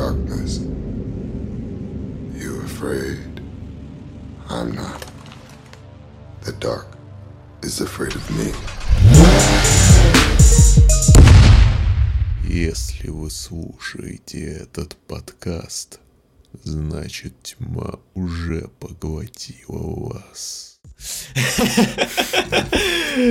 darkness. 0.00 0.60
You 2.42 2.62
afraid? 2.64 3.42
I'm 4.48 4.72
not. 4.72 5.04
The 6.40 6.52
dark 6.52 6.86
is 7.62 7.82
afraid 7.82 8.14
of 8.14 8.24
me. 8.38 8.48
Если 12.48 13.10
вы 13.10 13.30
слушаете 13.30 14.40
этот 14.62 14.96
подкаст, 15.06 16.00
значит 16.64 17.34
тьма 17.42 17.98
уже 18.14 18.68
поглотила 18.80 20.08
вас. 20.08 20.69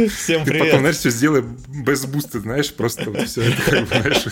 Всем 0.10 0.44
Ты 0.44 0.52
привет. 0.52 0.66
потом, 0.66 0.80
знаешь, 0.82 0.98
все 0.98 1.10
сделай 1.10 1.44
без 1.68 2.06
буста, 2.06 2.40
знаешь, 2.40 2.74
просто 2.74 3.10
вот 3.10 3.28
все 3.28 3.42
это, 3.44 3.62
как 3.62 3.82
бы, 3.82 3.88
знаешь. 3.88 4.26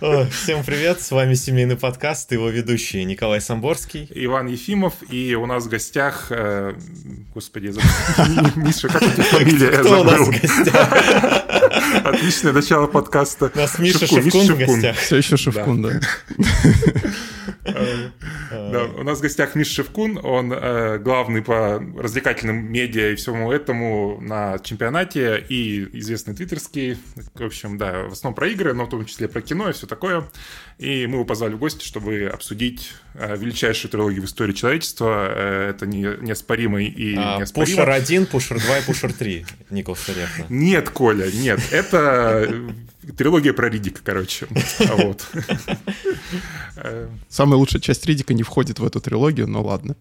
О, 0.00 0.26
Всем 0.26 0.64
привет, 0.64 1.00
с 1.00 1.10
вами 1.10 1.34
семейный 1.34 1.76
подкаст, 1.76 2.32
его 2.32 2.48
ведущий 2.48 3.04
Николай 3.04 3.40
Самборский. 3.40 4.08
Иван 4.14 4.46
Ефимов, 4.46 4.94
и 5.10 5.34
у 5.34 5.46
нас 5.46 5.64
в 5.64 5.68
гостях, 5.68 6.26
э, 6.30 6.74
господи. 7.34 7.66
Миша, 8.56 8.88
как 8.88 9.02
у 9.02 9.10
тебя 9.10 9.24
фамилия? 9.24 9.70
Кто 9.78 10.00
у 10.00 10.04
нас 10.04 10.20
в 10.20 10.24
забыл. 10.24 10.40
гостях? 10.40 12.04
Отличное 12.04 12.52
начало 12.52 12.86
подкаста. 12.86 13.50
У 13.54 13.58
нас 13.58 13.78
Миша 13.78 14.06
Шевкун, 14.06 14.46
Шевкун 14.46 14.54
в 14.54 14.58
гостях. 14.58 14.96
Все 14.96 15.16
еще 15.16 15.36
Шевкун, 15.36 15.82
да. 15.82 16.00
Да, 18.50 18.84
у 18.84 19.02
нас 19.02 19.18
в 19.18 19.22
гостях 19.22 19.54
Миша 19.54 19.74
Шевкун, 19.74 20.20
он 20.22 20.52
э, 20.52 20.98
главный 20.98 21.42
по 21.42 21.82
развлекательным 21.96 22.72
медиа 22.72 23.12
и 23.12 23.14
всему 23.16 23.52
этому 23.52 24.18
на 24.20 24.58
чемпионате, 24.58 25.44
и 25.48 25.98
известный 25.98 26.34
твиттерский, 26.34 26.98
в 27.34 27.42
общем, 27.42 27.78
да, 27.78 28.04
в 28.04 28.12
основном 28.12 28.34
про 28.34 28.48
игры, 28.48 28.72
но 28.74 28.86
в 28.86 28.88
том 28.88 29.04
числе 29.04 29.28
про 29.28 29.40
кино 29.40 29.68
и 29.68 29.72
все 29.72 29.86
такое. 29.86 30.28
И 30.78 31.06
мы 31.06 31.14
его 31.14 31.24
позвали 31.24 31.54
в 31.54 31.58
гости, 31.58 31.84
чтобы 31.84 32.30
обсудить 32.32 32.92
э, 33.14 33.36
величайшую 33.36 33.90
трилогию 33.90 34.22
в 34.22 34.26
истории 34.26 34.52
человечества. 34.52 35.28
Э, 35.30 35.70
это 35.70 35.86
не, 35.86 36.02
неоспоримый 36.20 36.86
и 36.86 37.16
А, 37.16 37.38
неоспоримо. 37.38 37.76
Пушер 37.76 37.90
1, 37.90 38.26
Пушер 38.26 38.60
2 38.60 38.78
и 38.78 38.82
Пушер 38.82 39.12
3. 39.12 39.46
Николас 39.70 40.08
Рехна. 40.08 40.46
Нет, 40.48 40.90
Коля, 40.90 41.30
нет. 41.32 41.60
Это 41.70 42.52
трилогия 43.16 43.52
про 43.52 43.68
Ридика, 43.68 44.00
короче. 44.04 44.46
Вот. 44.96 45.26
Э, 46.76 47.08
Самая 47.28 47.56
лучшая 47.56 47.80
часть 47.80 48.04
Ридика 48.06 48.34
не 48.34 48.42
входит 48.42 48.78
в 48.78 48.84
эту 48.84 49.00
трилогию, 49.00 49.46
но 49.46 49.62
ладно. 49.62 49.96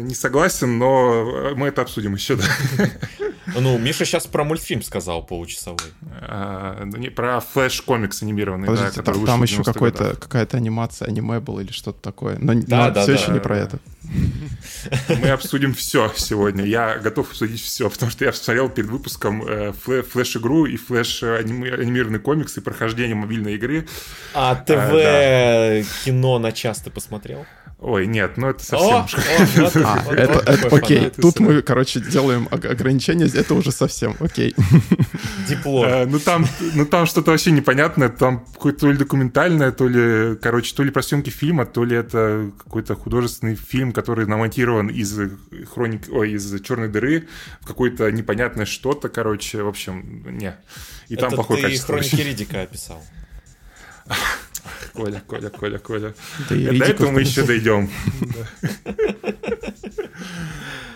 Не 0.00 0.14
согласен, 0.14 0.78
но 0.78 1.52
мы 1.56 1.68
это 1.68 1.82
обсудим 1.82 2.14
еще, 2.14 2.36
да. 2.36 2.44
Ну, 3.54 3.78
Миша 3.78 4.04
сейчас 4.04 4.26
про 4.26 4.44
мультфильм 4.44 4.82
сказал 4.82 5.22
получасовой. 5.24 5.78
А, 6.20 6.82
ну, 6.84 6.96
не, 6.96 7.10
Про 7.10 7.40
флэш-комикс 7.40 8.22
анимированный, 8.22 8.66
да, 8.66 8.72
Подождите, 8.72 9.00
который 9.00 9.14
там, 9.14 9.20
вышел 9.20 9.32
там 9.32 9.40
в 9.40 9.42
еще 9.44 9.56
90-х 9.56 9.72
какой-то, 9.72 10.16
какая-то 10.16 10.56
анимация, 10.56 11.08
аниме 11.08 11.40
было 11.40 11.60
или 11.60 11.72
что-то 11.72 12.00
такое. 12.00 12.38
Но, 12.38 12.54
Да, 12.54 12.90
да, 12.90 13.02
все 13.02 13.12
да, 13.12 13.18
еще 13.18 13.30
не 13.32 13.38
да, 13.38 13.42
про 13.42 13.54
да. 13.56 13.62
это. 13.62 13.78
Мы 15.22 15.28
обсудим 15.28 15.74
все 15.74 16.12
сегодня. 16.16 16.64
Я 16.64 16.98
готов 16.98 17.30
обсудить 17.30 17.60
все, 17.60 17.88
потому 17.88 18.10
что 18.10 18.24
я 18.24 18.32
посмотрел 18.32 18.68
перед 18.68 18.88
выпуском 18.88 19.44
э, 19.46 19.72
флэш-игру 19.72 20.66
и 20.66 20.76
флэш-анимированный 20.76 22.18
комикс 22.18 22.56
и 22.56 22.60
прохождение 22.60 23.14
мобильной 23.14 23.54
игры. 23.54 23.86
А 24.34 24.54
ТВ 24.54 25.86
кино 26.04 26.38
на 26.38 26.52
час 26.52 26.80
ты 26.80 26.90
посмотрел? 26.90 27.46
Ой, 27.84 28.06
нет, 28.06 28.36
ну 28.36 28.48
это 28.50 28.60
О, 28.76 29.04
совсем... 29.08 29.34
о, 29.34 29.64
вот- 29.64 29.76
А, 29.84 30.02
вот 30.04 30.14
это, 30.14 30.38
такой 30.44 30.54
это 30.54 30.76
окей. 30.76 30.98
фанат. 30.98 31.16
Тут 31.16 31.40
мы, 31.40 31.62
короче, 31.62 31.98
делаем 32.00 32.46
ог- 32.52 32.64
ограничения, 32.64 33.24
это 33.26 33.54
уже 33.54 33.72
совсем 33.72 34.14
окей. 34.20 34.54
Диплом. 35.48 35.84
Э, 35.86 36.06
Ну 36.06 36.20
там, 36.20 36.46
ну 36.74 36.86
там 36.86 37.06
что-то 37.06 37.32
вообще 37.32 37.50
непонятное, 37.50 38.08
там 38.08 38.46
какое-то 38.52 38.80
то 38.82 38.90
ли 38.92 38.96
документальное, 38.96 39.72
то 39.72 39.88
ли, 39.88 40.36
короче, 40.36 40.72
то 40.76 40.84
ли 40.84 40.90
про 40.92 41.02
съемки 41.02 41.30
фильма, 41.30 41.66
то 41.66 41.82
ли 41.82 41.96
это 41.96 42.52
какой-то 42.62 42.94
художественный 42.94 43.56
фильм, 43.56 43.90
который 43.92 44.26
намонтирован 44.26 44.86
из 44.86 45.18
хроник, 45.74 46.02
ой, 46.12 46.34
из 46.34 46.60
черной 46.62 46.86
дыры 46.88 47.26
в 47.62 47.66
какое-то 47.66 48.12
непонятное 48.12 48.64
что-то, 48.64 49.08
короче, 49.08 49.62
в 49.64 49.68
общем, 49.68 50.24
не. 50.38 50.54
И 51.08 51.16
там 51.16 51.26
Это 51.28 51.34
плохое 51.36 51.62
ты 51.62 51.66
качество. 51.68 51.94
хроники 51.96 52.20
Ридика 52.20 52.62
описал. 52.62 53.02
Коля, 54.92 55.22
Коля, 55.26 55.48
Коля, 55.50 55.78
Коля. 55.78 56.14
Да 56.48 56.54
и 56.56 56.64
До 56.66 56.70
Ридиков 56.72 56.90
этого 56.90 57.10
мы 57.10 57.20
еще 57.20 57.42
дойдем. 57.44 57.88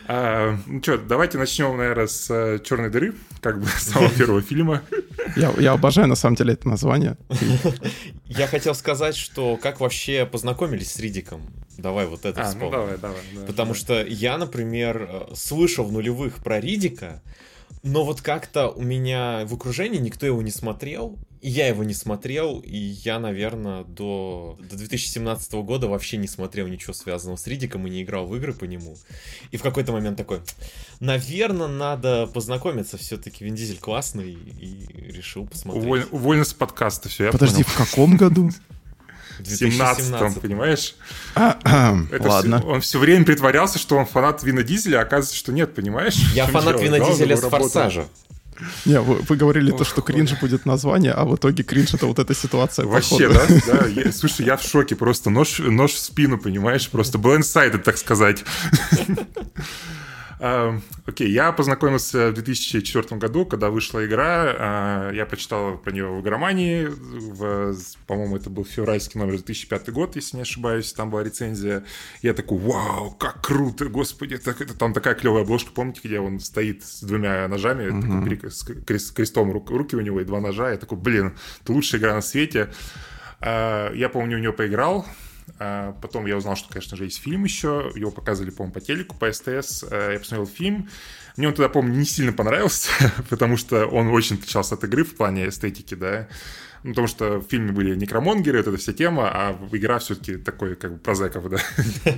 А, 0.09 0.57
Ну 0.67 0.81
что, 0.83 0.99
давайте 0.99 1.37
начнем, 1.37 1.77
наверное, 1.77 2.07
с 2.07 2.31
э, 2.31 2.61
черной 2.65 2.91
дыры, 2.91 3.15
как 3.41 3.61
бы 3.61 3.67
с 3.77 3.89
самого 3.89 4.09
первого 4.11 4.41
фильма. 4.41 4.83
Я, 5.35 5.53
я 5.59 5.73
обожаю, 5.73 6.07
на 6.07 6.15
самом 6.15 6.37
деле, 6.37 6.53
это 6.53 6.69
название. 6.69 7.17
Я 8.27 8.47
хотел 8.47 8.75
сказать, 8.77 9.17
что 9.17 9.57
как 9.57 9.81
вообще 9.81 10.25
познакомились 10.25 10.93
с 10.93 11.01
Ридиком? 11.01 11.43
Давай 11.77 12.07
вот 12.07 12.25
это 12.25 12.41
А, 12.41 12.45
ну 12.45 12.51
вспомним. 12.51 12.71
давай, 12.73 12.99
давай. 12.99 13.21
да, 13.35 13.47
Потому 13.47 13.73
да. 13.73 13.79
что 13.81 14.03
я, 14.07 14.39
например, 14.39 15.09
э, 15.11 15.35
слышал 15.35 15.85
в 15.85 15.91
нулевых 15.93 16.37
про 16.37 16.61
Ридика, 16.61 17.21
но 17.83 18.05
вот 18.05 18.21
как-то 18.21 18.69
у 18.69 18.83
меня 18.83 19.45
в 19.47 19.55
окружении 19.55 19.99
никто 19.99 20.27
его 20.27 20.43
не 20.43 20.51
смотрел, 20.51 21.19
и 21.41 21.51
я 21.51 21.69
его 21.69 21.85
не 21.85 21.95
смотрел, 21.95 22.59
и 22.61 22.77
я, 22.77 23.19
наверное, 23.21 23.85
до, 23.85 24.59
до 24.69 24.77
2017 24.77 25.53
года 25.55 25.87
вообще 25.87 26.17
не 26.17 26.27
смотрел 26.27 26.67
ничего 26.67 26.93
связанного 26.93 27.37
с 27.37 27.47
Ридиком 27.47 27.87
и 27.87 27.91
не 27.91 28.03
играл 28.03 28.27
в 28.27 28.35
игры 28.37 28.53
по 28.53 28.65
нему. 28.65 28.97
И 29.53 29.57
в 29.57 29.63
какой-то 29.63 29.93
момент 29.93 30.17
такой, 30.17 30.41
наверное, 31.01 31.69
надо 31.69 32.27
познакомиться, 32.27 32.97
все-таки 32.99 33.45
Вин 33.45 33.55
Дизель 33.55 33.79
классный, 33.79 34.33
и 34.33 34.87
решил 35.13 35.47
посмотреть. 35.47 35.85
Уволь- 35.85 36.07
уволен 36.11 36.45
с 36.45 36.53
подкаста, 36.55 37.09
все, 37.09 37.27
я 37.27 37.33
Подожди, 37.33 37.63
понял. 37.63 37.77
в 37.77 37.91
каком 37.91 38.17
году? 38.17 38.51
В 39.39 39.47
17 39.47 40.41
понимаешь? 40.41 40.95
Это 41.35 41.59
Ладно. 42.29 42.59
всё- 42.59 42.69
он 42.69 42.81
все 42.81 42.99
время 42.99 43.25
притворялся, 43.25 43.79
что 43.79 43.97
он 43.97 44.07
фанат 44.07 44.43
Вина 44.43 44.63
Дизеля, 44.63 44.99
а 44.99 45.03
оказывается, 45.03 45.37
что 45.37 45.53
нет, 45.53 45.75
понимаешь? 45.75 46.17
Я 46.35 46.47
фанат? 46.47 46.81
Вина 46.81 46.99
Дизеля 47.01 47.37
с. 47.37 47.41
Форсажа. 47.41 48.07
Не, 48.87 49.01
вы, 49.01 49.17
вы 49.17 49.37
говорили 49.37 49.71
то, 49.71 49.83
Ох, 49.83 49.87
что 49.87 50.01
кринж 50.01 50.41
будет 50.41 50.65
название, 50.65 51.13
а 51.13 51.25
в 51.27 51.37
итоге 51.37 51.63
кринж 51.63 51.93
это 51.93 52.07
вот 52.07 52.19
эта 52.19 52.35
ситуация. 52.35 52.87
Вообще, 52.87 53.29
да? 53.29 53.43
да 53.67 53.87
я- 53.95 54.11
слушай, 54.13 54.47
я 54.47 54.57
в 54.57 54.63
шоке, 54.63 54.97
просто 54.97 55.29
нож, 55.29 55.59
нож 55.59 55.93
в 55.93 55.99
спину, 55.99 56.39
понимаешь? 56.39 56.89
Просто 56.89 57.19
blindsided, 57.19 57.83
так 57.83 57.99
сказать. 57.99 58.45
А, 60.39 60.79
Окей, 61.07 61.31
я 61.31 61.51
познакомился 61.53 62.29
в 62.31 62.35
2004 62.35 63.19
году, 63.19 63.47
когда 63.47 63.71
вышла 63.71 64.05
игра. 64.05 64.55
а, 64.59 65.11
Я 65.13 65.25
почитал 65.25 65.79
про 65.79 65.93
нее 65.93 66.07
в 66.09 66.21
игромании. 66.21 66.87
в- 66.89 67.75
По-моему, 68.07 68.37
это 68.37 68.51
был 68.51 68.65
февральский 68.65 69.19
номер 69.19 69.37
2005 69.37 69.91
год, 69.93 70.15
если 70.17 70.37
не 70.37 70.43
ошибаюсь. 70.43 70.93
Там 70.93 71.11
была 71.11 71.23
рецензия. 71.25 71.85
Я 72.23 72.35
такой, 72.35 72.59
вау, 72.59 73.13
как 73.13 73.43
круто, 73.43 73.87
господи. 73.87 74.37
Так, 74.37 74.61
это, 74.61 74.77
там 74.77 74.93
такая 74.93 75.15
клевая 75.15 75.43
обложка, 75.45 75.71
помните, 75.73 76.01
где 76.05 76.21
он 76.21 76.39
стоит 76.41 76.85
с 76.85 77.01
двумя 77.03 77.49
ножами, 77.49 77.87
такой 78.01 78.29
перек- 78.29 78.51
с 78.51 78.63
крест- 78.63 79.15
крестом 79.15 79.51
рук- 79.53 79.71
руки 79.71 79.97
у 79.97 80.01
него 80.01 80.21
и 80.21 80.25
два 80.25 80.41
ножа. 80.41 80.71
Я 80.71 80.77
такой, 80.77 80.99
блин, 80.99 81.35
это 81.63 81.73
лучшая 81.73 82.01
игра 82.01 82.15
на 82.15 82.21
свете. 82.21 82.69
А, 83.41 83.91
Я 83.95 84.09
помню, 84.11 84.37
у 84.37 84.41
него 84.41 84.53
поиграл. 84.53 85.07
А, 85.59 85.93
Потом 86.03 86.27
я 86.27 86.37
узнал, 86.37 86.57
что, 86.57 86.69
конечно 86.69 86.97
же, 86.97 87.05
есть 87.05 87.21
фильм 87.21 87.45
еще. 87.45 87.91
Его 87.95 88.11
показывали, 88.11 88.51
по-моему, 88.51 88.75
по 88.75 88.81
телеку, 88.81 89.17
по 89.17 89.33
СТС. 89.33 89.85
А, 89.91 90.13
Я 90.13 90.19
посмотрел 90.19 90.47
фильм. 90.47 90.89
Мне 91.37 91.49
он 91.49 91.55
тогда, 91.55 91.69
помню, 91.69 91.95
не 91.95 92.05
сильно 92.05 92.33
понравился, 92.33 92.91
потому 93.31 93.57
что 93.57 93.87
он 93.87 94.09
очень 94.09 94.37
отличался 94.37 94.75
от 94.75 94.85
игры 94.85 95.05
в 95.05 95.15
плане 95.15 95.49
эстетики, 95.49 95.95
да. 95.95 96.29
Ну, 96.83 96.91
потому 96.91 97.09
что 97.09 97.39
в 97.39 97.49
фильме 97.49 97.73
были 97.73 97.97
некромонгеры, 97.97 98.59
вот 98.59 98.69
эта 98.69 98.77
вся 98.77 98.93
тема, 98.93 99.29
а 99.29 99.59
игра 99.73 99.99
все-таки 99.99 100.37
такой, 100.37 100.77
как 100.77 100.93
бы, 100.93 100.99
прозеков, 100.99 101.49
да. 101.49 101.59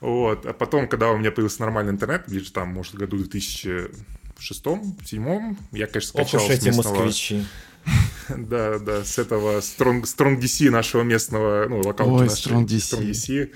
Вот. 0.00 0.44
А 0.44 0.52
потом, 0.52 0.86
когда 0.86 1.10
у 1.12 1.16
меня 1.16 1.30
появился 1.30 1.62
нормальный 1.62 1.92
интернет, 1.92 2.24
где-то 2.26 2.52
там, 2.52 2.68
может, 2.68 2.94
году 2.94 3.16
2006-2007, 3.24 5.56
я, 5.72 5.86
конечно, 5.86 6.20
Ох 6.20 6.28
скачал 6.28 6.42
уж 6.42 6.48
с 6.48 6.50
эти 6.50 6.66
местного... 6.66 7.04
москвичи. 7.04 7.46
Да, 8.28 8.78
да, 8.78 9.04
с 9.04 9.18
этого 9.18 9.58
Strong, 9.58 10.02
Strong 10.02 10.40
DC 10.40 10.70
нашего 10.70 11.02
местного, 11.02 11.66
ну, 11.68 11.80
локалки 11.80 12.10
Ой, 12.10 12.28
нашей, 12.28 12.50
Strong 12.50 12.64
DC. 12.66 12.98
Strong 12.98 13.10
DC. 13.10 13.50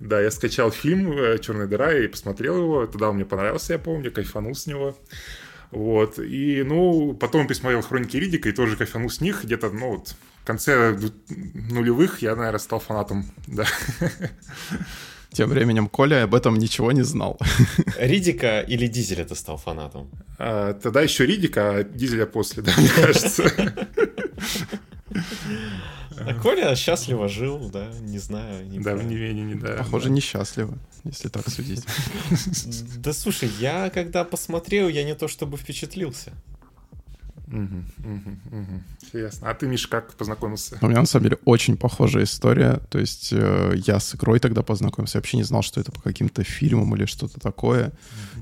Да, 0.00 0.20
я 0.20 0.30
скачал 0.30 0.70
фильм 0.70 1.12
«Черная 1.40 1.66
дыра» 1.66 1.92
и 1.92 2.06
посмотрел 2.06 2.58
его. 2.58 2.86
Тогда 2.86 3.10
он 3.10 3.16
мне 3.16 3.24
понравился, 3.24 3.72
я 3.72 3.78
помню, 3.80 4.12
кайфанул 4.12 4.54
с 4.54 4.66
него. 4.66 4.96
Вот. 5.70 6.18
И, 6.18 6.62
ну, 6.62 7.14
потом 7.14 7.46
пересмотрел 7.46 7.82
«Хроники 7.82 8.16
Ридика» 8.16 8.48
и 8.48 8.52
тоже 8.52 8.76
кайфанул 8.76 9.10
с 9.10 9.20
них. 9.20 9.44
Где-то, 9.44 9.70
ну, 9.70 9.96
вот, 9.96 10.14
в 10.42 10.46
конце 10.46 10.96
нулевых 11.28 12.22
я, 12.22 12.36
наверное, 12.36 12.60
стал 12.60 12.78
фанатом, 12.78 13.26
да. 13.46 13.66
Тем 15.38 15.50
временем 15.50 15.86
Коля 15.88 16.24
об 16.24 16.34
этом 16.34 16.56
ничего 16.56 16.90
не 16.90 17.02
знал. 17.02 17.38
Ридика 17.96 18.58
или 18.58 18.88
Дизеля 18.88 19.24
ты 19.24 19.36
стал 19.36 19.56
фанатом? 19.56 20.10
А, 20.36 20.72
тогда 20.72 21.00
еще 21.00 21.26
Ридика, 21.26 21.76
а 21.76 21.84
Дизеля 21.84 22.26
после, 22.26 22.64
да, 22.64 22.72
мне 22.76 22.88
кажется. 22.88 23.44
А 26.18 26.34
Коля 26.42 26.74
счастливо 26.74 27.28
жил, 27.28 27.70
да, 27.72 27.86
не 28.00 28.18
знаю. 28.18 28.66
Не 28.66 28.80
Да, 28.80 28.96
в. 28.96 29.04
Невенине, 29.04 29.54
да. 29.54 29.76
Похоже, 29.76 30.10
несчастливо, 30.10 30.76
если 31.04 31.28
так 31.28 31.48
судить. 31.48 31.84
Да 32.96 33.12
слушай, 33.12 33.48
я 33.60 33.90
когда 33.90 34.24
посмотрел, 34.24 34.88
я 34.88 35.04
не 35.04 35.14
то 35.14 35.28
чтобы 35.28 35.56
впечатлился. 35.56 36.32
Мгм, 37.50 37.84
мгм. 38.50 38.82
Всё 39.02 39.18
ясно. 39.20 39.50
А 39.50 39.54
ты, 39.54 39.66
Миш, 39.66 39.86
как 39.86 40.14
познакомился? 40.14 40.78
У 40.82 40.88
меня 40.88 41.00
на 41.00 41.06
самом 41.06 41.24
деле 41.24 41.38
очень 41.44 41.76
похожая 41.76 42.24
история. 42.24 42.80
То 42.90 42.98
есть 42.98 43.32
э, 43.32 43.74
я 43.86 44.00
с 44.00 44.14
игрой 44.14 44.38
тогда 44.38 44.62
познакомился, 44.62 45.18
вообще 45.18 45.38
не 45.38 45.44
знал, 45.44 45.62
что 45.62 45.80
это 45.80 45.90
по 45.90 46.02
каким-то 46.02 46.44
фильмам 46.44 46.94
или 46.94 47.06
что-то 47.06 47.40
такое. 47.40 47.92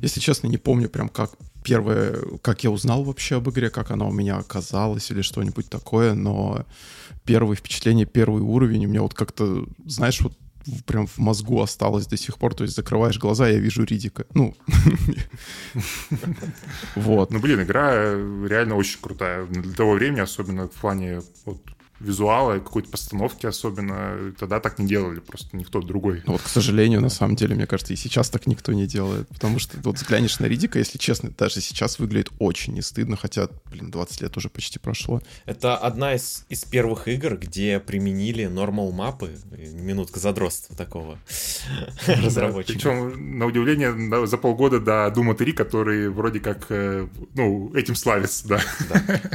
Если 0.03 0.20
честно, 0.20 0.49
не 0.49 0.58
помню 0.58 0.88
прям 0.88 1.08
как 1.08 1.31
первое, 1.62 2.17
как 2.43 2.64
я 2.64 2.70
узнал 2.70 3.05
вообще 3.05 3.37
об 3.37 3.49
игре, 3.50 3.70
как 3.70 3.91
она 3.91 4.06
у 4.06 4.12
меня 4.12 4.38
оказалась 4.38 5.11
или 5.11 5.23
что-нибудь 5.23 5.69
такое, 5.69 6.14
но 6.14 6.64
первые 7.25 7.56
впечатления, 7.56 8.06
первый 8.06 8.43
уровень 8.43 8.87
у 8.87 8.88
меня 8.88 9.02
вот 9.02 9.14
как-то, 9.14 9.67
знаешь, 9.85 10.20
вот 10.20 10.32
прям 10.87 11.07
в 11.07 11.19
мозгу 11.19 11.61
осталось 11.61 12.07
до 12.07 12.17
сих 12.17 12.39
пор. 12.39 12.55
То 12.55 12.65
есть 12.65 12.77
закрываешь 12.77 13.19
глаза, 13.19 13.49
я 13.49 13.59
вижу 13.59 13.85
Ридика. 13.85 14.27
Ну, 14.35 14.55
вот. 16.97 17.31
Ну, 17.31 17.41
блин, 17.41 17.63
игра 17.63 17.91
э, 17.93 18.47
реально 18.49 18.77
очень 18.77 19.01
крутая. 19.01 19.47
Для 19.47 19.75
того 19.75 19.93
времени, 19.93 20.21
особенно 20.21 20.69
в 20.69 20.73
плане 20.73 21.23
вот, 21.45 21.59
визуала 22.01 22.57
и 22.57 22.61
какой-то 22.61 22.91
постановки 22.91 23.47
особенно, 23.47 24.33
тогда 24.39 24.61
так 24.61 24.79
не 24.79 24.87
делали, 24.87 25.21
просто 25.21 25.57
никто 25.57 25.81
другой. 25.81 26.23
Ну 26.27 26.33
Вот, 26.33 26.43
к 26.43 26.49
сожалению, 26.49 27.01
на 27.01 27.09
самом 27.09 27.37
деле, 27.37 27.55
мне 27.55 27.67
кажется, 27.67 27.93
и 27.93 27.97
сейчас 27.97 28.31
так 28.31 28.47
никто 28.47 28.73
не 28.73 28.87
делает. 28.87 29.29
Потому 29.29 29.59
что 29.59 29.79
вот 29.83 29.97
взглянешь 29.97 30.39
на 30.39 30.47
Ридика, 30.47 30.79
если 30.79 30.99
честно, 30.99 31.31
даже 31.31 31.61
сейчас 31.61 31.99
выглядит 31.99 32.31
очень 32.39 32.75
не 32.75 32.83
стыдно, 32.83 33.17
хотя, 33.17 33.49
блин, 33.71 33.91
20 33.91 34.21
лет 34.23 34.37
уже 34.37 34.49
почти 34.49 34.79
прошло. 34.79 35.23
Это 35.45 35.77
одна 35.77 36.15
из, 36.15 36.45
из 36.49 36.65
первых 36.65 37.09
игр, 37.09 37.37
где 37.37 37.81
применили 37.81 38.47
нормал 38.47 38.93
мапы. 38.93 39.37
Минутка 39.57 40.21
задротства 40.21 40.77
такого 40.77 41.19
разработчика. 42.07 42.79
Причем, 42.79 43.39
на 43.39 43.47
удивление, 43.47 44.27
за 44.27 44.37
полгода 44.37 44.81
до 44.81 45.11
Дума 45.11 45.35
3, 45.35 45.53
который 45.53 46.11
вроде 46.11 46.41
как, 46.41 46.67
э, 46.71 47.09
ну, 47.35 47.75
этим 47.75 47.95
славится, 47.95 48.47
да. 48.49 48.61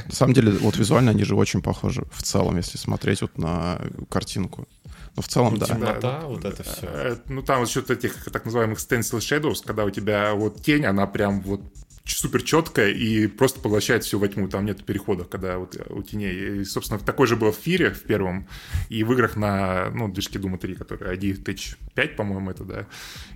На 0.06 0.13
самом 0.13 0.34
деле, 0.34 0.52
вот 0.52 0.78
визуально 0.78 1.12
они 1.12 1.24
же 1.24 1.36
очень 1.36 1.62
похожи 1.62 2.04
в 2.12 2.24
целом, 2.24 2.50
если 2.57 2.77
смотреть 2.77 3.21
вот 3.21 3.38
на 3.38 3.81
картинку. 4.09 4.68
Но 5.15 5.21
в 5.21 5.27
целом, 5.27 5.57
да. 5.57 5.65
Темнота, 5.65 6.21
вот 6.21 6.45
это 6.45 6.63
все. 6.63 6.88
Э, 6.88 7.18
Ну, 7.27 7.42
там 7.42 7.59
вот 7.59 7.69
счет 7.69 7.89
этих 7.89 8.25
так 8.31 8.45
называемых 8.45 8.80
stencil 8.80 9.19
shadows, 9.19 9.62
когда 9.65 9.83
у 9.83 9.89
тебя 9.89 10.33
вот 10.33 10.62
тень, 10.62 10.86
она 10.86 11.06
прям 11.07 11.42
вот 11.42 11.62
супер 12.06 12.42
четкая 12.44 12.89
и 12.89 13.27
просто 13.27 13.59
поглощает 13.59 14.03
все 14.03 14.18
во 14.18 14.27
тьму. 14.27 14.48
Там 14.48 14.65
нет 14.65 14.86
переходов, 14.86 15.30
когда 15.30 15.57
вот 15.57 15.75
у 15.89 16.01
теней. 16.01 16.62
И, 16.62 16.65
собственно, 16.65 17.00
такой 17.00 17.27
же 17.27 17.36
было 17.36 17.51
в 17.51 17.57
Фире 17.57 17.92
в 17.92 18.03
первом. 18.03 18.48
И 18.89 19.03
в 19.03 19.12
играх 19.13 19.36
на, 19.36 19.89
ну, 19.92 20.07
движке 20.07 20.39
Дума 20.39 20.57
3, 20.57 20.75
который 20.75 21.15
ID 21.18 21.44
Tech 21.44 21.75
5, 21.94 22.15
по-моему, 22.15 22.51
это, 22.51 22.63
да? 22.63 22.88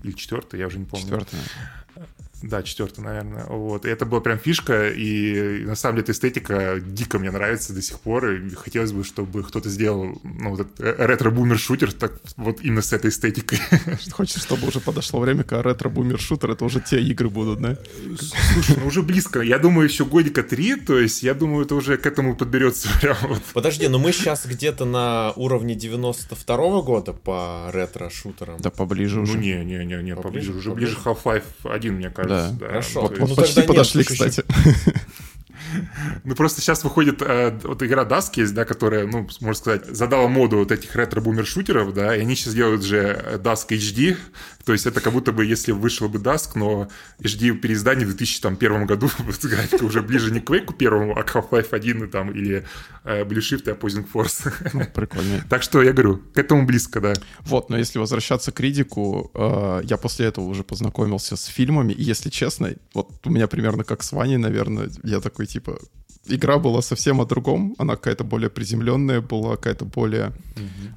Или 0.04 0.14
четвертый, 0.14 0.60
я 0.60 0.68
уже 0.68 0.80
не 0.80 0.86
помню. 0.86 1.06
Четвертое. 1.06 1.42
Да, 2.42 2.62
четвертый, 2.64 3.00
наверное. 3.04 3.46
Вот. 3.46 3.86
И 3.86 3.90
это 3.90 4.06
была 4.06 4.22
прям 4.22 4.38
фишка, 4.38 4.90
и 4.90 5.64
на 5.66 5.76
самом 5.76 5.96
деле 5.96 6.04
эта 6.04 6.12
эстетика 6.12 6.80
дико 6.80 7.18
мне 7.18 7.32
нравится 7.32 7.74
до 7.74 7.82
сих 7.82 8.00
пор, 8.00 8.30
и 8.32 8.50
хотелось 8.52 8.92
бы, 8.92 9.04
чтобы 9.04 9.44
кто-то 9.44 9.70
сделал 9.70 10.20
ну, 10.24 10.52
вот 10.52 10.60
этот 10.62 10.80
ретро-бумер-шутер 10.80 11.92
так 11.94 12.14
вот 12.38 12.62
именно 12.62 12.82
с 12.82 12.94
этой 12.94 13.10
эстетикой. 13.10 13.60
Хочешь, 14.12 14.42
чтобы 14.44 14.68
уже 14.68 14.80
подошло 14.80 15.20
время, 15.20 15.44
когда 15.44 15.64
ретро-бумер-шутер, 15.70 16.52
это 16.52 16.66
уже 16.66 16.82
те 16.82 17.02
игры 17.02 17.30
будут, 17.30 17.62
да? 17.62 17.78
Слушай, 18.54 18.78
ну 18.82 18.88
уже 18.88 19.02
близко. 19.02 19.40
Я 19.42 19.58
думаю, 19.58 19.88
еще 19.88 20.06
годика 20.06 20.44
три, 20.44 20.76
то 20.76 21.00
есть 21.00 21.24
я 21.24 21.34
думаю, 21.34 21.66
это 21.66 21.76
уже 21.76 21.98
к 21.98 22.06
этому 22.06 22.36
подберется 22.36 22.90
прям 23.02 23.18
вот. 23.24 23.42
Подожди, 23.54 23.88
но 23.88 23.98
мы 23.98 24.12
сейчас 24.12 24.46
где-то 24.46 24.86
на 24.86 25.32
уровне 25.36 25.74
92 25.74 26.82
года 26.82 27.14
по 27.14 27.70
ретро-шутерам. 27.74 28.58
Да 28.60 28.70
поближе 28.70 29.18
Ну 29.18 29.24
уже. 29.24 29.38
не, 29.38 29.64
не, 29.66 29.86
не, 29.86 29.96
не, 30.04 30.16
Поближе, 30.16 30.52
поближе, 30.52 30.52
уже 30.54 30.70
поближе. 30.70 30.96
ближе 30.96 31.10
Half-Life 31.10 31.44
1, 31.64 31.94
мне 31.96 32.10
кажется. 32.10 32.25
Да. 32.28 32.54
Хорошо. 32.60 33.12
Ну, 33.18 33.36
почти 33.36 33.62
подошли, 33.62 34.04
слушай, 34.04 34.30
кстати. 34.30 34.44
Ну, 36.24 36.36
просто 36.36 36.62
сейчас 36.62 36.84
выходит 36.84 37.22
э, 37.22 37.58
вот 37.64 37.84
игра 37.84 38.04
Dusk 38.04 38.32
есть, 38.36 38.54
да, 38.54 38.66
которая, 38.66 39.06
ну, 39.06 39.28
можно 39.42 39.54
сказать, 39.54 39.86
задала 39.86 40.28
моду 40.28 40.58
вот 40.58 40.72
этих 40.72 40.96
ретро-бумер-шутеров, 40.96 41.94
да, 41.94 42.16
и 42.16 42.22
они 42.22 42.36
сейчас 42.36 42.54
делают 42.54 42.84
же 42.84 43.40
Dusk 43.44 43.70
HD, 43.70 44.18
то 44.66 44.74
есть 44.74 44.88
это 44.88 45.00
как 45.00 45.14
будто 45.14 45.32
бы, 45.32 45.46
если 45.46 45.72
вышел 45.72 46.10
бы 46.10 46.18
Dusk, 46.18 46.52
но 46.56 46.90
HD 47.20 47.56
переиздание 47.56 48.08
в 48.08 48.10
2001 48.10 48.86
году, 48.88 49.10
графика 49.44 49.84
уже 49.84 50.02
ближе 50.02 50.32
не 50.32 50.40
к 50.40 50.50
Quake 50.50 50.76
первому, 50.76 51.16
а 51.18 51.24
к 51.24 51.36
Half-Life 51.36 51.70
1 51.72 52.04
и 52.04 52.08
там, 52.08 52.32
или 52.32 52.66
э, 53.04 53.24
Blue 53.24 53.40
Shift 53.40 53.70
и 53.70 53.74
Opposing 53.74 54.08
Force. 54.12 54.52
Ну, 54.74 54.86
прикольно. 54.94 55.46
Так 55.50 55.62
что 55.62 55.84
я 55.84 55.94
говорю, 55.94 56.18
к 56.34 56.40
этому 56.40 56.66
близко, 56.66 57.00
да. 57.00 57.14
Вот, 57.42 57.70
но 57.70 57.78
если 57.78 58.00
возвращаться 58.00 58.52
к 58.52 58.60
Ридику, 58.60 59.32
э, 59.36 59.82
я 59.84 59.98
после 59.98 60.26
этого 60.26 60.46
уже 60.46 60.64
познакомился 60.64 61.36
с 61.36 61.46
фильмами, 61.46 61.94
и 61.94 62.02
если 62.02 62.32
честно, 62.32 62.74
вот 62.94 63.12
у 63.26 63.30
меня 63.30 63.48
примерно 63.48 63.84
как 63.84 64.02
с 64.02 64.12
Ваней, 64.12 64.38
наверное, 64.38 64.90
я 65.04 65.22
такой, 65.22 65.45
типа, 65.46 65.78
игра 66.28 66.58
была 66.58 66.82
совсем 66.82 67.22
о 67.22 67.26
другом, 67.26 67.76
она 67.78 67.96
какая-то 67.96 68.24
более 68.24 68.50
приземленная 68.50 69.22
была, 69.22 69.56
какая-то 69.58 69.86
более 69.86 70.32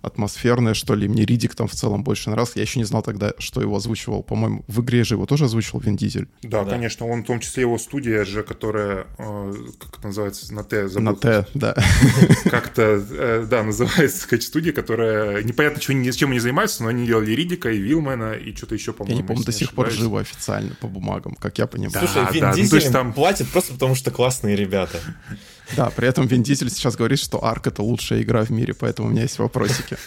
атмосферная, 0.02 0.74
что 0.74 0.94
ли. 0.94 1.08
Мне 1.08 1.24
Ридик 1.24 1.54
там 1.54 1.68
в 1.68 1.72
целом 1.74 2.02
больше 2.04 2.30
нравился. 2.30 2.52
Я 2.56 2.62
еще 2.62 2.78
не 2.78 2.84
знал 2.84 3.02
тогда, 3.02 3.32
что 3.38 3.60
его 3.60 3.76
озвучивал. 3.76 4.22
По-моему, 4.22 4.64
в 4.68 4.80
игре 4.80 5.04
же 5.04 5.14
его 5.14 5.26
тоже 5.26 5.44
озвучивал 5.46 5.80
Вин 5.80 5.96
Дизель. 5.96 6.28
Да, 6.42 6.64
Да. 6.64 6.70
конечно, 6.70 7.06
он 7.06 7.22
в 7.22 7.26
том 7.26 7.40
числе 7.40 7.62
его 7.62 7.78
студия 7.78 8.24
же, 8.24 8.42
которая, 8.42 9.06
э, 9.18 9.54
как 9.80 9.98
это 9.98 10.06
называется, 10.08 10.52
на 10.54 10.64
Т 10.64 10.88
забыл. 10.88 11.04
На 11.10 11.14
Т, 11.16 11.46
да. 11.54 11.74
как-то, 12.50 12.82
э, 13.10 13.46
да, 13.50 13.62
называется 13.62 14.18
сказать, 14.20 14.42
студия, 14.42 14.72
которая 14.72 15.42
непонятно, 15.42 15.78
ни- 15.92 16.10
чем 16.10 16.30
они 16.30 16.40
занимаются, 16.40 16.82
но 16.82 16.88
они 16.90 17.06
делали 17.06 17.32
Ридика 17.32 17.70
и 17.70 17.78
Вилмена 17.78 18.32
и 18.32 18.54
что-то 18.54 18.74
еще, 18.74 18.90
Я 18.90 18.94
по-моему. 18.94 19.20
не 19.20 19.26
помню, 19.26 19.44
до 19.44 19.52
сих 19.52 19.72
пор 19.72 19.90
живо 19.90 20.20
официально 20.20 20.74
по 20.80 20.86
бумагам, 20.88 21.34
как 21.34 21.58
я 21.58 21.66
понимаю. 21.66 21.92
Да. 21.92 22.00
Слушай, 22.06 22.32
Вин 22.32 22.40
да, 22.42 22.48
ну, 22.48 22.52
то 22.54 22.60
Дизель 22.60 22.74
есть 22.76 22.86
им 22.88 22.92
там- 22.92 23.12
платит 23.12 23.48
просто 23.48 23.72
потому, 23.72 23.94
что 23.94 24.10
классные 24.10 24.56
ребята. 24.56 24.98
Да, 25.76 25.90
при 25.90 26.08
этом 26.08 26.26
Вин 26.26 26.42
Дизель 26.42 26.70
сейчас 26.70 26.96
говорит, 26.96 27.18
что 27.18 27.44
Арк— 27.44 27.66
это 27.68 27.82
лучшая 27.82 28.22
игра 28.22 28.42
в 28.42 28.50
мире, 28.50 28.72
поэтому 28.72 29.08
у 29.08 29.10
меня 29.10 29.22
есть 29.22 29.38
вопросики. 29.38 29.96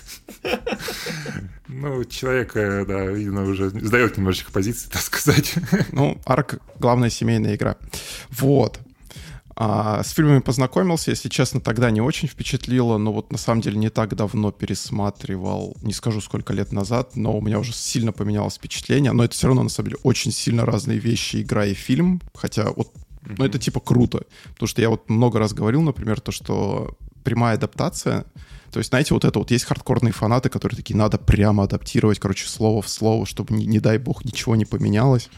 Ну, 1.74 2.04
человек, 2.04 2.58
э, 2.58 2.86
да, 2.86 3.06
видно, 3.06 3.44
уже 3.44 3.69
сдает 3.69 4.18
немножечко 4.18 4.52
позиции, 4.52 4.90
так 4.90 5.02
сказать. 5.02 5.56
Ну, 5.94 6.19
Арк— 6.25 6.60
главная 6.80 7.10
семейная 7.10 7.56
игра. 7.56 7.78
Вот. 8.30 8.81
А, 9.56 10.04
с 10.04 10.10
фильмами 10.12 10.40
познакомился, 10.40 11.12
если 11.12 11.30
честно, 11.30 11.62
тогда 11.62 11.92
не 11.92 12.02
очень 12.02 12.28
впечатлило, 12.28 12.98
но 12.98 13.13
вот 13.13 13.31
на 13.31 13.38
самом 13.38 13.62
деле 13.62 13.78
не 13.78 13.90
так 13.90 14.16
давно 14.16 14.52
пересматривал, 14.52 15.78
не 15.81 15.94
скажу 15.94 16.19
сколько 16.19 16.52
лет 16.52 16.72
назад, 16.72 17.16
но 17.16 17.38
у 17.38 17.42
меня 17.42 17.60
уже 17.60 17.72
сильно 17.72 18.12
поменялось 18.12 18.56
впечатление, 18.56 19.12
но 19.12 19.24
это 19.24 19.34
все 19.34 19.48
равно 19.48 19.63
на 19.63 19.69
самом 19.69 19.90
деле 19.90 20.00
очень 20.04 20.31
сильно 20.31 20.66
разные 20.66 21.00
вещи, 21.00 21.42
игра 21.42 21.66
и 21.66 21.74
фильм, 21.74 22.22
хотя 22.34 22.72
вот, 22.72 22.92
ну 23.24 23.46
это 23.46 23.60
типа 23.60 23.80
круто, 23.80 24.26
потому 24.54 24.68
что 24.68 24.82
я 24.82 24.90
вот 24.90 25.10
много 25.10 25.40
раз 25.40 25.54
говорил, 25.54 25.82
например, 25.82 26.20
то, 26.22 26.32
что 26.32 26.98
прямая 27.24 27.56
адаптация, 27.56 28.26
то 28.72 28.80
есть, 28.80 28.90
знаете, 28.90 29.14
вот 29.14 29.26
это 29.26 29.38
вот 29.38 29.52
есть 29.52 29.66
хардкорные 29.66 30.13
фанаты, 30.13 30.50
которые 30.50 30.78
такие, 30.78 30.96
надо 30.96 31.18
прямо 31.18 31.63
адаптировать, 31.63 32.20
короче, 32.20 32.48
слово 32.48 32.82
в 32.82 32.88
слово, 32.88 33.25
чтобы, 33.25 33.54
не, 33.54 33.66
не 33.66 33.80
дай 33.80 33.98
бог, 33.98 34.24
ничего 34.24 34.56
не 34.56 34.63
поменялось 34.63 35.30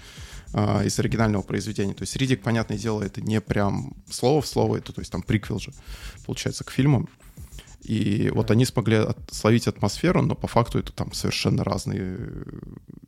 а, 0.53 0.83
из 0.83 0.99
оригинального 0.99 1.41
произведения. 1.41 1.95
То 1.95 2.03
есть 2.03 2.15
Ридик, 2.15 2.43
понятное 2.43 2.77
дело, 2.77 3.01
это 3.01 3.21
не 3.21 3.41
прям 3.41 3.93
слово 4.09 4.41
в 4.41 4.47
слово, 4.47 4.77
это 4.77 4.93
то 4.93 5.01
есть 5.01 5.11
там 5.11 5.23
приквел 5.23 5.59
же, 5.59 5.71
получается, 6.25 6.63
к 6.63 6.69
фильмам. 6.69 7.09
И 7.83 8.29
вот 8.33 8.51
они 8.51 8.65
смогли 8.65 8.97
от- 8.97 9.17
словить 9.31 9.67
атмосферу, 9.67 10.21
но 10.21 10.35
по 10.35 10.47
факту 10.47 10.79
это 10.79 10.91
там 10.91 11.13
совершенно 11.13 11.63
разные 11.63 12.15
э, 12.17 12.43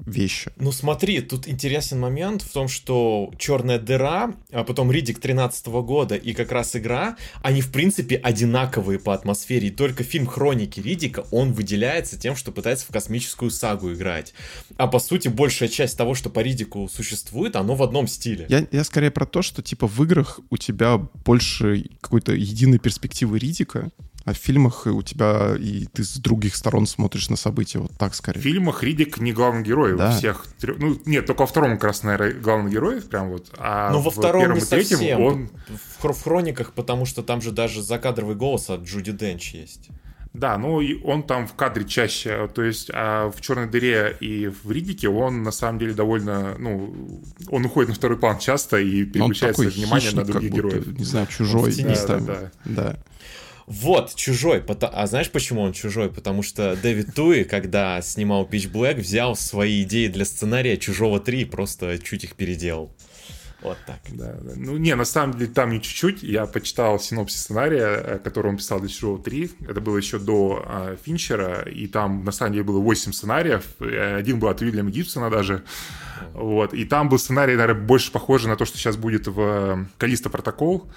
вещи. 0.06 0.52
Ну 0.58 0.72
смотри, 0.72 1.22
тут 1.22 1.48
интересен 1.48 2.00
момент 2.00 2.42
в 2.42 2.52
том, 2.52 2.68
что 2.68 3.32
Черная 3.38 3.80
дыра, 3.80 4.34
а 4.52 4.64
потом 4.64 4.92
Ридик 4.92 5.20
13 5.20 5.68
года 5.68 6.16
и 6.16 6.34
как 6.34 6.52
раз 6.52 6.76
игра, 6.76 7.16
они 7.42 7.62
в 7.62 7.72
принципе 7.72 8.18
одинаковые 8.18 9.00
по 9.00 9.14
атмосфере. 9.14 9.68
И 9.70 9.72
только 9.72 10.04
фильм 10.04 10.28
Хроники 10.28 10.80
Ридика, 10.80 11.26
он 11.32 11.54
выделяется 11.54 12.20
тем, 12.20 12.36
что 12.36 12.52
пытается 12.52 12.86
в 12.86 12.90
космическую 12.90 13.52
сагу 13.52 13.94
играть. 13.94 14.34
А 14.78 14.88
по 14.88 15.00
сути, 15.00 15.28
большая 15.28 15.70
часть 15.70 15.98
того, 15.98 16.16
что 16.16 16.30
по 16.30 16.40
Ридику 16.42 16.90
существует, 16.90 17.56
оно 17.56 17.76
в 17.76 17.84
одном 17.84 18.08
стиле. 18.08 18.46
Я, 18.50 18.68
я 18.72 18.84
скорее 18.84 19.12
про 19.12 19.26
то, 19.26 19.42
что 19.42 19.62
типа 19.62 19.88
в 19.88 20.04
играх 20.04 20.40
у 20.50 20.58
тебя 20.58 20.98
больше 20.98 21.86
какой-то 22.02 22.34
единой 22.34 22.80
перспективы 22.80 23.40
Ридика, 23.40 23.90
а 24.26 24.34
в 24.34 24.38
фильмах 24.38 24.88
у 24.88 25.02
тебя 25.04 25.56
и 25.58 25.86
ты 25.86 26.04
с 26.04 26.18
других 26.18 26.56
сторон 26.56 26.88
смотришь 26.88 27.30
на 27.30 27.36
события 27.36 27.80
вот 27.80 27.92
так 27.98 28.14
В 28.14 28.16
скорее. 28.16 28.42
фильмах 28.42 28.82
Ридик 28.84 29.20
не 29.20 29.32
главный 29.34 29.64
герой 29.64 29.96
Да. 29.96 30.10
у 30.10 30.18
всех 30.18 30.46
трех. 30.60 30.78
Ну, 30.80 31.00
нет, 31.06 31.26
только 31.28 31.42
во 31.42 31.46
втором 31.48 31.74
как 31.74 31.84
раз, 31.86 32.04
наверное, 32.04 32.34
главный 32.34 32.72
герой, 32.72 33.02
прям 33.02 33.30
вот. 33.30 33.52
А 33.58 33.92
Но 33.92 34.02
во 34.02 34.10
в 34.10 34.16
втором 34.16 34.42
первом 34.42 34.58
не 34.58 34.64
и 34.64 34.68
третьем 34.68 34.98
совсем. 34.98 35.22
он... 35.22 35.50
В, 36.00 36.04
хр- 36.04 36.14
в 36.14 36.24
Хрониках, 36.24 36.74
потому 36.74 37.06
что 37.06 37.22
там 37.24 37.42
же 37.42 37.52
даже 37.52 37.82
закадровый 37.84 38.36
голос 38.36 38.70
от 38.70 38.82
Джуди 38.84 39.12
Денч 39.12 39.54
есть. 39.54 39.90
Да, 40.34 40.58
ну 40.58 40.82
и 40.82 41.02
он 41.02 41.24
там 41.24 41.48
в 41.48 41.54
кадре 41.54 41.86
чаще, 41.86 42.50
то 42.54 42.62
есть 42.62 42.92
а 42.94 43.32
в 43.32 43.40
черной 43.40 43.70
дыре 43.70 44.18
и 44.20 44.48
в 44.48 44.70
Ридике 44.70 45.08
он 45.08 45.44
на 45.44 45.52
самом 45.52 45.80
деле 45.80 45.94
довольно, 45.94 46.56
ну, 46.60 46.94
он 47.50 47.64
уходит 47.64 47.88
на 47.90 47.96
второй 47.96 48.18
план 48.18 48.38
часто 48.40 48.76
и 48.78 49.04
он 49.06 49.12
переключается 49.12 49.62
внимание 49.70 50.12
на 50.12 50.26
других 50.26 50.52
как 50.52 50.62
будто, 50.64 50.78
героев. 50.80 51.00
не 51.00 51.06
знаю, 51.06 51.28
чужой 51.28 51.72
в 51.72 51.76
тени. 51.78 51.90
местами. 51.92 52.26
Да, 52.26 52.52
да. 52.66 52.98
Вот, 53.68 54.14
чужой. 54.16 54.64
А 54.68 55.08
знаешь, 55.08 55.32
почему 55.32 55.62
он 55.62 55.74
чужой? 55.74 56.10
Потому 56.12 56.44
что 56.44 56.76
Дэвид 56.76 57.16
Туи, 57.16 57.44
когда 57.44 58.02
снимал 58.02 58.46
Pitch 58.46 58.72
Black, 58.72 58.96
взял 58.96 59.36
свои 59.36 59.84
идеи 59.84 60.08
для 60.08 60.26
сценария 60.26 60.78
Чужого 60.78 61.20
3 61.20 61.42
и 61.42 61.46
просто 61.46 61.98
чуть 61.98 62.24
их 62.24 62.36
переделал. 62.36 62.96
Вот 63.62 63.78
так. 63.88 63.98
Да, 64.10 64.34
да. 64.34 64.52
Ну, 64.56 64.78
не, 64.78 64.94
на 64.94 65.06
самом 65.06 65.38
деле, 65.38 65.52
там 65.52 65.72
не 65.72 65.82
чуть-чуть. 65.82 66.22
Я 66.22 66.46
почитал 66.46 67.00
синопсис 67.00 67.42
сценария, 67.42 67.88
э, 67.88 68.20
который 68.20 68.50
он 68.50 68.58
писал 68.58 68.80
для 68.80 68.90
Чужого 68.90 69.18
3. 69.18 69.52
Это 69.68 69.82
было 69.82 69.98
еще 69.98 70.20
до 70.20 70.64
а, 70.68 70.96
Финчера, 71.04 71.64
и 71.64 71.88
там, 71.88 72.24
на 72.24 72.32
самом 72.32 72.54
деле, 72.54 72.64
было 72.64 72.80
8 72.80 73.12
сценариев. 73.12 73.66
Один 73.80 74.40
был 74.40 74.50
от 74.50 74.62
Уильяма 74.62 74.92
Гибсона 74.92 75.32
даже. 75.32 75.64
Вот. 76.34 76.76
И 76.76 76.86
там 76.86 77.10
был 77.10 77.18
сценарий, 77.18 77.56
наверное, 77.56 77.82
больше 77.82 78.12
похожий 78.12 78.50
на 78.50 78.56
то, 78.56 78.66
что 78.66 78.78
сейчас 78.78 78.98
будет 78.98 79.26
в 79.26 79.88
Калиста 79.98 80.30
протокол. 80.30 80.88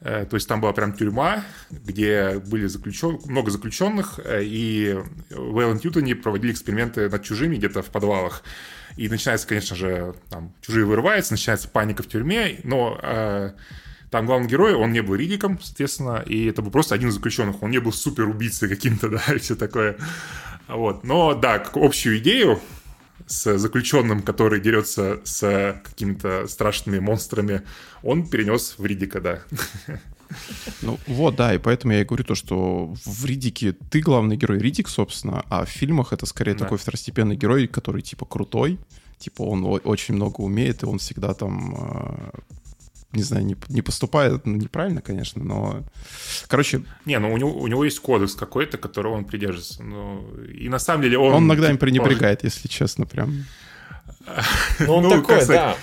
То 0.00 0.28
есть 0.32 0.46
там 0.46 0.60
была 0.60 0.72
прям 0.72 0.92
тюрьма, 0.92 1.42
где 1.70 2.38
были 2.38 2.66
заключен... 2.66 3.18
много 3.24 3.50
заключенных, 3.50 4.20
и 4.24 4.96
в 5.30 5.58
Эллен 5.58 5.78
Тьютоне 5.78 6.14
проводили 6.14 6.52
эксперименты 6.52 7.08
над 7.08 7.22
чужими 7.22 7.56
где-то 7.56 7.82
в 7.82 7.86
подвалах. 7.86 8.42
И 8.96 9.08
начинается, 9.08 9.46
конечно 9.46 9.76
же, 9.76 10.14
там, 10.30 10.52
чужие 10.62 10.86
вырываются, 10.86 11.34
начинается 11.34 11.68
паника 11.68 12.02
в 12.02 12.08
тюрьме, 12.08 12.60
но 12.62 12.98
э, 13.02 13.52
там 14.10 14.24
главный 14.24 14.48
герой, 14.48 14.74
он 14.74 14.92
не 14.92 15.02
был 15.02 15.16
Ридиком, 15.16 15.60
соответственно, 15.60 16.22
и 16.24 16.46
это 16.46 16.62
был 16.62 16.70
просто 16.70 16.94
один 16.94 17.10
из 17.10 17.14
заключенных, 17.14 17.62
он 17.62 17.70
не 17.70 17.78
был 17.78 17.92
супер 17.92 18.26
убийцей 18.26 18.68
каким-то, 18.68 19.08
да, 19.26 19.34
и 19.34 19.38
все 19.38 19.54
такое. 19.54 19.98
Вот. 20.68 21.04
Но, 21.04 21.34
да, 21.34 21.58
как 21.58 21.76
общую 21.76 22.18
идею 22.18 22.60
с 23.26 23.58
заключенным, 23.58 24.22
который 24.22 24.60
дерется 24.60 25.20
с 25.24 25.80
какими-то 25.84 26.46
страшными 26.48 26.98
монстрами, 26.98 27.62
он 28.02 28.28
перенес 28.28 28.74
в 28.78 28.84
Ридика, 28.84 29.20
да. 29.20 29.42
Ну 30.82 30.98
вот, 31.06 31.36
да, 31.36 31.54
и 31.54 31.58
поэтому 31.58 31.92
я 31.92 32.00
и 32.00 32.04
говорю 32.04 32.24
то, 32.24 32.34
что 32.34 32.94
в 33.04 33.24
Ридике 33.24 33.76
ты 33.90 34.00
главный 34.00 34.36
герой 34.36 34.58
Ридик, 34.58 34.88
собственно, 34.88 35.44
а 35.48 35.64
в 35.64 35.68
фильмах 35.68 36.12
это 36.12 36.26
скорее 36.26 36.54
да. 36.54 36.64
такой 36.64 36.78
второстепенный 36.78 37.36
герой, 37.36 37.68
который 37.68 38.02
типа 38.02 38.26
крутой, 38.26 38.78
типа 39.18 39.42
он 39.42 39.64
очень 39.84 40.14
много 40.14 40.40
умеет, 40.40 40.82
и 40.82 40.86
он 40.86 40.98
всегда 40.98 41.32
там 41.34 41.74
э, 41.78 42.30
не 43.16 43.22
знаю, 43.22 43.44
не, 43.44 43.56
не 43.68 43.82
поступает, 43.82 44.46
ну, 44.46 44.56
неправильно, 44.56 45.00
конечно, 45.00 45.42
но... 45.42 45.82
Короче... 46.48 46.84
Не, 47.04 47.18
ну 47.18 47.32
у 47.32 47.36
него, 47.36 47.52
у 47.52 47.66
него 47.66 47.84
есть 47.84 47.98
кодекс 48.00 48.34
какой-то, 48.34 48.78
которого 48.78 49.14
он 49.14 49.24
придерживается. 49.24 49.82
Ну, 49.82 50.26
и 50.44 50.68
на 50.68 50.78
самом 50.78 51.02
деле 51.02 51.18
он... 51.18 51.34
Он 51.34 51.44
иногда 51.44 51.70
им 51.70 51.78
пренебрегает, 51.78 52.42
может... 52.42 52.54
если 52.54 52.68
честно, 52.68 53.06
прям. 53.06 53.44
Ну, 54.80 54.94
он 54.94 55.04
ну, 55.04 55.10
такой, 55.10 55.46
да. 55.46 55.76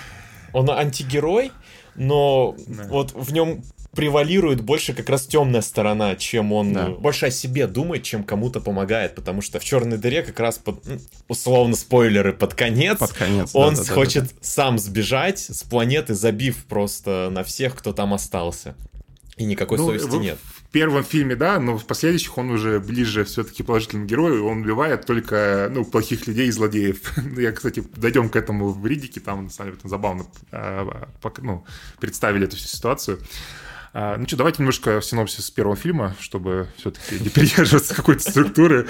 Он 0.52 0.70
антигерой, 0.70 1.50
но 1.96 2.54
да. 2.66 2.86
вот 2.88 3.12
в 3.12 3.32
нем 3.32 3.64
превалирует 3.94 4.60
больше 4.60 4.92
как 4.92 5.08
раз 5.08 5.26
темная 5.26 5.62
сторона, 5.62 6.16
чем 6.16 6.52
он 6.52 6.72
да. 6.72 6.88
больше 6.88 7.26
о 7.26 7.30
себе 7.30 7.66
думает, 7.66 8.02
чем 8.02 8.24
кому-то 8.24 8.60
помогает, 8.60 9.14
потому 9.14 9.40
что 9.40 9.58
в 9.58 9.64
черной 9.64 9.98
дыре 9.98 10.22
как 10.22 10.38
раз 10.40 10.58
под, 10.58 10.82
условно 11.28 11.76
спойлеры 11.76 12.32
под 12.32 12.54
конец, 12.54 12.98
под 12.98 13.12
конец 13.12 13.50
он 13.54 13.74
да, 13.74 13.84
да, 13.84 13.92
хочет 13.92 14.24
да, 14.24 14.30
да. 14.30 14.36
сам 14.40 14.78
сбежать 14.78 15.38
с 15.38 15.62
планеты, 15.62 16.14
забив 16.14 16.64
просто 16.64 17.28
на 17.30 17.44
всех, 17.44 17.76
кто 17.76 17.92
там 17.92 18.14
остался. 18.14 18.74
И 19.36 19.44
никакой 19.44 19.78
ну, 19.78 19.86
совести 19.86 20.06
в, 20.06 20.20
нет. 20.20 20.38
В 20.38 20.70
первом 20.70 21.02
фильме, 21.02 21.34
да, 21.34 21.58
но 21.58 21.76
в 21.76 21.84
последующих 21.86 22.38
он 22.38 22.50
уже 22.50 22.78
ближе 22.78 23.24
все-таки 23.24 23.64
положительному 23.64 24.06
герою. 24.06 24.46
Он 24.46 24.62
убивает 24.62 25.06
только 25.06 25.68
ну, 25.72 25.84
плохих 25.84 26.28
людей 26.28 26.46
и 26.46 26.52
злодеев. 26.52 27.12
Я, 27.36 27.50
кстати, 27.50 27.82
дойдем 27.96 28.28
к 28.28 28.36
этому 28.36 28.70
в 28.70 28.86
Ридике, 28.86 29.18
там, 29.18 29.44
на 29.44 29.50
самом 29.50 29.72
деле, 29.72 29.80
забавно 29.84 30.26
а, 30.52 31.08
ну, 31.38 31.64
представили 31.98 32.46
эту 32.46 32.56
всю 32.56 32.68
ситуацию. 32.68 33.18
А, 33.96 34.16
ну 34.18 34.26
что, 34.26 34.36
давайте 34.36 34.58
немножко 34.58 35.00
синопсис 35.00 35.52
первого 35.52 35.76
фильма, 35.76 36.16
чтобы 36.18 36.66
все-таки 36.76 37.20
не 37.20 37.28
придерживаться 37.30 37.94
какой-то 37.94 38.28
структуры. 38.28 38.88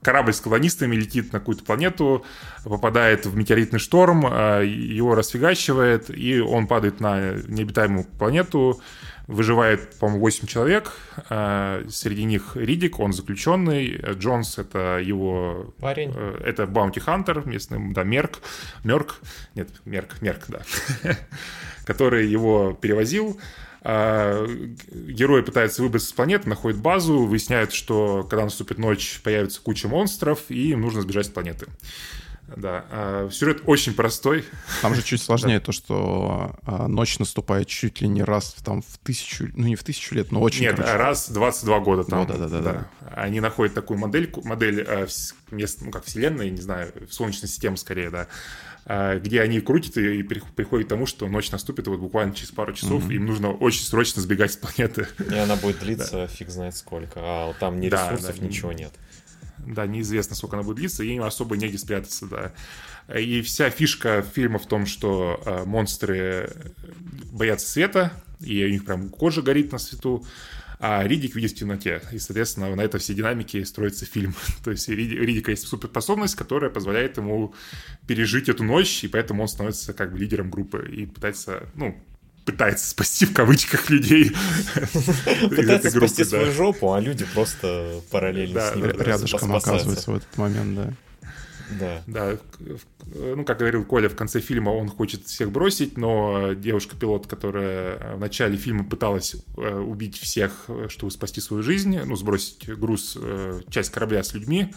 Корабль 0.00 0.32
с 0.32 0.40
колонистами 0.40 0.96
летит 0.96 1.34
на 1.34 1.38
какую-то 1.38 1.64
планету, 1.64 2.24
попадает 2.64 3.26
в 3.26 3.36
метеоритный 3.36 3.78
шторм, 3.78 4.24
а, 4.26 4.62
его 4.62 5.14
расфигачивает, 5.14 6.08
и 6.08 6.40
он 6.40 6.66
падает 6.66 6.98
на 7.00 7.34
необитаемую 7.46 8.04
планету, 8.04 8.80
выживает, 9.26 9.98
по-моему, 9.98 10.20
8 10.20 10.46
человек. 10.46 10.92
А, 11.28 11.84
среди 11.90 12.24
них 12.24 12.52
Ридик, 12.56 13.00
он 13.00 13.12
заключенный. 13.12 14.00
Джонс— 14.12 14.56
это 14.58 14.98
его... 14.98 15.74
Парень. 15.78 16.14
Э, 16.16 16.40
это 16.42 16.66
Баунти 16.66 17.00
Хантер, 17.00 17.46
местный, 17.46 17.92
да, 17.92 18.02
Мерк. 18.02 18.38
Мерк. 18.82 19.20
Нет, 19.54 19.68
Мерк, 19.84 20.22
Мерк, 20.22 20.44
да. 20.48 20.62
который 21.84 22.26
его 22.28 22.72
перевозил. 22.72 23.38
А, 23.90 24.46
герои 24.92 25.40
пытаются 25.40 25.82
выбраться 25.82 26.10
с 26.10 26.12
планеты, 26.12 26.46
находят 26.46 26.78
базу, 26.78 27.24
выясняют, 27.24 27.72
что 27.72 28.22
когда 28.28 28.44
наступит 28.44 28.76
ночь, 28.76 29.18
появится 29.24 29.62
куча 29.62 29.88
монстров, 29.88 30.40
и 30.50 30.72
им 30.72 30.82
нужно 30.82 31.00
сбежать 31.00 31.24
с 31.24 31.30
планеты. 31.30 31.68
Да, 32.54 32.84
а, 32.90 33.30
сюжет 33.30 33.62
очень 33.64 33.94
простой. 33.94 34.44
Там 34.82 34.94
же 34.94 35.02
чуть 35.02 35.22
сложнее 35.22 35.58
то, 35.60 35.72
что 35.72 36.54
а, 36.66 36.86
ночь 36.86 37.18
наступает 37.18 37.66
чуть 37.68 38.02
ли 38.02 38.08
не 38.08 38.22
раз 38.22 38.56
там 38.62 38.82
в 38.82 38.98
тысячу, 38.98 39.48
ну 39.54 39.66
не 39.66 39.76
в 39.76 39.82
тысячу 39.84 40.14
лет, 40.14 40.32
но 40.32 40.42
очень. 40.42 40.64
Нет, 40.64 40.76
короче. 40.76 40.96
раз 40.96 41.30
22 41.30 41.80
года 41.80 42.04
там. 42.04 42.20
Ну, 42.20 42.26
да, 42.26 42.36
да, 42.36 42.48
да, 42.48 42.60
да. 42.60 42.90
Они 43.14 43.40
находят 43.40 43.72
такую 43.72 43.96
модель, 43.96 44.30
модель 44.44 44.86
мест, 45.50 45.80
ну 45.80 45.90
как 45.90 46.04
вселенной, 46.04 46.50
не 46.50 46.60
знаю, 46.60 46.92
солнечной 47.08 47.48
системы 47.48 47.78
скорее, 47.78 48.10
да, 48.10 48.28
где 48.88 49.42
они 49.42 49.60
крутят 49.60 49.98
и 49.98 50.22
приходят 50.22 50.86
к 50.86 50.88
тому, 50.88 51.04
что 51.04 51.28
ночь 51.28 51.50
наступит 51.50 51.86
вот 51.88 52.00
буквально 52.00 52.34
через 52.34 52.52
пару 52.52 52.72
часов, 52.72 53.04
mm-hmm. 53.04 53.14
им 53.14 53.26
нужно 53.26 53.52
очень 53.52 53.84
срочно 53.84 54.22
сбегать 54.22 54.52
с 54.52 54.56
планеты. 54.56 55.08
И 55.30 55.34
она 55.34 55.56
будет 55.56 55.78
длиться 55.80 56.12
да. 56.12 56.26
фиг 56.26 56.48
знает 56.48 56.74
сколько, 56.74 57.20
а 57.20 57.52
там 57.60 57.80
ни 57.80 57.86
ресурсов, 57.86 58.36
да, 58.36 58.40
да, 58.40 58.46
ничего 58.46 58.72
нет. 58.72 58.92
Да, 59.58 59.86
неизвестно, 59.86 60.34
сколько 60.34 60.56
она 60.56 60.62
будет 60.62 60.76
длиться, 60.76 61.04
и 61.04 61.08
им 61.08 61.22
особо 61.22 61.56
негде 61.56 61.76
спрятаться, 61.76 62.26
да. 62.26 62.52
И 63.14 63.42
вся 63.42 63.70
фишка 63.70 64.22
фильма 64.22 64.58
в 64.58 64.66
том, 64.66 64.86
что 64.86 65.40
э, 65.44 65.64
монстры 65.64 66.50
боятся 67.32 67.68
света, 67.68 68.12
и 68.40 68.64
у 68.64 68.68
них 68.68 68.84
прям 68.84 69.10
кожа 69.10 69.42
горит 69.42 69.72
на 69.72 69.78
свету, 69.78 70.24
а 70.80 71.02
Ридик 71.06 71.34
видит 71.34 71.52
в 71.52 71.54
темноте. 71.54 72.02
И, 72.12 72.18
соответственно, 72.18 72.74
на 72.74 72.82
это 72.82 72.98
все 72.98 73.14
динамики 73.14 73.62
строится 73.64 74.06
фильм. 74.06 74.34
То 74.64 74.70
есть 74.70 74.88
у 74.88 74.92
Ридика 74.92 75.50
есть 75.50 75.66
суперспособность, 75.66 76.36
которая 76.36 76.70
позволяет 76.70 77.16
ему 77.16 77.54
пережить 78.06 78.48
эту 78.48 78.64
ночь, 78.64 79.04
и 79.04 79.08
поэтому 79.08 79.42
он 79.42 79.48
становится 79.48 79.92
как 79.92 80.12
бы 80.12 80.18
лидером 80.18 80.50
группы 80.50 80.88
и 80.90 81.06
пытается, 81.06 81.68
ну, 81.74 82.00
пытается 82.44 82.88
спасти 82.88 83.26
в 83.26 83.34
кавычках 83.34 83.90
людей. 83.90 84.32
Пытается 85.50 85.90
спасти 85.90 86.24
свою 86.24 86.52
жопу, 86.52 86.92
а 86.92 87.00
люди 87.00 87.26
просто 87.34 88.00
параллельно 88.10 88.60
с 88.60 88.76
ним 88.76 88.84
рядышком 88.86 89.54
оказываются 89.54 90.10
в 90.10 90.16
этот 90.16 90.36
момент, 90.36 90.74
да. 90.76 90.92
Да. 91.78 92.02
Да. 92.06 92.38
Ну, 93.14 93.44
как 93.44 93.58
говорил 93.58 93.84
Коля, 93.84 94.08
в 94.08 94.16
конце 94.16 94.40
фильма 94.40 94.70
он 94.70 94.88
хочет 94.88 95.26
всех 95.26 95.50
бросить, 95.50 95.96
но 95.96 96.52
девушка-пилот, 96.54 97.26
которая 97.26 98.16
в 98.16 98.20
начале 98.20 98.56
фильма 98.56 98.84
пыталась 98.84 99.36
э, 99.56 99.78
убить 99.78 100.18
всех, 100.18 100.68
чтобы 100.88 101.10
спасти 101.12 101.40
свою 101.40 101.62
жизнь, 101.62 101.98
ну, 101.98 102.16
сбросить 102.16 102.68
груз, 102.68 103.16
э, 103.20 103.60
часть 103.70 103.90
корабля 103.90 104.22
с 104.22 104.34
людьми, 104.34 104.72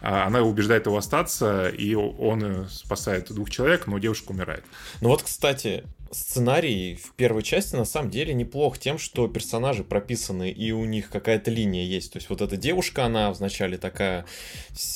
а 0.00 0.26
она 0.26 0.40
убеждает 0.40 0.86
его 0.86 0.96
остаться, 0.96 1.68
и 1.68 1.94
он 1.94 2.42
э, 2.42 2.66
спасает 2.70 3.32
двух 3.32 3.50
человек, 3.50 3.86
но 3.86 3.98
девушка 3.98 4.32
умирает. 4.32 4.64
Ну 5.00 5.08
вот, 5.08 5.22
кстати, 5.22 5.84
сценарий 6.10 6.96
в 6.96 7.12
первой 7.14 7.42
части 7.42 7.76
на 7.76 7.84
самом 7.84 8.10
деле 8.10 8.34
неплох 8.34 8.78
тем, 8.78 8.98
что 8.98 9.28
персонажи 9.28 9.84
прописаны 9.84 10.50
и 10.50 10.72
у 10.72 10.84
них 10.84 11.08
какая-то 11.08 11.50
линия 11.50 11.84
есть. 11.84 12.12
То 12.12 12.18
есть 12.18 12.28
вот 12.28 12.40
эта 12.40 12.56
девушка, 12.56 13.04
она 13.04 13.32
вначале 13.32 13.78
такая, 13.78 14.24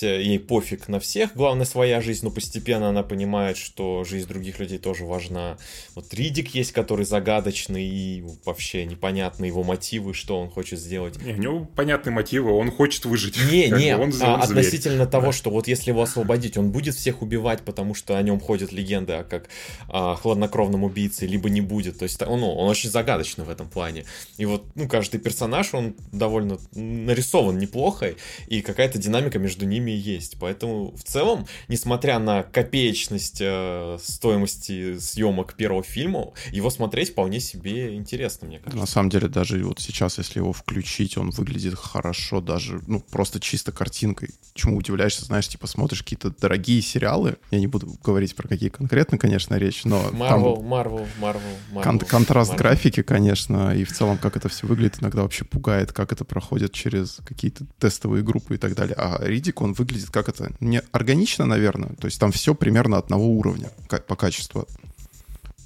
ей 0.00 0.40
пофиг 0.40 0.88
на 0.88 0.98
всех, 0.98 1.34
главное 1.36 1.66
своя 1.66 2.00
жизнь, 2.00 2.24
но 2.24 2.32
постепенно 2.32 2.88
она 2.88 3.02
понимает, 3.02 3.56
что 3.56 4.02
жизнь 4.04 4.26
других 4.26 4.58
людей 4.58 4.78
тоже 4.78 5.04
важна. 5.04 5.56
Вот 5.94 6.12
Ридик 6.12 6.54
есть, 6.54 6.72
который 6.72 7.04
загадочный 7.04 7.84
и 7.84 8.24
вообще 8.44 8.84
непонятны 8.84 9.44
его 9.44 9.62
мотивы, 9.62 10.14
что 10.14 10.40
он 10.40 10.50
хочет 10.50 10.80
сделать. 10.80 11.22
Не, 11.22 11.34
у 11.34 11.36
него 11.36 11.64
понятные 11.76 12.12
мотивы, 12.12 12.50
он 12.50 12.72
хочет 12.72 13.04
выжить. 13.04 13.36
Не, 13.50 13.68
не, 13.70 13.96
он, 13.96 14.12
а, 14.20 14.34
он 14.34 14.42
относительно 14.42 15.06
того, 15.06 15.26
да. 15.26 15.32
что 15.32 15.50
вот 15.50 15.68
если 15.68 15.90
его 15.90 16.02
освободить, 16.02 16.56
он 16.56 16.72
будет 16.72 16.96
всех 16.96 17.22
убивать, 17.22 17.62
потому 17.62 17.94
что 17.94 18.18
о 18.18 18.22
нем 18.22 18.40
ходят 18.40 18.72
легенды, 18.72 19.12
а 19.12 19.24
как 19.24 19.48
о 19.88 20.16
хладнокровном 20.16 20.82
убийце 20.82 21.03
убийцей, 21.04 21.28
либо 21.28 21.50
не 21.50 21.60
будет. 21.60 21.98
То 21.98 22.04
есть 22.04 22.20
ну, 22.20 22.54
он 22.54 22.68
очень 22.68 22.90
загадочный 22.90 23.44
в 23.44 23.50
этом 23.50 23.68
плане. 23.68 24.04
И 24.36 24.46
вот, 24.46 24.64
ну, 24.74 24.88
каждый 24.88 25.20
персонаж, 25.20 25.74
он 25.74 25.94
довольно 26.12 26.58
нарисован 26.74 27.58
неплохо, 27.58 28.14
и 28.46 28.60
какая-то 28.60 28.98
динамика 28.98 29.38
между 29.38 29.66
ними 29.66 29.90
есть. 29.90 30.36
Поэтому 30.40 30.94
в 30.96 31.02
целом, 31.02 31.46
несмотря 31.68 32.18
на 32.18 32.42
копеечность 32.42 33.38
э, 33.40 33.98
стоимости 34.02 34.98
съемок 34.98 35.54
первого 35.54 35.82
фильма, 35.82 36.32
его 36.52 36.70
смотреть 36.70 37.10
вполне 37.10 37.40
себе 37.40 37.94
интересно, 37.94 38.46
мне 38.48 38.58
кажется. 38.58 38.78
На 38.78 38.86
самом 38.86 39.10
деле, 39.10 39.28
даже 39.28 39.64
вот 39.64 39.80
сейчас, 39.80 40.18
если 40.18 40.40
его 40.40 40.52
включить, 40.52 41.16
он 41.16 41.30
выглядит 41.30 41.74
хорошо, 41.74 42.40
даже, 42.40 42.80
ну, 42.86 43.00
просто 43.00 43.40
чисто 43.40 43.72
картинкой. 43.72 44.30
Чему 44.54 44.76
удивляешься, 44.76 45.24
знаешь, 45.24 45.48
типа 45.48 45.66
смотришь 45.66 46.02
какие-то 46.02 46.30
дорогие 46.30 46.80
сериалы, 46.82 47.36
я 47.50 47.58
не 47.58 47.66
буду 47.66 47.96
говорить 48.02 48.34
про 48.34 48.48
какие 48.48 48.68
конкретно, 48.68 49.18
конечно, 49.18 49.56
речь, 49.56 49.84
но... 49.84 50.10
Marvel, 50.10 50.56
там... 50.56 50.72
Marvel 50.72 50.93
Marvel, 51.20 51.40
Marvel. 51.72 51.82
Кон- 51.82 51.98
контраст 51.98 52.52
Marvel. 52.52 52.58
графики, 52.58 53.02
конечно, 53.02 53.74
и 53.74 53.84
в 53.84 53.92
целом, 53.92 54.18
как 54.18 54.36
это 54.36 54.48
все 54.48 54.66
выглядит, 54.66 55.00
иногда 55.00 55.22
вообще 55.22 55.44
пугает, 55.44 55.92
как 55.92 56.12
это 56.12 56.24
проходит 56.24 56.72
через 56.72 57.18
какие-то 57.24 57.66
тестовые 57.78 58.22
группы 58.22 58.54
и 58.54 58.58
так 58.58 58.74
далее. 58.74 58.94
А 58.98 59.18
Ридик, 59.22 59.60
он 59.60 59.72
выглядит 59.72 60.10
как 60.10 60.28
это, 60.28 60.52
не 60.60 60.80
органично, 60.92 61.46
наверное, 61.46 61.90
то 61.90 62.06
есть 62.06 62.18
там 62.18 62.32
все 62.32 62.54
примерно 62.54 62.98
одного 62.98 63.28
уровня 63.28 63.70
по 64.06 64.16
качеству. 64.16 64.66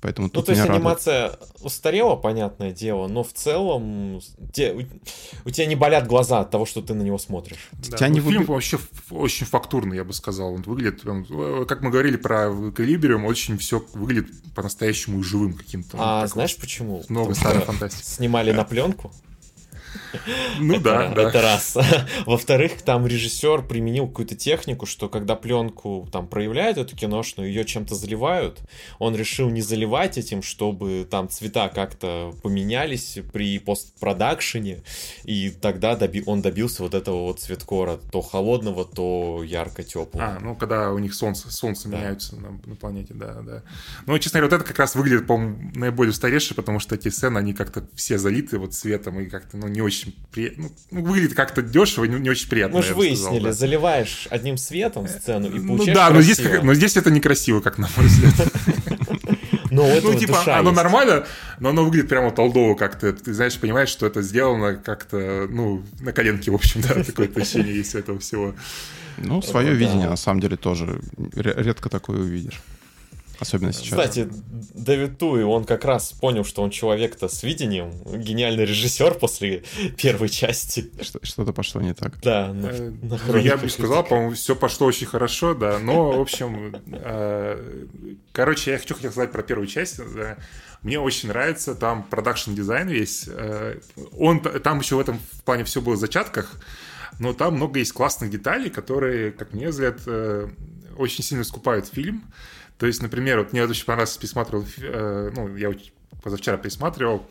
Поэтому 0.00 0.30
Ну, 0.32 0.42
то 0.42 0.52
есть 0.52 0.60
меня 0.60 0.68
радует. 0.68 0.80
анимация 0.80 1.32
устарела, 1.60 2.14
понятное 2.14 2.70
дело, 2.72 3.08
но 3.08 3.24
в 3.24 3.32
целом 3.32 4.20
те- 4.52 4.72
у, 4.72 4.82
у 5.44 5.50
тебя 5.50 5.66
не 5.66 5.74
болят 5.74 6.06
глаза 6.06 6.40
от 6.40 6.50
того, 6.50 6.66
что 6.66 6.82
ты 6.82 6.94
на 6.94 7.02
него 7.02 7.18
смотришь. 7.18 7.68
Да, 7.72 7.96
Тебя 7.96 8.08
ну, 8.08 8.14
не 8.14 8.20
фильм 8.20 8.42
выби- 8.42 8.46
вообще 8.46 8.78
очень 9.10 9.46
фактурный, 9.46 9.96
я 9.96 10.04
бы 10.04 10.12
сказал. 10.12 10.54
Он 10.54 10.62
выглядит, 10.62 11.02
прям, 11.02 11.26
э, 11.28 11.64
как 11.66 11.82
мы 11.82 11.90
говорили 11.90 12.16
про 12.16 12.48
Эквилибриум, 12.70 13.24
очень 13.24 13.58
все 13.58 13.84
выглядит 13.94 14.30
по-настоящему 14.54 15.22
живым 15.22 15.54
каким-то. 15.54 15.96
А 16.00 16.26
знаешь 16.28 16.56
почему? 16.56 17.02
Много 17.08 17.34
старой 17.34 17.62
фантастики. 17.62 18.04
Снимали 18.06 18.52
на 18.52 18.64
пленку. 18.64 19.12
Ну 20.58 20.80
да, 20.80 21.04
это, 21.06 21.14
да. 21.14 21.28
это 21.28 21.42
раз. 21.42 21.76
Во-вторых, 22.26 22.82
там 22.82 23.06
режиссер 23.06 23.62
применил 23.62 24.06
какую-то 24.08 24.34
технику, 24.34 24.86
что 24.86 25.08
когда 25.08 25.36
пленку 25.36 26.08
там 26.12 26.26
проявляют 26.26 26.78
эту 26.78 26.96
киношную, 26.96 27.48
ее 27.48 27.64
чем-то 27.64 27.94
заливают, 27.94 28.60
он 28.98 29.14
решил 29.16 29.48
не 29.50 29.60
заливать 29.60 30.18
этим, 30.18 30.42
чтобы 30.42 31.06
там 31.10 31.28
цвета 31.28 31.68
как-то 31.68 32.34
поменялись 32.42 33.18
при 33.32 33.58
постпродакшене, 33.58 34.82
и 35.24 35.50
тогда 35.50 35.94
доби- 35.94 36.22
он 36.26 36.42
добился 36.42 36.82
вот 36.82 36.94
этого 36.94 37.24
вот 37.24 37.40
цветкора, 37.40 37.98
то 38.10 38.20
холодного, 38.22 38.84
то 38.84 39.42
ярко-теплого. 39.44 40.24
А, 40.24 40.38
ну 40.40 40.54
когда 40.56 40.92
у 40.92 40.98
них 40.98 41.14
солнце, 41.14 41.50
солнце 41.52 41.88
Да. 41.88 41.98
меняются 41.98 42.36
на, 42.36 42.58
на 42.64 42.76
планете, 42.76 43.14
да, 43.14 43.34
да. 43.42 43.62
Ну, 44.06 44.18
честно 44.18 44.40
говоря, 44.40 44.56
вот 44.56 44.60
это 44.62 44.68
как 44.68 44.78
раз 44.78 44.94
выглядит, 44.94 45.26
по-моему, 45.26 45.70
наиболее 45.74 46.10
устаревшее, 46.10 46.56
потому 46.56 46.78
что 46.80 46.94
эти 46.94 47.08
сцены, 47.08 47.38
они 47.38 47.52
как-то 47.52 47.86
все 47.94 48.18
залиты 48.18 48.58
вот 48.58 48.74
цветом 48.74 49.20
и 49.20 49.26
как-то, 49.26 49.56
ну, 49.56 49.68
не 49.68 49.77
очень 49.82 50.14
приятно. 50.32 50.70
Ну, 50.90 51.02
выглядит 51.02 51.34
как-то 51.34 51.62
дешево 51.62 52.04
не, 52.04 52.18
не 52.18 52.30
очень 52.30 52.48
приятно. 52.48 52.76
Мы 52.78 52.82
же 52.82 52.94
бы 52.94 53.04
сказал, 53.06 53.30
выяснили, 53.32 53.44
да. 53.44 53.52
заливаешь 53.52 54.26
одним 54.30 54.56
светом 54.56 55.06
сцену 55.08 55.46
и 55.48 55.58
Ну 55.58 55.66
получаешь 55.76 55.94
да, 55.96 56.10
но 56.10 56.20
здесь, 56.22 56.38
как- 56.38 56.62
но 56.62 56.74
здесь 56.74 56.96
это 56.96 57.10
некрасиво, 57.10 57.60
как 57.60 57.78
на 57.78 57.88
мой 57.96 58.06
взгляд. 58.06 58.34
Но 59.70 59.84
у 59.84 59.88
этого 59.88 60.12
Ну, 60.12 60.18
типа, 60.18 60.32
душа 60.32 60.58
оно 60.58 60.70
есть. 60.70 60.82
нормально, 60.82 61.26
но 61.60 61.68
оно 61.68 61.84
выглядит 61.84 62.08
прямо 62.08 62.30
толдово 62.30 62.74
как-то. 62.74 63.12
Ты 63.12 63.34
знаешь, 63.34 63.56
понимаешь, 63.58 63.90
что 63.90 64.06
это 64.06 64.22
сделано 64.22 64.76
как-то, 64.76 65.46
ну, 65.50 65.84
на 66.00 66.12
коленке, 66.12 66.50
в 66.50 66.54
общем, 66.54 66.80
да, 66.80 66.94
такое 67.04 67.28
ощущение 67.36 67.76
есть 67.76 67.94
этого 67.94 68.18
всего. 68.18 68.54
Ну, 69.18 69.42
свое 69.42 69.68
да. 69.68 69.74
видение, 69.74 70.08
на 70.08 70.16
самом 70.16 70.40
деле, 70.40 70.56
тоже 70.56 71.00
ре- 71.34 71.54
редко 71.58 71.90
такое 71.90 72.18
увидишь. 72.18 72.60
Особенно 73.40 73.72
сейчас. 73.72 73.90
Кстати, 73.90 74.28
Дэвид 74.74 75.18
Туи, 75.18 75.42
он 75.42 75.64
как 75.64 75.84
раз 75.84 76.12
понял, 76.12 76.44
что 76.44 76.62
он 76.62 76.70
человек-то 76.70 77.28
с 77.28 77.42
видением, 77.44 77.92
гениальный 78.04 78.64
режиссер 78.64 79.14
после 79.14 79.62
первой 79.96 80.28
части. 80.28 80.90
Что- 81.00 81.20
Что-то 81.22 81.52
пошло 81.52 81.80
не 81.80 81.94
так. 81.94 82.20
Да, 82.20 82.52
на- 82.52 82.66
Э, 82.66 82.90
на 83.02 83.18
Ну, 83.28 83.36
я 83.36 83.56
бы 83.56 83.68
сказал, 83.68 84.04
по-моему, 84.04 84.32
все 84.34 84.56
пошло 84.56 84.86
очень 84.88 85.06
хорошо, 85.06 85.54
да. 85.54 85.78
Но, 85.78 86.12
в 86.12 86.20
общем, 86.20 86.74
э, 86.92 87.86
короче, 88.32 88.72
я 88.72 88.78
хочу 88.78 88.94
хотел 88.94 89.10
сказать 89.12 89.30
про 89.32 89.42
первую 89.42 89.66
часть. 89.68 89.98
да. 90.14 90.36
Мне 90.82 91.00
очень 91.00 91.28
нравится, 91.28 91.74
там 91.74 92.04
продакшн 92.04 92.54
дизайн 92.54 92.88
весь. 92.88 93.24
э, 93.28 93.78
Он 94.16 94.40
там 94.40 94.78
еще 94.80 94.96
в 94.96 95.00
этом 95.00 95.20
плане 95.44 95.64
все 95.64 95.80
было 95.80 95.94
в 95.94 95.98
зачатках, 95.98 96.52
но 97.18 97.32
там 97.32 97.54
много 97.54 97.78
есть 97.80 97.92
классных 97.92 98.30
деталей, 98.30 98.70
которые, 98.70 99.32
как 99.32 99.52
мне 99.54 99.68
взгляд, 99.68 99.98
э, 100.06 100.48
очень 100.96 101.22
сильно 101.24 101.44
скупают 101.44 101.86
фильм. 101.88 102.24
То 102.78 102.86
есть, 102.86 103.02
например, 103.02 103.38
вот 103.38 103.52
мне 103.52 103.64
очень 103.64 103.84
понравилось, 103.84 104.16
пересматривал, 104.16 104.64
э, 104.78 105.30
ну, 105.34 105.56
я 105.56 105.72
позавчера 106.22 106.56
пересматривал, 106.56 107.26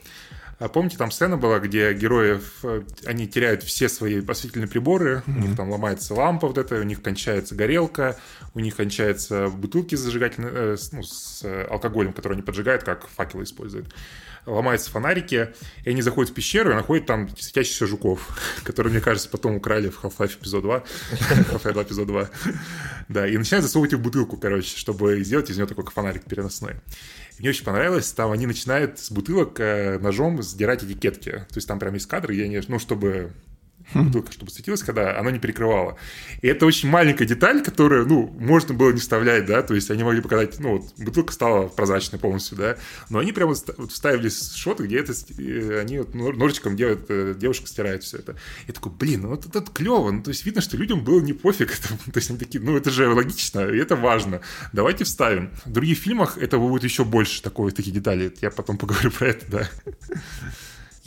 а 0.60 0.70
помните, 0.70 0.98
там 0.98 1.12
сцена 1.12 1.38
была, 1.38 1.60
где 1.60 1.94
героев, 1.94 2.60
э, 2.63 2.82
они 3.06 3.27
теряют 3.27 3.62
все 3.62 3.88
свои 3.88 4.25
осветительные 4.25 4.68
приборы, 4.68 5.22
у 5.27 5.32
них 5.32 5.56
там 5.56 5.70
ломается 5.70 6.16
лампа 6.16 6.48
вот 6.48 6.58
эта, 6.58 6.80
у 6.80 6.84
них 6.84 7.04
кончается 7.04 7.54
горелка, 7.54 8.18
у 8.56 8.60
них 8.60 8.75
кончаются 8.75 9.50
бутылки 9.50 9.94
с 9.94 10.00
зажигательным, 10.00 10.51
э, 10.51 10.77
ну, 10.94 11.04
с 11.04 11.42
э, 11.44 11.68
алкоголем, 11.70 12.12
который 12.12 12.34
они 12.34 12.42
поджигают, 12.42 12.84
как 12.84 13.08
факелы 13.08 13.44
используют. 13.44 13.94
Ломаются 14.48 14.89
фонарики, 14.89 15.50
и 15.84 15.89
они 15.89 16.01
заходят 16.01 16.32
в 16.32 16.34
пещеру 16.34 16.72
и 16.72 16.74
находят 16.74 17.06
там 17.06 17.30
светящихся 17.38 17.86
жуков, 17.86 18.39
которые, 18.63 18.92
мне 18.92 19.01
кажется, 19.01 19.30
потом 19.30 19.58
украли 19.58 19.89
в 19.89 20.04
Half-Life 20.04 20.39
эпизод 20.39 20.63
2. 20.63 20.84
Half-Life 21.12 21.74
2 21.74 21.84
эпизод 21.84 22.08
2. 22.08 22.30
Да, 23.10 23.28
и 23.28 23.38
начинают 23.38 23.65
засовывать 23.65 23.93
их 23.93 24.00
в 24.00 24.02
бутылку, 24.02 24.38
короче, 24.38 24.78
чтобы 24.78 25.22
сделать 25.24 25.50
из 25.50 25.58
нее 25.58 25.67
такой 25.67 25.86
фонарик 25.86 26.24
переносной. 26.24 26.76
Мне 27.39 27.50
очень 27.50 27.65
понравилось, 27.65 28.12
там 28.13 28.32
они 28.32 28.48
начинают 28.48 28.98
с 29.00 29.12
бутылок 29.12 29.60
э, 29.60 30.00
ножом 30.00 30.41
сдирать 30.41 30.84
этикетки. 30.84 31.32
То 31.32 31.56
есть 31.56 31.67
там 31.67 31.78
прям 31.78 31.93
есть 31.93 32.08
кадры, 32.08 32.34
где 32.34 32.45
они, 32.45 32.60
ну, 32.67 32.80
чтобы 32.80 33.34
бутылка, 33.93 34.32
чтобы 34.32 34.52
светилась, 34.52 34.84
когда 34.84 35.17
она 35.17 35.32
не 35.32 35.39
перекрывала. 35.39 35.97
И 36.41 36.47
это 36.47 36.65
очень 36.65 36.89
маленькая 36.89 37.26
деталь, 37.26 37.63
которую, 37.63 38.08
ну, 38.08 38.28
можно 38.39 38.73
было 38.73 38.91
не 38.91 39.00
вставлять, 39.00 39.45
да, 39.45 39.62
то 39.62 39.73
есть 39.73 39.89
они 39.91 40.04
могли 40.04 40.21
показать, 40.21 40.60
ну, 40.60 40.78
вот, 40.78 40.93
бутылка 40.97 41.34
стала 41.34 41.67
прозрачной 41.67 42.19
полностью, 42.19 42.58
да, 42.58 42.78
но 43.10 43.19
они 43.19 43.32
прямо 43.32 43.54
вот 43.54 43.91
вставили 43.91 44.30
шоты, 44.30 44.86
где 44.86 45.00
это, 45.00 45.13
они 45.80 46.00
вот 46.00 46.13
ножичком 46.13 46.76
делают, 46.76 47.06
э, 47.10 47.36
девушка 47.38 47.67
стирает 47.67 48.04
все 48.04 48.17
это. 48.17 48.36
Я 48.67 48.73
такой, 48.73 48.91
блин, 48.91 49.21
ну, 49.21 49.30
вот 49.30 49.45
это 49.45 49.62
клево, 49.71 50.12
ну, 50.12 50.21
то 50.21 50.30
есть 50.30 50.45
видно, 50.45 50.62
что 50.62 50.78
людям 50.78 51.04
было 51.04 51.21
не 51.21 51.34
пофиг, 51.34 51.71
это, 51.80 51.89
то 51.89 52.17
есть 52.17 52.30
они 52.30 52.39
такие, 52.39 52.63
ну, 52.63 52.76
это 52.76 52.91
же 52.91 53.08
логично, 53.10 53.62
и 53.67 53.78
это 53.78 53.95
важно, 53.95 54.41
давайте 54.73 55.04
вставим. 55.04 55.52
В 55.65 55.71
других 55.71 55.97
фильмах 55.97 56.38
этого 56.38 56.67
будет 56.67 56.84
еще 56.84 57.04
больше, 57.04 57.41
такой, 57.41 57.71
таких 57.71 57.93
деталей, 57.93 58.32
я 58.41 58.52
потом 58.52 58.78
поговорю 58.78 59.12
про 59.17 59.28
это, 59.28 59.45
да. 59.50 59.69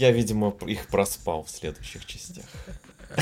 Я, 0.00 0.12
видимо, 0.12 0.56
их 0.66 0.86
проспал 0.86 1.44
в 1.44 1.50
следующих 1.50 2.06
частях. 2.06 2.46
А, 3.14 3.20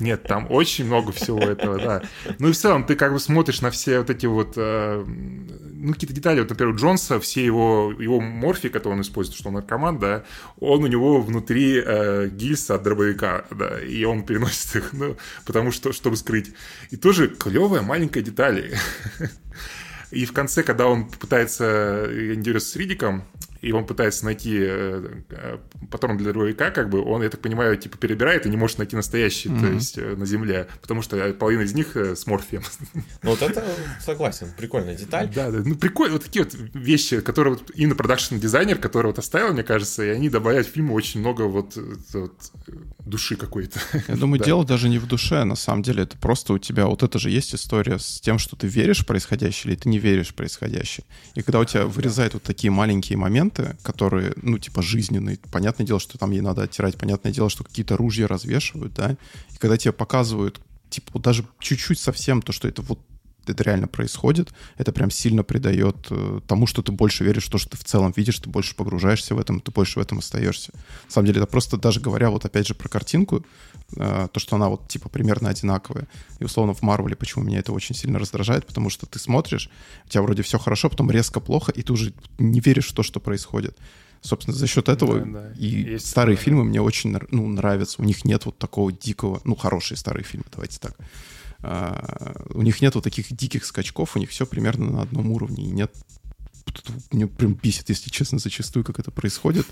Нет, 0.00 0.24
там 0.24 0.48
очень 0.50 0.84
много 0.84 1.12
всего 1.12 1.40
этого, 1.40 1.78
да. 1.78 2.02
Ну 2.38 2.48
и 2.48 2.52
в 2.52 2.56
целом 2.58 2.84
ты 2.84 2.94
как 2.94 3.14
бы 3.14 3.18
смотришь 3.18 3.62
на 3.62 3.70
все 3.70 4.00
вот 4.00 4.10
эти 4.10 4.26
вот, 4.26 4.52
э, 4.56 5.02
ну 5.06 5.94
какие-то 5.94 6.12
детали. 6.12 6.40
Вот, 6.40 6.50
например, 6.50 6.74
у 6.74 6.76
Джонса 6.76 7.20
все 7.20 7.42
его, 7.42 7.94
его 7.98 8.20
морфи, 8.20 8.68
которые 8.68 8.96
он 8.96 9.00
использует, 9.00 9.38
что 9.38 9.48
он 9.48 9.54
наркоман, 9.54 9.98
да, 9.98 10.24
он 10.58 10.84
у 10.84 10.88
него 10.88 11.22
внутри 11.22 11.82
э, 11.82 12.28
гильза 12.28 12.74
от 12.74 12.82
дробовика, 12.82 13.46
да, 13.50 13.80
и 13.80 14.04
он 14.04 14.22
переносит 14.22 14.76
их, 14.76 14.92
ну, 14.92 15.16
потому 15.46 15.72
что, 15.72 15.94
чтобы 15.94 16.18
скрыть. 16.18 16.52
И 16.90 16.98
тоже 16.98 17.28
клевая 17.28 17.80
маленькая 17.80 18.20
деталь. 18.20 18.74
И 20.10 20.26
в 20.26 20.34
конце, 20.34 20.62
когда 20.64 20.86
он 20.86 21.08
пытается, 21.08 22.04
они 22.04 22.42
дерется 22.42 22.72
с 22.72 22.76
Ридиком, 22.76 23.24
и 23.60 23.72
он 23.72 23.86
пытается 23.86 24.24
найти 24.24 24.56
э, 24.60 25.20
э, 25.30 25.58
патрон 25.90 26.16
для 26.16 26.32
дробовика, 26.32 26.70
как 26.70 26.88
бы, 26.88 27.02
он, 27.02 27.22
я 27.22 27.28
так 27.28 27.40
понимаю, 27.40 27.76
типа 27.76 27.98
перебирает 27.98 28.46
и 28.46 28.48
не 28.48 28.56
может 28.56 28.78
найти 28.78 28.96
настоящий, 28.96 29.48
то 29.48 29.66
есть 29.66 29.98
э, 29.98 30.16
на 30.16 30.26
земле, 30.26 30.68
потому 30.80 31.02
что 31.02 31.32
половина 31.34 31.62
из 31.62 31.74
них 31.74 31.96
э, 31.96 32.16
с 32.16 32.26
морфием. 32.26 32.62
Ну, 33.22 33.30
вот 33.30 33.42
это, 33.42 33.64
согласен, 34.00 34.48
прикольная 34.56 34.94
деталь. 34.96 35.30
Да, 35.34 35.50
да, 35.50 35.60
ну 35.64 35.74
прикольно, 35.74 36.14
вот 36.14 36.24
такие 36.24 36.44
вот 36.44 36.54
вещи, 36.74 37.20
которые 37.20 37.54
вот 37.54 37.70
именно 37.74 37.94
продакшн-дизайнер, 37.94 38.78
который 38.78 39.08
вот 39.08 39.18
оставил, 39.18 39.52
мне 39.52 39.62
кажется, 39.62 40.04
и 40.04 40.08
они 40.08 40.28
добавляют 40.28 40.66
в 40.66 40.70
фильму 40.70 40.94
очень 40.94 41.20
много 41.20 41.42
вот, 41.42 41.76
вот, 42.12 42.32
души 43.04 43.36
какой-то. 43.36 43.80
Я 44.08 44.16
думаю, 44.16 44.38
Да. 44.38 44.46
дело 44.46 44.64
даже 44.64 44.88
не 44.88 44.98
в 44.98 45.06
душе, 45.06 45.44
на 45.44 45.56
самом 45.56 45.82
деле. 45.82 46.04
Это 46.04 46.16
просто 46.16 46.54
у 46.54 46.58
тебя 46.58 46.86
вот 46.86 47.02
это 47.02 47.18
же 47.18 47.30
есть 47.30 47.54
история 47.54 47.98
с 47.98 48.20
тем, 48.20 48.38
что 48.38 48.56
ты 48.56 48.66
веришь 48.66 49.00
в 49.00 49.06
происходящее 49.06 49.72
или 49.72 49.80
ты 49.80 49.88
не 49.88 49.98
веришь 49.98 50.28
в 50.28 50.34
происходящее. 50.34 51.04
И 51.34 51.42
когда 51.42 51.60
у 51.60 51.64
тебя 51.64 51.84
вырезают 51.86 52.34
вот 52.34 52.42
такие 52.42 52.70
маленькие 52.70 53.18
моменты, 53.18 53.49
которые, 53.82 54.32
ну, 54.42 54.58
типа, 54.58 54.82
жизненные, 54.82 55.38
понятное 55.50 55.86
дело, 55.86 56.00
что 56.00 56.18
там 56.18 56.30
ей 56.30 56.40
надо 56.40 56.62
оттирать, 56.62 56.96
понятное 56.96 57.32
дело, 57.32 57.50
что 57.50 57.64
какие-то 57.64 57.96
ружья 57.96 58.26
развешивают, 58.26 58.94
да, 58.94 59.12
и 59.12 59.56
когда 59.58 59.76
тебе 59.76 59.92
показывают, 59.92 60.60
типа, 60.88 61.10
вот 61.14 61.22
даже 61.22 61.44
чуть-чуть 61.58 61.98
совсем 61.98 62.42
то, 62.42 62.52
что 62.52 62.68
это 62.68 62.82
вот 62.82 63.00
это 63.46 63.62
реально 63.64 63.88
происходит, 63.88 64.52
это 64.76 64.92
прям 64.92 65.10
сильно 65.10 65.42
придает 65.42 66.06
э, 66.10 66.40
тому, 66.46 66.66
что 66.66 66.82
ты 66.82 66.92
больше 66.92 67.24
веришь 67.24 67.46
в 67.46 67.50
то, 67.50 67.58
что 67.58 67.70
ты 67.70 67.76
в 67.76 67.84
целом 67.84 68.12
видишь, 68.16 68.38
ты 68.38 68.48
больше 68.48 68.74
погружаешься 68.74 69.34
в 69.34 69.38
этом, 69.38 69.60
ты 69.60 69.70
больше 69.70 69.98
в 69.98 70.02
этом 70.02 70.18
остаешься. 70.18 70.72
На 71.06 71.10
самом 71.10 71.26
деле, 71.26 71.40
это 71.40 71.50
просто 71.50 71.76
даже 71.76 72.00
говоря 72.00 72.30
вот 72.30 72.44
опять 72.44 72.66
же 72.66 72.74
про 72.74 72.88
картинку, 72.88 73.44
то, 73.94 74.30
что 74.36 74.56
она 74.56 74.68
вот 74.68 74.88
типа 74.88 75.08
примерно 75.08 75.48
одинаковая. 75.48 76.08
И 76.38 76.44
условно 76.44 76.74
в 76.74 76.82
Марвеле, 76.82 77.16
почему 77.16 77.44
меня 77.44 77.58
это 77.58 77.72
очень 77.72 77.94
сильно 77.94 78.18
раздражает, 78.18 78.66
потому 78.66 78.90
что 78.90 79.06
ты 79.06 79.18
смотришь, 79.18 79.70
у 80.06 80.08
тебя 80.08 80.22
вроде 80.22 80.42
все 80.42 80.58
хорошо, 80.58 80.88
потом 80.88 81.10
резко 81.10 81.40
плохо, 81.40 81.72
и 81.72 81.82
ты 81.82 81.92
уже 81.92 82.12
не 82.38 82.60
веришь 82.60 82.88
в 82.88 82.94
то, 82.94 83.02
что 83.02 83.20
происходит. 83.20 83.76
Собственно, 84.22 84.56
за 84.56 84.66
счет 84.66 84.88
этого 84.88 85.20
Да, 85.20 85.24
да. 85.24 85.52
и 85.56 85.92
Есть 85.92 86.08
старые 86.08 86.36
такое, 86.36 86.44
фильмы 86.44 86.64
мне 86.64 86.80
очень 86.82 87.16
ну, 87.30 87.48
нравятся. 87.48 88.02
У 88.02 88.04
них 88.04 88.24
нет 88.24 88.44
вот 88.44 88.58
такого 88.58 88.92
дикого, 88.92 89.40
ну, 89.44 89.56
хорошие 89.56 89.96
старые 89.96 90.24
фильмы, 90.24 90.44
давайте 90.52 90.78
так. 90.78 90.96
А, 91.62 92.44
у 92.50 92.62
них 92.62 92.82
нет 92.82 92.94
вот 92.94 93.04
таких 93.04 93.32
диких 93.32 93.64
скачков, 93.64 94.16
у 94.16 94.18
них 94.18 94.30
все 94.30 94.46
примерно 94.46 94.90
на 94.90 95.02
одном 95.02 95.30
уровне. 95.30 95.64
И 95.64 95.70
нет... 95.70 95.92
Мне 97.10 97.26
прям 97.26 97.54
бесит, 97.54 97.88
если 97.88 98.10
честно, 98.10 98.38
зачастую, 98.38 98.84
как 98.84 98.98
это 98.98 99.10
происходит. 99.10 99.66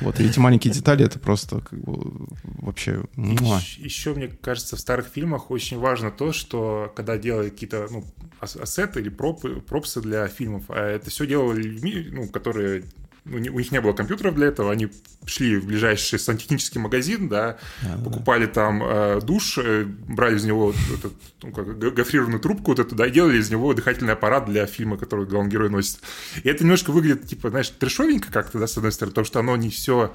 Вот, 0.00 0.20
и 0.20 0.24
эти 0.24 0.38
маленькие 0.38 0.72
детали, 0.72 1.04
это 1.04 1.18
просто 1.18 1.60
как 1.60 1.80
бы 1.80 2.26
вообще... 2.44 3.04
муа. 3.16 3.60
Еще, 3.78 4.14
мне 4.14 4.28
кажется, 4.28 4.76
в 4.76 4.80
старых 4.80 5.06
фильмах 5.06 5.50
очень 5.50 5.78
важно 5.78 6.10
то, 6.10 6.32
что 6.32 6.92
когда 6.94 7.18
делают 7.18 7.54
какие-то 7.54 7.88
ну, 7.90 8.04
ас- 8.40 8.56
ассеты 8.56 9.00
или 9.00 9.08
пропы, 9.08 9.60
пропсы 9.60 10.00
для 10.00 10.28
фильмов, 10.28 10.64
а 10.68 10.86
это 10.86 11.10
все 11.10 11.26
делали 11.26 11.62
людьми, 11.62 12.08
ну, 12.10 12.28
которые 12.28 12.84
у 13.30 13.38
них 13.38 13.72
не 13.72 13.80
было 13.80 13.92
компьютеров 13.92 14.34
для 14.34 14.46
этого, 14.46 14.72
они 14.72 14.88
шли 15.26 15.56
в 15.56 15.66
ближайший 15.66 16.18
сантехнический 16.18 16.80
магазин, 16.80 17.28
да, 17.28 17.58
а, 17.82 17.98
покупали 18.02 18.46
да. 18.46 18.52
там 18.52 18.82
э, 18.82 19.20
душ, 19.22 19.58
э, 19.58 19.84
брали 19.84 20.36
из 20.36 20.44
него 20.44 20.66
вот 20.66 20.76
этот, 20.98 21.12
ну, 21.42 21.52
как, 21.52 21.78
гофрированную 21.78 22.40
трубку 22.40 22.70
вот 22.70 22.78
эту, 22.78 22.94
да, 22.94 23.06
и 23.06 23.10
делали 23.10 23.38
из 23.38 23.50
него 23.50 23.72
дыхательный 23.74 24.14
аппарат 24.14 24.46
для 24.46 24.66
фильма, 24.66 24.96
который 24.96 25.26
главный 25.26 25.50
герой 25.50 25.70
носит. 25.70 26.00
И 26.42 26.48
это 26.48 26.64
немножко 26.64 26.90
выглядит, 26.90 27.26
типа, 27.26 27.50
знаешь, 27.50 27.68
трешовенько 27.68 28.32
как-то, 28.32 28.58
да, 28.58 28.66
с 28.66 28.76
одной 28.76 28.92
стороны, 28.92 29.12
потому 29.12 29.26
что 29.26 29.40
оно 29.40 29.56
не 29.56 29.70
все 29.70 30.14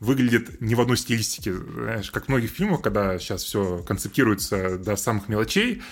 выглядит 0.00 0.60
не 0.60 0.74
в 0.74 0.80
одной 0.80 0.96
стилистике. 0.96 1.54
Знаешь, 1.54 2.10
как 2.10 2.26
в 2.26 2.28
многих 2.28 2.50
фильмах, 2.50 2.82
когда 2.82 3.18
сейчас 3.18 3.44
все 3.44 3.78
концептируется 3.86 4.78
до 4.78 4.96
самых 4.96 5.28
мелочей, 5.28 5.82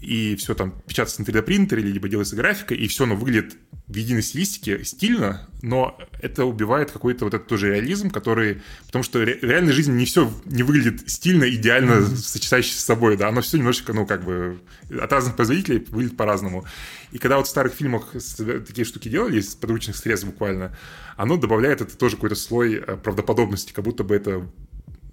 и 0.00 0.36
все 0.36 0.54
там 0.54 0.72
печатается 0.86 1.22
на 1.22 1.26
3D 1.26 1.42
принтере, 1.42 1.82
либо 1.82 2.08
делается 2.08 2.36
графика, 2.36 2.74
и 2.74 2.86
все 2.88 3.04
оно 3.04 3.16
выглядит 3.16 3.56
в 3.86 3.94
единой 3.94 4.22
стилистике 4.22 4.84
стильно, 4.84 5.48
но 5.62 5.98
это 6.20 6.44
убивает 6.44 6.90
какой-то 6.90 7.24
вот 7.24 7.34
этот 7.34 7.48
тоже 7.48 7.74
реализм, 7.74 8.10
который... 8.10 8.62
Потому 8.86 9.02
что 9.02 9.18
в 9.18 9.24
реальной 9.24 9.72
жизни 9.72 9.92
не 9.92 10.04
все 10.04 10.30
не 10.44 10.62
выглядит 10.62 11.08
стильно, 11.10 11.48
идеально 11.48 11.92
mm-hmm. 11.92 12.16
сочетающееся 12.16 12.80
с 12.80 12.84
собой, 12.84 13.16
да, 13.16 13.28
оно 13.28 13.40
все 13.40 13.56
немножечко, 13.56 13.92
ну, 13.94 14.06
как 14.06 14.24
бы 14.24 14.60
от 14.90 15.12
разных 15.12 15.36
производителей 15.36 15.86
выглядит 15.88 16.16
по-разному. 16.16 16.66
И 17.12 17.18
когда 17.18 17.36
вот 17.36 17.46
в 17.46 17.50
старых 17.50 17.72
фильмах 17.74 18.12
такие 18.12 18.84
штуки 18.84 19.08
делали, 19.08 19.38
из 19.38 19.54
подручных 19.54 19.96
средств 19.96 20.26
буквально, 20.26 20.76
оно 21.16 21.36
добавляет 21.36 21.80
это 21.80 21.96
тоже 21.96 22.16
какой-то 22.16 22.34
слой 22.36 22.76
э, 22.76 22.96
правдоподобности, 22.96 23.72
как 23.72 23.84
будто 23.84 24.04
бы 24.04 24.14
это 24.14 24.48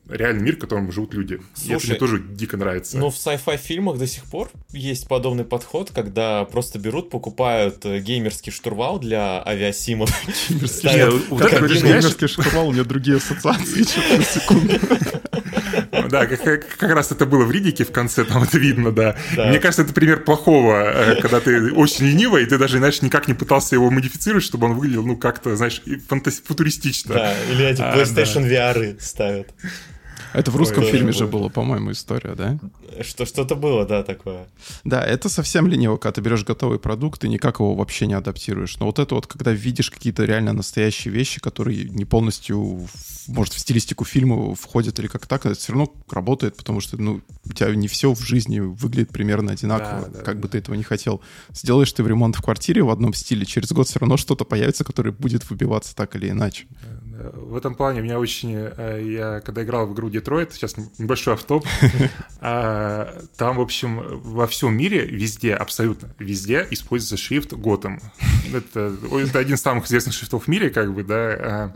реальный 0.08 0.44
мир, 0.44 0.56
в 0.56 0.60
котором 0.60 0.92
живут 0.92 1.14
люди. 1.14 1.40
Слушай, 1.56 1.72
и 1.72 1.76
это 1.76 1.88
мне 1.88 1.96
тоже 1.96 2.20
дико 2.20 2.58
нравится. 2.58 2.98
Но 2.98 3.10
в 3.10 3.16
sci-fi 3.16 3.58
фильмах 3.58 3.98
до 3.98 4.08
сих 4.08 4.24
пор 4.26 4.52
есть 4.72 5.08
подобный 5.08 5.46
подход, 5.46 5.92
когда 5.94 6.46
просто 6.46 6.80
берут, 6.80 7.10
покупают 7.10 7.86
э, 7.86 8.00
геймерский 8.00 8.52
штурвал 8.52 9.00
для 9.00 9.44
авиасимов. 9.46 10.12
Геймерский 10.50 12.28
штурвал, 12.28 12.70
у 12.70 12.72
меня 12.72 12.84
другие 12.84 13.18
ассоциации, 13.18 13.80
на 14.18 14.24
секунду. 14.24 14.80
Да, 16.20 16.58
как, 16.78 16.92
раз 16.92 17.12
это 17.12 17.26
было 17.26 17.44
в 17.46 17.52
Ридике 17.52 17.84
в 17.84 17.92
конце, 17.92 18.24
там 18.24 18.44
это 18.44 18.58
видно, 18.58 18.92
да. 18.92 19.16
Мне 19.36 19.60
кажется, 19.60 19.84
это 19.84 19.94
пример 19.94 20.24
плохого, 20.24 20.84
э, 20.84 21.22
когда 21.22 21.40
ты 21.40 21.72
очень 21.72 22.06
ленивый, 22.06 22.44
и 22.44 22.46
ты 22.46 22.58
даже, 22.58 22.78
знаешь, 22.78 23.02
никак 23.02 23.28
не 23.28 23.34
пытался 23.34 23.76
его 23.76 23.90
модифицировать, 23.90 24.44
чтобы 24.44 24.68
он 24.68 24.74
выглядел, 24.74 25.06
ну, 25.06 25.18
как-то, 25.18 25.56
знаешь, 25.56 25.82
футуристично. 26.46 27.16
Да, 27.16 27.34
или 27.52 27.66
эти 27.66 27.82
а, 27.82 27.96
PlayStation 27.96 28.48
VR 28.50 29.00
ставят. 29.00 29.54
Это 30.36 30.52
в 30.52 30.56
русском 30.56 30.84
фильме 30.84 31.12
же 31.12 31.28
было, 31.28 31.50
по-моему, 31.50 31.92
история, 31.92 32.36
да? 32.36 32.60
Что, 33.02 33.26
что-то 33.26 33.56
было, 33.56 33.86
да, 33.86 34.04
такое. 34.04 34.48
Да, 34.84 35.02
это 35.02 35.30
совсем 35.30 35.68
лениво, 35.68 35.98
когда 35.98 36.14
ты 36.14 36.22
берешь 36.22 36.44
готовый 36.44 36.80
продукт 36.80 37.24
и 37.24 37.30
никак 37.30 37.60
его 37.60 37.76
вообще 37.76 38.08
не 38.08 38.14
адаптируешь. 38.14 38.78
Но 38.80 38.86
вот 38.86 39.00
это 39.00 39.16
вот, 39.16 39.28
когда 39.28 39.52
видишь 39.52 39.90
какие-то 39.90 40.26
реально 40.26 40.54
настоящие 40.54 41.14
вещи, 41.14 41.40
которые 41.40 41.86
не 41.86 42.06
полностью, 42.06 42.88
может, 43.28 43.54
в 43.54 43.60
стилистику 43.60 44.06
фильма 44.06 44.56
входят 44.56 45.00
или 45.00 45.08
как 45.08 45.26
так, 45.28 45.46
это 45.46 45.56
все 45.56 45.74
равно 45.74 45.94
работает, 46.10 46.58
потому 46.58 46.82
что, 46.82 46.98
ну, 46.98 47.22
у 47.46 47.54
тебя 47.54 47.74
не 47.74 47.88
все 47.88 48.14
в 48.14 48.22
жизни 48.22 48.60
выглядит 48.60 49.12
примерно 49.12 49.54
одинаково, 49.54 50.08
да, 50.08 50.20
да, 50.20 50.24
как 50.24 50.36
да. 50.36 50.42
бы 50.42 50.48
ты 50.48 50.58
этого 50.58 50.76
не 50.76 50.84
хотел. 50.84 51.22
Сделаешь 51.54 51.92
ты 51.92 52.04
в 52.04 52.08
ремонт 52.08 52.36
в 52.36 52.42
квартире 52.42 52.84
в 52.84 52.90
одном 52.90 53.14
стиле, 53.14 53.46
через 53.46 53.72
год 53.72 53.88
все 53.88 54.00
равно 54.00 54.18
что-то 54.18 54.46
появится, 54.46 54.84
которое 54.84 55.12
будет 55.12 55.50
выбиваться 55.50 55.96
так 55.96 56.16
или 56.16 56.30
иначе. 56.30 56.66
В 57.34 57.56
этом 57.56 57.76
плане 57.76 58.02
меня 58.02 58.20
очень... 58.20 58.54
Э, 58.56 59.02
я 59.04 59.42
когда 59.42 59.64
играл 59.64 59.88
в 59.88 59.94
игру 59.94 60.10
Детройт, 60.10 60.54
сейчас 60.54 60.76
небольшой 60.98 61.34
автоп, 61.34 61.66
а, 62.42 63.22
там, 63.38 63.58
в 63.58 63.62
общем, 63.62 64.22
во 64.24 64.48
всем 64.48 64.76
мире, 64.76 65.06
везде, 65.06 65.54
абсолютно 65.54 66.10
везде 66.20 66.68
используется 66.72 67.18
шрифт 67.18 67.54
Готэм. 67.54 68.00
Это, 68.54 68.96
это 69.12 69.40
один 69.40 69.56
из 69.56 69.62
самых 69.62 69.86
известных 69.88 70.16
шрифтов 70.16 70.46
в 70.46 70.48
мире, 70.48 70.70
как 70.70 70.94
бы, 70.94 71.04
да. 71.04 71.16
А. 71.18 71.76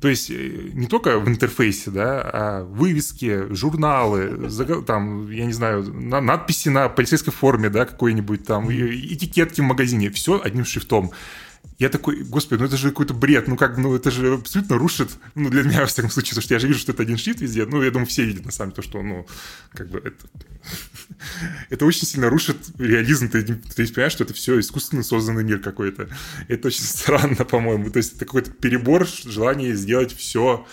То 0.00 0.08
есть 0.08 0.30
э, 0.30 0.70
не 0.72 0.86
только 0.86 1.18
в 1.18 1.28
интерфейсе, 1.28 1.90
да, 1.90 2.20
а 2.22 2.64
вывески, 2.64 3.52
журналы, 3.54 4.50
там, 4.86 5.30
я 5.30 5.44
не 5.44 5.52
знаю, 5.52 5.84
надписи 5.92 6.70
на 6.70 6.88
полицейской 6.88 7.32
форме, 7.32 7.68
да, 7.68 7.84
какой-нибудь 7.84 8.46
там, 8.46 8.70
этикетки 8.70 9.60
в 9.60 9.64
магазине, 9.64 10.10
все 10.10 10.40
одним 10.42 10.64
шрифтом. 10.64 11.12
Я 11.80 11.88
такой, 11.88 12.24
господи, 12.24 12.60
ну 12.60 12.66
это 12.66 12.76
же 12.76 12.90
какой-то 12.90 13.14
бред, 13.14 13.48
ну 13.48 13.56
как, 13.56 13.78
ну 13.78 13.94
это 13.94 14.10
же 14.10 14.34
абсолютно 14.34 14.76
рушит, 14.76 15.12
ну 15.34 15.48
для 15.48 15.62
меня, 15.62 15.80
во 15.80 15.86
всяком 15.86 16.10
случае, 16.10 16.32
потому 16.32 16.42
что 16.42 16.54
я 16.54 16.60
же 16.60 16.68
вижу, 16.68 16.78
что 16.78 16.92
это 16.92 17.04
один 17.04 17.16
шрифт 17.16 17.40
везде, 17.40 17.64
ну 17.64 17.82
я 17.82 17.90
думаю, 17.90 18.06
все 18.06 18.22
видят 18.22 18.44
на 18.44 18.52
самом 18.52 18.72
деле 18.72 18.82
то, 18.82 18.88
что, 18.88 19.02
ну, 19.02 19.26
как 19.72 19.88
бы 19.88 19.98
это... 19.98 20.26
это 21.70 21.86
очень 21.86 22.06
сильно 22.06 22.28
рушит 22.28 22.58
реализм, 22.78 23.30
ты, 23.30 23.42
ты 23.42 23.86
понимаешь, 23.86 24.12
что 24.12 24.24
это 24.24 24.34
все 24.34 24.60
искусственно 24.60 25.02
созданный 25.02 25.42
мир 25.42 25.60
какой-то. 25.60 26.10
Это 26.48 26.68
очень 26.68 26.84
странно, 26.84 27.44
по-моему, 27.46 27.88
то 27.88 27.96
есть 27.96 28.16
это 28.16 28.26
какой-то 28.26 28.50
перебор, 28.50 29.06
желание 29.06 29.74
сделать 29.74 30.14
все 30.14 30.66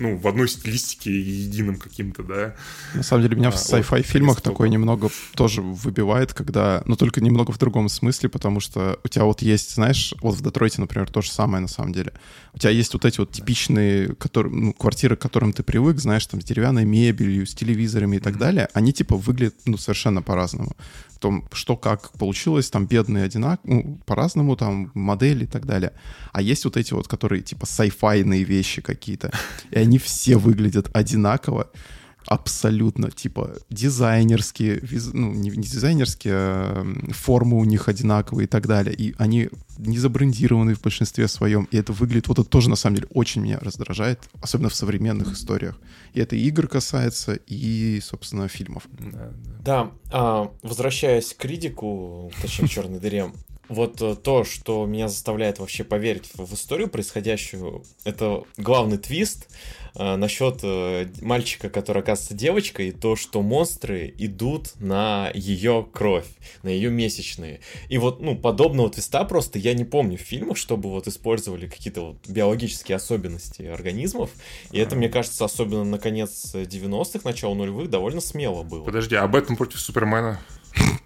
ну, 0.00 0.16
в 0.16 0.26
одной 0.26 0.48
стилистике 0.48 1.12
единым 1.12 1.76
каким-то, 1.76 2.22
да. 2.22 2.54
На 2.94 3.02
самом 3.02 3.22
деле, 3.22 3.36
меня 3.36 3.48
а, 3.48 3.52
в 3.52 3.56
sci-fi 3.56 4.02
фильмах 4.02 4.40
такое 4.40 4.68
немного 4.68 5.10
тоже 5.34 5.60
выбивает, 5.60 6.32
когда, 6.32 6.82
но 6.86 6.96
только 6.96 7.20
немного 7.20 7.52
в 7.52 7.58
другом 7.58 7.88
смысле, 7.90 8.30
потому 8.30 8.60
что 8.60 8.98
у 9.04 9.08
тебя 9.08 9.26
вот 9.26 9.42
есть, 9.42 9.74
знаешь, 9.74 10.14
вот 10.22 10.34
в 10.34 10.42
Детройте, 10.42 10.80
например, 10.80 11.10
то 11.10 11.20
же 11.20 11.30
самое 11.30 11.60
на 11.60 11.68
самом 11.68 11.92
деле. 11.92 12.12
У 12.54 12.58
тебя 12.58 12.70
есть 12.70 12.92
вот 12.92 13.04
эти 13.04 13.20
вот 13.20 13.32
типичные 13.32 14.14
которые, 14.14 14.54
ну, 14.54 14.72
квартиры, 14.72 15.16
к 15.16 15.20
которым 15.20 15.52
ты 15.52 15.62
привык, 15.62 15.98
знаешь, 15.98 16.26
там, 16.26 16.40
с 16.40 16.44
деревянной 16.44 16.84
мебелью, 16.84 17.46
с 17.46 17.54
телевизорами 17.54 18.16
и 18.16 18.20
так 18.20 18.34
mm-hmm. 18.34 18.38
далее, 18.38 18.68
они 18.74 18.92
типа 18.92 19.16
выглядят, 19.16 19.54
ну, 19.66 19.76
совершенно 19.76 20.22
по-разному 20.22 20.76
том, 21.20 21.44
что 21.52 21.76
как 21.76 22.10
получилось, 22.12 22.70
там 22.70 22.86
бедные 22.86 23.24
одинаково, 23.24 23.70
ну, 23.70 23.98
по-разному, 24.06 24.56
там 24.56 24.90
модели 24.94 25.44
и 25.44 25.46
так 25.46 25.66
далее. 25.66 25.92
А 26.32 26.42
есть 26.42 26.64
вот 26.64 26.76
эти 26.76 26.94
вот, 26.94 27.06
которые 27.06 27.42
типа 27.42 27.64
sci-fi 27.64 28.22
вещи 28.44 28.82
какие-то, 28.82 29.30
и 29.70 29.78
они 29.78 29.98
все 29.98 30.36
выглядят 30.36 30.90
одинаково 30.92 31.70
абсолютно, 32.30 33.10
типа, 33.10 33.56
дизайнерские, 33.70 34.80
ну, 35.12 35.34
не, 35.34 35.50
не 35.50 35.64
дизайнерские, 35.64 36.34
а 36.36 36.86
формы 37.10 37.58
у 37.58 37.64
них 37.64 37.88
одинаковые 37.88 38.44
и 38.44 38.48
так 38.48 38.68
далее. 38.68 38.94
И 38.94 39.16
они 39.18 39.50
не 39.78 39.98
забрендированы 39.98 40.76
в 40.76 40.80
большинстве 40.80 41.26
своем. 41.26 41.66
И 41.72 41.76
это 41.76 41.92
выглядит, 41.92 42.28
вот 42.28 42.38
это 42.38 42.48
тоже, 42.48 42.70
на 42.70 42.76
самом 42.76 42.96
деле, 42.96 43.08
очень 43.12 43.42
меня 43.42 43.58
раздражает, 43.58 44.20
особенно 44.40 44.68
в 44.68 44.76
современных 44.76 45.32
историях. 45.32 45.76
И 46.14 46.20
это 46.20 46.36
игр 46.36 46.68
касается, 46.68 47.34
и, 47.48 48.00
собственно, 48.00 48.46
фильмов. 48.46 48.84
Да, 49.00 49.32
да. 49.64 49.90
а, 50.12 50.52
возвращаясь 50.62 51.34
к 51.34 51.38
критику, 51.38 52.30
точнее, 52.40 52.68
к 52.68 52.70
черной 52.70 53.00
дыре, 53.00 53.32
вот 53.68 54.02
э, 54.02 54.16
то, 54.16 54.44
что 54.44 54.84
меня 54.86 55.08
заставляет 55.08 55.58
вообще 55.58 55.84
поверить 55.84 56.30
в 56.34 56.54
историю 56.54 56.88
происходящую, 56.88 57.84
это 58.04 58.44
главный 58.56 58.98
твист 58.98 59.48
э, 59.94 60.16
насчет 60.16 60.60
э, 60.62 61.08
мальчика, 61.20 61.68
который 61.68 62.02
оказывается 62.02 62.34
девочкой, 62.34 62.88
и 62.88 62.92
то, 62.92 63.16
что 63.16 63.42
монстры 63.42 64.14
идут 64.18 64.72
на 64.80 65.30
ее 65.34 65.86
кровь, 65.92 66.26
на 66.62 66.68
ее 66.68 66.90
месячные. 66.90 67.60
И 67.88 67.98
вот, 67.98 68.20
ну, 68.20 68.36
подобного 68.36 68.90
твиста 68.90 69.24
просто 69.24 69.58
я 69.58 69.74
не 69.74 69.84
помню 69.84 70.16
в 70.16 70.22
фильмах, 70.22 70.56
чтобы 70.56 70.90
вот 70.90 71.06
использовали 71.06 71.66
какие-то 71.66 72.00
вот 72.08 72.28
биологические 72.28 72.96
особенности 72.96 73.62
организмов. 73.62 74.30
И 74.70 74.78
это, 74.78 74.96
мне 74.96 75.08
кажется, 75.08 75.44
особенно 75.44 75.84
на 75.84 75.98
конец 75.98 76.54
90-х, 76.54 77.20
начало 77.24 77.54
нулевых, 77.54 77.90
довольно 77.90 78.20
смело 78.20 78.62
было. 78.62 78.84
Подожди, 78.84 79.16
а 79.16 79.26
Бэтмен 79.26 79.56
против 79.56 79.80
Супермена? 79.80 80.40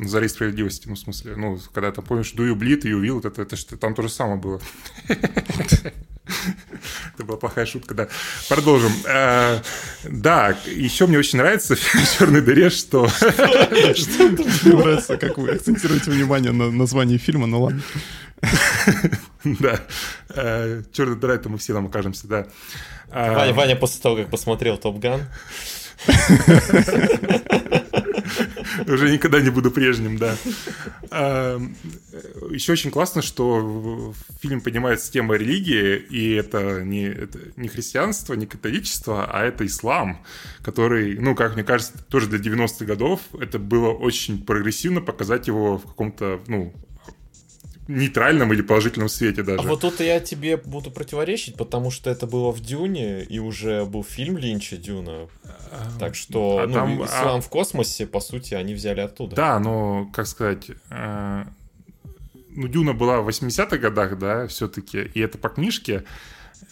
на 0.00 0.08
заре 0.08 0.28
справедливости, 0.28 0.88
ну, 0.88 0.94
в 0.94 0.98
смысле, 0.98 1.36
ну, 1.36 1.58
когда 1.72 1.92
там, 1.92 2.04
помнишь, 2.04 2.34
Do 2.34 2.50
You 2.50 2.54
Bleed 2.54 2.82
You 2.82 3.02
Will, 3.02 3.18
это, 3.18 3.42
это, 3.42 3.54
это 3.54 3.76
там 3.76 3.94
то 3.94 4.02
же 4.02 4.08
самое 4.08 4.40
было. 4.40 4.60
Это 7.14 7.24
была 7.24 7.36
плохая 7.36 7.66
шутка, 7.66 7.94
да. 7.94 8.08
Продолжим. 8.48 8.92
А, 9.08 9.62
да, 10.04 10.56
еще 10.66 11.06
мне 11.06 11.18
очень 11.18 11.38
нравится 11.38 11.76
в 11.76 12.18
«Черной 12.18 12.40
дыре», 12.40 12.70
что... 12.70 13.08
Что 13.08 14.28
мне 14.28 14.74
нравится, 14.74 15.16
как 15.16 15.38
вы 15.38 15.50
акцентируете 15.50 16.10
внимание 16.10 16.52
на 16.52 16.70
названии 16.70 17.18
фильма, 17.18 17.46
ну 17.46 17.62
ладно. 17.62 17.82
Да. 19.44 19.80
А, 20.30 20.82
«Черная 20.92 21.16
дыра»— 21.16 21.34
это 21.36 21.48
мы 21.48 21.58
все 21.58 21.72
там 21.72 21.86
окажемся, 21.86 22.26
да. 22.26 22.46
Ваня 23.10 23.76
после 23.76 24.00
того, 24.02 24.16
как 24.16 24.30
посмотрел 24.30 24.76
«Топ 24.76 24.98
Ган», 24.98 25.26
Уже 28.90 29.10
никогда 29.10 29.40
не 29.40 29.50
буду 29.50 29.70
прежним, 29.70 30.18
да. 30.18 30.36
А, 31.10 31.60
еще 32.50 32.72
очень 32.72 32.90
классно, 32.90 33.22
что 33.22 34.12
фильм 34.40 34.60
поднимается 34.60 35.12
тема 35.12 35.36
религии, 35.36 35.96
и 35.96 36.32
это 36.32 36.82
не, 36.82 37.04
это 37.04 37.38
не 37.56 37.68
христианство, 37.68 38.34
не 38.34 38.46
католичество, 38.46 39.30
а 39.30 39.44
это 39.44 39.64
ислам, 39.64 40.24
который, 40.62 41.18
ну, 41.18 41.34
как 41.34 41.54
мне 41.54 41.64
кажется, 41.64 41.92
тоже 42.08 42.28
для 42.28 42.38
90-х 42.38 42.84
годов 42.84 43.20
это 43.40 43.58
было 43.58 43.90
очень 43.90 44.44
прогрессивно 44.44 45.00
показать 45.00 45.46
его 45.46 45.78
в 45.78 45.86
каком-то, 45.86 46.40
ну, 46.48 46.74
нейтральном 47.90 48.52
или 48.52 48.62
положительном 48.62 49.08
свете 49.08 49.42
даже. 49.42 49.60
А 49.60 49.62
вот 49.62 49.80
тут 49.80 50.00
я 50.00 50.20
тебе 50.20 50.56
буду 50.56 50.90
противоречить, 50.90 51.56
потому 51.56 51.90
что 51.90 52.10
это 52.10 52.26
было 52.26 52.52
в 52.52 52.60
Дюне, 52.60 53.22
и 53.22 53.38
уже 53.38 53.84
был 53.84 54.04
фильм 54.04 54.38
Линча 54.38 54.76
Дюна. 54.76 55.28
Так 55.98 56.14
что 56.14 56.60
а 56.62 56.66
ну, 56.66 56.74
там, 56.74 57.04
ислам 57.04 57.38
а... 57.38 57.40
в 57.40 57.48
космосе, 57.48 58.06
по 58.06 58.20
сути, 58.20 58.54
они 58.54 58.74
взяли 58.74 59.00
оттуда. 59.00 59.36
Да, 59.36 59.58
но, 59.58 60.10
как 60.12 60.26
сказать, 60.26 60.70
э, 60.90 61.44
ну, 62.50 62.68
Дюна 62.68 62.92
была 62.92 63.20
в 63.20 63.28
80-х 63.28 63.76
годах, 63.78 64.18
да, 64.18 64.46
все-таки, 64.46 65.10
и 65.14 65.20
это 65.20 65.38
по 65.38 65.48
книжке, 65.48 66.04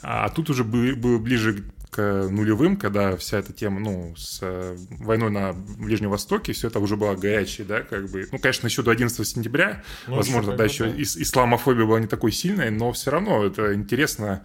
а 0.03 0.29
тут 0.29 0.51
уже 0.51 0.65
было 0.65 1.19
ближе 1.19 1.65
к 1.91 2.29
нулевым, 2.29 2.77
когда 2.77 3.17
вся 3.17 3.39
эта 3.39 3.53
тема, 3.53 3.81
ну, 3.81 4.15
с 4.17 4.41
э, 4.43 4.77
войной 5.01 5.31
на 5.31 5.53
Ближнем 5.53 6.11
Востоке, 6.11 6.53
все 6.53 6.69
это 6.69 6.81
уже 6.81 6.97
было 6.97 7.15
горячее, 7.15 7.67
да, 7.67 7.81
как 7.81 8.09
бы. 8.11 8.29
Ну, 8.31 8.39
конечно, 8.39 8.67
еще 8.67 8.83
до 8.83 8.91
11 8.91 9.27
сентября, 9.27 9.83
ну, 10.07 10.17
возможно, 10.17 10.57
да, 10.57 10.65
еще 10.65 10.85
да. 10.85 10.95
исламофобия 10.97 11.87
была 11.87 12.01
не 12.01 12.07
такой 12.07 12.33
сильной, 12.33 12.71
но 12.71 12.93
все 12.93 13.11
равно 13.11 13.45
это 13.45 13.75
интересно. 13.75 14.45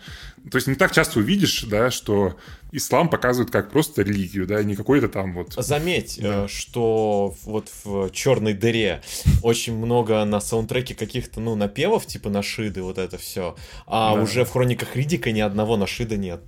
То 0.50 0.58
есть 0.58 0.68
не 0.68 0.76
так 0.76 0.92
часто 0.92 1.20
увидишь, 1.20 1.64
да, 1.64 1.92
что 1.92 2.38
ислам 2.72 3.08
показывает 3.08 3.52
как 3.52 3.72
просто 3.72 4.02
религию, 4.02 4.48
да, 4.48 4.64
не 4.64 4.76
какой-то 4.76 5.08
там 5.08 5.34
вот... 5.36 5.54
Заметь, 5.54 6.20
да. 6.22 6.46
Э, 6.46 6.48
что 6.48 7.36
вот 7.44 7.70
в 7.84 8.10
«Черной 8.10 8.54
дыре» 8.54 9.02
очень 9.42 9.78
много 9.78 10.24
на 10.26 10.42
саундтреке 10.42 10.96
каких-то, 10.96 11.40
ну, 11.40 11.56
напевов, 11.56 12.06
типа 12.08 12.30
нашиды, 12.30 12.82
вот 12.82 12.98
это 12.98 13.18
все, 13.18 13.56
а 13.86 14.16
да. 14.16 14.22
уже 14.22 14.44
в 14.44 14.52
«Хрониках 14.52 14.96
Ридика» 14.96 15.32
ни 15.32 15.40
одного 15.40 15.78
нашида 15.78 16.18
нет. 16.18 16.42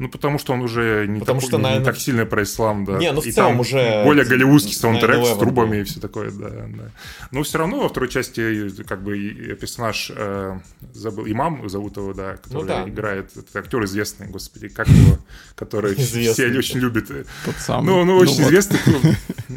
Ну, 0.00 0.08
потому 0.08 0.38
что 0.38 0.54
он 0.54 0.62
уже 0.62 1.04
не, 1.06 1.20
потому 1.20 1.40
такой, 1.40 1.48
что, 1.50 1.58
наверное... 1.58 1.80
не 1.80 1.84
так 1.84 1.98
сильно 1.98 2.24
про 2.24 2.42
ислам, 2.42 2.86
да. 2.86 2.96
Не, 2.96 3.12
ну 3.12 3.20
в 3.20 3.26
и 3.26 3.32
целом 3.32 3.60
уже... 3.60 4.02
Более 4.02 4.24
голливудский 4.24 4.74
саундтрек 4.74 5.26
с 5.26 5.36
трубами 5.36 5.80
и 5.80 5.84
все 5.84 6.00
такое, 6.00 6.30
да, 6.30 6.48
да. 6.48 6.90
Но 7.32 7.42
все 7.42 7.58
равно 7.58 7.82
во 7.82 7.90
второй 7.90 8.08
части, 8.08 8.70
как 8.84 9.02
бы, 9.02 9.14
персонаж, 9.60 10.10
э, 10.16 10.58
забыл, 10.94 11.26
имам 11.26 11.68
зовут 11.68 11.98
его, 11.98 12.14
да, 12.14 12.38
который 12.38 12.62
ну, 12.62 12.66
да. 12.66 12.88
играет, 12.88 13.36
это 13.36 13.58
актер 13.58 13.84
известный, 13.84 14.28
господи, 14.28 14.68
как 14.68 14.88
его, 14.88 15.18
который 15.54 15.94
все 15.96 16.46
очень 16.46 16.80
любят. 16.80 17.08
Тот 17.08 17.56
самый. 17.58 17.86
Ну, 17.86 17.98
он 17.98 18.06
ну, 18.06 18.16
очень 18.16 18.42
вот. 18.42 18.46
известный. 18.46 18.78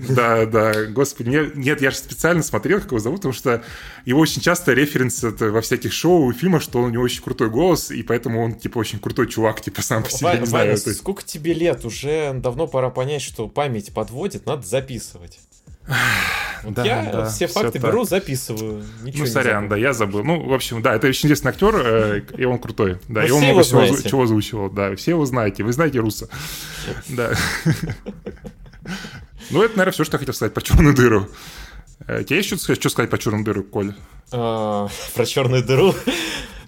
Да, 0.10 0.46
да, 0.48 0.86
господи, 0.86 1.52
нет, 1.56 1.82
я 1.82 1.92
же 1.92 1.98
специально 1.98 2.42
смотрел, 2.42 2.80
как 2.80 2.88
его 2.88 3.00
зовут, 3.00 3.20
потому 3.20 3.34
что 3.34 3.64
его 4.06 4.20
очень 4.20 4.42
часто 4.42 4.74
референсят 4.74 5.40
во 5.40 5.62
всяких 5.62 5.94
шоу 5.94 6.32
и 6.32 6.34
фильмах, 6.34 6.64
что 6.64 6.82
у 6.82 6.90
него 6.90 7.04
очень 7.04 7.22
крутой 7.22 7.52
голос, 7.52 7.92
и 7.92 8.02
поэтому 8.02 8.44
он, 8.44 8.56
типа, 8.56 8.80
очень 8.80 9.00
крутой 9.00 9.28
чувак, 9.28 9.62
типа, 9.62 9.84
сам 9.84 10.04
по 10.04 10.10
себе 10.10 10.33
знаю. 10.46 10.68
Ваня, 10.68 10.80
это... 10.80 10.94
сколько 10.94 11.24
тебе 11.24 11.54
лет? 11.54 11.86
Уже 11.86 12.34
давно 12.34 12.68
пора 12.68 12.90
понять, 12.90 13.22
что 13.22 13.48
память 13.48 13.94
подводит, 13.94 14.46
надо 14.46 14.66
записывать. 14.66 15.40
Вот 16.64 16.76
да, 16.76 16.86
я 16.86 17.12
да, 17.12 17.26
все 17.30 17.48
факты 17.48 17.78
все 17.78 17.88
беру, 17.88 18.02
так. 18.02 18.10
записываю. 18.10 18.84
Ничего 19.02 19.26
ну, 19.26 19.32
сорян, 19.32 19.68
да, 19.68 19.76
я 19.76 19.92
забыл. 19.92 20.24
Ну, 20.24 20.48
в 20.48 20.54
общем, 20.54 20.82
да, 20.82 20.96
это 20.96 21.08
очень 21.08 21.28
интересный 21.28 21.50
актер, 21.50 21.76
э, 21.76 22.22
и 22.38 22.46
он 22.46 22.58
крутой. 22.58 23.00
Да, 23.10 23.22
Вы 23.22 23.28
и 23.28 23.32
он 23.32 23.44
много 23.44 23.64
всего, 23.64 23.86
чего 23.98 24.24
озвучивал. 24.24 24.70
Да, 24.70 24.96
все 24.96 25.12
его 25.12 25.26
знаете. 25.26 25.64
Вы 25.64 25.74
знаете 25.74 26.00
Руса. 26.00 26.30
Да. 27.10 27.34
Ну, 29.50 29.62
это, 29.62 29.78
наверное, 29.78 29.92
все, 29.92 30.06
что 30.06 30.16
я 30.16 30.20
хотел 30.20 30.34
сказать 30.34 30.54
про 30.54 30.62
черную 30.62 30.96
дыру. 30.96 31.28
Э, 32.08 32.24
тебе 32.24 32.38
есть 32.38 32.48
что 32.48 32.58
сказать, 32.58 32.80
что 32.80 32.90
сказать 32.90 33.10
про 33.10 33.18
черную 33.18 33.44
дыру, 33.44 33.64
Коль? 33.64 33.94
А, 34.32 34.88
про 35.14 35.26
черную 35.26 35.64
дыру? 35.64 35.94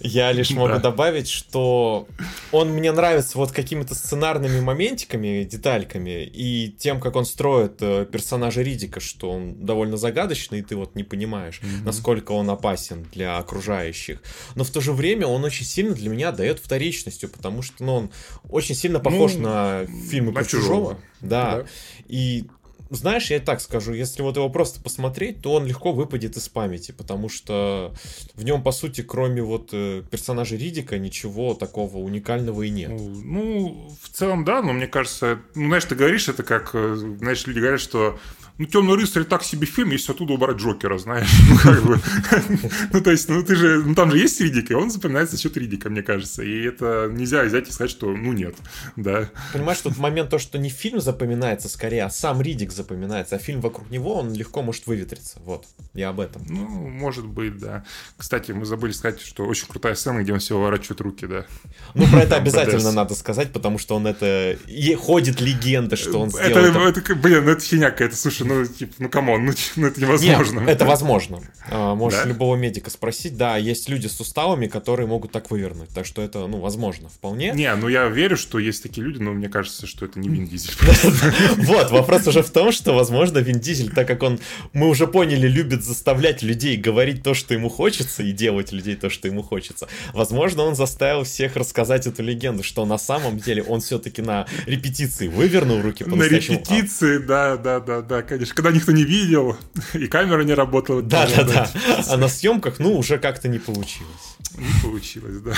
Я 0.05 0.31
лишь 0.31 0.51
могу 0.51 0.75
да. 0.75 0.79
добавить, 0.79 1.29
что 1.29 2.07
он 2.51 2.69
мне 2.69 2.91
нравится 2.91 3.37
вот 3.37 3.51
какими-то 3.51 3.95
сценарными 3.95 4.59
моментиками, 4.59 5.43
детальками 5.43 6.23
и 6.25 6.69
тем, 6.77 6.99
как 6.99 7.15
он 7.15 7.25
строит 7.25 7.77
э, 7.81 8.05
персонажа 8.05 8.61
Ридика, 8.61 8.99
что 8.99 9.31
он 9.31 9.65
довольно 9.65 9.97
загадочный, 9.97 10.59
и 10.59 10.61
ты 10.61 10.75
вот 10.75 10.95
не 10.95 11.03
понимаешь, 11.03 11.59
mm-hmm. 11.61 11.83
насколько 11.83 12.33
он 12.33 12.49
опасен 12.49 13.07
для 13.13 13.37
окружающих. 13.37 14.21
Но 14.55 14.63
в 14.63 14.69
то 14.69 14.81
же 14.81 14.93
время 14.93 15.27
он 15.27 15.43
очень 15.43 15.65
сильно 15.65 15.95
для 15.95 16.09
меня 16.09 16.31
дает 16.31 16.59
вторичностью, 16.59 17.29
потому 17.29 17.61
что 17.61 17.83
ну, 17.83 17.95
он 17.95 18.11
очень 18.49 18.75
сильно 18.75 18.99
похож 18.99 19.33
ну, 19.33 19.41
на 19.41 19.85
фильмы 20.09 20.31
на 20.31 20.33
про 20.33 20.45
чужого. 20.45 20.99
Да. 21.21 21.57
да. 21.57 21.65
И 22.07 22.45
знаешь, 22.89 23.31
я 23.31 23.39
так 23.39 23.61
скажу, 23.61 23.93
если 23.93 24.21
вот 24.21 24.37
его 24.37 24.49
просто 24.49 24.81
посмотреть, 24.81 25.41
то 25.41 25.53
он 25.53 25.65
легко 25.65 25.91
выпадет 25.91 26.37
из 26.37 26.49
памяти, 26.49 26.91
потому 26.91 27.29
что 27.29 27.93
в 28.35 28.43
нем, 28.43 28.63
по 28.63 28.71
сути, 28.71 29.01
кроме 29.01 29.41
вот 29.41 29.69
э, 29.73 30.03
персонажа 30.09 30.55
Ридика, 30.55 30.97
ничего 30.97 31.53
такого 31.53 31.97
уникального 31.97 32.61
и 32.61 32.69
нет. 32.69 32.89
Ну, 32.89 33.09
ну, 33.23 33.97
в 34.01 34.09
целом, 34.09 34.45
да, 34.45 34.61
но 34.61 34.73
мне 34.73 34.87
кажется, 34.87 35.39
ну, 35.55 35.67
знаешь, 35.67 35.85
ты 35.85 35.95
говоришь 35.95 36.29
это 36.29 36.43
как, 36.43 36.71
э, 36.73 36.95
знаешь, 36.95 37.45
люди 37.47 37.59
говорят, 37.59 37.81
что 37.81 38.19
ну, 38.57 38.65
Темный 38.65 38.95
рыцарь 38.95 39.25
так 39.25 39.43
себе 39.43 39.65
фильм, 39.65 39.91
если 39.91 40.13
оттуда 40.13 40.33
убрать 40.33 40.57
Джокера, 40.57 40.97
знаешь. 40.97 41.29
Ну, 41.49 41.57
как 41.57 41.83
бы. 41.83 41.99
ну, 42.93 43.01
то 43.01 43.11
есть, 43.11 43.29
ну, 43.29 43.43
ты 43.43 43.55
же, 43.55 43.83
ну, 43.83 43.95
там 43.95 44.11
же 44.11 44.17
есть 44.17 44.39
Риддик, 44.41 44.71
и 44.71 44.73
он 44.73 44.89
запоминается 44.89 45.35
за 45.35 45.41
счет 45.41 45.55
Риддика, 45.57 45.89
мне 45.89 46.01
кажется. 46.01 46.43
И 46.43 46.63
это 46.63 47.09
нельзя 47.11 47.43
взять 47.43 47.67
и 47.67 47.71
сказать, 47.71 47.91
что, 47.91 48.07
ну, 48.07 48.33
нет, 48.33 48.55
да. 48.95 49.29
Понимаешь, 49.53 49.79
тут 49.79 49.97
момент 49.97 50.29
то, 50.29 50.39
что 50.39 50.57
не 50.57 50.69
фильм 50.69 50.99
запоминается 50.99 51.69
скорее, 51.69 52.03
а 52.03 52.09
сам 52.09 52.41
Риддик 52.41 52.71
запоминается, 52.71 53.35
а 53.35 53.39
фильм 53.39 53.61
вокруг 53.61 53.89
него, 53.89 54.15
он 54.15 54.33
легко 54.33 54.61
может 54.61 54.87
выветриться. 54.87 55.39
Вот, 55.45 55.65
я 55.93 56.09
об 56.09 56.19
этом. 56.19 56.43
Ну, 56.47 56.65
может 56.65 57.25
быть, 57.25 57.57
да. 57.57 57.83
Кстати, 58.17 58.51
мы 58.51 58.65
забыли 58.65 58.91
сказать, 58.91 59.21
что 59.21 59.45
очень 59.45 59.67
крутая 59.67 59.95
сцена, 59.95 60.21
где 60.23 60.33
он 60.33 60.39
выворачивает 60.39 61.01
руки, 61.01 61.27
да. 61.27 61.45
Ну, 61.93 62.07
про 62.07 62.21
это 62.21 62.35
обязательно 62.37 62.91
надо 62.91 63.15
сказать, 63.15 63.51
потому 63.51 63.77
что 63.77 63.95
он 63.95 64.07
это... 64.07 64.57
Ходит 64.97 65.41
легенда, 65.41 65.95
что 65.95 66.19
он 66.19 66.29
сделал. 66.29 66.65
Это, 66.65 66.99
это, 66.99 67.15
блин, 67.15 67.45
ну 67.45 67.51
это 67.51 67.61
фигня 67.61 67.91
какая-то, 67.91 68.15
слушай, 68.15 68.44
ну, 68.45 68.65
типа, 68.65 68.93
ну, 68.99 69.09
come 69.09 69.30
on, 69.30 69.45
ну, 69.45 69.53
ну 69.75 69.87
это 69.87 70.01
невозможно. 70.01 70.59
Нет, 70.59 70.69
это 70.69 70.85
возможно. 70.85 71.41
А, 71.69 71.95
можешь 71.95 72.21
да? 72.21 72.29
любого 72.29 72.55
медика 72.55 72.89
спросить. 72.89 73.37
Да, 73.37 73.57
есть 73.57 73.89
люди 73.89 74.07
с 74.07 74.13
суставами, 74.13 74.67
которые 74.67 75.07
могут 75.07 75.31
так 75.31 75.51
вывернуть. 75.51 75.89
Так 75.89 76.05
что 76.05 76.21
это, 76.21 76.47
ну, 76.47 76.59
возможно, 76.59 77.09
вполне. 77.09 77.51
Не, 77.51 77.73
ну 77.75 77.87
я 77.87 78.07
верю, 78.07 78.37
что 78.37 78.59
есть 78.59 78.83
такие 78.83 79.05
люди, 79.05 79.21
но 79.21 79.31
мне 79.31 79.49
кажется, 79.49 79.87
что 79.87 80.05
это 80.05 80.19
не 80.19 80.29
Вин 80.29 80.47
Дизель. 80.47 80.73
Вот, 81.57 81.91
вопрос 81.91 82.27
уже 82.27 82.43
в 82.43 82.49
том, 82.49 82.71
что, 82.71 82.93
возможно, 82.93 83.39
Вин 83.39 83.59
Дизель, 83.59 83.91
так 83.91 84.07
как 84.07 84.23
он, 84.23 84.39
мы 84.73 84.87
уже 84.87 85.07
поняли, 85.07 85.47
любит 85.47 85.83
заставлять 85.83 86.43
людей 86.43 86.77
говорить 86.77 87.23
то, 87.23 87.33
что 87.33 87.53
ему 87.53 87.69
хочется, 87.69 88.23
и 88.23 88.31
делать 88.31 88.71
людей 88.71 88.95
то, 88.95 89.09
что 89.09 89.27
ему 89.27 89.41
хочется. 89.43 89.87
Возможно, 90.13 90.63
он 90.63 90.75
заставил 90.75 91.23
всех 91.23 91.55
рассказать 91.55 92.07
эту 92.07 92.23
легенду, 92.23 92.63
что 92.63 92.85
на 92.85 92.97
самом 92.97 93.39
деле 93.39 93.63
он 93.63 93.81
все-таки 93.81 94.21
на 94.21 94.45
репетиции 94.65 95.27
вывернул 95.27 95.81
руки 95.81 96.03
по 96.03 96.15
На 96.15 96.23
репетиции, 96.23 97.17
да, 97.17 97.57
да, 97.57 97.79
да, 97.79 98.01
да, 98.01 98.21
конечно. 98.37 98.55
Когда 98.55 98.71
никто 98.71 98.91
не 98.91 99.03
видел, 99.03 99.57
и 99.93 100.07
камера 100.07 100.41
не 100.43 100.53
работала. 100.53 101.01
Да, 101.01 101.27
да, 101.27 101.43
да. 101.43 101.69
А 102.07 102.17
на 102.17 102.27
съемках, 102.27 102.79
ну, 102.79 102.97
уже 102.97 103.17
как-то 103.17 103.47
не 103.47 103.59
получилось. 103.59 104.37
Не 104.57 104.81
получилось, 104.81 105.41
да. 105.41 105.53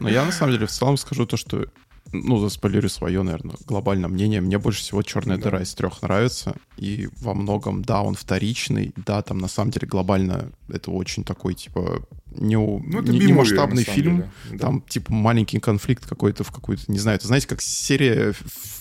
Но 0.00 0.08
я 0.08 0.24
на 0.24 0.32
самом 0.32 0.52
деле 0.52 0.66
в 0.66 0.70
целом 0.70 0.96
скажу 0.96 1.26
то, 1.26 1.36
что 1.36 1.66
ну, 2.12 2.38
заспойлерю 2.38 2.88
свое, 2.88 3.22
наверное, 3.22 3.56
глобальное 3.66 4.08
мнение. 4.08 4.40
Мне 4.40 4.58
больше 4.58 4.80
всего 4.80 5.02
черная 5.02 5.38
да. 5.38 5.44
дыра 5.44 5.62
из 5.62 5.74
трех 5.74 6.02
нравится. 6.02 6.54
И 6.76 7.08
во 7.20 7.34
многом, 7.34 7.82
да, 7.82 8.02
он 8.02 8.14
вторичный. 8.14 8.92
Да, 8.96 9.22
там 9.22 9.38
на 9.38 9.48
самом 9.48 9.70
деле 9.70 9.86
глобально 9.86 10.52
это 10.68 10.90
очень 10.90 11.24
такой, 11.24 11.54
типа, 11.54 12.02
не, 12.34 12.56
ну, 12.56 13.00
не, 13.02 13.18
не 13.18 13.32
масштабный 13.32 13.84
фильм. 13.84 14.30
да. 14.50 14.58
Там, 14.58 14.82
типа, 14.82 15.12
маленький 15.12 15.58
конфликт 15.58 16.06
какой-то 16.06 16.44
в 16.44 16.52
какую-то, 16.52 16.90
не 16.90 16.98
знаю, 16.98 17.16
это 17.16 17.26
знаете, 17.26 17.48
как 17.48 17.60
серия, 17.60 18.34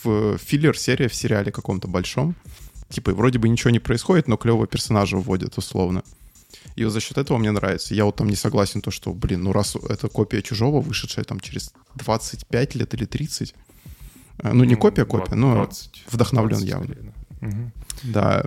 в 0.04 0.38
филлер-серия 0.38 1.08
в 1.08 1.16
сериале 1.16 1.52
каком-то 1.52 1.88
большом. 1.88 2.36
Типа, 2.90 3.14
вроде 3.14 3.40
бы 3.40 3.48
ничего 3.48 3.70
не 3.70 3.80
происходит, 3.80 4.28
но 4.28 4.36
клевого 4.36 4.68
персонажа 4.68 5.18
вводят, 5.18 5.58
условно. 5.58 6.04
И 6.76 6.84
вот 6.84 6.94
за 6.94 7.00
счет 7.00 7.18
этого 7.18 7.38
мне 7.38 7.52
нравится. 7.52 7.94
Я 7.96 8.06
вот 8.06 8.16
там 8.16 8.30
не 8.30 8.36
согласен, 8.36 8.82
то, 8.82 8.92
что, 8.92 9.14
блин, 9.14 9.44
ну 9.44 9.52
раз 9.52 9.76
это 9.76 10.08
копия 10.08 10.42
чужого, 10.42 10.82
вышедшая 10.82 11.26
там 11.26 11.40
через 11.40 11.74
25 11.96 12.76
лет 12.76 12.94
или 12.94 13.06
30, 13.06 13.54
э, 14.40 14.52
ну 14.54 14.64
не 14.64 14.76
копия, 14.76 15.06
копия, 15.06 15.36
но 15.36 15.54
20, 15.56 16.06
вдохновлен 16.12 16.58
20 16.58 16.70
явно. 16.70 16.96
Угу. 17.42 17.72
Да, 18.04 18.46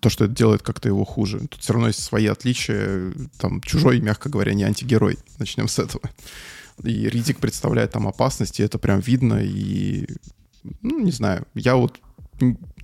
то, 0.00 0.08
что 0.08 0.24
это 0.24 0.34
делает 0.34 0.62
как-то 0.62 0.88
его 0.88 1.04
хуже. 1.04 1.38
Тут 1.48 1.60
все 1.60 1.72
равно 1.72 1.88
есть 1.88 2.02
свои 2.02 2.26
отличия. 2.26 3.12
Там 3.38 3.60
чужой, 3.60 4.00
мягко 4.00 4.28
говоря, 4.28 4.54
не 4.54 4.64
антигерой. 4.64 5.18
Начнем 5.38 5.68
с 5.68 5.78
этого. 5.78 6.02
И 6.82 7.08
Ридик 7.08 7.38
представляет 7.38 7.92
там 7.92 8.08
опасность, 8.08 8.58
и 8.58 8.62
это 8.62 8.78
прям 8.78 9.00
видно. 9.00 9.40
И, 9.42 10.06
ну, 10.82 11.00
не 11.00 11.12
знаю, 11.12 11.46
я 11.54 11.76
вот... 11.76 12.00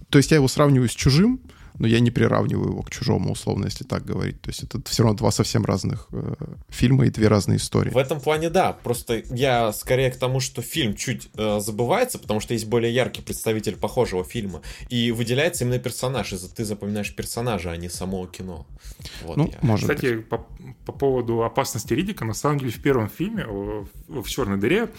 То 0.08 0.18
есть 0.18 0.30
я 0.30 0.36
его 0.36 0.48
сравниваю 0.48 0.88
с 0.88 0.92
чужим, 0.92 1.40
но 1.80 1.86
я 1.86 2.00
не 2.00 2.10
приравниваю 2.10 2.68
его 2.68 2.82
к 2.82 2.90
чужому, 2.90 3.32
условно, 3.32 3.64
если 3.64 3.84
так 3.84 4.04
говорить. 4.04 4.40
То 4.42 4.50
есть 4.50 4.62
это 4.62 4.82
все 4.84 5.02
равно 5.02 5.16
два 5.16 5.30
совсем 5.30 5.64
разных 5.64 6.08
э, 6.12 6.34
фильма 6.68 7.06
и 7.06 7.10
две 7.10 7.26
разные 7.26 7.56
истории. 7.56 7.88
В 7.88 7.96
этом 7.96 8.20
плане 8.20 8.50
да. 8.50 8.74
Просто 8.74 9.22
я 9.30 9.72
скорее 9.72 10.10
к 10.10 10.16
тому, 10.16 10.40
что 10.40 10.60
фильм 10.60 10.94
чуть 10.94 11.30
э, 11.36 11.58
забывается, 11.60 12.18
потому 12.18 12.40
что 12.40 12.52
есть 12.52 12.66
более 12.66 12.92
яркий 12.92 13.22
представитель 13.22 13.76
похожего 13.76 14.24
фильма. 14.24 14.60
И 14.90 15.10
выделяется 15.10 15.64
именно 15.64 15.78
персонаж. 15.78 16.34
И 16.34 16.36
ты 16.54 16.66
запоминаешь 16.66 17.14
персонажа, 17.16 17.70
а 17.70 17.76
не 17.78 17.88
само 17.88 18.26
кино. 18.26 18.66
Вот 19.22 19.38
ну, 19.38 19.50
я. 19.50 19.58
может 19.62 19.88
Кстати, 19.88 20.16
быть. 20.16 20.28
По, 20.28 20.46
по 20.84 20.92
поводу 20.92 21.44
опасности 21.44 21.94
Ридика, 21.94 22.26
на 22.26 22.34
самом 22.34 22.58
деле 22.58 22.72
в 22.72 22.82
первом 22.82 23.08
фильме, 23.08 23.46
в, 23.46 23.88
в 24.06 24.28
«Черной 24.28 24.58
дыре», 24.58 24.90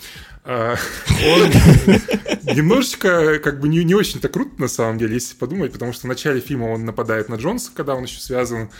он 0.43 1.51
немножечко 2.55 3.39
как 3.39 3.59
бы 3.59 3.67
не, 3.67 3.83
не 3.83 3.93
очень-то 3.93 4.27
круто, 4.27 4.59
на 4.59 4.67
самом 4.67 4.97
деле, 4.97 5.15
если 5.15 5.35
подумать, 5.35 5.71
потому 5.71 5.93
что 5.93 6.07
в 6.07 6.09
начале 6.09 6.39
фильма 6.39 6.65
он 6.65 6.85
нападает 6.85 7.29
на 7.29 7.35
Джонса, 7.35 7.71
когда 7.75 7.95
он 7.95 8.03
еще 8.03 8.19
связан, 8.19 8.71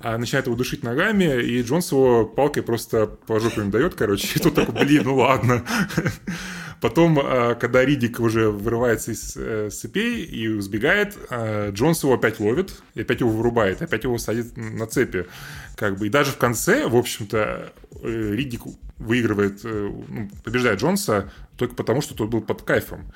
а 0.00 0.16
начинает 0.16 0.46
его 0.46 0.56
душить 0.56 0.84
ногами, 0.84 1.42
и 1.42 1.60
Джонс 1.62 1.90
его 1.90 2.24
палкой 2.24 2.62
просто 2.62 3.06
по 3.06 3.40
жопе 3.40 3.62
им 3.62 3.70
дает, 3.70 3.94
короче. 3.94 4.28
И 4.34 4.38
тут 4.38 4.54
такой, 4.54 4.74
блин, 4.84 5.02
ну 5.04 5.16
ладно. 5.16 5.64
Потом, 6.80 7.18
э, 7.18 7.56
когда 7.56 7.84
Ридик 7.84 8.20
уже 8.20 8.50
вырывается 8.50 9.10
из 9.10 9.36
э, 9.36 9.70
цепей 9.70 10.22
и 10.22 10.60
сбегает, 10.60 11.16
э, 11.30 11.72
Джонс 11.72 12.04
его 12.04 12.14
опять 12.14 12.38
ловит, 12.38 12.80
и 12.94 13.00
опять 13.00 13.18
его 13.18 13.30
вырубает, 13.30 13.82
опять 13.82 14.04
его 14.04 14.16
садит 14.18 14.56
на 14.56 14.86
цепи. 14.86 15.26
Как 15.74 15.98
бы. 15.98 16.06
И 16.06 16.10
даже 16.10 16.30
в 16.30 16.36
конце, 16.36 16.86
в 16.86 16.94
общем-то, 16.96 17.72
Ридик 18.02 18.62
выигрывает, 18.98 19.62
ну, 19.64 20.30
побеждает 20.44 20.80
Джонса 20.80 21.30
только 21.56 21.74
потому, 21.74 22.00
что 22.00 22.14
тот 22.14 22.30
был 22.30 22.40
под 22.40 22.62
кайфом. 22.62 23.12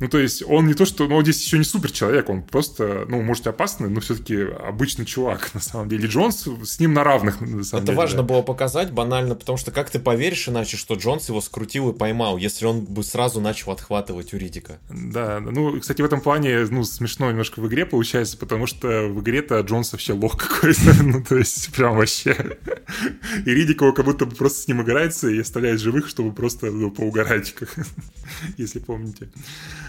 Ну, 0.00 0.08
то 0.08 0.18
есть 0.18 0.42
он 0.46 0.66
не 0.66 0.74
то, 0.74 0.84
что... 0.84 1.06
Ну, 1.06 1.16
он 1.16 1.22
здесь 1.22 1.44
еще 1.44 1.58
не 1.58 1.64
супер 1.64 1.90
человек, 1.90 2.28
он 2.28 2.42
просто, 2.42 3.04
ну, 3.08 3.22
может, 3.22 3.46
опасный, 3.46 3.88
но 3.88 4.00
все-таки 4.00 4.36
обычный 4.36 5.04
чувак, 5.04 5.50
на 5.54 5.60
самом 5.60 5.88
деле. 5.88 6.08
Джонс 6.08 6.48
с 6.64 6.80
ним 6.80 6.92
на 6.94 7.04
равных, 7.04 7.40
на 7.40 7.64
самом 7.64 7.84
Это 7.84 7.92
деле. 7.92 7.98
важно 7.98 8.22
было 8.22 8.42
показать 8.42 8.90
банально, 8.90 9.34
потому 9.34 9.58
что 9.58 9.70
как 9.70 9.90
ты 9.90 9.98
поверишь 9.98 10.48
иначе, 10.48 10.76
что 10.76 10.94
Джонс 10.94 11.28
его 11.28 11.40
скрутил 11.40 11.90
и 11.90 11.96
поймал, 11.96 12.36
если 12.36 12.66
он 12.66 12.80
бы 12.80 13.04
сразу 13.04 13.40
начал 13.40 13.72
отхватывать 13.72 14.34
у 14.34 14.36
Ридика? 14.36 14.78
Да, 14.90 15.40
ну, 15.40 15.78
кстати, 15.80 16.02
в 16.02 16.04
этом 16.04 16.20
плане, 16.20 16.66
ну, 16.70 16.84
смешно 16.84 17.30
немножко 17.30 17.60
в 17.60 17.68
игре 17.68 17.86
получается, 17.86 18.36
потому 18.36 18.66
что 18.66 19.08
в 19.08 19.20
игре-то 19.20 19.60
Джонс 19.60 19.92
вообще 19.92 20.12
лох 20.12 20.36
какой-то, 20.48 21.02
ну, 21.02 21.22
то 21.22 21.36
есть 21.36 21.72
прям 21.72 21.96
вообще. 21.96 22.58
И 23.46 23.50
Ридик 23.50 23.82
его 23.82 23.92
как 23.92 24.04
будто 24.04 24.26
бы 24.26 24.34
просто 24.34 24.62
с 24.62 24.68
ним 24.68 24.82
играется 24.82 25.28
и 25.28 25.38
оставляет 25.38 25.80
живых, 25.80 26.08
чтобы 26.08 26.32
просто 26.32 26.70
ну, 26.70 26.90
поугарать, 26.90 27.54
как, 27.54 27.74
если 28.56 28.78
помните. 28.78 29.28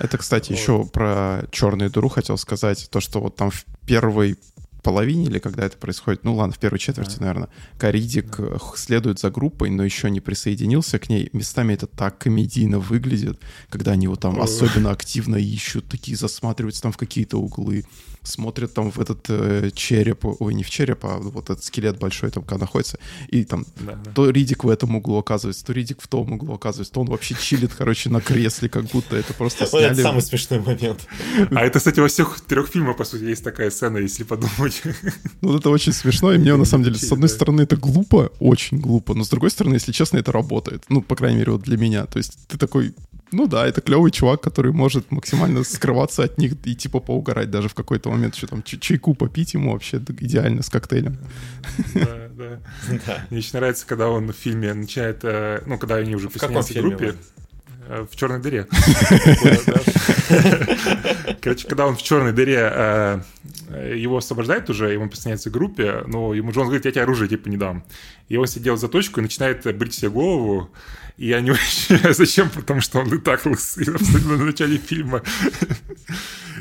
Это, 0.04 0.18
кстати, 0.18 0.52
вот. 0.52 0.60
еще 0.60 0.86
про 0.86 1.44
черную 1.50 1.90
дыру 1.90 2.10
хотел 2.10 2.38
сказать. 2.38 2.90
То, 2.92 3.00
что 3.00 3.22
вот 3.22 3.38
там 3.38 3.52
в 3.52 3.64
первой 3.88 4.38
половине 4.84 5.26
или 5.26 5.40
когда 5.40 5.66
это 5.66 5.78
происходит, 5.78 6.24
ну 6.24 6.36
ладно, 6.36 6.54
в 6.54 6.60
первой 6.60 6.78
четверти, 6.78 7.16
да. 7.16 7.22
наверное, 7.22 7.50
Каридик 7.78 8.38
да. 8.38 8.60
следует 8.76 9.20
за 9.20 9.32
группой, 9.32 9.70
но 9.70 9.84
еще 9.84 10.10
не 10.10 10.20
присоединился 10.20 11.00
к 11.00 11.10
ней. 11.10 11.30
Местами 11.34 11.74
это 11.74 11.88
так 11.88 12.20
комедийно 12.20 12.80
выглядит, 12.80 13.40
когда 13.70 13.92
они 13.94 14.06
его 14.06 14.16
там 14.16 14.42
особенно 14.42 14.92
активно 14.92 15.38
ищут, 15.38 15.88
такие 15.88 16.18
засматриваются 16.18 16.84
там 16.84 16.92
в 16.92 16.98
какие-то 16.98 17.38
углы 17.38 17.86
смотрят 18.24 18.74
там 18.74 18.90
в 18.92 19.00
этот 19.00 19.26
э, 19.30 19.70
череп, 19.74 20.26
ой, 20.26 20.54
не 20.54 20.64
в 20.64 20.70
череп, 20.70 21.06
а 21.06 21.18
вот 21.18 21.50
этот 21.50 21.64
скелет 21.64 22.00
большой 22.00 22.32
там 22.32 22.44
когда 22.44 22.60
находится, 22.60 22.98
и 23.28 23.44
там 23.44 23.66
да, 23.78 23.96
да. 24.04 24.12
то 24.12 24.30
Ридик 24.30 24.64
в 24.64 24.70
этом 24.70 24.96
углу 24.96 25.18
оказывается, 25.18 25.66
то 25.66 25.74
Ридик 25.74 26.02
в 26.02 26.08
том 26.08 26.32
углу 26.32 26.54
оказывается, 26.56 26.94
то 26.94 27.02
он 27.02 27.08
вообще 27.08 27.36
чилит, 27.36 27.74
короче, 27.78 28.10
на 28.10 28.22
кресле, 28.22 28.70
как 28.70 28.86
будто 28.86 29.16
это 29.18 29.34
просто 29.34 29.66
сняли. 29.66 29.92
Это 29.92 30.02
самый 30.02 30.22
смешной 30.22 30.62
момент. 30.62 31.08
А 31.52 31.62
это, 31.62 31.80
кстати, 31.80 32.00
во 32.00 32.08
всех 32.08 32.40
трех 32.42 32.70
фильмах, 32.70 32.98
по 32.98 33.04
сути, 33.04 33.24
есть 33.24 33.44
такая 33.44 33.70
сцена, 33.70 33.98
если 33.98 34.24
подумать. 34.24 34.73
Ну, 35.42 35.58
это 35.58 35.70
очень 35.70 35.94
смешно, 35.94 36.34
и 36.34 36.38
мне, 36.38 36.56
на 36.56 36.66
самом 36.66 36.86
деле, 36.86 36.98
с 36.98 37.12
одной 37.12 37.30
стороны, 37.30 37.62
это 37.62 37.76
глупо, 37.76 38.32
очень 38.40 38.80
глупо, 38.80 39.14
но 39.14 39.24
с 39.24 39.30
другой 39.30 39.52
стороны, 39.52 39.76
если 39.76 39.92
честно, 39.92 40.18
это 40.18 40.32
работает. 40.32 40.84
Ну, 40.90 41.02
по 41.02 41.16
крайней 41.16 41.40
мере, 41.40 41.52
вот 41.52 41.64
для 41.64 41.78
меня. 41.78 42.06
То 42.06 42.18
есть 42.18 42.38
ты 42.48 42.58
такой, 42.58 42.94
ну 43.32 43.48
да, 43.48 43.68
это 43.68 43.82
клевый 43.82 44.12
чувак, 44.12 44.42
который 44.42 44.72
может 44.72 45.12
максимально 45.12 45.64
скрываться 45.64 46.24
от 46.24 46.38
них 46.38 46.54
и 46.64 46.76
типа 46.76 47.00
поугарать 47.00 47.50
даже 47.50 47.68
в 47.68 47.74
какой-то 47.74 48.10
момент, 48.10 48.36
что 48.36 48.48
там 48.48 48.64
чайку 48.64 49.16
попить 49.16 49.54
ему 49.54 49.72
вообще 49.72 49.98
идеально 49.98 50.62
с 50.62 50.70
коктейлем. 50.70 51.18
Да, 51.94 52.30
да. 53.08 53.26
Мне 53.30 53.40
очень 53.40 53.52
нравится, 53.54 53.86
когда 53.88 54.10
он 54.10 54.32
в 54.32 54.36
фильме 54.36 54.74
начинает, 54.74 55.20
э, 55.24 55.64
ну, 55.66 55.78
когда 55.78 55.96
они 55.96 56.16
уже 56.16 56.30
посняются 56.30 56.74
в 56.74 56.78
группе. 56.78 57.16
Э, 57.88 58.06
в 58.10 58.16
черной 58.16 58.40
дыре. 58.40 58.66
Короче, 61.42 61.68
когда 61.68 61.88
он 61.88 61.98
в 61.98 62.02
черной 62.02 62.32
дыре 62.32 62.72
э, 62.72 63.20
его 63.76 64.18
освобождает 64.18 64.70
уже, 64.70 64.94
и 64.94 64.98
он 64.98 65.10
присоединяется 65.10 65.50
к 65.50 65.54
группе, 65.54 66.04
но 66.08 66.34
ему 66.34 66.52
Джон 66.52 66.66
говорит, 66.66 66.86
я 66.86 66.92
тебе 66.92 67.04
оружие 67.04 67.30
типа 67.30 67.50
не 67.50 67.58
дам. 67.58 67.84
И 68.30 68.38
он 68.38 68.48
сидел 68.48 68.78
за 68.78 68.88
точку 68.88 69.20
и 69.20 69.24
начинает 69.24 69.64
брить 69.78 69.94
себе 69.94 70.10
голову, 70.10 70.70
и 71.18 71.28
я 71.28 71.42
не 71.42 71.52
очень 71.52 72.14
зачем, 72.14 72.50
потому 72.50 72.82
что 72.82 73.00
он 73.00 73.14
и 73.14 73.20
так 73.20 73.46
лысый 73.46 73.86
на 74.26 74.46
начале 74.46 74.78
фильма. 74.78 75.24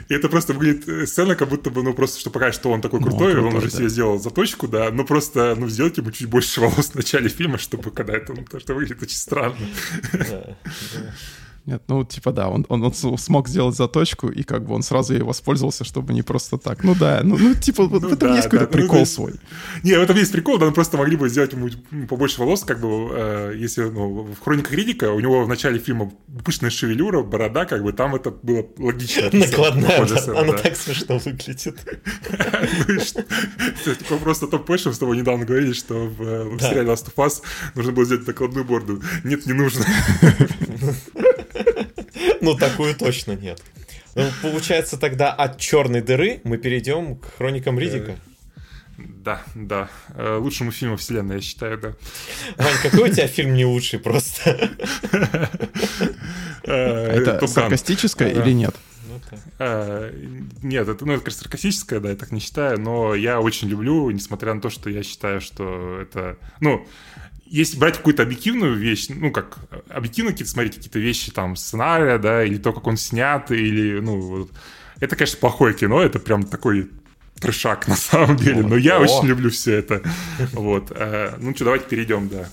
И 0.09 0.15
это 0.15 0.29
просто 0.29 0.53
выглядит 0.53 0.89
э, 0.89 1.07
сцена, 1.07 1.35
как 1.37 1.49
будто 1.49 1.71
бы, 1.71 1.83
ну, 1.83 1.95
просто, 1.95 2.21
что 2.21 2.31
показать, 2.31 2.55
что 2.55 2.71
он 2.71 2.81
такой 2.81 3.01
ну, 3.01 3.07
крутой, 3.07 3.35
ну, 3.35 3.49
он, 3.49 3.55
уже 3.55 3.71
да. 3.71 3.77
себе 3.77 3.89
сделал 3.89 4.19
заточку, 4.19 4.69
да, 4.69 4.91
но 4.91 5.05
просто, 5.05 5.55
ну, 5.57 5.69
сделать 5.69 5.97
ему 5.97 6.11
чуть 6.11 6.29
больше 6.29 6.61
волос 6.61 6.91
в 6.91 6.95
начале 6.95 7.29
фильма, 7.29 7.59
чтобы 7.59 7.91
когда 7.91 8.15
это, 8.15 8.35
ну, 8.35 8.45
то, 8.45 8.59
что 8.61 8.75
выглядит 8.75 9.03
очень 9.03 9.17
странно. 9.17 9.57
Да, 10.13 10.57
да. 10.95 11.15
Нет, 11.65 11.83
ну, 11.87 12.05
типа, 12.05 12.33
да, 12.33 12.49
он, 12.49 12.67
он, 12.69 12.83
он 12.83 12.93
смог 12.93 13.49
сделать 13.49 13.77
заточку, 13.77 14.29
и 14.29 14.43
как 14.43 14.67
бы 14.67 14.75
он 14.75 14.83
сразу 14.83 15.13
ей 15.13 15.23
воспользовался, 15.23 15.85
чтобы 15.85 16.13
не 16.13 16.23
просто 16.23 16.59
так. 16.59 16.83
Ну 16.83 16.97
да, 16.97 17.21
ну, 17.23 17.39
ну 17.39 17.55
типа, 17.55 17.85
ну, 17.85 18.01
в 18.01 18.13
этом 18.13 18.31
да, 18.31 18.35
есть 18.35 18.49
какой-то 18.49 18.67
да, 18.67 18.71
ну, 18.73 18.83
прикол 18.83 18.99
ну, 19.01 19.07
свой. 19.07 19.35
Не, 19.85 19.95
в 19.95 20.03
этом 20.03 20.17
есть 20.17 20.33
прикол, 20.33 20.59
да, 20.59 20.67
мы 20.67 20.73
просто 20.73 20.97
могли 20.97 21.17
бы 21.17 21.29
сделать 21.29 21.53
ему 21.53 21.69
побольше 22.09 22.41
волос, 22.41 22.65
как 22.65 22.81
бы, 22.81 23.11
э, 23.13 23.55
если, 23.57 23.83
ну, 23.83 24.25
в 24.35 24.41
«Хрониках 24.43 24.73
Ридика» 24.73 25.13
у 25.13 25.21
него 25.21 25.45
в 25.45 25.49
начале 25.49 25.79
фильма 25.79 26.13
пышная 26.45 26.71
шевелюра, 26.71 27.23
борода, 27.23 27.65
как 27.65 27.85
бы, 27.85 27.93
там 27.93 28.17
это 28.17 28.33
было 28.33 28.67
логично. 28.79 29.31
Накладная, 29.33 30.05
она 30.37 30.55
так 30.55 30.77
смешно 30.77 31.19
выглядит. 31.19 31.77
Ну 34.11 34.19
просто 34.19 34.47
топ-пэшем, 34.47 34.93
с 34.93 34.99
тобой 34.99 35.17
недавно 35.17 35.45
говорили, 35.45 35.73
что 35.73 35.95
в 35.95 36.59
сериале 36.59 36.91
Last 36.91 37.07
of 37.07 37.15
Us 37.17 37.43
нужно 37.75 37.93
было 37.93 38.05
сделать 38.05 38.27
накладную 38.27 38.65
бороду. 38.65 39.03
Нет, 39.25 39.47
не 39.47 39.53
нужно. 39.53 39.85
Ну, 42.41 42.57
такую 42.57 42.95
точно 42.95 43.33
нет. 43.33 43.63
Ну, 44.15 44.25
получается, 44.43 44.99
тогда 44.99 45.33
от 45.33 45.59
черной 45.59 46.03
дыры 46.03 46.41
мы 46.45 46.59
перейдем 46.59 47.17
к 47.17 47.37
хроникам 47.37 47.79
Ридика. 47.79 48.17
Да, 48.99 49.43
да. 49.55 49.89
Э, 50.15 50.37
лучшему 50.37 50.71
фильму 50.71 50.97
вселенной, 50.97 51.37
я 51.37 51.41
считаю, 51.41 51.79
да. 51.79 51.95
Вань, 52.57 52.77
какой 52.83 53.11
у 53.11 53.13
тебя 53.13 53.27
фильм 53.27 53.55
не 53.55 53.65
лучший 53.65 53.99
просто? 53.99 54.71
Э, 56.65 57.21
это 57.21 57.47
саркастическое 57.49 58.31
или 58.31 58.53
нет? 58.53 58.77
Э, 59.59 60.13
нет, 60.63 60.89
это, 60.89 61.05
ну, 61.05 61.15
это, 61.15 61.25
конечно, 61.25 61.43
саркастическое, 61.43 62.01
да, 62.01 62.11
я 62.11 62.17
так 62.17 62.33
не 62.33 62.41
считаю, 62.41 62.79
но 62.81 63.15
я 63.15 63.41
очень 63.41 63.69
люблю, 63.69 64.11
несмотря 64.11 64.55
на 64.55 64.61
то, 64.61 64.71
что 64.71 64.91
я 64.91 65.03
считаю, 65.03 65.41
что 65.41 66.01
это, 66.01 66.37
ну, 66.61 66.87
если 67.53 67.79
брать 67.79 67.99
какую-то 67.99 68.23
объективную 68.23 68.77
вещь, 68.77 69.09
ну, 69.11 69.31
как 69.31 69.59
объективно 69.91 70.31
какие-то 70.31 70.51
смотреть 70.51 70.77
какие-то 70.77 70.99
вещи, 70.99 71.31
там, 71.31 71.55
сценария, 71.55 72.17
да, 72.17 72.43
или 72.45 72.57
то, 72.57 72.73
как 72.73 72.87
он 72.87 72.97
снят, 72.97 73.51
или, 73.51 74.01
ну, 74.01 74.21
вот, 74.21 74.51
это, 75.01 75.17
конечно, 75.17 75.39
плохое 75.39 75.75
кино, 75.75 76.01
это 76.01 76.19
прям 76.19 76.45
такой 76.45 76.91
трешак 77.43 77.89
на 77.89 77.97
самом 77.97 78.37
деле, 78.37 78.63
но 78.63 78.77
я 78.77 79.01
очень 79.01 79.27
люблю 79.27 79.51
все 79.51 79.77
это. 79.79 80.01
Вот. 80.53 80.93
Э, 80.95 81.35
ну 81.39 81.55
что, 81.55 81.65
давайте 81.65 81.87
перейдем, 81.87 82.29
да. 82.29 82.49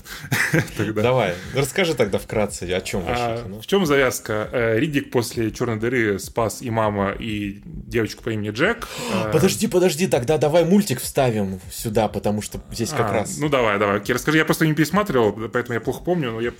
Давай, 1.01 1.35
расскажи 1.55 1.93
тогда 1.93 2.17
вкратце, 2.17 2.63
о 2.63 2.81
чем 2.81 3.01
вообще 3.01 3.23
а, 3.23 3.59
В 3.61 3.67
чем 3.67 3.85
завязка? 3.85 4.49
Э, 4.51 4.79
Ридик 4.79 5.11
после 5.11 5.51
черной 5.51 5.77
дыры 5.77 6.17
спас 6.19 6.61
и 6.61 6.69
мама, 6.71 7.11
и 7.11 7.61
девочку 7.65 8.23
по 8.23 8.29
имени 8.29 8.49
Джек. 8.49 8.87
Подожди, 9.31 9.67
подожди, 9.67 10.07
тогда 10.07 10.37
давай 10.37 10.65
мультик 10.65 10.99
вставим 10.99 11.59
сюда, 11.71 12.07
потому 12.07 12.41
что 12.41 12.59
здесь 12.71 12.89
как 12.89 13.11
а, 13.11 13.13
раз... 13.13 13.37
Ну 13.37 13.49
давай, 13.49 13.77
давай. 13.77 13.97
Окей, 13.97 14.15
расскажи, 14.15 14.37
я 14.37 14.45
просто 14.45 14.65
не 14.65 14.73
пересматривал, 14.73 15.31
поэтому 15.31 15.75
я 15.75 15.81
плохо 15.81 16.03
помню, 16.03 16.31
но 16.31 16.41
я... 16.41 16.51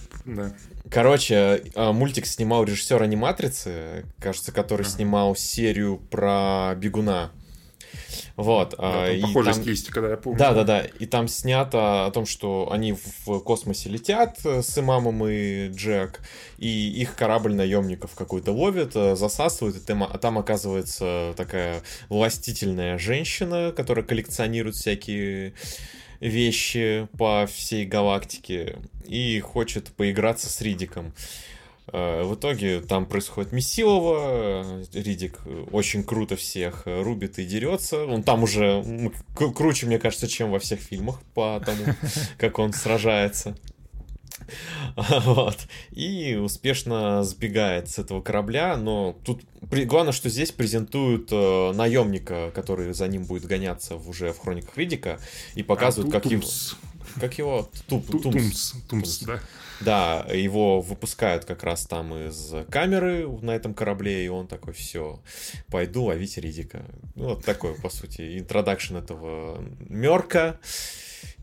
Короче, 0.92 1.64
мультик 1.76 2.26
снимал 2.26 2.64
режиссер 2.64 3.02
аниматрицы, 3.02 4.06
кажется, 4.20 4.52
который 4.52 4.86
снимал 4.86 5.36
серию 5.36 5.98
про 6.10 6.76
бегуна. 6.76 7.32
Вот. 8.36 8.72
Да, 8.72 9.06
а, 9.06 9.22
похожая 9.22 9.54
там... 9.54 9.64
стилистика, 9.64 10.02
да, 10.02 10.10
я 10.12 10.18
помню. 10.18 10.40
Да, 10.40 10.54
да, 10.54 10.64
да. 10.64 10.82
И 10.82 11.06
там 11.06 11.28
снято 11.28 12.06
о 12.06 12.12
том, 12.12 12.26
что 12.26 12.70
они 12.72 12.94
в 12.94 13.40
космосе 13.40 13.90
летят 13.90 14.40
э, 14.46 14.62
с 14.62 14.78
Имамом 14.78 15.26
и 15.28 15.70
Джек, 15.70 16.22
и 16.58 16.68
их 16.68 17.16
корабль 17.16 17.54
наемников 17.54 18.16
какой-то 18.16 18.52
ловит, 18.52 18.96
э, 18.96 19.16
засасывает, 19.16 19.78
и 19.78 19.80
там, 19.80 20.04
а 20.04 20.18
там 20.18 20.38
оказывается 20.38 21.34
такая 21.36 21.82
властительная 22.10 22.98
женщина, 22.98 23.74
которая 23.76 24.06
коллекционирует 24.06 24.76
всякие 24.76 25.54
вещи 26.20 27.08
по 27.18 27.48
всей 27.48 27.86
галактике 27.86 28.78
и 29.06 29.40
хочет 29.40 29.88
поиграться 29.90 30.50
с 30.50 30.62
Ридиком. 30.62 31.14
В 31.92 32.36
итоге 32.36 32.82
там 32.82 33.06
происходит 33.06 33.52
Месилова, 33.52 34.84
Ридик 34.94 35.40
очень 35.72 36.04
круто 36.04 36.36
всех 36.36 36.84
рубит 36.86 37.40
и 37.40 37.46
дерется. 37.46 38.06
Он 38.06 38.24
там 38.24 38.44
уже 38.44 39.12
круче, 39.36 39.86
мне 39.86 40.00
кажется, 40.00 40.28
чем 40.28 40.52
во 40.52 40.60
всех 40.60 40.80
фильмах, 40.80 41.22
по 41.34 41.62
тому, 41.66 41.84
как 42.38 42.60
он 42.60 42.74
сражается. 42.74 43.56
Вот. 44.96 45.58
И 45.92 46.36
успешно 46.36 47.24
сбегает 47.24 47.90
с 47.90 48.00
этого 48.00 48.22
корабля, 48.22 48.78
но 48.78 49.18
тут 49.24 49.42
главное, 49.62 50.14
что 50.14 50.30
здесь 50.30 50.52
презентуют 50.52 51.30
э, 51.32 51.72
наемника, 51.74 52.52
который 52.54 52.94
за 52.94 53.08
ним 53.08 53.26
будет 53.26 53.46
гоняться 53.46 53.96
уже 53.96 54.34
в 54.34 54.40
хрониках 54.40 54.78
Ридика, 54.78 55.20
и 55.56 55.64
показывают, 55.64 56.14
а, 56.14 56.20
как 56.20 56.32
его... 56.32 56.44
Как 57.20 57.38
его? 57.38 57.70
Туп, 57.88 58.06
тумс. 58.08 58.24
Тумс, 58.24 58.74
тумс, 58.88 59.20
да. 59.20 59.40
Да, 59.82 60.26
его 60.32 60.82
выпускают 60.82 61.46
как 61.46 61.64
раз 61.64 61.86
там 61.86 62.14
из 62.14 62.54
камеры 62.70 63.28
на 63.42 63.52
этом 63.52 63.74
корабле, 63.74 64.26
и 64.26 64.28
он 64.28 64.48
такой, 64.48 64.74
все, 64.74 65.22
пойду 65.68 66.04
ловить 66.04 66.38
Ридика. 66.38 66.84
Ну, 67.16 67.30
вот 67.30 67.46
такой, 67.46 67.76
по 67.76 67.90
сути, 67.90 68.40
интродакшн 68.40 68.98
этого 68.98 69.64
Мерка. 69.80 70.60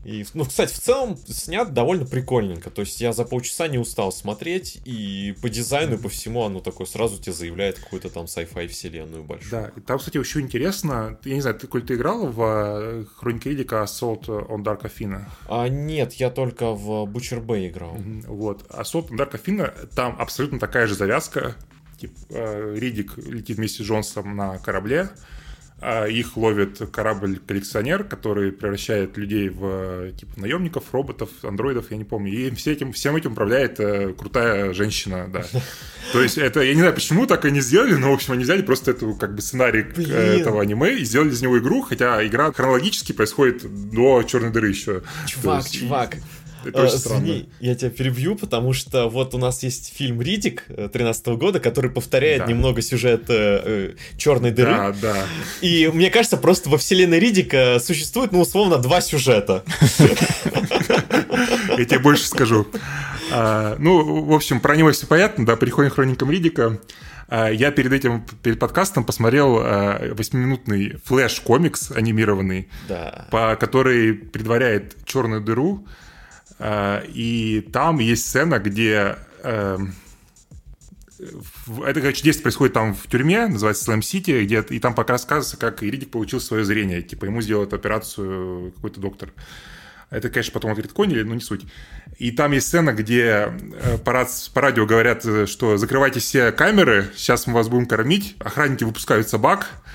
И, 0.03 0.25
ну, 0.33 0.45
кстати, 0.45 0.73
в 0.73 0.79
целом 0.79 1.17
снят 1.27 1.73
довольно 1.73 2.05
прикольненько. 2.05 2.69
То 2.69 2.81
есть 2.81 3.01
я 3.01 3.11
за 3.11 3.25
полчаса 3.25 3.67
не 3.67 3.77
устал 3.77 4.11
смотреть, 4.11 4.79
и 4.85 5.35
по 5.41 5.49
дизайну, 5.49 5.95
и 5.95 5.97
по 5.97 6.07
всему 6.07 6.43
оно 6.43 6.59
такое 6.61 6.87
сразу 6.87 7.21
тебе 7.21 7.33
заявляет 7.33 7.79
какую-то 7.79 8.09
там 8.09 8.25
sci-fi 8.25 8.67
вселенную 8.67 9.23
большую. 9.23 9.51
Да, 9.51 9.71
и 9.75 9.81
там, 9.81 9.97
кстати, 9.99 10.17
еще 10.17 10.39
интересно, 10.39 11.19
я 11.25 11.35
не 11.35 11.41
знаю, 11.41 11.57
ты, 11.59 11.67
коль 11.67 11.83
ты 11.83 11.95
играл 11.95 12.27
в 12.27 12.41
э, 12.41 13.05
Хроники 13.17 13.49
Ридика 13.49 13.77
Assault 13.77 14.27
on 14.27 14.63
Dark 14.63 14.83
Afina? 14.83 15.25
А 15.49 15.67
нет, 15.67 16.13
я 16.13 16.29
только 16.29 16.71
в 16.71 17.05
Butcher 17.05 17.43
Bay 17.45 17.67
играл. 17.67 17.95
Мгм, 17.95 18.21
Вот. 18.27 18.63
Assault 18.69 19.09
on 19.09 19.17
Dark 19.17 19.31
Afina, 19.33 19.87
там 19.93 20.15
абсолютно 20.19 20.59
такая 20.59 20.87
же 20.87 20.95
завязка. 20.95 21.55
Типа, 21.99 22.13
э, 22.29 22.75
Ридик 22.77 23.17
летит 23.17 23.57
вместе 23.57 23.83
с 23.83 23.85
Джонсом 23.85 24.35
на 24.35 24.59
корабле, 24.59 25.09
их 26.09 26.35
ловит 26.37 26.79
корабль-коллекционер, 26.91 28.03
который 28.03 28.51
превращает 28.51 29.15
людей 29.17 29.49
в 29.49 30.11
типа 30.13 30.39
наемников, 30.39 30.85
роботов, 30.91 31.29
андроидов, 31.43 31.91
я 31.91 31.97
не 31.97 32.03
помню. 32.03 32.33
И 32.33 32.51
все 32.55 32.71
этим, 32.71 32.93
всем 32.93 33.15
этим 33.15 33.33
управляет 33.33 33.79
э, 33.79 34.13
крутая 34.13 34.73
женщина, 34.73 35.29
да. 35.31 35.45
То 36.13 36.21
есть 36.21 36.37
это, 36.37 36.61
я 36.61 36.73
не 36.73 36.79
знаю, 36.79 36.95
почему 36.95 37.27
так 37.27 37.45
они 37.45 37.61
сделали, 37.61 37.93
но, 37.93 38.11
в 38.11 38.13
общем, 38.15 38.33
они 38.33 38.43
взяли 38.43 38.61
просто 38.63 38.91
эту, 38.91 39.13
как 39.13 39.35
бы, 39.35 39.41
сценарий 39.41 39.83
Блин. 39.83 40.11
этого 40.11 40.61
аниме 40.61 40.95
и 40.95 41.03
сделали 41.03 41.29
из 41.29 41.41
него 41.41 41.59
игру, 41.59 41.81
хотя 41.81 42.25
игра 42.25 42.51
хронологически 42.51 43.11
происходит 43.11 43.63
до 43.91 44.23
Черной 44.23 44.51
дыры 44.51 44.69
еще. 44.69 45.03
Чувак, 45.27 45.63
есть, 45.63 45.75
и- 45.75 45.79
чувак, 45.79 46.15
Э, 46.73 46.85
извини, 46.87 47.49
я 47.59 47.75
тебя 47.75 47.89
перебью, 47.89 48.35
потому 48.35 48.73
что 48.73 49.07
вот 49.09 49.33
у 49.35 49.37
нас 49.37 49.63
есть 49.63 49.93
фильм 49.95 50.21
Ридик 50.21 50.65
13 50.65 51.27
года, 51.37 51.59
который 51.59 51.89
повторяет 51.91 52.39
Да. 52.39 52.45
немного 52.47 52.81
сюжет 52.81 53.25
э, 53.29 53.93
Черной 54.17 54.51
дыры. 54.51 54.71
Да, 54.71 54.95
да. 55.01 55.25
И 55.61 55.89
мне 55.93 56.09
кажется, 56.09 56.37
просто 56.37 56.69
во 56.69 56.77
вселенной 56.77 57.19
Ридика 57.19 57.79
существует, 57.79 58.31
ну, 58.31 58.41
условно, 58.41 58.77
два 58.77 59.01
сюжета. 59.01 59.63
Я 61.77 61.85
тебе 61.85 61.99
больше 61.99 62.27
скажу. 62.27 62.67
А, 63.31 63.75
ну, 63.79 64.23
в 64.25 64.33
общем, 64.33 64.59
про 64.59 64.75
него 64.75 64.91
все 64.91 65.05
понятно, 65.05 65.45
да, 65.45 65.55
переходим 65.55 65.91
к 65.91 65.95
хроникам 65.95 66.31
Риддика. 66.31 66.79
А, 67.27 67.49
Я 67.49 67.71
перед 67.71 67.91
этим, 67.91 68.25
перед 68.41 68.57
подкастом 68.59 69.03
посмотрел 69.03 69.57
а, 69.59 70.13
восьмиминутный 70.13 70.95
флэш-комикс 71.05 71.91
анимированный, 71.91 72.69
Да. 72.87 73.27
по 73.31 73.55
который 73.59 74.13
предваряет 74.13 74.95
черную 75.05 75.41
дыру. 75.41 75.85
А, 76.59 77.03
И 77.07 77.61
там 77.71 77.99
есть 77.99 78.27
сцена, 78.27 78.59
где 78.59 79.17
эм, 79.43 79.93
это, 81.19 82.01
короче, 82.01 82.23
действие 82.23 82.43
происходит 82.43 82.73
там 82.73 82.93
в 82.93 83.07
тюрьме, 83.07 83.47
называется 83.47 83.85
Slam 83.85 84.01
City, 84.01 84.43
где 84.43 84.61
и 84.69 84.79
там 84.79 84.93
пока 84.93 85.13
рассказывается, 85.13 85.57
как 85.57 85.81
Риддик 85.81 86.11
получил 86.11 86.39
свое 86.39 86.63
зрение. 86.63 87.01
Типа 87.01 87.25
ему 87.25 87.41
сделает 87.41 87.73
операцию 87.73 88.71
какой-то 88.73 88.99
доктор. 88.99 89.33
Это, 90.09 90.29
конечно, 90.29 90.53
потом 90.53 90.71
отредконили, 90.71 91.23
но 91.23 91.33
не 91.33 91.41
суть. 91.41 91.65
И 92.17 92.31
там 92.31 92.53
есть 92.53 92.67
сцена, 92.67 92.93
где 92.93 93.51
э, 93.51 93.97
по, 93.97 94.11
рац- 94.13 94.49
по 94.53 94.61
радио 94.61 94.85
говорят, 94.85 95.25
э, 95.25 95.47
что 95.47 95.77
закрывайте 95.77 96.21
все 96.21 96.53
камеры, 96.53 97.09
сейчас 97.15 97.45
мы 97.45 97.55
вас 97.55 97.67
будем 97.67 97.87
кормить. 97.87 98.37
Охранники 98.39 98.85
выпускают 98.85 99.27
собак, 99.27 99.67
э, 99.69 99.86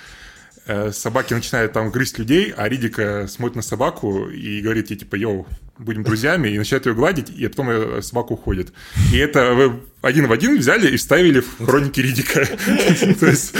собаки 0.92 1.34
начинают 1.34 1.72
там 1.72 1.90
грызть 1.90 2.18
людей, 2.18 2.52
а 2.56 2.68
Ридика 2.68 3.26
смотрит 3.28 3.56
на 3.56 3.62
собаку 3.62 4.28
и 4.28 4.60
говорит 4.60 4.90
ей, 4.90 4.96
типа, 4.96 5.16
йоу, 5.16 5.46
будем 5.78 6.04
друзьями, 6.04 6.48
и 6.50 6.58
начинает 6.58 6.86
ее 6.86 6.94
гладить, 6.94 7.30
и 7.30 7.48
потом 7.48 7.70
э, 7.70 8.02
собака 8.02 8.32
уходит. 8.32 8.72
И 9.12 9.16
это 9.16 9.54
вы 9.54 9.80
один 10.02 10.28
в 10.28 10.32
один 10.32 10.56
взяли 10.58 10.88
и 10.92 10.96
вставили 10.96 11.40
в 11.40 11.64
хроники 11.64 11.98
Ридика. 12.00 12.46
То 13.20 13.26
есть, 13.26 13.54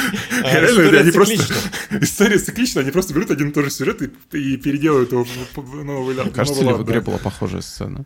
А, 0.44 0.52
реально, 0.52 0.66
история 0.70 1.00
они 1.00 1.10
просто... 1.10 1.36
циклична. 1.36 1.70
История 2.00 2.38
циклична, 2.38 2.80
они 2.82 2.90
просто 2.92 3.14
берут 3.14 3.30
один 3.32 3.48
и 3.48 3.52
тот 3.52 3.64
же 3.64 3.70
сюжет 3.70 4.02
и 4.02 4.56
переделывают 4.56 5.10
его 5.12 5.24
в- 5.24 5.84
новый 5.84 6.14
кажется, 6.30 6.62
в 6.62 6.84
игре 6.84 7.00
была 7.00 7.18
похожая 7.18 7.62
сцена? 7.62 8.04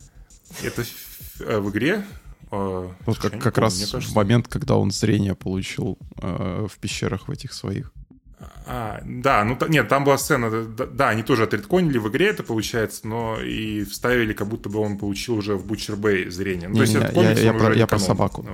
Это 0.62 0.84
в 0.84 1.40
э, 1.40 1.58
в 1.60 1.70
игре? 1.70 2.02
э, 2.50 2.88
Вот 3.04 3.18
как, 3.18 3.38
как 3.40 3.58
раз 3.58 3.94
момент, 4.14 4.48
когда 4.48 4.76
он 4.76 4.90
зрение 4.90 5.34
получил 5.34 5.98
э, 6.22 6.66
в 6.70 6.78
пещерах 6.78 7.28
в 7.28 7.30
этих 7.30 7.52
своих. 7.52 7.92
А, 8.66 9.00
да, 9.04 9.44
ну 9.44 9.56
нет, 9.68 9.88
там 9.88 10.04
была 10.04 10.18
сцена, 10.18 10.50
да, 10.66 10.86
да, 10.86 11.08
они 11.08 11.22
тоже 11.22 11.44
отредконили 11.44 11.96
в 11.98 12.08
игре 12.08 12.26
это 12.28 12.42
получается, 12.42 13.06
но 13.08 13.40
и 13.40 13.84
вставили, 13.84 14.34
как 14.34 14.48
будто 14.48 14.68
бы 14.68 14.78
он 14.80 14.98
получил 14.98 15.36
уже 15.36 15.54
в 15.56 15.64
Butcher 15.64 15.96
Bay 15.96 16.28
зрение. 16.30 16.68
Ну, 16.68 16.74
то 16.76 16.82
есть 16.82 16.94
этот 16.94 17.08
я- 17.08 17.14
комикс, 17.14 17.40
я 17.40 17.52
про- 17.54 17.72
не 17.72 17.78
я 17.78 17.86
про 17.86 17.98
собаку. 17.98 18.46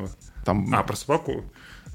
Там, 0.45 0.73
А, 0.75 0.83
про 0.85 0.95
собаку? 0.97 1.45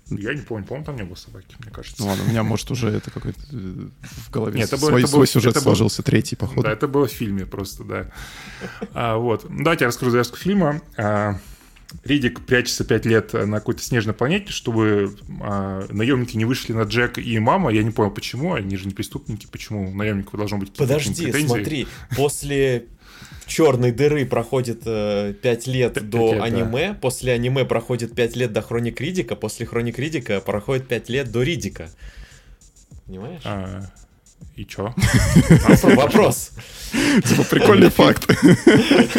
Я 0.10 0.34
не 0.34 0.42
помню, 0.42 0.66
по-моему, 0.66 0.86
там 0.86 0.96
не 0.96 1.04
было 1.04 1.16
собаки, 1.16 1.56
мне 1.60 1.70
кажется. 1.72 2.02
ну 2.02 2.08
ладно, 2.10 2.24
у 2.26 2.30
меня, 2.30 2.42
может, 2.44 2.72
уже 2.72 2.88
это 2.90 3.12
какой-то 3.12 3.40
э, 3.52 3.56
в 4.02 4.32
голове 4.32 4.58
Нет, 4.60 4.70
это 4.70 4.78
был- 4.82 4.88
свой, 4.88 5.02
это 5.02 5.08
был- 5.12 5.18
свой 5.18 5.28
сюжет 5.28 5.52
это 5.52 5.60
был- 5.60 5.64
сложился, 5.76 6.02
третий, 6.02 6.36
походу. 6.38 6.64
Да, 6.64 6.72
это 6.72 6.88
было 6.88 7.08
в 7.08 7.12
фильме 7.12 7.46
просто, 7.46 7.84
да. 7.84 8.12
А, 8.94 9.18
вот. 9.18 9.46
Давайте 9.50 9.84
я 9.84 9.90
расскажу 9.90 10.12
завязку 10.12 10.38
фильма. 10.38 10.82
А, 10.98 11.36
Ридик 12.04 12.46
прячется 12.46 12.84
пять 12.84 13.06
лет 13.06 13.34
на 13.34 13.60
какой-то 13.60 13.82
снежной 13.82 14.14
планете, 14.14 14.52
чтобы 14.52 15.16
а, 15.42 15.86
наемники 15.90 16.36
не 16.36 16.46
вышли 16.46 16.74
на 16.74 16.84
Джек 16.84 17.18
и 17.18 17.40
мама. 17.40 17.72
Я 17.72 17.84
не 17.84 17.92
понял, 17.92 18.12
почему. 18.12 18.54
Они 18.54 18.76
же 18.76 18.88
не 18.88 18.94
преступники. 18.94 19.48
Почему 19.50 19.90
у 19.90 19.94
наемников 19.94 20.38
должно 20.38 20.58
быть 20.58 20.74
Подожди, 20.74 21.32
смотри, 21.32 21.88
после 22.16 22.88
черной 23.46 23.92
дыры 23.92 24.26
проходит 24.26 24.82
э, 24.86 25.34
5 25.42 25.68
лет 25.68 25.94
Пять 25.94 26.10
до 26.10 26.34
лет, 26.34 26.38
да. 26.40 26.44
аниме, 26.44 26.94
после 27.02 27.32
аниме 27.34 27.66
проходит 27.66 28.14
5 28.14 28.36
лет 28.36 28.54
до 28.54 28.62
Хроник 28.62 29.00
Ридика, 29.00 29.36
после 29.36 29.66
Хроник 29.66 29.98
Ридика 29.98 30.42
проходит 30.42 30.88
5 30.88 31.10
лет 31.10 31.32
до 31.32 31.42
Ридика. 31.44 31.90
Понимаешь? 33.06 33.42
А, 33.46 33.90
и 34.56 34.66
чё? 34.66 34.94
Вопрос. 35.84 36.52
Типа, 37.28 37.44
прикольный 37.44 37.90
факт. 37.90 38.28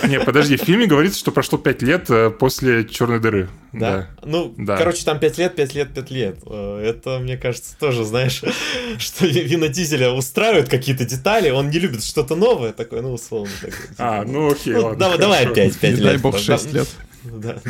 Не, 0.08 0.20
подожди, 0.20 0.56
в 0.56 0.62
фильме 0.62 0.86
говорится, 0.86 1.18
что 1.18 1.30
прошло 1.32 1.58
пять 1.58 1.82
лет 1.82 2.08
э, 2.10 2.30
после 2.30 2.84
черной 2.84 3.20
дыры. 3.20 3.48
Да. 3.72 4.08
Ну, 4.24 4.54
Да. 4.56 4.76
короче, 4.78 5.04
там 5.04 5.18
5 5.20 5.38
лет, 5.38 5.54
5 5.54 5.74
лет, 5.74 5.92
5 5.94 6.10
лет. 6.10 6.38
Э, 6.46 6.82
Это, 6.82 7.18
мне 7.18 7.36
кажется, 7.36 7.76
тоже, 7.78 8.04
знаешь, 8.04 8.42
что 8.98 9.26
Вина 9.26 9.68
Дизеля 9.68 10.10
устраивают 10.12 10.68
какие-то 10.70 11.04
детали, 11.04 11.50
он 11.50 11.68
не 11.68 11.78
любит 11.78 12.02
что-то 12.04 12.34
новое, 12.34 12.72
такое, 12.72 13.02
ну, 13.02 13.12
условно. 13.12 13.52
такое, 13.60 13.76
типа, 13.82 13.94
А, 13.98 14.24
ну 14.24 14.50
окей, 14.50 14.72
ну, 14.72 14.86
ладно. 14.86 15.18
давай, 15.18 15.44
опять 15.46 15.76
5 15.78 15.82
Не 15.90 15.96
лет. 16.00 16.04
дай 16.04 16.16
бог 16.16 16.34
Да, 16.34 16.40
6 16.40 16.72
лет. 16.72 16.88
Да. 17.32 17.60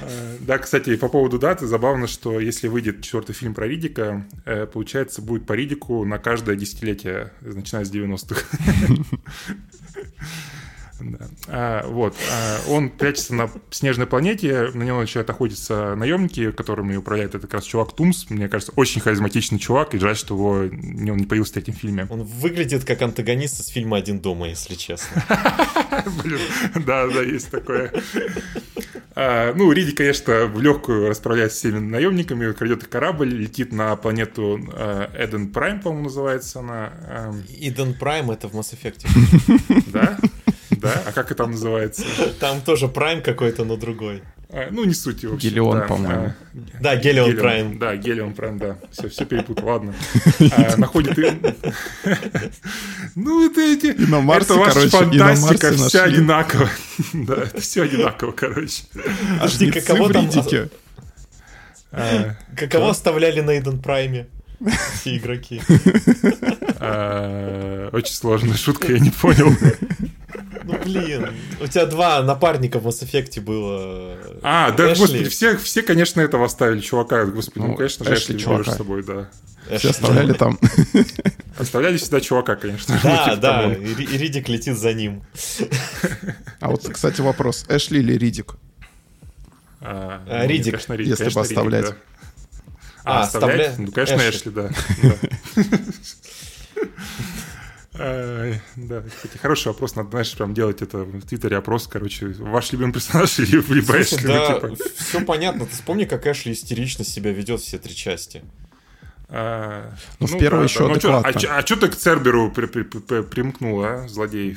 Э, 0.00 0.36
Да, 0.40 0.58
кстати, 0.58 0.96
по 0.96 1.08
поводу 1.08 1.38
даты, 1.38 1.66
забавно, 1.66 2.06
что 2.06 2.40
если 2.40 2.68
выйдет 2.68 3.02
четвертый 3.02 3.34
фильм 3.34 3.54
про 3.54 3.66
Ридика, 3.66 4.26
э, 4.46 4.66
получается, 4.66 5.20
будет 5.20 5.46
по 5.46 5.52
Ридику 5.52 6.04
на 6.04 6.18
каждое 6.18 6.56
десятилетие, 6.56 7.32
начиная 7.42 7.84
с 7.84 7.90
90-х. 7.90 8.46
Да. 11.00 11.18
А, 11.48 11.86
вот. 11.86 12.14
а, 12.32 12.70
он 12.70 12.90
прячется 12.90 13.34
на 13.34 13.50
снежной 13.70 14.06
планете, 14.06 14.70
на 14.74 14.82
него 14.82 15.00
начинают 15.00 15.30
охотиться 15.30 15.94
наемники, 15.94 16.50
которыми 16.50 16.96
управляет 16.96 17.30
это 17.34 17.40
как 17.40 17.54
раз 17.54 17.64
чувак 17.64 17.94
Тумс. 17.94 18.28
Мне 18.30 18.48
кажется, 18.48 18.72
очень 18.76 19.00
харизматичный 19.00 19.58
чувак, 19.58 19.94
и 19.94 19.98
жаль, 19.98 20.16
что 20.16 20.34
его, 20.34 20.64
не- 20.70 21.10
он 21.10 21.18
не 21.18 21.26
появился 21.26 21.52
в 21.52 21.54
третьем 21.54 21.74
фильме. 21.74 22.06
Он 22.10 22.22
выглядит 22.22 22.84
как 22.84 23.00
антагонист 23.02 23.60
из 23.60 23.66
фильма 23.68 23.98
«Один 23.98 24.20
дома», 24.20 24.48
если 24.48 24.74
честно. 24.74 25.22
Блин, 26.22 26.40
да, 26.86 27.06
да, 27.06 27.22
есть 27.22 27.50
такое. 27.50 27.92
А, 29.20 29.52
ну, 29.54 29.72
Риди, 29.72 29.92
конечно, 29.92 30.46
в 30.46 30.60
легкую 30.60 31.08
расправляется 31.08 31.56
с 31.56 31.60
всеми 31.60 31.78
наемниками, 31.80 32.52
крадет 32.52 32.84
их 32.84 32.88
корабль, 32.88 33.28
летит 33.28 33.72
на 33.72 33.96
планету 33.96 34.60
а, 34.72 35.10
Эден 35.16 35.48
Прайм, 35.48 35.80
по-моему, 35.80 36.04
называется 36.04 36.60
она. 36.60 36.92
Ам, 37.08 37.42
Иден 37.58 37.94
Прайм— 37.94 38.30
это 38.32 38.46
в 38.48 38.54
Mass 38.54 38.76
Effect. 38.76 39.06
да? 39.92 40.18
Да? 40.94 41.02
А 41.06 41.12
как 41.12 41.26
это 41.26 41.36
там 41.36 41.50
называется? 41.52 42.02
Там 42.40 42.60
тоже 42.60 42.88
Прайм 42.88 43.22
какой-то, 43.22 43.64
но 43.64 43.76
другой. 43.76 44.22
А, 44.50 44.68
ну, 44.70 44.84
не 44.84 44.94
суть, 44.94 45.24
общем. 45.24 45.36
Гелион, 45.36 45.78
да. 45.80 45.86
по-моему. 45.86 46.26
А, 46.28 46.34
Да, 46.80 46.96
Гелион 46.96 47.36
Прайм. 47.36 47.78
Да, 47.78 47.94
Гелион 47.96 48.32
Прайм, 48.32 48.58
да. 48.58 48.78
Все, 48.90 49.08
все 49.08 49.26
перепутал, 49.26 49.66
ладно. 49.68 49.94
А, 50.52 50.76
Находит... 50.78 51.18
Ну, 53.14 53.50
это 53.50 53.60
эти... 53.60 53.94
на 54.08 54.20
Марсе, 54.20 54.52
это 54.52 54.60
ваша 54.60 54.72
короче, 54.74 54.96
фантастика, 54.96 55.72
вся 55.72 56.00
нашли. 56.00 56.14
одинаково. 56.14 56.70
Да, 57.12 57.34
это 57.34 57.60
все 57.60 57.82
одинаково, 57.82 58.32
короче. 58.32 58.84
Подожди, 59.38 59.66
Жнецы 59.70 59.80
каково 59.86 60.12
там-. 60.12 60.30
А, 61.92 62.34
Каково 62.56 62.90
оставляли 62.90 63.40
на 63.40 63.58
Иден 63.58 63.80
Прайме 63.80 64.28
все 64.94 65.16
игроки? 65.16 65.60
а, 66.80 67.90
Очень 67.92 68.14
сложная 68.14 68.56
шутка, 68.56 68.92
я 68.92 68.98
не 68.98 69.10
понял. 69.10 69.54
Ну, 70.68 70.78
блин, 70.84 71.30
у 71.62 71.66
тебя 71.66 71.86
два 71.86 72.22
напарника 72.22 72.78
в 72.78 72.86
Mass 72.86 73.02
Effect 73.02 73.40
было. 73.40 74.18
А, 74.42 74.70
да, 74.72 74.92
Эшли. 74.92 75.00
господи, 75.00 75.24
все, 75.30 75.56
все, 75.56 75.82
конечно, 75.82 76.20
этого 76.20 76.44
оставили, 76.44 76.80
чувака. 76.80 77.24
Господи, 77.24 77.58
ну, 77.64 77.68
Ну, 77.68 77.76
конечно 77.76 78.04
же, 78.04 78.12
Эшли 78.14 78.36
Эшли 78.36 78.44
чувака. 78.44 78.72
с 78.72 78.76
собой, 78.76 79.02
да. 79.02 79.30
Все 79.66 79.76
Эшли. 79.76 79.90
оставляли 79.90 80.32
там. 80.34 80.58
Оставляли 81.58 81.96
всегда 81.96 82.20
чувака, 82.20 82.54
конечно. 82.56 83.00
Да, 83.02 83.24
типа, 83.24 83.36
да, 83.36 83.72
и 83.74 83.94
Ри- 83.94 84.04
и 84.04 84.18
Ридик 84.18 84.48
летит 84.48 84.78
за 84.78 84.92
ним. 84.92 85.22
А 86.60 86.68
вот, 86.70 86.88
кстати, 86.88 87.20
вопрос. 87.20 87.64
Эшли 87.68 87.98
или 88.00 88.12
Ридик? 88.12 88.54
А, 89.80 90.22
А, 90.26 90.42
ну, 90.42 90.48
Ридик. 90.48 90.72
конечно, 90.74 90.92
Ридик, 90.94 91.10
Если 91.18 91.24
бы 91.24 91.30
конечно, 91.30 91.40
Ридик, 91.42 91.58
оставлять. 91.58 91.84
да. 91.86 91.96
А, 93.04 93.20
А, 93.20 93.22
оставлять? 93.22 93.60
оставлять? 93.70 93.78
Ну, 93.78 93.92
конечно, 93.92 94.14
Эшли. 94.16 94.30
Эшли, 94.38 94.52
да. 94.52 94.70
да. 97.98 99.02
Кстати, 99.02 99.36
хороший 99.40 99.68
вопрос. 99.68 99.96
Надо, 99.96 100.10
знаешь, 100.10 100.32
прям 100.34 100.54
делать 100.54 100.82
это 100.82 100.98
в 100.98 101.22
Твиттере 101.26 101.56
опрос, 101.56 101.86
короче. 101.88 102.26
Ваш 102.38 102.72
любимый 102.72 102.92
персонаж 102.92 103.38
или 103.40 103.56
вы 103.58 103.82
Слушай, 103.82 104.02
Эшли? 104.02 104.18
Ну, 104.28 104.32
да, 104.32 104.54
типа, 104.54 104.76
все 104.96 105.20
понятно. 105.22 105.66
Ты 105.66 105.72
вспомни, 105.74 106.04
как 106.04 106.26
Эшли 106.26 106.52
истерично 106.52 107.04
себя 107.04 107.32
ведет 107.32 107.60
все 107.60 107.78
три 107.78 107.94
части. 107.94 108.42
а, 109.28 109.92
Ну, 110.20 110.26
в 110.26 110.38
первой 110.38 110.64
еще 110.64 110.86
Ну, 110.88 110.96
чё, 110.98 111.16
адекватно. 111.18 111.56
А 111.56 111.66
что 111.66 111.76
ты 111.76 111.88
к 111.88 111.96
Церберу 111.96 112.50
при- 112.50 112.66
при- 112.66 112.82
при- 112.84 113.22
примкнул, 113.22 113.82
а, 113.84 114.08
злодей? 114.08 114.56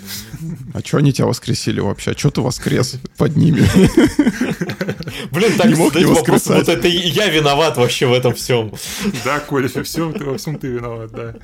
А 0.73 0.79
что 0.79 0.97
они 0.97 1.11
тебя 1.11 1.25
воскресили 1.27 1.79
вообще? 1.81 2.11
А 2.11 2.17
что 2.17 2.29
ты 2.31 2.39
воскрес 2.41 2.95
под 3.17 3.35
ними? 3.35 3.61
Блин, 5.31 5.57
так 5.57 5.67
Не 5.67 5.75
мог 5.75 5.93
задать 5.93 6.07
не 6.07 6.13
вопрос, 6.13 6.47
вот 6.47 6.69
это 6.69 6.87
я 6.87 7.27
виноват 7.27 7.77
вообще 7.77 8.05
в 8.07 8.13
этом 8.13 8.33
всем. 8.33 8.73
Да, 9.25 9.39
Коля, 9.39 9.67
все, 9.83 10.09
во 10.09 10.37
всем 10.37 10.57
ты 10.57 10.67
виноват, 10.67 11.11
да. 11.11 11.35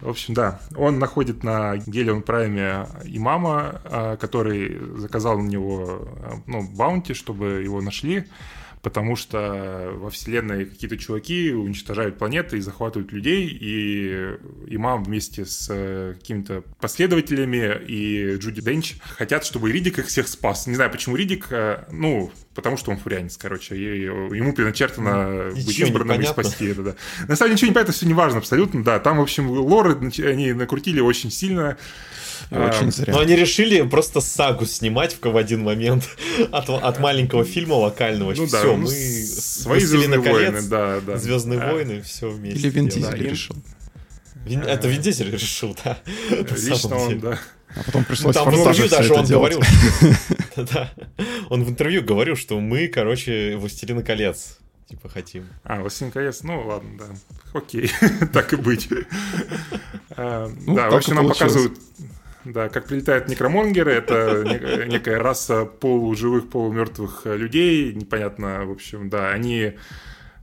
В 0.00 0.08
общем, 0.08 0.34
да, 0.34 0.60
он 0.74 0.98
находит 0.98 1.44
на 1.44 1.76
Гелион 1.76 2.22
Прайме 2.22 2.86
имама, 3.04 3.80
а, 3.84 4.16
который 4.16 4.78
заказал 4.96 5.38
на 5.38 5.46
него 5.46 6.08
а, 6.22 6.42
ну, 6.46 6.62
баунти, 6.62 7.14
чтобы 7.14 7.62
его 7.62 7.80
нашли, 7.80 8.26
потому 8.82 9.16
что 9.16 9.92
во 9.96 10.10
вселенной 10.10 10.64
какие-то 10.64 10.96
чуваки 10.96 11.52
уничтожают 11.52 12.18
планеты 12.18 12.58
и 12.58 12.60
захватывают 12.60 13.12
людей, 13.12 13.48
и 13.48 14.36
имам 14.66 15.04
вместе 15.04 15.44
с 15.44 15.68
э, 15.70 16.14
какими-то 16.14 16.62
последователями 16.80 17.80
и 17.86 18.36
Джуди 18.36 18.60
Денч 18.60 18.96
хотят, 19.00 19.44
чтобы 19.44 19.72
Ридик 19.72 19.98
их 19.98 20.06
всех 20.06 20.28
спас. 20.28 20.66
Не 20.66 20.74
знаю, 20.74 20.90
почему 20.90 21.16
Ридик, 21.16 21.46
э, 21.50 21.84
ну, 21.90 22.30
потому 22.56 22.76
что 22.76 22.90
он 22.90 22.98
фурянец, 22.98 23.36
короче, 23.36 23.76
и 23.76 24.00
ему 24.04 24.52
предначертано 24.52 25.50
быть 25.54 25.68
Ничего 25.68 25.84
не 25.86 25.90
избранным 25.92 26.20
и 26.20 26.24
спасти 26.24 26.66
это, 26.66 26.82
да. 26.82 26.94
На 27.28 27.36
самом 27.36 27.50
деле 27.50 27.52
ничего 27.54 27.68
не 27.68 27.74
понятно, 27.74 27.92
все 27.92 28.06
не 28.06 28.14
важно 28.14 28.38
абсолютно, 28.38 28.82
да. 28.82 28.98
Там, 28.98 29.18
в 29.18 29.22
общем, 29.22 29.48
лоры 29.50 29.96
они 30.24 30.52
накрутили 30.52 31.00
очень 31.00 31.30
сильно. 31.30 31.76
А, 32.50 32.68
Очень 32.68 32.86
Но 32.86 32.90
зря. 32.90 33.18
они 33.18 33.34
решили 33.34 33.80
просто 33.82 34.20
сагу 34.20 34.66
снимать 34.66 35.16
в 35.20 35.26
в 35.26 35.36
один 35.36 35.62
момент 35.62 36.08
от, 36.52 36.68
от 36.68 37.00
маленького 37.00 37.44
фильма 37.44 37.74
локального. 37.74 38.34
Ну 38.36 38.46
да, 38.46 38.58
все, 38.58 38.76
ну, 38.76 38.82
мы 38.82 38.88
свои 38.88 39.80
«Властелина 39.80 40.16
Звездные 40.16 40.22
колец», 40.22 40.52
войны, 40.52 40.68
да, 40.68 41.00
да. 41.00 41.16
Звездные 41.16 41.60
А, 41.60 41.72
войны, 41.72 42.02
все 42.02 42.28
вместе. 42.28 42.58
Или 42.60 42.68
Вин. 42.70 42.88
Дизель 42.88 43.24
им- 43.24 43.30
решил. 43.30 43.56
Вин- 44.46 44.62
Это 44.62 44.88
Вин 44.88 45.00
Дизель 45.02 45.30
решил, 45.30 45.76
да. 45.84 45.98
Лично 46.30 46.96
он, 46.96 47.20
да. 47.20 47.38
А 47.74 47.82
потом 47.84 48.02
Ну, 48.02 48.06
пришлось 48.06 48.34
Там 48.34 48.50
в 48.50 48.54
интервью 48.54 48.88
даже 48.88 49.10
это 49.12 49.20
он 49.20 49.26
делать. 49.26 49.54
говорил. 49.54 49.62
Да. 50.72 50.90
Он 51.50 51.64
в 51.64 51.68
интервью 51.68 52.02
говорил, 52.02 52.34
что 52.36 52.58
мы, 52.60 52.88
короче, 52.88 53.56
Властелина 53.56 54.02
колец. 54.02 54.58
Типа 54.88 55.08
хотим. 55.08 55.46
А, 55.64 55.80
«Властелин 55.80 56.12
колец», 56.12 56.42
ну 56.44 56.62
ладно, 56.66 56.90
да. 56.98 57.04
Окей, 57.58 57.90
так 58.32 58.52
и 58.52 58.56
быть. 58.56 58.88
А, 60.16 60.50
Ну, 60.66 60.74
Да, 60.76 60.90
в 60.90 60.94
общем, 60.94 61.14
нам 61.16 61.28
показывают, 61.28 61.76
да, 62.44 62.68
как 62.68 62.86
прилетают 62.86 63.28
некромонгеры. 63.28 63.92
Это 63.92 64.44
не- 64.44 64.88
некая 64.92 65.18
раса 65.18 65.64
полуживых, 65.64 66.48
полумертвых 66.48 67.22
людей. 67.26 67.92
Непонятно, 67.92 68.64
в 68.64 68.70
общем, 68.70 69.08
да, 69.10 69.30
они 69.30 69.72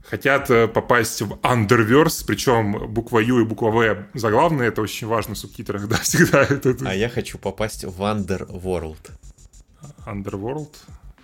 хотят 0.04 0.50
э, 0.50 0.68
попасть 0.68 1.22
в 1.22 1.32
Underverse, 1.42 2.24
причем 2.26 2.92
буква 2.92 3.20
Ю 3.20 3.40
и 3.40 3.44
буква 3.44 3.70
В 3.70 4.06
заглавные, 4.14 4.68
это 4.68 4.82
очень 4.82 5.06
важно 5.06 5.34
в 5.34 5.38
субтитрах, 5.38 5.88
да, 5.88 5.96
всегда 5.96 6.42
это 6.42 6.76
А 6.84 6.94
я 6.94 7.08
хочу 7.08 7.38
попасть 7.38 7.84
в 7.84 8.02
Underworld. 8.02 9.10
Underworld, 10.06 10.74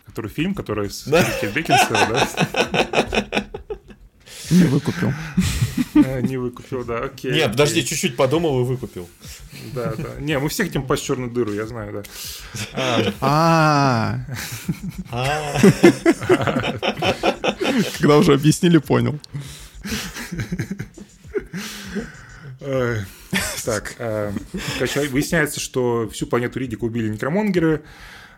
который 0.07 0.31
фильм, 0.31 0.55
который 0.55 0.91
с 0.91 1.05
Да. 1.05 1.23
Да, 1.23 1.27
Не 4.51 4.65
выкупил. 4.65 5.13
Э, 5.93 6.21
не 6.21 6.37
выкупил, 6.37 6.85
да, 6.85 6.99
окей. 7.01 7.33
Нет, 7.33 7.51
подожди, 7.51 7.85
чуть-чуть 7.85 8.17
подумал 8.17 8.61
и 8.61 8.65
выкупил. 8.65 9.09
Да, 9.75 9.93
да. 9.99 10.21
Не, 10.21 10.39
мы 10.39 10.49
все 10.49 10.65
хотим 10.65 10.83
попасть 10.83 11.03
в 11.03 11.07
черную 11.07 11.31
дыру, 11.33 11.53
я 11.53 11.67
знаю, 11.67 12.05
да. 12.73 13.13
А, 13.21 14.25
А, 15.11 15.61
когда 17.99 18.19
уже 18.19 18.35
объяснили, 18.35 18.79
понял. 18.79 19.19
Так, 23.65 23.95
э, 23.99 24.33
короче, 24.75 25.09
выясняется, 25.09 25.61
что 25.61 26.09
всю 26.09 26.27
планету 26.27 26.59
Ридика 26.59 26.85
убили 26.85 27.09
некромонгеры. 27.09 27.83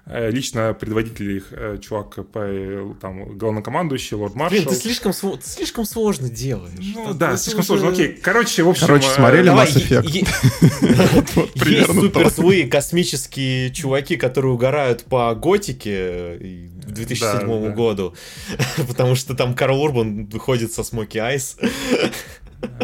Э, 0.04 0.30
Лично 0.32 0.74
предводитель 0.74 1.36
их, 1.36 1.52
э, 1.52 1.78
чувак, 1.80 2.16
по, 2.32 2.40
э, 2.40 2.92
там, 3.00 3.38
главнокомандующий, 3.38 4.16
лорд 4.16 4.32
блин, 4.34 4.44
Маршал. 4.44 4.72
ты 4.72 4.74
слишком, 4.74 5.12
ты 5.12 5.46
слишком 5.48 5.84
сложно 5.84 6.28
делаешь. 6.28 6.74
Ну 6.96 7.14
да, 7.14 7.36
слишком 7.36 7.60
уже- 7.60 7.66
сложно. 7.68 7.88
Окей, 7.90 8.08
короче, 8.20 8.64
в 8.64 8.68
общем... 8.68 8.86
Короче, 8.88 9.08
смотрели 9.08 9.46
Давай, 9.46 9.68
Mass 9.68 9.76
Effect. 9.76 11.64
Есть 11.68 11.92
супер 11.92 12.30
злые 12.30 12.66
космические 12.66 13.70
чуваки, 13.72 14.16
которые 14.16 14.52
угорают 14.54 15.04
по 15.04 15.32
готике 15.36 16.36
и 16.36 16.68
к 16.84 16.86
2007 16.90 17.46
Да, 17.46 17.68
да. 17.68 17.74
году, 17.74 18.14
потому 18.88 19.14
что 19.14 19.34
там 19.34 19.54
Карл 19.54 19.80
Урбан 19.80 20.26
выходит 20.26 20.72
со 20.72 20.82
Смоки 20.82 21.18
Айс. 21.18 21.56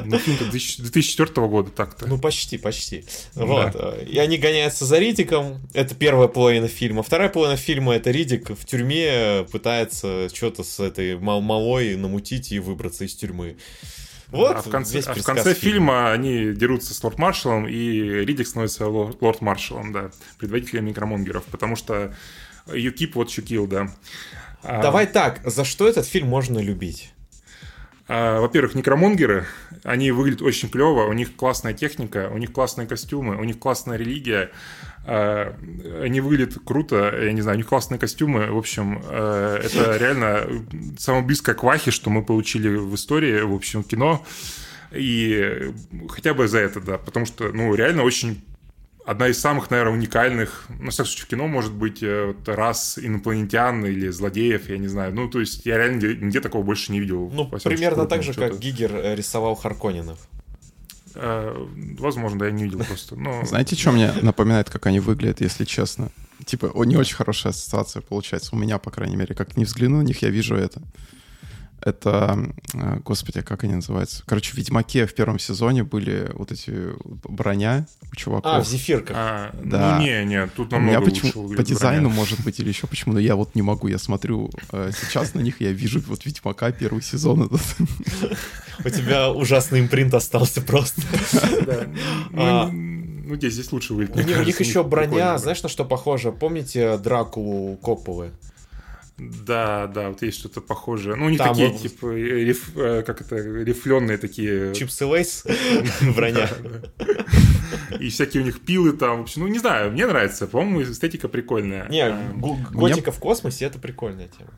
Ну, 0.05 0.18
фильм 0.18 0.39
2004 0.39 1.47
года 1.47 1.70
так-то. 1.70 2.07
Ну, 2.07 2.18
почти, 2.18 2.59
почти. 2.59 3.05
Вот. 3.35 3.74
И 4.09 4.18
они 4.18 4.39
гоняются 4.39 4.85
за 4.85 4.99
Ридиком. 4.99 5.61
Это 5.74 5.95
первая 5.95 6.29
половина 6.29 6.68
фильма. 6.68 7.03
Вторая 7.03 7.29
половина 7.29 7.57
фильма 7.57 7.95
это 7.95 8.11
Ридик 8.11 8.51
в 8.51 8.64
тюрьме 8.64 9.47
пытается 9.51 10.29
что-то 10.35 10.64
с 10.64 10.81
этой 10.81 11.18
мал- 11.18 11.41
малой 11.41 11.97
намутить 11.97 12.53
и 12.53 12.59
выбраться 12.59 13.05
из 13.05 13.14
тюрьмы. 13.14 13.57
Вот 14.29 14.57
а 14.57 14.62
в 14.62 14.68
конце, 14.68 15.01
а 15.01 15.14
в 15.14 15.24
конце 15.24 15.55
фильма. 15.55 15.55
фильма 15.55 16.12
они 16.12 16.53
дерутся 16.53 16.93
с 16.93 17.03
лорд-маршалом, 17.03 17.66
и 17.66 18.01
Ридик 18.26 18.47
становится 18.47 18.85
лор- 18.85 19.16
лорд-маршалом, 19.20 19.93
да, 19.93 20.11
предводителем 20.39 20.85
некромонгеров, 20.85 21.45
потому 21.45 21.76
что 21.76 22.14
what 22.66 22.85
you 22.85 23.43
kill, 23.43 23.66
да. 23.66 23.91
А, 24.62 24.83
Давай 24.83 25.07
так, 25.07 25.41
за 25.45 25.64
что 25.64 25.89
этот 25.89 26.07
фильм 26.07 26.29
можно 26.29 26.59
любить? 26.59 27.12
А, 28.09 28.41
Во-первых, 28.41 28.75
некромонгеры, 28.75 29.47
они 29.85 30.11
выглядят 30.11 30.43
очень 30.43 30.71
клево, 30.71 31.05
у 31.05 31.13
них 31.13 31.37
классная 31.37 31.75
техника, 31.75 32.31
у 32.33 32.39
них 32.39 32.53
классные 32.53 32.87
костюмы, 32.89 33.37
у 33.37 33.45
них 33.45 33.59
классная 33.59 33.99
религия, 33.99 34.51
а, 35.05 35.55
они 36.03 36.21
выглядят 36.21 36.59
круто, 36.65 37.15
я 37.23 37.33
не 37.33 37.43
знаю, 37.43 37.57
у 37.57 37.59
них 37.59 37.69
классные 37.69 37.99
костюмы, 37.99 38.51
в 38.51 38.57
общем, 38.57 39.03
э, 39.05 39.61
это 39.65 39.97
реально 40.01 40.47
самое 40.99 41.25
близкое 41.25 41.55
к 41.55 41.63
Вахе, 41.63 41.91
что 41.91 42.11
мы 42.11 42.25
получили 42.25 42.69
в 42.69 42.95
истории, 42.95 43.43
в 43.43 43.55
общем, 43.55 43.83
кино, 43.83 44.25
и 44.91 45.73
хотя 46.09 46.33
бы 46.35 46.49
за 46.49 46.59
это, 46.59 46.81
да, 46.81 46.99
потому 46.99 47.27
что, 47.27 47.53
ну, 47.53 47.75
реально 47.75 48.05
очень 48.05 48.43
одна 49.09 49.29
из 49.29 49.41
самых, 49.41 49.71
наверное, 49.71 49.95
уникальных, 49.95 50.67
ну, 50.69 50.85
на 50.85 50.91
всяком 50.91 51.07
случае, 51.07 51.25
в 51.25 51.29
кино 51.29 51.47
может 51.49 51.73
быть 51.73 52.03
э, 52.03 52.27
вот, 52.27 52.47
рас 52.47 52.99
инопланетян 53.01 53.85
или 53.87 54.09
злодеев, 54.09 54.69
я 54.69 54.77
не 54.77 54.87
знаю. 54.87 55.15
Ну, 55.15 55.31
то 55.31 55.41
есть 55.41 55.65
я 55.65 55.79
реально 55.79 55.97
нигде, 55.97 56.17
нигде 56.17 56.41
такого 56.41 56.63
больше 56.63 56.93
не 56.93 57.01
видел. 57.01 57.31
Ну, 57.33 57.47
примерно 57.47 58.05
так 58.05 58.23
же, 58.23 58.35
крупного 58.35 58.51
как. 58.51 58.61
Гигер 58.61 58.95
э, 58.95 59.15
рисовал 59.15 59.55
Харконинов. 59.55 60.19
Э, 61.15 61.67
Возможно, 61.99 62.39
да, 62.39 62.47
я 62.47 62.53
не 62.53 62.65
видел 62.65 62.81
просто. 62.85 63.17
Но... 63.17 63.47
Знаете, 63.47 63.77
что 63.77 63.93
мне 63.93 64.13
напоминает, 64.21 64.69
как 64.69 64.85
они 64.85 65.01
выглядят, 65.01 65.41
если 65.41 65.65
честно? 65.65 66.11
Типа, 66.45 66.71
не 66.85 66.97
очень 66.97 67.17
хорошая 67.17 67.53
ассоциация 67.53 68.03
получается. 68.03 68.55
У 68.55 68.59
меня, 68.59 68.79
по 68.79 68.91
крайней 68.91 69.17
мере. 69.17 69.35
Как 69.35 69.57
не 69.57 69.65
взгляну 69.65 69.99
на 69.99 70.03
них, 70.03 70.21
я 70.21 70.29
вижу 70.29 70.55
это. 70.55 70.83
Это, 71.81 72.39
э, 72.74 72.99
господи, 73.05 73.41
как 73.41 73.64
они 73.64 73.74
называются? 73.74 74.22
Короче, 74.26 74.53
в 74.53 74.55
Ведьмаке 74.55 75.07
в 75.07 75.14
первом 75.14 75.39
сезоне 75.39 75.85
были 75.85 76.31
вот 76.35 76.51
эти 76.51 76.72
броня 77.05 77.87
у 78.12 78.16
чуваков. 78.16 78.53
А, 78.53 78.61
в 78.61 78.66
зефирках. 78.66 79.16
А, 79.16 79.55
Да. 79.62 79.97
Ну, 79.99 80.05
не, 80.05 80.24
не, 80.24 80.47
тут 80.49 80.72
У 80.72 80.76
меня 80.76 80.95
намного 80.95 81.11
почему 81.11 81.43
лучше 81.43 81.57
по 81.57 81.62
дизайну, 81.62 82.09
броня. 82.09 82.16
может 82.16 82.41
быть, 82.41 82.59
или 82.59 82.68
еще 82.68 82.87
почему, 82.87 83.14
но 83.14 83.20
я 83.20 83.37
вот 83.37 83.55
не 83.55 83.62
могу. 83.62 83.87
Я 83.89 83.99
смотрю 83.99 84.51
э, 84.72 84.91
сейчас 85.01 85.35
на 85.35 85.41
них, 85.41 85.61
я 85.61 85.70
вижу 85.70 86.01
вот 86.07 86.24
Ведьмака 86.24 86.72
первый 86.72 87.03
сезон. 87.03 87.49
У 88.85 88.91
тебя 88.91 89.31
ужасный 89.31 89.81
импринт 89.81 90.14
остался 90.14 90.61
просто. 90.61 91.03
Да. 91.64 91.87
А. 92.33 92.68
Ну, 92.70 92.99
ну, 93.29 93.37
здесь, 93.37 93.72
лучше 93.72 93.93
выглядит. 93.93 94.24
У 94.24 94.43
них, 94.43 94.61
еще 94.61 94.83
броня, 94.83 95.37
знаешь, 95.39 95.62
на 95.62 95.68
что 95.68 95.85
похоже? 95.85 96.33
Помните 96.33 96.97
Дракулу 96.97 97.76
Копполы? 97.76 98.31
Да, 99.19 99.89
да, 99.89 100.11
вот 100.11 100.23
есть 100.23 100.39
что-то 100.39 100.61
похожее. 100.61 101.16
Ну, 101.16 101.35
Там 101.37 101.49
такие, 101.49 101.69
вот- 101.71 101.81
типа, 101.83 102.07
э, 102.07 102.45
риф- 102.45 102.77
э, 102.77 103.03
как 103.03 103.21
это, 103.21 103.37
рифленые 103.37 104.16
такие... 104.16 104.73
Чипсы 104.75 105.07
Lay's 105.07 105.45
броня. 106.16 106.49
И 107.99 108.11
всякие 108.11 108.43
у 108.43 108.47
них 108.47 108.61
пилы 108.61 108.93
там. 108.93 109.19
В 109.19 109.23
общем, 109.23 109.43
ну, 109.43 109.49
не 109.49 109.59
знаю, 109.59 109.91
мне 109.93 110.07
нравится. 110.07 110.47
По-моему, 110.47 110.83
эстетика 110.83 111.27
прикольная. 111.29 111.89
Не, 111.89 112.14
гу- 112.37 112.59
готика 112.71 113.11
в 113.11 113.19
космосе 113.19 113.64
это 113.64 113.79
прикольная 113.79 114.29
тема. 114.29 114.51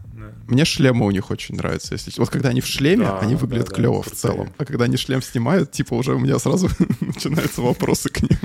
Мне 0.47 0.65
шлемы 0.67 1.07
у 1.07 1.11
них 1.11 1.31
очень 1.31 1.55
нравятся. 1.57 1.95
Если... 1.95 2.13
Вот 2.19 2.29
когда 2.29 2.51
они 2.51 2.61
в 2.61 2.67
шлеме, 2.67 3.05
Да, 3.07 3.19
они 3.21 3.37
выглядят 3.37 3.69
да, 3.69 3.75
клево 3.75 4.03
в 4.03 4.11
целом. 4.11 4.53
А 4.59 4.65
когда 4.67 4.85
они 4.85 4.97
шлем 4.99 5.23
снимают, 5.23 5.71
типа 5.73 5.95
уже 5.95 6.15
у 6.15 6.19
меня 6.19 6.39
сразу 6.39 6.69
начинаются 7.01 7.63
вопросы 7.63 8.11
к 8.11 8.21
ним. 8.21 8.39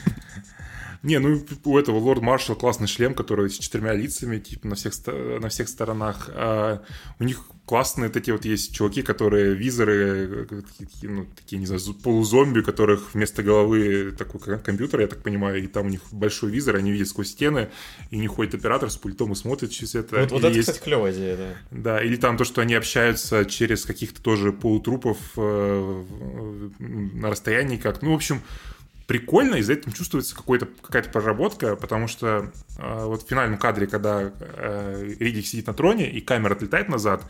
Не, 1.05 1.19
ну 1.19 1.39
у 1.65 1.77
этого 1.77 1.99
Лорд 1.99 2.23
Маршал 2.23 2.55
классный 2.55 2.87
шлем, 2.87 3.13
который 3.13 3.51
с 3.51 3.59
четырьмя 3.59 3.93
лицами, 3.93 4.39
типа 4.39 4.67
на 4.67 4.75
всех, 4.75 4.93
на 5.05 5.49
всех 5.49 5.69
сторонах. 5.69 6.29
А 6.33 6.81
у 7.19 7.23
них 7.23 7.45
классные 7.67 8.09
такие 8.09 8.33
вот 8.33 8.43
есть 8.43 8.73
чуваки, 8.73 9.03
которые 9.03 9.53
визоры, 9.53 10.47
такие, 10.79 11.11
ну, 11.11 11.27
такие, 11.35 11.59
не 11.59 11.67
знаю, 11.67 11.81
полузомби, 12.03 12.61
у 12.61 12.63
которых 12.63 13.13
вместо 13.13 13.43
головы 13.43 14.15
такой 14.17 14.59
компьютер, 14.59 15.01
я 15.01 15.07
так 15.07 15.21
понимаю, 15.21 15.63
и 15.63 15.67
там 15.67 15.85
у 15.85 15.89
них 15.89 16.01
большой 16.11 16.49
визор, 16.49 16.75
они 16.75 16.91
видят 16.91 17.07
сквозь 17.07 17.29
стены, 17.29 17.69
и 18.09 18.17
них 18.17 18.31
ходит 18.31 18.55
оператор 18.55 18.89
с 18.89 18.97
пультом 18.97 19.31
и 19.31 19.35
смотрит 19.35 19.69
через 19.69 19.93
это. 19.93 20.21
Вот, 20.21 20.31
вот 20.31 20.43
это, 20.43 20.49
есть... 20.49 20.69
кстати, 20.69 20.83
клевая 20.83 21.13
идея, 21.13 21.37
да. 21.37 21.53
Да, 21.69 22.03
или 22.03 22.15
там 22.15 22.35
то, 22.37 22.45
что 22.45 22.61
они 22.61 22.73
общаются 22.73 23.45
через 23.45 23.85
каких-то 23.85 24.23
тоже 24.23 24.51
полутрупов 24.51 25.17
э, 25.37 26.03
на 26.79 27.29
расстоянии 27.29 27.77
как. 27.77 28.01
Ну, 28.01 28.11
в 28.11 28.15
общем, 28.15 28.41
прикольно, 29.07 29.55
и 29.55 29.61
за 29.61 29.73
этим 29.73 29.91
чувствуется 29.91 30.35
какая-то 30.35 31.09
проработка, 31.09 31.75
потому 31.75 32.07
что 32.07 32.51
э, 32.77 33.05
вот 33.05 33.23
в 33.23 33.29
финальном 33.29 33.59
кадре, 33.59 33.85
когда 33.85 34.31
э, 34.39 35.13
Ридик 35.19 35.45
сидит 35.45 35.67
на 35.67 35.73
троне, 35.73 36.09
и 36.09 36.21
камера 36.21 36.53
отлетает 36.53 36.89
назад, 36.89 37.23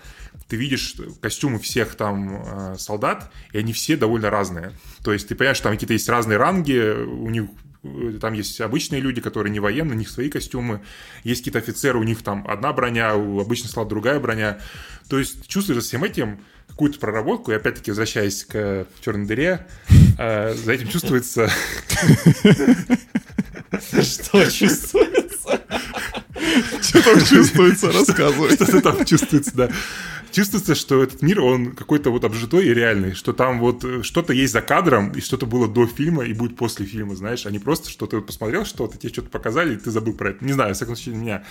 ты 0.48 0.56
видишь 0.56 0.96
костюмы 1.22 1.60
всех 1.60 1.96
там 1.96 2.44
э, 2.46 2.76
солдат, 2.78 3.32
и 3.52 3.58
они 3.58 3.74
все 3.74 3.98
довольно 3.98 4.30
разные. 4.30 4.72
То 5.04 5.12
есть 5.12 5.28
ты 5.28 5.36
понимаешь, 5.36 5.58
что 5.58 5.66
там 5.66 5.74
какие-то 5.74 5.94
есть 5.94 6.08
разные 6.08 6.38
ранги, 6.38 6.80
у 7.04 7.30
них 7.30 7.46
э, 7.84 8.20
там 8.22 8.34
есть 8.34 8.62
обычные 8.62 9.02
люди, 9.02 9.20
которые 9.20 9.52
не 9.52 9.60
военные, 9.60 9.96
у 9.96 10.00
них 10.00 10.10
свои 10.10 10.30
костюмы. 10.30 10.82
Есть 11.24 11.42
какие-то 11.42 11.60
офицеры, 11.60 12.00
у 12.00 12.04
них 12.04 12.24
там 12.24 12.48
одна 12.48 12.72
броня, 12.72 13.16
у 13.16 13.42
обычных 13.42 13.72
солдат 13.72 13.90
другая 13.90 14.20
броня. 14.22 14.60
То 15.10 15.20
есть 15.20 15.46
чувствуешь 15.48 15.82
за 15.82 15.88
всем 15.88 16.06
этим 16.06 16.40
какую-то 16.70 17.00
проработку, 17.00 17.52
и 17.52 17.56
опять-таки 17.56 17.92
возвращаясь 17.92 18.46
к 18.46 18.88
черной 19.02 19.28
дыре, 19.28 19.68
э, 20.18 20.54
за 20.54 20.74
этим 20.74 20.88
чувствуется... 20.90 21.50
Что 24.02 24.50
чувствуется? 24.50 25.62
Что 26.82 27.02
там 27.04 27.26
чувствуется? 27.26 27.92
Рассказывай. 27.92 28.56
Что-то 28.56 28.82
там 28.82 29.06
чувствуется, 29.06 29.56
да 29.56 29.70
чувствуется, 30.36 30.76
что 30.76 31.02
этот 31.02 31.22
мир, 31.22 31.42
он 31.42 31.72
какой-то 31.72 32.10
вот 32.10 32.26
обжитой 32.26 32.68
и 32.68 32.74
реальный, 32.74 33.14
что 33.14 33.32
там 33.32 33.60
вот 33.60 33.86
э, 33.86 34.04
что-то 34.04 34.34
есть 34.34 34.52
за 34.52 34.62
кадром, 34.62 35.12
и 35.12 35.22
что-то 35.22 35.46
было 35.46 35.68
до 35.68 35.88
фильма 35.88 36.26
и 36.26 36.34
будет 36.34 36.58
после 36.58 36.86
фильма, 36.86 37.16
знаешь, 37.16 37.46
а 37.46 37.52
не 37.52 37.60
просто, 37.60 37.90
что 37.90 38.06
ты 38.06 38.20
посмотрел 38.20 38.66
что-то, 38.66 38.98
тебе 38.98 39.14
что-то 39.14 39.30
показали, 39.30 39.76
и 39.76 39.78
ты 39.78 39.92
забыл 39.92 40.14
про 40.14 40.32
это. 40.32 40.44
Не 40.44 40.52
знаю, 40.52 40.74
в 40.74 40.76
всяком 40.76 40.98
случае, 40.98 41.16
у 41.16 41.22
меня 41.22 41.44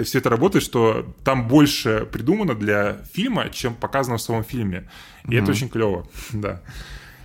все 0.00 0.18
это 0.18 0.30
работает, 0.30 0.64
что 0.64 1.12
там 1.24 1.48
больше 1.48 2.08
придумано 2.10 2.54
для 2.54 2.98
фильма, 3.12 3.50
чем 3.50 3.74
показано 3.74 4.16
в 4.16 4.22
самом 4.22 4.44
фильме. 4.44 4.88
И 5.24 5.30
mm-hmm. 5.30 5.42
это 5.42 5.50
очень 5.50 5.68
клево, 5.68 6.08
да. 6.32 6.62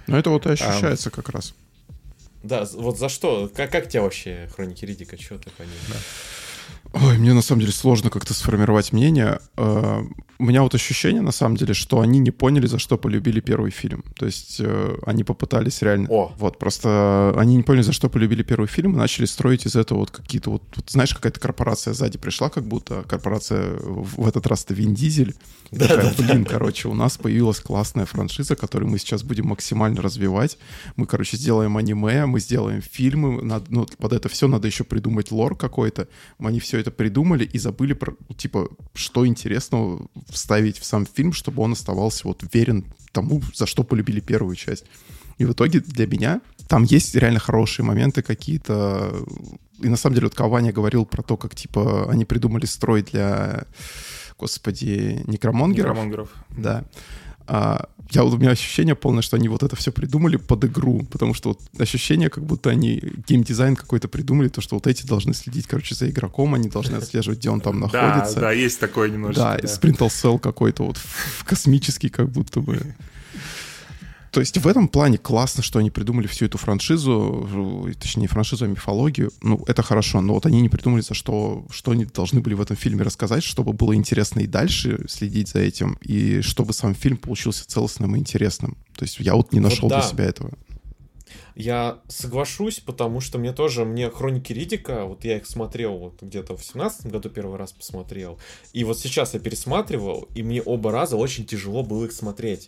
Ну, 0.07 0.17
это 0.17 0.29
вот 0.29 0.45
и 0.45 0.49
ощущается 0.49 1.09
а, 1.09 1.11
как 1.11 1.29
раз. 1.29 1.53
Да, 2.43 2.65
вот 2.73 2.99
за 2.99 3.09
что? 3.09 3.49
Как, 3.55 3.71
как 3.71 3.89
тебе 3.89 4.01
вообще 4.01 4.49
хроники 4.55 4.85
Ридика? 4.85 5.19
Что 5.19 5.37
ты 5.37 5.49
по 5.51 5.63
ним? 5.63 5.71
Да. 5.87 5.95
Ой, 6.93 7.17
мне 7.17 7.33
на 7.33 7.41
самом 7.41 7.61
деле 7.61 7.73
сложно 7.73 8.09
как-то 8.09 8.33
сформировать 8.33 8.93
мнение. 8.93 9.39
Э, 9.57 10.01
у 10.37 10.43
меня 10.43 10.63
вот 10.63 10.75
ощущение, 10.75 11.21
на 11.21 11.31
самом 11.31 11.57
деле, 11.57 11.73
что 11.73 12.01
они 12.01 12.19
не 12.19 12.31
поняли, 12.31 12.67
за 12.67 12.79
что 12.79 12.97
полюбили 12.97 13.39
первый 13.39 13.71
фильм. 13.71 14.03
То 14.17 14.25
есть 14.25 14.57
э, 14.59 14.97
они 15.05 15.23
попытались 15.23 15.81
реально... 15.81 16.07
О. 16.09 16.33
Вот, 16.37 16.57
просто 16.59 17.33
они 17.37 17.57
не 17.57 17.63
поняли, 17.63 17.83
за 17.83 17.93
что 17.93 18.09
полюбили 18.09 18.43
первый 18.43 18.67
фильм, 18.67 18.93
и 18.93 18.97
начали 18.97 19.25
строить 19.25 19.65
из 19.65 19.75
этого 19.75 19.99
вот 19.99 20.11
какие-то 20.11 20.51
вот... 20.51 20.63
вот 20.75 20.89
знаешь, 20.89 21.13
какая-то 21.13 21.39
корпорация 21.39 21.93
сзади 21.93 22.17
пришла, 22.17 22.49
как 22.49 22.65
будто 22.65 23.03
корпорация 23.03 23.77
в 23.79 24.27
этот 24.27 24.47
раз-то 24.47 24.73
Вин 24.73 24.93
Дизель. 24.93 25.35
Да, 25.71 25.87
такая, 25.87 26.13
да, 26.15 26.23
блин, 26.23 26.43
да. 26.43 26.51
короче, 26.51 26.87
у 26.87 26.93
нас 26.93 27.17
появилась 27.17 27.59
классная 27.59 28.05
франшиза, 28.05 28.55
которую 28.55 28.89
мы 28.89 28.99
сейчас 28.99 29.23
будем 29.23 29.47
максимально 29.47 30.01
развивать. 30.01 30.57
Мы, 30.95 31.05
короче, 31.05 31.37
сделаем 31.37 31.75
аниме, 31.77 32.25
мы 32.25 32.39
сделаем 32.39 32.81
фильмы. 32.81 33.41
Надо, 33.41 33.65
ну, 33.69 33.87
под 33.97 34.13
это 34.13 34.29
все 34.29 34.47
надо 34.47 34.67
еще 34.67 34.83
придумать 34.83 35.31
лор 35.31 35.57
какой-то. 35.57 36.07
Они 36.39 36.59
все 36.59 36.74
это 36.77 36.91
придумали 36.91 37.43
и 37.43 37.57
забыли 37.57 37.93
про, 37.93 38.15
типа, 38.37 38.69
что 38.93 39.25
интересного 39.25 40.07
вставить 40.29 40.77
в 40.77 40.85
сам 40.85 41.05
фильм, 41.05 41.33
чтобы 41.33 41.63
он 41.63 41.73
оставался 41.73 42.27
вот 42.27 42.43
верен 42.53 42.85
тому, 43.11 43.41
за 43.53 43.65
что 43.65 43.83
полюбили 43.83 44.19
первую 44.19 44.55
часть. 44.55 44.85
И 45.37 45.45
в 45.45 45.51
итоге 45.51 45.79
для 45.79 46.07
меня 46.07 46.41
там 46.67 46.83
есть 46.83 47.15
реально 47.15 47.39
хорошие 47.39 47.85
моменты 47.85 48.21
какие-то. 48.21 49.13
И 49.81 49.89
на 49.89 49.97
самом 49.97 50.15
деле 50.15 50.27
вот 50.27 50.35
Каваня 50.35 50.71
говорил 50.71 51.05
про 51.05 51.21
то, 51.21 51.37
как 51.37 51.55
типа 51.55 52.09
они 52.09 52.25
придумали 52.25 52.65
строй 52.65 53.03
для, 53.03 53.65
господи, 54.39 55.21
некромонгеров. 55.27 55.91
Некромонгеров. 55.91 56.29
Да. 56.57 56.85
А, 57.47 57.87
я, 58.11 58.23
у 58.23 58.37
меня 58.37 58.51
ощущение 58.51 58.95
полное, 58.95 59.21
что 59.21 59.35
они 59.35 59.49
вот 59.49 59.63
это 59.63 59.75
все 59.75 59.91
придумали 59.91 60.37
под 60.37 60.65
игру, 60.65 61.05
потому 61.11 61.33
что 61.33 61.49
вот 61.49 61.59
ощущение, 61.79 62.29
как 62.29 62.45
будто 62.45 62.69
они 62.69 63.01
геймдизайн 63.27 63.75
какой-то 63.75 64.07
придумали, 64.07 64.47
то, 64.47 64.61
что 64.61 64.75
вот 64.75 64.87
эти 64.87 65.05
должны 65.05 65.33
следить, 65.33 65.67
короче, 65.67 65.95
за 65.95 66.09
игроком, 66.09 66.53
они 66.53 66.69
должны 66.69 66.95
отслеживать, 66.97 67.39
где 67.39 67.49
он 67.49 67.61
там 67.61 67.79
находится. 67.81 68.35
Да, 68.35 68.41
да, 68.41 68.51
есть 68.51 68.79
такое 68.79 69.09
немножечко. 69.09 69.43
Да, 69.43 69.57
да. 69.57 69.67
Sprintal 69.67 70.07
Cell 70.07 70.39
какой-то 70.39 70.83
вот 70.83 70.99
космический 71.45 72.09
как 72.09 72.29
будто 72.29 72.61
бы. 72.61 72.79
То 74.35 74.41
есть 74.41 74.57
в 74.57 74.67
этом 74.67 74.89
плане 74.89 75.17
классно, 75.17 75.63
что 75.63 75.79
они 75.79 75.89
придумали 75.89 76.27
всю 76.27 76.47
эту 76.47 76.57
франшизу, 76.57 77.47
точнее, 77.97 78.27
франшизу, 78.27 78.65
а 78.65 78.67
мифологию. 78.67 79.31
Ну, 79.41 79.63
это 79.65 79.81
хорошо, 79.81 80.19
но 80.19 80.33
вот 80.33 80.45
они 80.45 80.59
не 80.59 80.67
придумали, 80.67 80.99
за 80.99 81.13
что, 81.13 81.65
что 81.69 81.91
они 81.91 82.03
должны 82.03 82.41
были 82.41 82.53
в 82.53 82.59
этом 82.59 82.75
фильме 82.75 83.03
рассказать, 83.03 83.45
чтобы 83.45 83.71
было 83.71 83.95
интересно 83.95 84.41
и 84.41 84.45
дальше 84.45 85.05
следить 85.07 85.47
за 85.47 85.59
этим, 85.59 85.97
и 86.01 86.41
чтобы 86.41 86.73
сам 86.73 86.95
фильм 86.95 87.15
получился 87.15 87.65
целостным 87.65 88.13
и 88.17 88.19
интересным. 88.19 88.75
То 88.97 89.05
есть 89.05 89.21
я 89.21 89.35
вот 89.35 89.53
не 89.53 89.61
нашел 89.61 89.83
вот 89.83 89.91
да. 89.91 90.01
для 90.01 90.09
себя 90.09 90.25
этого. 90.25 90.51
Я 91.55 91.99
соглашусь, 92.09 92.81
потому 92.81 93.21
что 93.21 93.37
мне 93.37 93.53
тоже, 93.53 93.85
мне 93.85 94.09
Хроники 94.09 94.51
Ридика, 94.51 95.05
вот 95.05 95.23
я 95.23 95.37
их 95.37 95.47
смотрел 95.47 95.97
вот 95.97 96.21
где-то 96.21 96.57
в 96.57 96.65
17 96.65 97.05
году 97.05 97.29
первый 97.29 97.57
раз 97.57 97.71
посмотрел, 97.71 98.37
и 98.73 98.83
вот 98.83 98.99
сейчас 98.99 99.33
я 99.33 99.39
пересматривал, 99.39 100.27
и 100.35 100.43
мне 100.43 100.61
оба 100.61 100.91
раза 100.91 101.15
очень 101.15 101.45
тяжело 101.45 101.83
было 101.83 102.03
их 102.03 102.11
смотреть 102.11 102.67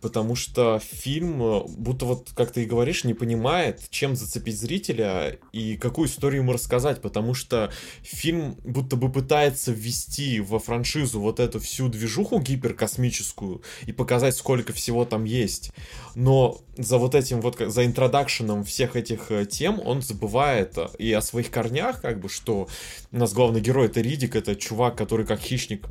потому 0.00 0.34
что 0.34 0.78
фильм, 0.78 1.42
э, 1.42 1.62
будто 1.68 2.06
вот, 2.06 2.30
как 2.34 2.52
ты 2.52 2.62
и 2.62 2.66
говоришь, 2.66 3.04
не 3.04 3.14
понимает, 3.14 3.88
чем 3.90 4.16
зацепить 4.16 4.58
зрителя 4.58 5.38
и 5.52 5.76
какую 5.76 6.08
историю 6.08 6.42
ему 6.42 6.52
рассказать, 6.52 7.00
потому 7.00 7.34
что 7.34 7.72
фильм 8.02 8.56
будто 8.64 8.96
бы 8.96 9.10
пытается 9.10 9.72
ввести 9.72 10.40
во 10.40 10.58
франшизу 10.58 11.20
вот 11.20 11.40
эту 11.40 11.60
всю 11.60 11.88
движуху 11.88 12.40
гиперкосмическую 12.40 13.62
и 13.86 13.92
показать, 13.92 14.36
сколько 14.36 14.72
всего 14.72 15.04
там 15.04 15.24
есть. 15.24 15.72
Но 16.14 16.60
за 16.76 16.98
вот 16.98 17.14
этим 17.14 17.40
вот, 17.40 17.58
за 17.58 17.84
интродакшеном 17.84 18.64
всех 18.64 18.96
этих 18.96 19.30
э, 19.30 19.46
тем 19.46 19.80
он 19.84 20.02
забывает 20.02 20.78
э, 20.78 20.88
и 20.98 21.12
о 21.12 21.20
своих 21.20 21.50
корнях, 21.50 22.00
как 22.00 22.20
бы, 22.20 22.28
что 22.28 22.68
у 23.10 23.16
нас 23.16 23.32
главный 23.32 23.60
герой 23.60 23.86
это 23.86 24.00
Ридик, 24.00 24.36
это 24.36 24.54
чувак, 24.54 24.96
который 24.96 25.26
как 25.26 25.40
хищник 25.40 25.86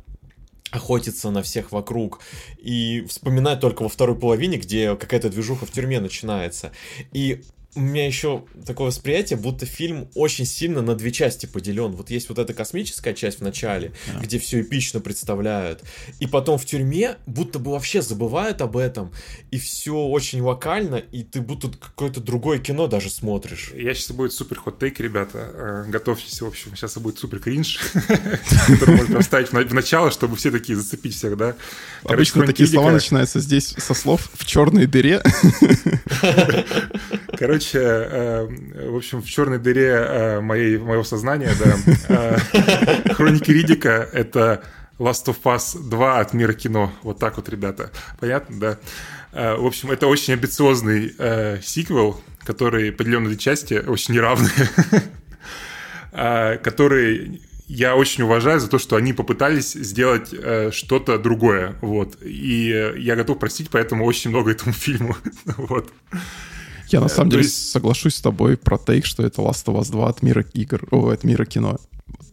охотиться 0.70 1.30
на 1.30 1.42
всех 1.42 1.72
вокруг 1.72 2.20
и 2.58 3.04
вспоминать 3.08 3.60
только 3.60 3.82
во 3.82 3.88
второй 3.88 4.16
половине, 4.18 4.58
где 4.58 4.96
какая-то 4.96 5.30
движуха 5.30 5.66
в 5.66 5.70
тюрьме 5.70 6.00
начинается. 6.00 6.72
И 7.12 7.42
у 7.78 7.80
меня 7.80 8.04
еще 8.04 8.44
такое 8.66 8.88
восприятие, 8.88 9.38
будто 9.38 9.64
фильм 9.64 10.08
очень 10.16 10.44
сильно 10.44 10.82
на 10.82 10.96
две 10.96 11.12
части 11.12 11.46
поделен. 11.46 11.92
Вот 11.92 12.10
есть 12.10 12.28
вот 12.28 12.40
эта 12.40 12.52
космическая 12.52 13.14
часть 13.14 13.38
в 13.38 13.42
начале, 13.42 13.92
yeah. 14.08 14.20
где 14.20 14.40
все 14.40 14.62
эпично 14.62 14.98
представляют, 14.98 15.84
и 16.18 16.26
потом 16.26 16.58
в 16.58 16.66
тюрьме 16.66 17.18
будто 17.26 17.60
бы 17.60 17.70
вообще 17.70 18.02
забывают 18.02 18.62
об 18.62 18.76
этом, 18.76 19.12
и 19.52 19.60
все 19.60 19.94
очень 19.94 20.40
локально, 20.40 20.96
и 20.96 21.22
ты 21.22 21.40
будто 21.40 21.68
какое-то 21.68 22.20
другое 22.20 22.58
кино 22.58 22.88
даже 22.88 23.10
смотришь. 23.10 23.70
Я 23.76 23.94
сейчас 23.94 24.10
будет 24.10 24.32
супер 24.32 24.58
хот-тейк, 24.58 24.98
ребята. 24.98 25.38
Э, 25.54 25.84
готовьтесь, 25.88 26.40
в 26.40 26.46
общем, 26.46 26.74
сейчас 26.74 26.98
будет 26.98 27.20
супер 27.20 27.38
кринж, 27.38 27.78
который 27.94 28.96
можно 28.96 29.20
вставить 29.20 29.52
в 29.52 29.74
начало, 29.74 30.10
чтобы 30.10 30.34
все 30.34 30.50
такие 30.50 30.76
зацепить 30.76 31.14
всех, 31.14 31.36
да? 31.36 31.54
Обычно 32.02 32.44
такие 32.44 32.68
слова 32.68 32.90
начинаются 32.90 33.38
здесь 33.38 33.76
со 33.78 33.94
слов 33.94 34.30
«в 34.34 34.44
черной 34.44 34.86
дыре». 34.86 35.22
Короче, 37.38 37.67
э, 37.74 38.46
в 38.90 38.96
общем, 38.96 39.22
в 39.22 39.26
черной 39.26 39.58
дыре 39.58 39.90
э, 39.90 40.40
моей, 40.40 40.78
моего 40.78 41.04
сознания, 41.04 41.50
да, 41.58 41.76
э, 42.08 43.12
Хроники 43.14 43.50
Ридика— 43.50 44.08
это 44.12 44.62
Last 44.98 45.26
of 45.26 45.36
Us 45.44 45.78
2 45.78 46.20
от 46.20 46.34
мира 46.34 46.52
кино. 46.52 46.92
Вот 47.02 47.18
так 47.18 47.36
вот, 47.36 47.48
ребята. 47.48 47.90
Понятно, 48.20 48.58
да? 48.58 48.78
В 49.32 49.66
общем, 49.66 49.90
это 49.90 50.06
очень 50.06 50.32
амбициозный 50.32 51.14
э, 51.18 51.60
сиквел, 51.62 52.20
который 52.44 52.90
поделен 52.90 53.24
на 53.24 53.28
две 53.28 53.38
части, 53.38 53.74
очень 53.74 54.14
неравные, 54.14 54.50
который 56.62 57.42
я 57.68 57.96
очень 57.96 58.24
уважаю 58.24 58.60
за 58.60 58.68
то, 58.68 58.78
что 58.78 58.96
они 58.96 59.12
попытались 59.12 59.74
сделать 59.74 60.30
э, 60.32 60.70
что-то 60.72 61.18
другое, 61.18 61.76
вот. 61.82 62.16
И 62.22 62.94
я 62.96 63.14
готов 63.14 63.38
простить, 63.38 63.68
поэтому 63.70 64.06
очень 64.06 64.30
много 64.30 64.50
этому 64.50 64.72
фильму, 64.72 65.16
вот. 65.44 65.92
Я 66.88 67.00
на 67.00 67.06
э, 67.06 67.08
самом 67.08 67.30
деле 67.30 67.44
соглашусь 67.44 68.16
с 68.16 68.20
тобой 68.20 68.56
про 68.56 68.78
тейк, 68.78 69.06
что 69.06 69.22
это 69.22 69.42
Last 69.42 69.66
of 69.66 69.78
Us 69.80 69.90
2 69.90 70.08
от 70.08 70.22
мира 70.22 70.44
игр, 70.54 70.86
о, 70.90 71.10
от 71.10 71.24
мира 71.24 71.44
кино. 71.44 71.78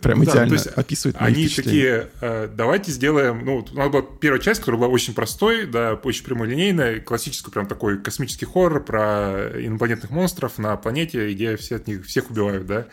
Прям 0.01 0.23
Да, 0.23 0.31
идеально 0.31 0.53
есть 0.53 0.67
описывает 0.67 1.19
мои 1.19 1.33
Они 1.33 1.47
такие, 1.47 2.09
э, 2.21 2.47
давайте 2.53 2.91
сделаем, 2.91 3.43
ну, 3.43 3.65
у 3.69 3.75
нас 3.75 3.89
была 3.89 4.03
первая 4.03 4.39
часть, 4.39 4.59
которая 4.59 4.79
была 4.79 4.89
очень 4.89 5.13
простой, 5.13 5.65
да, 5.65 5.95
очень 5.95 6.23
прямолинейная, 6.23 6.99
классический 6.99 7.51
прям 7.51 7.65
такой 7.65 7.99
космический 7.99 8.45
хоррор 8.45 8.83
про 8.83 9.51
инопланетных 9.55 10.11
монстров 10.11 10.57
на 10.57 10.75
планете, 10.77 11.31
где 11.33 11.57
все 11.57 11.77
от 11.77 11.87
них 11.87 12.05
всех 12.05 12.29
убивают, 12.29 12.65
да. 12.65 12.85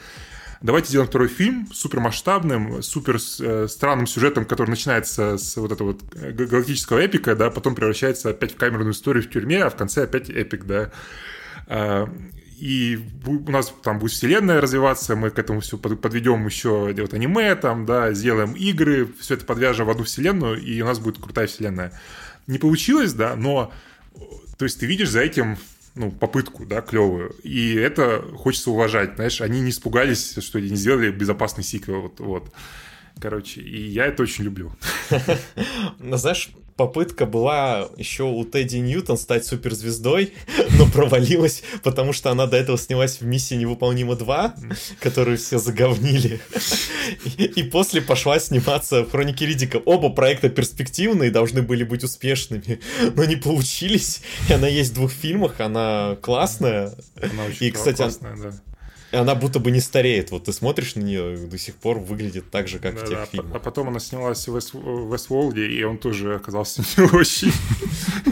Давайте 0.62 0.88
сделаем 0.88 1.08
второй 1.08 1.28
фильм 1.28 1.68
супер 1.72 2.00
масштабным, 2.00 2.82
супер 2.82 3.18
э, 3.40 3.66
странным 3.68 4.06
сюжетом, 4.06 4.44
который 4.44 4.70
начинается 4.70 5.36
с 5.36 5.56
вот 5.56 5.72
этого 5.72 5.88
вот 5.88 6.02
галактического 6.14 6.98
эпика, 6.98 7.34
да, 7.34 7.50
потом 7.50 7.74
превращается 7.74 8.30
опять 8.30 8.52
в 8.52 8.56
камерную 8.56 8.92
историю 8.92 9.24
в 9.24 9.30
тюрьме, 9.30 9.64
а 9.64 9.70
в 9.70 9.76
конце 9.76 10.04
опять 10.04 10.30
эпик, 10.30 10.64
да. 10.64 10.92
А, 11.66 12.08
И 12.58 12.98
у 13.26 13.50
нас 13.50 13.74
там 13.82 13.98
будет 13.98 14.12
вселенная 14.12 14.60
развиваться, 14.60 15.16
мы 15.16 15.30
к 15.30 15.38
этому 15.38 15.60
все 15.60 15.78
подведем 15.78 16.46
еще 16.46 16.94
вот 16.96 17.14
аниме, 17.14 17.54
там, 17.56 17.86
да, 17.86 18.12
сделаем 18.12 18.52
игры, 18.52 19.08
все 19.18 19.34
это 19.34 19.44
подвяжем 19.44 19.86
в 19.86 19.90
одну 19.90 20.04
вселенную, 20.04 20.60
и 20.60 20.80
у 20.80 20.86
нас 20.86 20.98
будет 21.00 21.18
крутая 21.18 21.46
вселенная. 21.48 21.92
Не 22.46 22.58
получилось, 22.58 23.14
да, 23.14 23.34
но 23.36 23.72
то 24.58 24.64
есть 24.64 24.78
ты 24.78 24.86
видишь 24.86 25.10
за 25.10 25.20
этим 25.20 25.56
ну, 25.94 26.10
попытку, 26.10 26.64
да, 26.64 26.80
клевую. 26.80 27.34
И 27.42 27.74
это 27.74 28.22
хочется 28.36 28.70
уважать, 28.70 29.16
знаешь, 29.16 29.40
они 29.40 29.60
не 29.60 29.70
испугались, 29.70 30.36
что 30.40 30.58
они 30.58 30.70
не 30.70 30.76
сделали 30.76 31.10
безопасный 31.10 31.64
сиквел, 31.64 32.02
вот, 32.02 32.20
вот. 32.20 32.52
Короче, 33.20 33.60
и 33.60 33.88
я 33.88 34.06
это 34.06 34.22
очень 34.22 34.44
люблю. 34.44 34.72
Ну, 35.98 36.16
знаешь, 36.16 36.50
попытка 36.76 37.26
была 37.26 37.88
еще 37.96 38.24
у 38.24 38.44
Тедди 38.44 38.76
Ньютон 38.76 39.16
стать 39.16 39.46
суперзвездой, 39.46 40.34
но 40.78 40.86
провалилась, 40.86 41.62
потому 41.82 42.12
что 42.12 42.30
она 42.30 42.46
до 42.46 42.56
этого 42.56 42.78
снялась 42.78 43.20
в 43.20 43.24
«Миссии 43.24 43.54
невыполнима 43.54 44.14
2», 44.14 44.76
которую 45.00 45.38
все 45.38 45.58
заговнили. 45.58 46.40
И, 47.36 47.44
и 47.44 47.62
после 47.62 48.00
пошла 48.00 48.38
сниматься 48.38 49.02
в 49.04 49.10
«Хроники 49.10 49.44
Ридика». 49.44 49.76
Оба 49.76 50.10
проекта 50.10 50.48
перспективные, 50.48 51.30
должны 51.30 51.62
были 51.62 51.84
быть 51.84 52.04
успешными, 52.04 52.80
но 53.14 53.24
не 53.24 53.36
получились. 53.36 54.22
И 54.48 54.52
она 54.52 54.68
есть 54.68 54.92
в 54.92 54.94
двух 54.94 55.12
фильмах, 55.12 55.60
она 55.60 56.16
классная. 56.20 56.92
Она 57.20 57.44
очень 57.44 57.66
И, 57.66 57.70
кстати, 57.70 57.98
классная, 57.98 58.36
да. 58.36 58.52
И 59.12 59.16
она 59.16 59.34
будто 59.34 59.58
бы 59.58 59.70
не 59.70 59.80
стареет. 59.80 60.30
Вот 60.30 60.44
ты 60.44 60.52
смотришь 60.52 60.94
на 60.94 61.00
нее, 61.00 61.36
до 61.36 61.58
сих 61.58 61.74
пор 61.76 61.98
выглядит 61.98 62.50
так 62.50 62.66
же, 62.66 62.78
как 62.78 62.94
в 62.94 63.00
Да, 63.00 63.06
тех 63.06 63.16
да, 63.18 63.22
а 63.22 63.26
фильмах. 63.26 63.62
потом 63.62 63.88
она 63.88 64.00
снялась 64.00 64.48
в 64.48 64.52
в 64.52 65.12
Вестволде, 65.12 65.66
и 65.66 65.82
он 65.84 65.98
тоже 65.98 66.34
оказался 66.34 66.82
не 66.96 67.04
очень, 67.04 67.52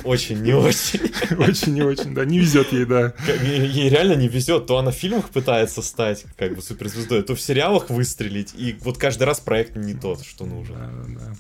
Очень, 0.05 0.43
не 0.43 0.55
очень. 0.55 1.01
очень 1.39 1.75
не 1.75 1.83
очень, 1.83 2.15
да, 2.15 2.25
не 2.25 2.39
везет 2.39 2.73
ей, 2.73 2.85
да. 2.87 3.13
Ей 3.43 3.89
реально 3.91 4.15
не 4.15 4.29
везет. 4.29 4.67
То 4.67 4.79
она 4.79 4.91
в 4.91 4.95
фильмах 4.95 5.29
пытается 5.31 5.83
стать 5.83 6.25
как 6.37 6.55
бы 6.57 6.63
суперзвездой, 6.63 7.23
то 7.23 7.35
в 7.35 7.41
сериалах 7.41 7.91
выстрелить. 7.91 8.55
И 8.57 8.77
вот 8.81 8.97
каждый 8.99 9.25
раз 9.25 9.41
проект 9.41 9.77
не 9.77 9.95
тот, 9.95 10.25
что 10.25 10.47
нужен. 10.47 10.75
Да, 10.77 10.91
да, 10.91 11.21
да. 11.27 11.35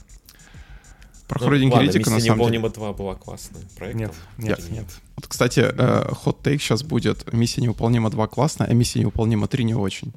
Про 1.30 1.38
Ну, 1.40 1.46
хроники 1.46 1.72
ладно, 1.72 1.86
Риддика, 1.86 2.10
на 2.10 2.14
«Миссия 2.16 2.26
самом 2.28 2.38
деле. 2.46 2.58
невыполнима 2.58 2.68
2 2.70 2.92
была 2.92 3.14
классным 3.14 3.62
проектом. 3.78 4.00
Нет, 4.00 4.12
нет, 4.36 4.58
Или 4.58 4.74
нет. 4.78 4.86
Вот, 5.16 5.26
кстати, 5.28 5.60
э, 5.60 6.12
хот-тейк 6.12 6.60
сейчас 6.60 6.82
будет. 6.82 7.32
Миссия 7.32 7.60
невыполнима 7.62 8.10
2 8.10 8.26
классно, 8.26 8.66
а 8.68 8.74
миссия 8.74 8.98
невыполнима 9.00 9.46
3 9.46 9.62
не 9.64 9.74
очень. 9.74 10.12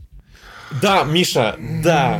Да, 0.81 1.03
Миша, 1.03 1.55
да. 1.83 2.19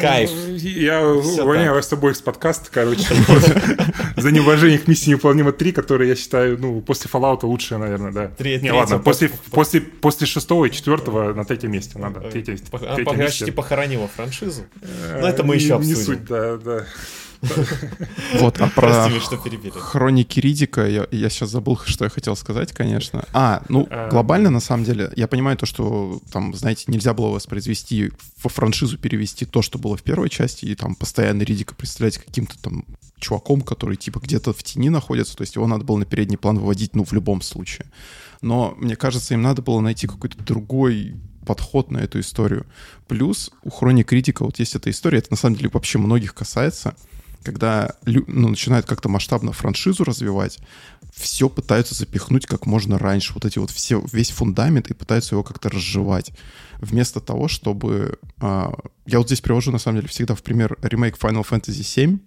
Кайф. 0.00 0.30
Я 0.58 1.00
Всё 1.22 1.44
увольняю 1.44 1.68
так. 1.68 1.76
вас 1.76 1.92
обоих 1.94 2.16
с 2.16 2.20
подкаста, 2.20 2.68
короче, 2.70 3.06
за 4.18 4.30
неуважение 4.32 4.78
к 4.78 4.86
миссии 4.86 5.10
невыполнима 5.10 5.52
3, 5.52 5.72
которая, 5.72 6.08
я 6.08 6.14
считаю, 6.16 6.58
ну, 6.58 6.80
после 6.82 7.10
Fallout 7.10 7.40
лучшая, 7.46 7.78
наверное, 7.78 8.12
да. 8.12 8.30
Не, 8.38 8.70
ладно, 8.70 8.98
по- 8.98 9.04
после, 9.04 9.30
по- 9.30 9.36
после, 9.50 9.80
после 9.80 10.26
шестого 10.26 10.66
и 10.66 10.70
четвертого 10.70 11.32
на 11.32 11.44
третьем 11.46 11.72
месте 11.72 11.98
надо. 11.98 12.20
Э, 12.20 13.04
почти 13.04 13.50
похоронила 13.50 14.08
франшизу. 14.08 14.64
Э, 14.82 15.18
Но 15.22 15.28
это 15.28 15.42
мы 15.42 15.56
не- 15.56 15.62
еще 15.62 15.74
Не 15.78 15.92
обсудим. 15.92 15.96
суть, 16.04 16.24
да, 16.26 16.56
да. 16.58 16.84
Вот, 18.40 18.60
а 18.60 18.68
про 18.68 18.88
Прости, 18.88 19.14
Миш, 19.14 19.22
что 19.22 19.36
перебили. 19.36 19.72
хроники 19.74 20.40
Ридика 20.40 20.86
я, 20.86 21.06
я 21.10 21.28
сейчас 21.30 21.50
забыл, 21.50 21.78
что 21.84 22.04
я 22.04 22.10
хотел 22.10 22.36
сказать, 22.36 22.72
конечно. 22.72 23.24
А, 23.32 23.62
ну, 23.68 23.86
А. 23.90 24.08
глобально, 24.08 24.50
на 24.50 24.60
самом 24.60 24.84
деле, 24.84 25.10
я 25.16 25.28
понимаю 25.28 25.56
то, 25.56 25.66
что 25.66 26.20
там, 26.32 26.54
знаете, 26.54 26.84
нельзя 26.88 27.14
было 27.14 27.28
воспроизвести, 27.28 28.10
во 28.42 28.50
франшизу 28.50 28.98
перевести 28.98 29.44
то, 29.44 29.62
что 29.62 29.78
было 29.78 29.96
в 29.96 30.02
первой 30.02 30.28
части, 30.30 30.64
и 30.66 30.74
там 30.74 30.94
постоянно 30.94 31.42
Ридика 31.42 31.74
представлять 31.74 32.18
каким-то 32.18 32.58
там 32.60 32.84
чуваком, 33.18 33.60
который 33.62 33.96
типа 33.96 34.20
где-то 34.20 34.52
в 34.52 34.62
тени 34.62 34.90
находится, 34.90 35.36
то 35.36 35.42
есть 35.42 35.56
его 35.56 35.66
надо 35.66 35.84
было 35.84 35.96
на 35.96 36.04
передний 36.04 36.38
план 36.38 36.58
выводить, 36.58 36.94
ну, 36.94 37.04
в 37.04 37.12
любом 37.12 37.42
случае. 37.42 37.86
Но, 38.42 38.74
мне 38.78 38.96
кажется, 38.96 39.34
им 39.34 39.42
надо 39.42 39.62
было 39.62 39.80
найти 39.80 40.06
какой-то 40.06 40.38
другой 40.42 41.16
подход 41.46 41.90
на 41.90 41.98
эту 41.98 42.20
историю. 42.20 42.66
Плюс 43.08 43.50
у 43.62 43.70
Хроник 43.70 44.08
Критика 44.08 44.44
вот 44.44 44.58
есть 44.58 44.74
эта 44.74 44.90
история, 44.90 45.18
это 45.18 45.28
на 45.30 45.36
самом 45.36 45.56
деле 45.56 45.70
вообще 45.72 45.98
многих 45.98 46.34
касается, 46.34 46.94
когда 47.42 47.94
ну, 48.04 48.48
начинают 48.48 48.86
как-то 48.86 49.08
масштабно 49.08 49.52
франшизу 49.52 50.04
развивать, 50.04 50.58
все 51.14 51.48
пытаются 51.48 51.94
запихнуть 51.94 52.46
как 52.46 52.66
можно 52.66 52.98
раньше, 52.98 53.32
вот 53.34 53.44
эти 53.44 53.58
вот 53.58 53.70
все, 53.70 54.02
весь 54.12 54.30
фундамент, 54.30 54.90
и 54.90 54.94
пытаются 54.94 55.34
его 55.34 55.42
как-то 55.42 55.68
разжевать. 55.68 56.32
Вместо 56.80 57.20
того, 57.20 57.48
чтобы... 57.48 58.18
а, 58.40 58.72
я 59.06 59.18
вот 59.18 59.26
здесь 59.26 59.40
привожу, 59.40 59.72
на 59.72 59.78
самом 59.78 59.98
деле, 59.98 60.08
всегда 60.08 60.34
в 60.34 60.42
пример 60.42 60.76
ремейк 60.82 61.16
Final 61.16 61.46
Fantasy 61.48 61.80
VII, 61.80 62.18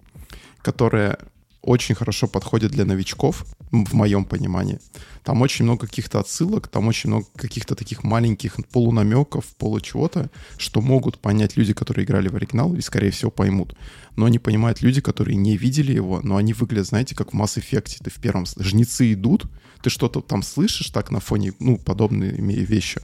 которая 0.62 1.18
очень 1.62 1.96
хорошо 1.96 2.28
подходит 2.28 2.72
для 2.72 2.86
новичков, 2.86 3.46
в 3.72 3.94
моем 3.94 4.26
понимании. 4.26 4.80
Там 5.24 5.42
очень 5.42 5.66
много 5.66 5.88
каких-то 5.88 6.20
отсылок, 6.20 6.68
там 6.68 6.88
очень 6.88 7.10
много 7.10 7.28
каких-то 7.36 7.76
таких 7.76 8.04
маленьких 8.04 8.56
полунамеков, 8.72 9.46
получего-то, 9.58 10.30
что 10.58 10.82
могут 10.82 11.20
понять 11.20 11.56
люди, 11.58 11.74
которые 11.74 12.06
играли 12.06 12.28
в 12.28 12.36
оригинал, 12.36 12.76
и, 12.76 12.82
скорее 12.82 13.12
всего, 13.12 13.32
поймут. 13.32 13.78
Но 14.16 14.28
не 14.28 14.40
понимают 14.40 14.82
люди, 14.82 15.02
которые 15.02 15.38
не 15.38 15.56
видели 15.56 15.94
его, 15.94 16.20
но 16.22 16.38
они 16.38 16.54
выглядят, 16.54 16.88
знаете, 16.88 17.16
как 17.16 17.34
в 17.34 17.38
Mass 17.38 17.62
Effect. 17.62 18.04
Ты 18.04 18.10
в 18.10 18.16
первом... 18.16 18.46
Жнецы 18.58 19.14
идут, 19.14 19.46
ты 19.82 19.90
что-то 19.90 20.22
там 20.22 20.44
слышишь 20.44 20.90
так 20.90 21.12
на 21.12 21.20
фоне, 21.20 21.54
ну, 21.60 21.78
подобные 21.78 22.32
вещи. 22.32 23.02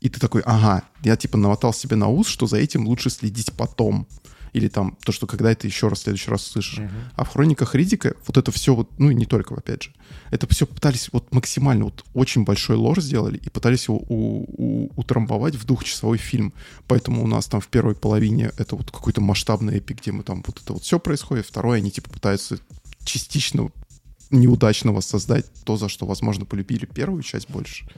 И 0.00 0.08
ты 0.08 0.20
такой, 0.20 0.42
ага, 0.44 0.84
я 1.02 1.16
типа 1.16 1.38
намотал 1.38 1.72
себе 1.72 1.96
на 1.96 2.08
ус, 2.08 2.28
что 2.28 2.46
за 2.46 2.58
этим 2.58 2.86
лучше 2.86 3.10
следить 3.10 3.52
потом. 3.54 4.06
Или 4.52 4.68
там 4.68 4.96
то, 5.04 5.12
что 5.12 5.26
когда 5.26 5.50
это 5.52 5.66
еще 5.66 5.88
раз, 5.88 6.00
в 6.00 6.02
следующий 6.02 6.30
раз 6.30 6.46
услышишь. 6.48 6.80
А 7.14 7.24
в 7.24 7.28
хрониках 7.28 7.74
Ридика 7.74 8.14
вот 8.26 8.36
это 8.36 8.50
все 8.52 8.74
вот, 8.74 8.88
ну 8.98 9.10
и 9.10 9.14
не 9.14 9.26
только, 9.26 9.54
опять 9.54 9.84
же, 9.84 9.92
это 10.30 10.46
все 10.48 10.66
пытались 10.66 11.08
вот 11.12 11.32
максимально, 11.32 11.84
вот 11.84 12.04
очень 12.14 12.44
большой 12.44 12.76
лор 12.76 13.00
сделали 13.00 13.38
и 13.38 13.50
пытались 13.50 13.88
его 13.88 13.98
у- 14.08 14.44
у- 14.56 14.90
утрамбовать 14.96 15.54
в 15.56 15.64
двухчасовой 15.64 16.18
фильм. 16.18 16.52
Поэтому 16.86 17.22
у 17.22 17.26
нас 17.26 17.46
там 17.46 17.60
в 17.60 17.68
первой 17.68 17.94
половине 17.94 18.52
это 18.56 18.76
вот 18.76 18.90
какой-то 18.90 19.20
масштабный 19.20 19.76
эпик, 19.76 20.00
где 20.00 20.12
мы 20.12 20.22
там 20.22 20.42
вот 20.46 20.60
это 20.62 20.72
вот 20.72 20.82
все 20.82 20.98
происходит. 20.98 21.46
Второе, 21.46 21.78
они 21.78 21.90
типа 21.90 22.10
пытаются 22.10 22.58
частично 23.04 23.70
неудачно 24.30 24.92
воссоздать 24.92 25.46
то, 25.64 25.76
за 25.76 25.88
что, 25.88 26.06
возможно, 26.06 26.44
полюбили 26.44 26.84
первую 26.86 27.22
часть 27.22 27.48
больше. 27.48 27.88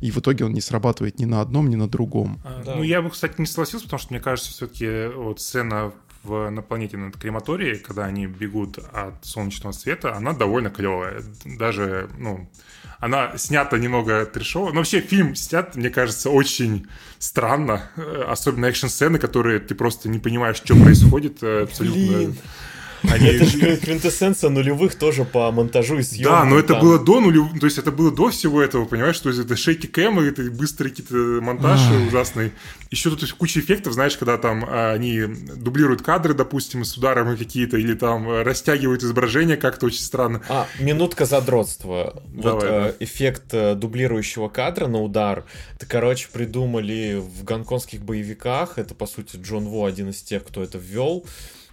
И 0.00 0.10
в 0.10 0.18
итоге 0.18 0.44
он 0.44 0.52
не 0.52 0.60
срабатывает 0.60 1.18
ни 1.18 1.24
на 1.26 1.40
одном, 1.40 1.68
ни 1.68 1.76
на 1.76 1.88
другом. 1.88 2.40
А, 2.44 2.62
Да. 2.64 2.74
Ну, 2.76 2.82
я 2.82 3.02
бы, 3.02 3.10
кстати, 3.10 3.34
не 3.38 3.46
согласился, 3.46 3.84
потому 3.86 4.00
что 4.00 4.12
мне 4.12 4.20
кажется, 4.20 4.50
все-таки 4.50 5.08
вот 5.14 5.40
сцена 5.40 5.92
в, 6.22 6.50
на 6.50 6.62
планете 6.62 6.96
над 6.96 7.16
крематорией, 7.16 7.78
когда 7.78 8.04
они 8.04 8.26
бегут 8.26 8.78
от 8.92 9.24
солнечного 9.24 9.72
света, 9.72 10.14
она 10.14 10.32
довольно 10.32 10.68
клевая. 10.70 11.22
Даже, 11.44 12.10
ну, 12.18 12.48
она 12.98 13.38
снята 13.38 13.78
немного 13.78 14.26
трешово. 14.26 14.68
Но 14.72 14.76
вообще 14.80 15.00
фильм 15.00 15.34
снят, 15.34 15.74
мне 15.76 15.88
кажется, 15.88 16.28
очень 16.28 16.86
странно. 17.18 17.90
Э, 17.96 18.24
Особенно 18.28 18.66
экшн-сцены, 18.66 19.18
которые 19.18 19.60
ты 19.60 19.74
просто 19.74 20.08
не 20.10 20.18
понимаешь, 20.18 20.56
что 20.56 20.74
происходит. 20.76 21.42
э, 21.42 21.62
Абсолютно. 21.62 22.00
Блин. 22.02 22.36
Они- 23.02 23.26
Это 23.26 23.44
же 23.44 23.76
квинтэссенция 23.82 24.50
нулевых 24.50 24.94
тоже 24.94 25.24
по 25.24 25.50
монтажу 25.50 25.98
и 25.98 26.02
съемкам. 26.02 26.32
Да, 26.32 26.44
но 26.44 26.58
это 26.58 26.74
там. 26.74 26.82
было 26.82 26.98
до 26.98 27.20
нулев... 27.20 27.58
То 27.58 27.66
есть 27.66 27.78
это 27.78 27.90
было 27.90 28.10
до 28.10 28.30
всего 28.30 28.62
этого, 28.62 28.84
понимаешь? 28.84 29.18
То 29.18 29.28
есть 29.28 29.40
это 29.40 29.56
шейки 29.56 29.86
кэм, 29.86 30.20
это 30.20 30.42
быстрые 30.50 30.90
какие-то 30.90 31.14
монтажи 31.14 31.94
ужасные. 32.06 32.52
Еще 32.90 33.10
тут 33.10 33.30
куча 33.32 33.60
эффектов, 33.60 33.92
знаешь, 33.92 34.16
когда 34.16 34.36
там 34.36 34.64
а, 34.66 34.92
они 34.92 35.22
дублируют 35.22 36.02
кадры, 36.02 36.34
допустим, 36.34 36.84
с 36.84 36.96
ударами 36.96 37.36
какие-то, 37.36 37.76
или 37.76 37.94
там 37.94 38.28
а, 38.28 38.44
растягивают 38.44 39.02
изображение 39.02 39.56
как-то 39.56 39.86
очень 39.86 40.00
странно. 40.00 40.42
А, 40.48 40.66
минутка 40.78 41.24
задротства. 41.24 42.22
Вот 42.32 42.42
Давай, 42.42 42.66
э, 42.66 42.68
да. 42.68 42.94
эффект 43.04 43.44
э, 43.52 43.74
дублирующего 43.74 44.48
кадра 44.48 44.86
на 44.86 45.00
удар. 45.00 45.44
Это, 45.76 45.86
короче, 45.86 46.28
придумали 46.32 47.20
в 47.20 47.44
гонконгских 47.44 48.02
боевиках. 48.02 48.78
Это, 48.78 48.94
по 48.94 49.06
сути, 49.06 49.36
Джон 49.36 49.68
Во 49.68 49.86
один 49.86 50.10
из 50.10 50.22
тех, 50.22 50.44
кто 50.44 50.62
это 50.62 50.78
ввел. 50.78 51.24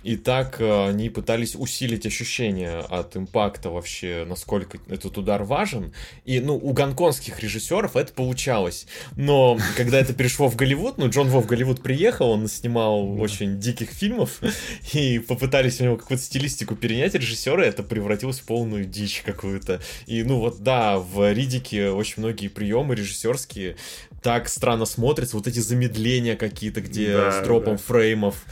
И 0.07 0.15
так 0.15 0.61
э, 0.61 0.87
они 0.87 1.09
пытались 1.09 1.53
усилить 1.53 2.05
ощущение 2.05 2.77
от 2.77 3.17
импакта 3.17 3.69
вообще, 3.69 4.25
насколько 4.25 4.77
этот 4.87 5.17
удар 5.17 5.43
важен. 5.43 5.91
И, 6.23 6.39
ну, 6.39 6.55
у 6.55 6.71
гонконгских 6.71 7.41
режиссеров 7.41 7.97
это 7.97 8.13
получалось. 8.13 8.87
Но 9.17 9.57
когда 9.75 9.99
это 9.99 10.13
перешло 10.13 10.47
в 10.47 10.55
Голливуд, 10.55 10.97
ну, 10.97 11.09
Джон 11.09 11.27
Во 11.27 11.41
в 11.41 11.45
Голливуд 11.45 11.83
приехал, 11.83 12.29
он 12.29 12.47
снимал 12.47 13.19
очень 13.19 13.59
диких 13.59 13.89
фильмов, 13.89 14.39
и 14.93 15.19
попытались 15.19 15.81
у 15.81 15.83
него 15.83 15.97
какую-то 15.97 16.23
стилистику 16.23 16.77
перенять 16.77 17.13
режиссеры, 17.13 17.65
это 17.65 17.83
превратилось 17.83 18.39
в 18.39 18.43
полную 18.43 18.85
дичь 18.85 19.23
какую-то. 19.25 19.81
И, 20.05 20.23
ну, 20.23 20.39
вот, 20.39 20.63
да, 20.63 20.99
в 20.99 21.33
Ридике 21.33 21.89
очень 21.89 22.23
многие 22.23 22.47
приемы 22.47 22.95
режиссерские 22.95 23.75
так 24.23 24.47
странно 24.47 24.85
смотрится. 24.85 25.35
Вот 25.35 25.47
эти 25.47 25.59
замедления 25.59 26.37
какие-то, 26.37 26.79
где 26.79 27.11
Да, 27.11 27.31
с 27.33 27.43
дропом 27.43 27.75
да. 27.75 27.83
фреймов. 27.85 28.45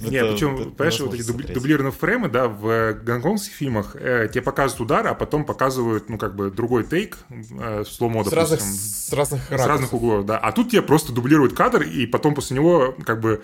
Не, 0.00 0.16
Это- 0.16 0.32
причем, 0.32 0.54
это 0.56 0.70
понимаешь, 0.70 1.00
вот 1.00 1.14
эти 1.14 1.20
дубли- 1.22 1.24
смотреть. 1.32 1.54
дублированные 1.54 1.92
фреймы, 1.92 2.28
да, 2.28 2.48
в 2.48 2.92
гонконгских 2.94 3.52
фильмах 3.54 3.96
э, 3.96 4.28
тебе 4.32 4.42
показывают 4.42 4.80
удар, 4.80 5.06
а 5.06 5.14
потом 5.14 5.44
показывают, 5.44 6.08
ну, 6.08 6.18
как 6.18 6.34
бы, 6.36 6.50
другой 6.50 6.84
тейк, 6.84 7.18
э, 7.30 7.82
в 7.82 7.88
сломо, 7.88 8.24
С 8.24 8.32
разных, 8.32 8.60
допустим. 8.60 8.78
с 8.80 9.12
разных 9.12 9.42
С 9.48 9.66
разных 9.66 9.92
углов, 9.92 10.26
да. 10.26 10.38
А 10.38 10.52
тут 10.52 10.70
тебе 10.70 10.82
просто 10.82 11.12
дублируют 11.12 11.54
кадр, 11.54 11.82
и 11.82 12.06
потом 12.06 12.34
после 12.34 12.56
него, 12.56 12.94
как 13.04 13.20
бы, 13.20 13.42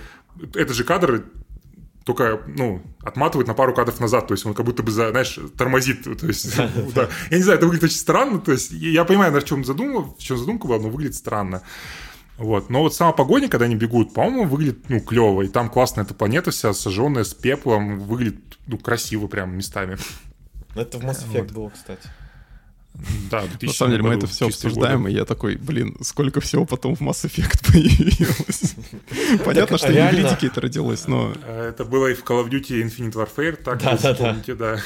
этот 0.54 0.74
же 0.76 0.84
кадр 0.84 1.24
только, 2.04 2.40
ну, 2.46 2.82
отматывает 3.04 3.46
на 3.46 3.54
пару 3.54 3.74
кадров 3.74 4.00
назад, 4.00 4.26
то 4.26 4.32
есть 4.34 4.44
он 4.46 4.54
как 4.54 4.64
будто 4.66 4.82
бы, 4.82 4.90
знаешь, 4.90 5.38
тормозит, 5.56 6.04
то 6.20 6.26
есть, 6.26 6.56
да. 6.94 7.08
Я 7.30 7.36
не 7.36 7.42
знаю, 7.42 7.58
это 7.58 7.66
выглядит 7.66 7.84
очень 7.84 7.96
странно, 7.98 8.38
то 8.38 8.52
есть 8.52 8.72
я 8.72 9.04
понимаю, 9.04 9.32
на 9.32 9.42
чем 9.42 9.64
задумка, 9.64 10.10
в 10.18 10.18
чем 10.18 10.36
задумка 10.38 10.66
была, 10.66 10.78
но 10.78 10.88
выглядит 10.88 11.14
странно. 11.14 11.62
Вот. 12.40 12.70
Но 12.70 12.80
вот 12.80 12.94
сама 12.94 13.12
погоня, 13.12 13.48
когда 13.48 13.66
они 13.66 13.76
бегут, 13.76 14.14
по-моему, 14.14 14.46
выглядит, 14.46 14.88
ну, 14.88 14.98
клево. 15.00 15.42
И 15.42 15.48
там 15.48 15.68
классная 15.68 16.04
эта 16.04 16.14
планета 16.14 16.50
вся 16.50 16.72
сожженная 16.72 17.24
с 17.24 17.34
пеплом. 17.34 18.00
Выглядит, 18.00 18.58
ну, 18.66 18.78
красиво 18.78 19.26
прям 19.26 19.54
местами. 19.54 19.98
Это 20.74 20.98
в 20.98 21.02
Mass 21.02 21.22
Effect 21.28 21.52
было, 21.52 21.68
кстати. 21.68 22.08
Да, 23.30 23.42
На 23.42 23.46
2000 23.48 23.76
самом 23.76 23.92
деле 23.92 24.02
мы 24.02 24.14
это 24.14 24.26
все 24.26 24.46
обсуждаем, 24.48 25.02
годы. 25.04 25.12
и 25.12 25.16
я 25.16 25.24
такой, 25.24 25.56
блин, 25.56 25.96
сколько 26.02 26.40
всего 26.40 26.66
потом 26.66 26.96
в 26.96 27.00
Mass 27.00 27.24
Effect 27.24 27.64
появилось. 27.72 28.74
Понятно, 29.44 29.78
что 29.78 29.86
не 29.88 29.92
в 29.94 29.96
реально- 29.96 30.28
Ридике 30.28 30.48
это 30.48 30.60
родилось, 30.60 31.06
но... 31.06 31.32
Э, 31.46 31.68
Это 31.70 31.84
было 31.84 32.08
и 32.08 32.14
в 32.14 32.22
Call 32.24 32.44
of 32.44 32.50
Duty 32.50 32.82
Infinite 32.82 33.12
Warfare, 33.12 33.56
так 33.62 33.82
Да, 33.82 33.96
да, 33.96 34.12
да. 34.14 34.54
да. 34.54 34.80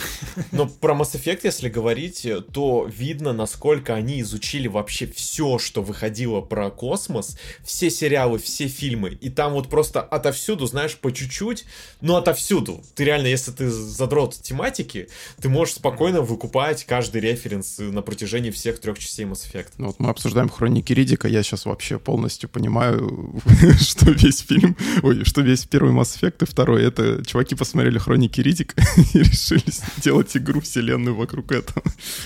Но 0.53 0.67
про 0.69 0.95
Mass 0.95 1.15
Effect, 1.15 1.41
если 1.45 1.69
говорить, 1.69 2.27
то 2.53 2.89
видно, 2.95 3.33
насколько 3.33 3.95
они 3.95 4.21
изучили 4.21 4.69
вообще 4.69 5.07
все, 5.07 5.59
что 5.59 5.83
выходило 5.83 6.41
про 6.41 6.71
космос, 6.71 7.37
все 7.65 7.91
сериалы, 7.91 8.39
все 8.39 8.69
фильмы. 8.69 9.19
И 9.21 9.31
там 9.31 9.55
вот 9.55 9.69
просто 9.69 10.01
отовсюду, 10.03 10.67
знаешь, 10.67 10.97
по 10.97 11.11
чуть-чуть, 11.11 11.65
но 12.01 12.17
отовсюду. 12.17 12.85
Ты 12.95 13.05
реально, 13.05 13.27
если 13.29 13.51
ты 13.51 13.69
задрот 13.71 14.35
тематики, 14.41 15.09
ты 15.41 15.49
можешь 15.49 15.75
спокойно 15.77 16.21
выкупать 16.21 16.85
каждый 16.85 17.21
референс 17.23 17.81
на 17.95 18.03
протяжении 18.03 18.51
всех 18.51 18.81
трех 18.81 18.99
частей 18.99 19.25
Mass 19.25 19.51
Effect. 19.51 19.73
Ну, 19.79 19.87
вот 19.87 20.01
мы 20.01 20.11
обсуждаем 20.11 20.49
хроники 20.49 20.93
Ридика, 20.93 21.29
я 21.29 21.43
сейчас 21.43 21.65
вообще 21.65 21.99
полностью 21.99 22.49
понимаю, 22.49 23.41
что 23.81 24.11
весь 24.11 24.41
фильм, 24.41 24.77
ой, 25.03 25.25
что 25.25 25.41
весь 25.41 25.65
первый 25.65 25.93
Mass 25.93 26.19
Effect 26.21 26.43
и 26.43 26.47
второй, 26.47 26.85
это 26.85 27.25
чуваки 27.25 27.55
посмотрели 27.55 27.99
хроники 27.99 28.41
Ридика 28.41 28.75
и 29.15 29.19
решили 29.19 29.65
сделать 29.99 30.37
игру, 30.37 30.61
вселенную 30.61 31.15
вокруг 31.15 31.53
этого. 31.53 31.83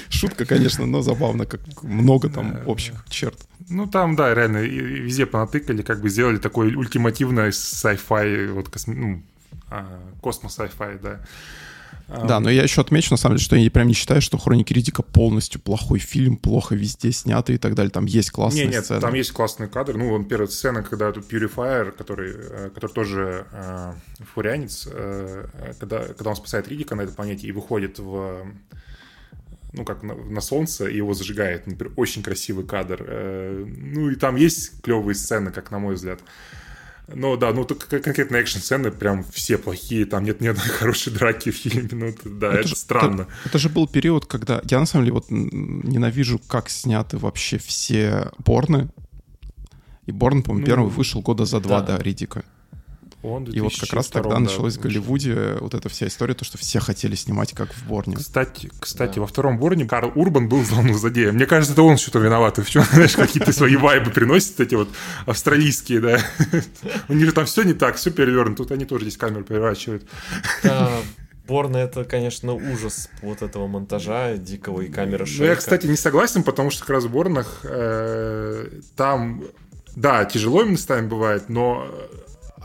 Шутка, 0.09 0.45
конечно, 0.45 0.87
но 0.87 1.03
забавно, 1.03 1.47
как 1.47 1.61
много 1.83 2.29
там 2.29 2.59
общих 2.67 2.95
черт. 3.09 3.39
Ну, 3.69 3.87
там, 3.87 4.17
да, 4.17 4.35
реально, 4.35 4.59
везде 4.59 5.27
понатыкали, 5.27 5.83
как 5.83 6.01
бы 6.01 6.09
сделали 6.09 6.39
такой 6.39 6.75
ультимативный 6.75 7.49
sci-fi, 7.51 8.53
вот, 8.53 8.69
косми- 8.69 8.95
ну, 8.95 9.23
а, 9.71 10.01
космос 10.21 10.59
sci-fi, 10.59 11.01
да. 11.03 11.21
Да, 12.09 12.41
но 12.41 12.49
я 12.51 12.63
еще 12.63 12.81
отмечу, 12.81 13.09
на 13.11 13.19
самом 13.19 13.37
деле, 13.37 13.45
что 13.45 13.57
я 13.57 13.71
прям 13.71 13.87
не 13.87 13.93
считаю, 13.93 14.23
что 14.23 14.39
«Хроники 14.39 14.73
Ридика» 14.73 15.03
полностью 15.03 15.61
плохой 15.61 15.99
фильм, 15.99 16.37
плохо 16.37 16.75
везде 16.75 17.13
снятый 17.13 17.57
и 17.57 17.59
так 17.59 17.75
далее. 17.75 17.91
Там 17.91 18.07
есть 18.07 18.31
классные 18.31 18.65
Не, 18.65 18.73
нет, 18.73 18.85
сцены. 18.85 19.01
там 19.01 19.13
есть 19.13 19.33
классный 19.33 19.69
кадр. 19.69 19.97
Ну, 19.97 20.09
вон 20.09 20.25
первая 20.25 20.49
сцена, 20.49 20.83
когда 20.83 21.13
тут 21.13 21.31
Purifier, 21.31 21.93
который, 21.93 22.33
э, 22.35 22.71
который 22.75 22.93
тоже 22.93 23.47
э, 23.53 23.93
фурянец, 24.35 24.89
э, 24.91 25.75
когда, 25.79 26.05
когда 26.05 26.31
он 26.31 26.37
спасает 26.37 26.67
Ридика 26.69 26.95
на 26.95 27.03
этой 27.03 27.15
планете 27.15 27.47
и 27.47 27.53
выходит 27.53 27.99
в 27.99 28.47
ну, 29.73 29.85
как 29.85 30.03
на, 30.03 30.15
на 30.15 30.41
солнце, 30.41 30.87
и 30.87 30.97
его 30.97 31.15
зажигает. 31.15 31.67
Например, 31.67 31.93
очень 31.97 32.23
красивый 32.23 32.65
кадр. 32.65 33.05
Э, 33.07 33.65
ну, 33.67 34.11
и 34.11 34.15
там 34.15 34.37
есть 34.37 34.81
клевые 34.83 35.15
сцены, 35.15 35.51
как 35.51 35.71
на 35.71 35.79
мой 35.79 35.95
взгляд. 35.95 36.21
Но 37.15 37.37
да, 37.37 37.53
ну 37.53 37.65
кон- 37.65 38.01
конкретно 38.03 38.37
экшн-сцены 38.37 38.91
прям 38.91 39.25
все 39.33 39.57
плохие, 39.59 40.05
там 40.05 40.25
нет 40.25 40.41
ни 40.41 40.49
одной 40.49 40.67
хорошей 40.69 41.13
драки 41.13 41.51
в 41.51 41.57
фильме, 41.57 41.89
ну 41.93 42.07
это- 42.07 42.29
да, 42.29 42.53
это, 42.53 42.69
же- 42.69 42.77
странно. 42.77 43.23
Это, 43.23 43.31
это 43.47 43.59
же 43.59 43.69
был 43.71 43.87
период, 43.89 44.27
когда 44.27 44.61
я 44.71 44.79
на 44.81 44.87
самом 44.87 45.05
деле 45.07 45.15
вот 45.15 45.27
ненавижу, 45.31 46.39
как 46.49 46.69
сняты 46.71 47.17
вообще 47.19 47.59
все 47.59 48.31
Борны. 48.39 48.89
И 50.07 50.13
Борн, 50.13 50.43
по-моему, 50.43 50.61
Ну, 50.61 50.67
первый 50.67 50.91
вышел 50.91 51.21
года 51.23 51.45
за 51.45 51.61
два 51.61 51.81
да. 51.83 51.97
до 51.97 52.03
Ридика. 52.03 52.45
Он 53.23 53.45
И 53.45 53.59
вот 53.61 53.73
как 53.73 53.93
раз 53.95 54.07
2002, 54.09 54.23
тогда 54.23 54.35
да, 54.37 54.41
началась 54.41 54.77
в. 54.77 54.81
Голливуде 54.81 55.57
вот 55.61 55.75
эта 55.75 55.89
вся 55.89 56.07
история, 56.07 56.35
то, 56.35 56.45
что 56.45 56.57
все 56.57 56.79
хотели 56.79 57.17
снимать 57.17 57.53
как 57.53 57.73
в 57.75 57.87
Борне. 57.89 58.15
Кстати, 58.17 58.71
кстати, 58.79 59.17
Да. 59.17 59.23
во 59.23 59.27
втором 59.27 59.59
Борне 59.59 59.87
Карл 59.87 60.13
Урбан 60.15 60.49
был 60.49 60.63
главным 60.63 60.97
злодеем. 60.97 61.35
Мне 61.35 61.47
кажется, 61.47 61.73
это 61.73 61.83
он 61.83 61.99
что-то 61.99 62.21
виноват. 62.21 62.59
И 62.59 62.63
в 62.63 62.71
чем, 62.71 62.85
знаешь, 62.93 63.17
какие-то 63.17 63.53
свои 63.53 63.75
вайбы 63.77 64.11
приносит, 64.13 64.61
эти 64.61 64.77
вот 64.77 64.89
австралийские, 65.27 66.01
да. 66.01 66.21
У 67.09 67.15
них 67.15 67.27
же 67.27 67.33
там 67.33 67.47
все 67.47 67.63
не 67.65 67.73
так, 67.75 67.97
все 67.97 68.11
перевернуто. 68.13 68.63
Тут 68.63 68.73
они 68.73 68.85
тоже 68.85 69.03
здесь 69.07 69.17
камеру 69.17 69.43
переворачивают. 69.45 70.07
Да, 70.63 70.93
Борн 71.49 71.75
это, 71.77 72.05
конечно, 72.05 72.53
ужас 72.53 73.09
вот 73.23 73.43
этого 73.43 73.67
монтажа 73.67 74.37
дикого 74.37 74.83
и 74.83 74.89
камеры 74.89 75.25
Ну, 75.25 75.31
я, 75.31 75.37
шейка. 75.37 75.57
кстати, 75.57 75.87
не 75.87 75.97
согласен, 75.97 76.43
потому 76.45 76.71
что 76.71 76.81
как 76.83 76.91
раз 76.91 77.05
в 77.05 77.11
Борнах 77.11 77.61
э, 77.65 78.69
там, 78.97 79.43
да, 79.97 80.25
тяжело 80.25 80.63
местами 80.63 81.07
бывает, 81.09 81.49
но 81.49 81.89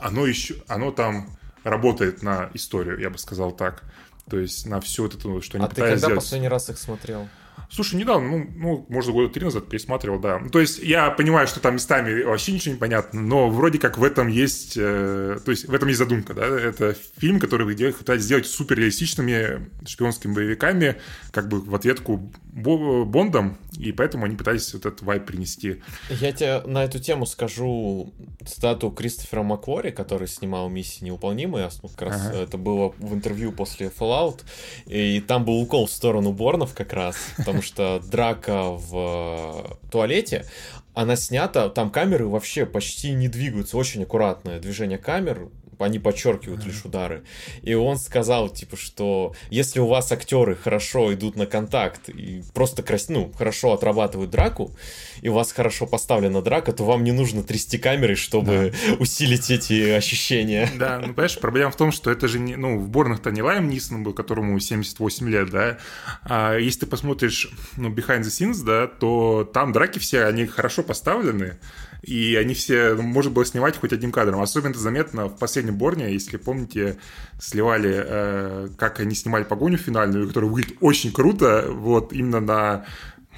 оно 0.03 0.25
еще, 0.25 0.55
оно 0.67 0.91
там 0.91 1.29
работает 1.63 2.21
на 2.23 2.49
историю, 2.53 2.99
я 2.99 3.09
бы 3.09 3.17
сказал 3.17 3.51
так. 3.51 3.83
То 4.29 4.37
есть 4.39 4.65
на 4.67 4.79
все 4.79 5.05
это, 5.07 5.17
что 5.19 5.29
они 5.57 5.65
А 5.65 5.67
ты 5.67 5.75
пытались 5.75 5.91
когда 5.93 6.07
сделать. 6.07 6.15
последний 6.23 6.47
раз 6.47 6.69
их 6.69 6.77
смотрел? 6.77 7.27
Слушай, 7.69 7.95
недавно, 7.95 8.29
ну, 8.29 8.49
ну, 8.55 8.85
может, 8.89 9.11
года 9.11 9.31
три 9.33 9.43
назад 9.45 9.67
пересматривал, 9.67 10.19
да. 10.19 10.39
Ну, 10.39 10.49
То 10.49 10.59
есть 10.59 10.79
я 10.79 11.09
понимаю, 11.11 11.47
что 11.47 11.59
там 11.59 11.75
местами 11.75 12.21
вообще 12.23 12.51
ничего 12.51 12.73
не 12.73 12.79
понятно, 12.79 13.21
но 13.21 13.49
вроде 13.49 13.79
как 13.79 13.97
в 13.97 14.03
этом 14.03 14.27
есть, 14.27 14.73
э, 14.75 15.39
то 15.43 15.51
есть 15.51 15.67
в 15.67 15.73
этом 15.73 15.87
есть 15.87 15.97
задумка, 15.99 16.33
да. 16.33 16.45
Это 16.45 16.95
фильм, 17.17 17.39
который 17.39 17.73
делаете- 17.75 17.97
пытаетесь 17.99 18.25
сделать 18.25 18.45
суперреалистичными 18.47 19.69
шпионскими 19.87 20.33
боевиками, 20.33 20.95
как 21.31 21.47
бы 21.47 21.61
в 21.61 21.73
ответку 21.75 22.31
Бо- 22.45 23.05
Бондом, 23.05 23.57
и 23.77 23.91
поэтому 23.91 24.25
они 24.25 24.35
пытались 24.35 24.73
вот 24.73 24.85
этот 24.85 25.01
вайп 25.01 25.25
принести. 25.25 25.81
Я 26.09 26.31
тебе 26.31 26.61
на 26.65 26.83
эту 26.83 26.99
тему 26.99 27.25
скажу 27.25 28.13
цитату 28.45 28.91
Кристофера 28.91 29.43
Маквори, 29.43 29.91
который 29.91 30.27
снимал 30.27 30.69
«Миссии 30.69 31.05
невыполнимые». 31.05 31.69
Ну, 31.81 31.89
Как 31.89 32.09
раз 32.09 32.27
Ага. 32.27 32.37
это 32.39 32.57
было 32.57 32.93
в 32.97 33.13
интервью 33.13 33.51
после 33.51 33.87
Fallout. 33.87 34.41
И 34.85 35.19
там 35.21 35.45
был 35.45 35.59
укол 35.59 35.87
в 35.87 35.91
сторону 35.91 36.31
Борнов 36.33 36.73
как 36.73 36.93
раз, 36.93 37.15
потому 37.37 37.61
что 37.61 38.01
драка 38.11 38.69
в 38.71 39.75
э, 39.83 39.89
туалете, 39.91 40.45
она 40.93 41.15
снята, 41.15 41.69
там 41.69 41.89
камеры 41.89 42.27
вообще 42.27 42.65
почти 42.65 43.13
не 43.13 43.27
двигаются, 43.27 43.77
очень 43.77 44.03
аккуратное 44.03 44.59
движение 44.59 44.97
камер, 44.99 45.49
они 45.83 45.99
подчеркивают 45.99 46.65
лишь 46.65 46.83
удары. 46.85 47.23
И 47.61 47.73
он 47.73 47.97
сказал, 47.97 48.49
типа, 48.49 48.77
что 48.77 49.35
если 49.49 49.79
у 49.79 49.87
вас 49.87 50.11
актеры 50.11 50.55
хорошо 50.55 51.13
идут 51.13 51.35
на 51.35 51.45
контакт 51.45 52.09
и 52.09 52.43
просто 52.53 52.83
крас... 52.83 53.09
ну, 53.09 53.31
хорошо 53.31 53.73
отрабатывают 53.73 54.31
драку, 54.31 54.75
и 55.21 55.29
у 55.29 55.33
вас 55.33 55.51
хорошо 55.51 55.85
поставлена 55.85 56.41
драка, 56.41 56.73
то 56.73 56.83
вам 56.83 57.03
не 57.03 57.11
нужно 57.11 57.43
трясти 57.43 57.77
камерой, 57.77 58.15
чтобы 58.15 58.73
усилить 58.99 59.49
эти 59.51 59.91
ощущения. 59.91 60.69
Да, 60.83 60.99
ну, 60.99 61.13
понимаешь, 61.13 61.39
проблема 61.39 61.71
в 61.71 61.77
том, 61.77 61.91
что 61.91 62.11
это 62.11 62.27
же, 62.27 62.39
не, 62.39 62.55
ну, 62.55 62.77
в 62.77 62.89
Борнах-то 62.89 63.31
не 63.31 63.41
Лайм 63.41 63.69
Нисон 63.69 64.03
был, 64.03 64.13
которому 64.13 64.59
78 64.59 65.29
лет, 65.29 65.49
да, 65.49 65.77
а 66.23 66.57
если 66.57 66.81
ты 66.81 66.85
посмотришь, 66.87 67.49
ну, 67.77 67.89
Behind 67.89 68.21
the 68.21 68.23
Scenes, 68.23 68.63
да, 68.65 68.87
то 68.87 69.49
там 69.53 69.71
драки 69.71 69.99
все, 69.99 70.25
они 70.25 70.45
хорошо 70.45 70.83
поставлены, 70.83 71.57
и 72.03 72.35
они 72.35 72.53
все, 72.53 72.95
можно 72.95 73.31
было 73.31 73.45
снимать 73.45 73.77
хоть 73.77 73.93
одним 73.93 74.11
кадром. 74.11 74.41
Особенно 74.41 74.71
это 74.71 74.79
заметно 74.79 75.27
в 75.27 75.37
последнем 75.37 75.77
Борне, 75.77 76.11
если 76.11 76.35
помните, 76.35 76.97
сливали, 77.39 77.93
э, 77.95 78.69
как 78.77 78.99
они 78.99 79.15
снимали 79.15 79.43
погоню 79.43 79.77
финальную, 79.77 80.27
которая 80.27 80.51
выглядит 80.51 80.77
очень 80.81 81.13
круто, 81.13 81.65
вот, 81.69 82.11
именно 82.11 82.41
на 82.41 82.85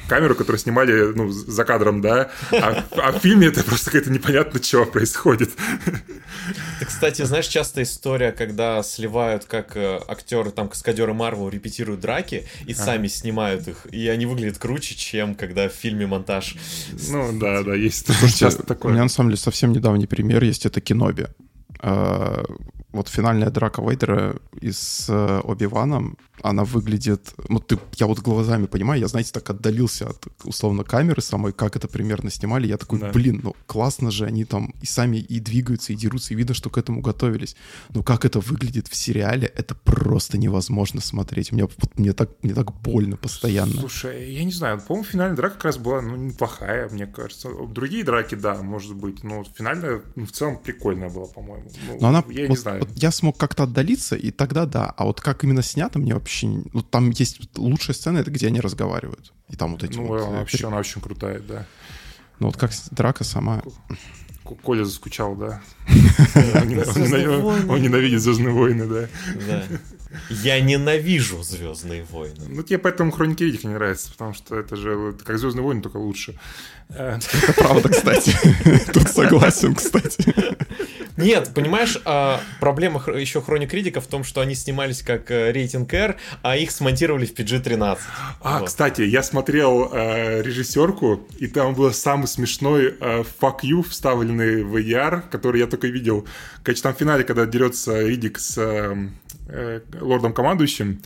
камеру, 0.07 0.35
которую 0.35 0.59
снимали 0.59 1.13
ну, 1.15 1.29
за 1.29 1.63
кадром, 1.65 2.01
да, 2.01 2.29
а, 2.51 2.83
а 2.97 3.11
в 3.11 3.19
фильме 3.19 3.47
это 3.47 3.63
просто 3.63 3.85
какое-то 3.85 4.11
непонятно, 4.11 4.59
чего 4.59 4.85
происходит. 4.85 5.51
Ты, 6.79 6.85
кстати, 6.85 7.23
знаешь, 7.23 7.47
часто 7.47 7.81
история, 7.83 8.31
когда 8.31 8.83
сливают, 8.83 9.45
как 9.45 9.75
э, 9.75 9.99
актеры, 10.07 10.51
там, 10.51 10.69
каскадеры 10.69 11.13
Марвел 11.13 11.49
репетируют 11.49 12.01
драки 12.01 12.45
и 12.65 12.73
сами 12.73 13.07
снимают 13.07 13.67
их, 13.67 13.87
и 13.91 14.07
они 14.07 14.25
выглядят 14.25 14.57
круче, 14.57 14.95
чем 14.95 15.35
когда 15.35 15.69
в 15.69 15.73
фильме 15.73 16.05
монтаж. 16.05 16.55
Ну 17.09 17.39
да, 17.39 17.63
да, 17.63 17.73
есть 17.73 18.05
Слушайте, 18.05 18.39
часто 18.39 18.63
У 18.63 18.65
такое. 18.65 18.93
меня 18.93 19.03
на 19.03 19.09
самом 19.09 19.29
деле 19.29 19.39
совсем 19.39 19.71
недавний 19.71 20.07
пример 20.07 20.43
есть, 20.43 20.65
это 20.65 20.81
Киноби. 20.81 21.27
А, 21.79 22.43
Вот 22.91 23.09
финальная 23.09 23.49
драка 23.49 23.81
Вейдера 23.81 24.37
и 24.61 24.71
с 24.71 25.07
э, 25.09 25.41
Оби-Ваном, 25.43 26.17
она 26.41 26.63
выглядит... 26.63 27.33
Ну, 27.49 27.59
ты, 27.59 27.77
я 27.95 28.07
вот 28.07 28.19
глазами 28.19 28.65
понимаю, 28.65 28.99
я, 29.01 29.07
знаете, 29.07 29.31
так 29.31 29.49
отдалился 29.49 30.09
от, 30.09 30.25
условно, 30.43 30.83
камеры 30.83 31.21
самой, 31.21 31.53
как 31.53 31.75
это 31.75 31.88
примерно 31.88 32.29
снимали. 32.29 32.67
Я 32.67 32.77
такой, 32.77 32.99
Да. 32.99 33.11
блин, 33.11 33.41
ну 33.43 33.55
классно 33.65 34.11
же, 34.11 34.25
они 34.25 34.45
там 34.45 34.73
и 34.81 34.86
сами 34.86 35.17
и 35.17 35.39
двигаются, 35.39 35.93
и 35.93 35.95
дерутся, 35.95 36.33
и 36.33 36.38
видно, 36.38 36.53
что 36.53 36.69
к 36.69 36.77
этому 36.77 37.01
готовились. 37.01 37.55
Но 37.89 38.03
как 38.03 38.25
это 38.25 38.39
выглядит 38.39 38.88
в 38.88 38.95
сериале, 38.95 39.47
это 39.47 39.75
просто 39.75 40.38
невозможно 40.38 41.01
смотреть. 41.01 41.51
У 41.51 41.55
меня, 41.55 41.65
вот, 41.65 41.97
мне, 41.97 42.13
так, 42.13 42.29
мне 42.41 42.53
так 42.53 42.73
больно 42.81 43.17
постоянно. 43.17 43.79
Слушай, 43.79 44.31
я 44.33 44.43
не 44.43 44.51
знаю, 44.51 44.79
по-моему, 44.81 45.05
финальная 45.05 45.36
драка 45.38 45.55
как 45.55 45.65
раз 45.65 45.77
была, 45.77 46.01
ну, 46.01 46.15
неплохая, 46.15 46.89
мне 46.89 47.07
кажется. 47.07 47.49
Другие 47.69 48.03
драки, 48.03 48.36
да, 48.36 48.61
может 48.61 48.95
быть, 48.95 49.23
но 49.23 49.43
финальная, 49.55 50.01
ну, 50.15 50.25
в 50.25 50.31
целом, 50.31 50.57
прикольная 50.57 51.09
была, 51.09 51.27
по-моему. 51.27 51.69
Ну, 51.88 51.97
Но 52.01 52.07
она, 52.09 52.23
я 52.29 52.43
не 52.43 52.47
вот- 52.49 52.59
знаю. 52.59 52.79
вот 52.81 52.89
я 52.95 53.11
смог 53.11 53.38
как-то 53.38 53.63
отдалиться, 53.63 54.15
и 54.15 54.31
тогда 54.31 54.65
да. 54.65 54.93
А 54.97 55.05
вот 55.05 55.21
как 55.21 55.43
именно 55.43 55.61
снято, 55.63 55.99
мне 55.99 56.15
вообще... 56.26 56.47
Ну, 56.47 56.82
там 56.82 57.11
есть 57.11 57.39
лучшая 57.55 57.95
сцена, 57.95 58.17
это 58.17 58.32
где 58.32 58.47
они 58.47 58.59
разговаривают. 58.59 59.32
И 59.49 59.55
там 59.55 59.73
вот 59.73 59.84
эти 59.84 59.97
ну, 59.97 60.07
вот... 60.07 60.21
она 60.23 60.38
э, 60.38 60.39
вообще, 60.39 60.57
пере- 60.57 60.67
она 60.67 60.78
очень 60.78 61.01
крутая, 61.01 61.39
да. 61.39 61.67
Ну, 62.39 62.47
вот 62.47 62.57
как 62.57 62.71
драка 62.91 63.23
сама... 63.23 63.61
Коля 64.43 64.86
заскучал, 64.86 65.36
да. 65.36 65.61
Он 65.88 67.82
ненавидит 67.82 68.21
Звездные 68.21 68.53
войны, 68.53 68.86
да. 68.88 69.63
Я 70.30 70.59
ненавижу 70.59 71.43
Звездные 71.43 72.03
войны. 72.03 72.45
Ну, 72.47 72.63
тебе 72.63 72.80
поэтому 72.80 73.11
Хроники 73.11 73.43
Ридика 73.43 73.68
не 73.68 73.74
нравится, 73.74 74.11
потому 74.11 74.34
что 74.34 74.57
это 74.57 74.76
же 74.76 75.16
как 75.24 75.38
Звездные 75.38 75.63
войны, 75.63 75.82
только 75.82 75.97
лучше. 75.97 76.36
Э, 76.89 77.18
Это 77.43 77.53
правда, 77.53 77.89
кстати. 77.89 78.36
Тут 78.93 79.09
согласен, 79.09 79.76
кстати. 79.76 80.34
Нет, 81.18 81.51
понимаешь, 81.53 81.97
а, 82.03 82.41
проблема 82.59 83.01
еще 83.16 83.41
Хроник 83.41 83.74
Ридика 83.74 84.01
в 84.01 84.07
том, 84.07 84.26
что 84.26 84.41
они 84.41 84.53
снимались 84.53 85.01
как 85.01 85.32
э, 85.32 85.51
рейтинг 85.51 85.93
R, 85.93 86.18
а 86.41 86.57
их 86.57 86.72
смонтировали 86.72 87.26
в 87.26 87.34
PG-13. 87.34 87.97
А, 88.41 88.59
Вот. 88.59 88.68
кстати, 88.68 89.01
я 89.03 89.24
смотрел 89.24 89.89
э, 89.93 90.41
режиссерку, 90.41 91.26
и 91.39 91.47
там 91.47 91.74
был 91.74 91.93
самый 91.93 92.28
смешной 92.28 92.95
э, 92.99 93.24
fuck 93.39 93.61
you, 93.63 93.88
вставленный 93.88 94.63
в 94.63 94.76
ER, 94.76 95.24
который 95.32 95.61
я 95.61 95.68
только 95.68 95.88
видел. 95.88 96.28
Короче, 96.63 96.82
там 96.82 96.93
в 96.93 96.97
финале, 96.97 97.24
когда 97.24 97.45
дерется 97.45 98.01
Ридик 98.01 98.38
с 98.38 98.57
э, 98.57 99.07
э, 99.47 99.81
лордом-командующим, 99.99 101.01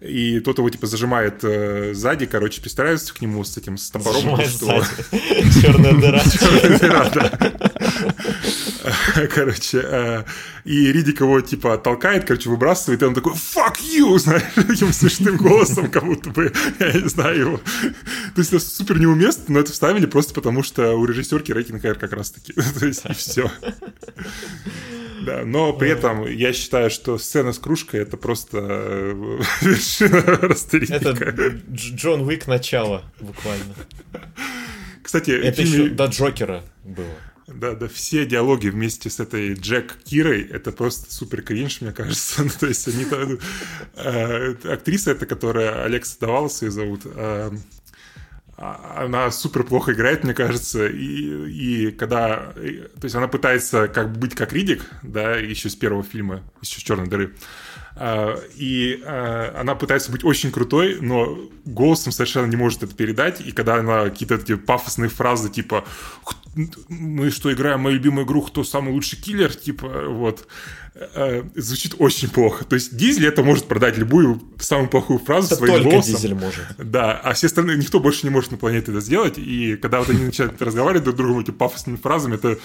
и 0.00 0.40
тот 0.40 0.58
его, 0.58 0.68
типа, 0.68 0.86
зажимает 0.88 1.44
э, 1.44 1.94
сзади, 1.94 2.26
короче, 2.26 2.60
пристраивается 2.60 3.14
к 3.14 3.20
нему 3.20 3.44
с 3.44 3.56
этим, 3.56 3.78
с 3.78 3.88
топором. 3.90 4.20
Сжимает 4.20 4.48
что- 4.50 4.66
сзади. 4.82 5.60
Черная 5.62 5.92
дыра. 5.92 6.22
Дыра, 6.80 7.10
да. 7.14 7.51
Короче, 9.34 9.80
э, 9.84 10.24
и 10.64 10.92
Ридик 10.92 11.20
его, 11.20 11.40
типа, 11.40 11.78
толкает, 11.78 12.24
короче, 12.24 12.48
выбрасывает, 12.50 13.02
и 13.02 13.04
он 13.04 13.14
такой 13.14 13.32
«fuck 13.32 13.76
you», 13.80 14.18
знаешь, 14.20 14.42
таким 14.54 14.92
смешным 14.92 15.36
голосом, 15.36 15.90
как 15.90 16.04
будто 16.04 16.30
бы, 16.30 16.52
я 16.78 16.92
не 16.92 17.08
знаю 17.08 17.38
его. 17.40 17.56
То 18.34 18.38
есть 18.38 18.52
это 18.52 18.64
супер 18.64 18.98
неуместно, 18.98 19.44
но 19.48 19.60
это 19.60 19.72
вставили 19.72 20.06
просто 20.06 20.34
потому, 20.34 20.62
что 20.62 20.94
у 20.94 21.04
режиссерки 21.04 21.52
рейтинг 21.52 21.84
R 21.84 21.94
как 21.98 22.12
раз-таки. 22.12 22.52
То 22.78 22.86
есть 22.86 23.04
и 23.08 23.12
все. 23.14 23.50
Да, 25.24 25.42
но 25.44 25.72
при 25.72 25.88
этом 25.90 26.26
я 26.26 26.52
считаю, 26.52 26.90
что 26.90 27.16
сцена 27.16 27.52
с 27.52 27.58
кружкой 27.58 28.00
это 28.00 28.16
просто 28.16 28.58
э, 28.60 29.40
вершина 29.60 30.16
Это 30.16 30.48
растерика. 30.48 30.96
Дж- 30.96 31.60
Джон 31.94 32.22
Уик 32.22 32.48
начало, 32.48 33.04
буквально. 33.20 33.72
Кстати, 35.02 35.30
Это 35.30 35.62
фильме- 35.62 35.84
еще 35.84 35.88
до 35.90 36.06
Джокера 36.06 36.64
было. 36.84 37.06
Да, 37.48 37.74
да, 37.74 37.88
все 37.88 38.24
диалоги 38.24 38.68
вместе 38.68 39.10
с 39.10 39.18
этой 39.18 39.54
Джек 39.54 39.96
Кирой, 40.04 40.42
это 40.42 40.70
просто 40.70 41.12
супер 41.12 41.42
кринж, 41.42 41.80
мне 41.80 41.92
кажется. 41.92 42.42
Ну, 42.44 42.50
то 42.58 42.66
есть 42.66 42.86
они 42.88 43.04
э, 43.96 44.54
актриса 44.64 45.10
эта, 45.10 45.26
которая 45.26 45.84
Алекса 45.84 46.16
Давалас 46.20 46.62
ее 46.62 46.70
зовут, 46.70 47.02
э, 47.04 47.50
а- 48.56 49.04
она 49.04 49.30
супер 49.32 49.64
плохо 49.64 49.92
играет, 49.92 50.22
мне 50.24 50.34
кажется, 50.34 50.86
и, 50.86 51.48
и 51.50 51.90
когда... 51.90 52.52
то 52.54 53.04
есть 53.04 53.14
она 53.16 53.26
пытается 53.26 53.88
как 53.88 54.16
быть 54.16 54.34
как 54.34 54.52
Ридик, 54.52 54.88
да, 55.02 55.34
еще 55.36 55.68
с 55.68 55.74
первого 55.74 56.04
фильма, 56.04 56.42
еще 56.60 56.78
с 56.80 56.82
«Черной 56.82 57.08
дыры», 57.08 57.34
А, 57.94 58.38
и 58.56 59.02
она 59.04 59.74
пытается 59.74 60.10
быть 60.12 60.24
очень 60.24 60.50
крутой, 60.52 60.98
но 61.00 61.38
голосом 61.64 62.12
совершенно 62.12 62.46
не 62.46 62.56
может 62.56 62.82
это 62.82 62.94
передать. 62.94 63.40
И 63.40 63.52
когда 63.52 63.76
она 63.76 64.04
какие-то 64.04 64.36
эти 64.36 64.54
пафосные 64.54 65.10
фразы, 65.10 65.50
типа 65.50 65.84
«Х- 66.24 66.36
мы 66.88 67.30
что, 67.30 67.52
играем 67.52 67.80
мою 67.80 67.96
любимую 67.96 68.26
игру, 68.26 68.42
кто 68.42 68.64
самый 68.64 68.92
лучший 68.92 69.18
киллер, 69.18 69.54
типа, 69.54 70.08
вот, 70.08 70.46
э, 70.94 71.44
звучит 71.54 71.94
очень 71.98 72.28
плохо. 72.28 72.64
То 72.64 72.74
есть 72.74 72.96
Дизель 72.96 73.26
это 73.26 73.42
может 73.42 73.66
продать 73.66 73.96
любую 73.96 74.42
самую 74.58 74.88
плохую 74.88 75.18
фразу 75.18 75.46
Это 75.46 75.56
своим 75.56 75.74
только 75.74 75.90
голосом. 75.90 76.14
Дизель 76.14 76.34
может. 76.34 76.64
Да, 76.78 77.18
а 77.18 77.32
все 77.32 77.46
остальные, 77.46 77.78
никто 77.78 78.00
больше 78.00 78.26
не 78.26 78.30
может 78.30 78.50
на 78.50 78.58
планете 78.58 78.92
это 78.92 79.00
сделать. 79.00 79.38
И 79.38 79.76
когда 79.76 80.00
вот 80.00 80.10
они 80.10 80.24
начинают 80.24 80.60
разговаривать 80.60 81.04
друг 81.04 81.16
с 81.16 81.18
другом 81.18 81.40
этими 81.40 81.54
пафосными 81.54 81.96
фразами, 81.96 82.34
это 82.34 82.58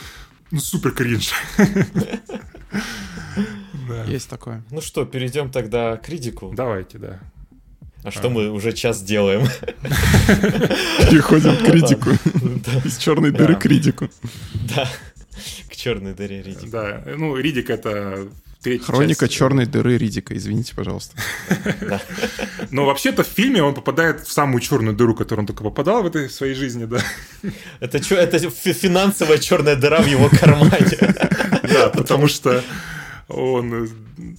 ну, 0.52 0.60
супер 0.60 0.92
кринж. 0.92 1.32
Есть 4.08 4.30
такое. 4.30 4.64
Ну 4.72 4.82
что, 4.82 5.06
перейдем 5.06 5.52
тогда 5.52 5.98
к 5.98 6.10
Ридику. 6.10 6.52
Давайте, 6.56 6.98
да. 6.98 7.20
А 8.04 8.12
что 8.12 8.30
мы 8.30 8.50
уже 8.52 8.72
час 8.74 9.02
делаем? 9.02 9.48
Переходим 11.10 11.58
к 11.58 11.66
критику. 11.66 12.12
Из 12.86 12.98
черной 12.98 13.32
дыры 13.32 13.56
к 13.56 13.60
критику. 13.60 14.10
Да. 14.76 14.88
К 15.70 15.76
черной 15.76 16.14
дыре 16.14 16.42
Ридик. 16.42 16.70
Да, 16.72 17.04
ну, 17.18 17.36
Ридик 17.38 17.70
это 17.70 18.28
третья 18.64 18.86
Хроника 18.86 19.28
часть. 19.28 19.38
черной 19.38 19.66
дыры 19.68 19.98
Ридика, 19.98 20.36
извините, 20.36 20.74
пожалуйста. 20.76 21.16
Но 22.72 22.86
вообще-то 22.86 23.24
в 23.24 23.28
фильме 23.28 23.62
он 23.62 23.76
попадает 23.76 24.22
в 24.22 24.32
самую 24.32 24.62
черную 24.62 24.96
дыру, 24.96 25.14
которую 25.14 25.44
он 25.44 25.48
только 25.48 25.64
попадал 25.64 26.02
в 26.02 26.08
этой 26.08 26.30
своей 26.30 26.56
жизни, 26.56 26.86
да. 26.86 27.02
Это 27.80 28.00
чё, 28.00 28.16
это 28.16 28.40
фи- 28.40 28.74
финансовая 28.74 29.38
черная 29.38 29.76
дыра 29.76 30.02
в 30.02 30.08
его 30.08 30.30
кармане. 30.30 30.98
Да, 31.68 31.90
потому 31.90 32.28
что 32.30 32.64
он 33.28 33.90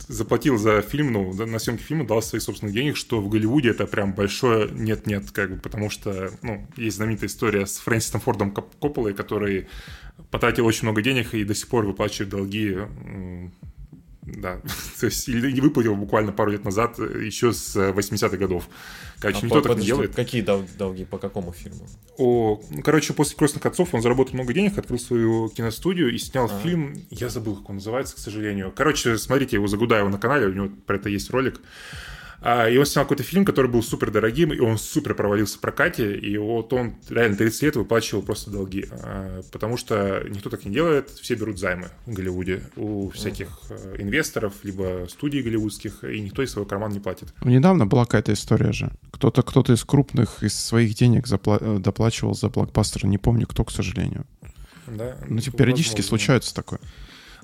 заплатил 0.09 0.59
за 0.59 0.83
фильм, 0.83 1.13
ну, 1.13 1.33
на 1.33 1.59
съемки 1.59 1.83
фильма 1.83 2.07
дал 2.07 2.23
своих 2.23 2.43
собственных 2.43 2.75
денег, 2.75 2.97
что 2.97 3.21
в 3.21 3.29
Голливуде 3.29 3.71
это 3.71 3.87
прям 3.87 4.13
большое 4.13 4.69
нет-нет, 4.71 5.31
как 5.31 5.51
бы, 5.51 5.57
потому 5.61 5.91
что, 5.91 6.31
ну, 6.43 6.67
есть 6.77 6.97
знаменитая 6.97 7.29
история 7.29 7.67
с 7.67 7.79
Фрэнсисом 7.79 8.21
Фордом 8.21 8.51
Коп- 8.51 8.75
Копполой, 8.81 9.15
который 9.15 9.69
потратил 10.31 10.67
очень 10.67 10.85
много 10.85 11.03
денег 11.03 11.35
и 11.35 11.45
до 11.45 11.55
сих 11.55 11.69
пор 11.69 11.87
выплачивает 11.87 12.31
долги 12.31 12.77
да, 14.37 14.61
то 15.01 15.07
есть 15.07 15.29
или 15.29 15.51
не 15.53 15.61
выплатил 15.61 15.95
буквально 15.97 16.33
пару 16.33 16.51
лет 16.51 16.65
назад, 16.65 16.99
э, 16.99 17.25
еще 17.25 17.53
с 17.53 17.75
э, 17.77 17.93
80-х 17.93 18.37
годов. 18.37 18.69
Короче, 19.21 19.41
А 19.43 19.45
никто 19.47 19.57
по- 19.57 19.63
так 19.63 19.71
не 19.71 19.75
подожди, 19.75 19.87
делает. 19.87 20.15
Какие 20.15 20.43
дол- 20.43 20.65
долги, 20.79 21.05
по 21.05 21.19
какому 21.19 21.53
фильму? 21.53 21.87
О, 22.17 22.61
ну, 22.71 22.83
короче, 22.83 23.13
после 23.15 23.37
«Крестных 23.37 23.65
отцов» 23.67 23.93
он 23.95 24.03
заработал 24.03 24.35
много 24.35 24.53
денег, 24.53 24.79
открыл 24.79 24.99
свою 24.99 25.49
киностудию 25.49 26.13
и 26.15 26.19
снял 26.19 26.47
А. 26.47 26.61
фильм, 26.61 26.95
я 27.11 27.29
забыл, 27.29 27.57
как 27.57 27.71
он 27.71 27.77
называется, 27.77 28.17
к 28.17 28.19
сожалению. 28.19 28.73
Короче, 28.77 29.19
смотрите 29.19 29.57
его 29.57 29.67
Загудаева 29.67 30.09
на 30.09 30.19
канале, 30.19 30.47
у 30.47 30.53
него 30.53 30.69
про 30.87 30.97
это 30.97 31.09
есть 31.09 31.31
ролик. 31.31 31.61
А, 32.41 32.69
И 32.69 32.77
он 32.77 32.87
снял 32.87 33.05
какой-то 33.05 33.23
фильм, 33.23 33.45
который 33.45 33.71
был 33.71 33.83
супер 33.83 34.11
дорогим, 34.11 34.53
и 34.53 34.59
он 34.61 34.79
супер 34.79 35.15
провалился 35.15 35.59
в 35.59 35.61
прокате, 35.61 36.17
и 36.17 36.37
вот 36.39 36.73
он 36.73 36.95
реально 37.09 37.37
30 37.37 37.63
лет 37.63 37.77
выплачивал 37.77 38.23
просто 38.23 38.51
долги. 38.51 38.87
А, 38.91 39.43
Потому 39.51 39.77
что 39.77 40.25
никто 40.29 40.49
так 40.51 40.65
не 40.65 40.73
делает, 40.73 41.11
все 41.11 41.35
берут 41.35 41.59
займы 41.59 41.89
в 42.07 42.13
Голливуде 42.13 42.63
у 42.77 43.11
всяких 43.11 43.49
э, 43.71 43.97
инвесторов, 43.99 44.55
либо 44.63 45.07
студий 45.09 45.43
голливудских, 45.43 46.05
и 46.05 46.21
никто 46.21 46.43
из 46.43 46.53
своего 46.53 46.69
кармана 46.69 46.93
не 46.93 47.01
платит. 47.01 47.35
Ну, 47.43 47.51
Недавно 47.51 47.87
была 47.87 48.05
какая-то 48.05 48.33
история 48.33 48.73
же. 48.73 48.91
Кто-то 49.11 49.43
кто 49.43 49.63
из 49.63 49.85
крупных 49.85 50.43
из 50.43 50.55
своих 50.55 50.95
денег 50.95 51.27
запла- 51.27 51.59
э, 51.61 51.79
доплачивал 51.81 52.35
за 52.35 52.49
блокбастер. 52.49 53.07
Не 53.07 53.19
помню, 53.19 53.47
кто, 53.47 53.65
к 53.65 53.71
сожалению. 53.71 54.25
Да? 54.87 55.17
Ну, 55.29 55.41
типа, 55.41 55.57
периодически 55.59 55.97
Возможно. 55.97 56.09
случается 56.09 56.55
такое. 56.55 56.81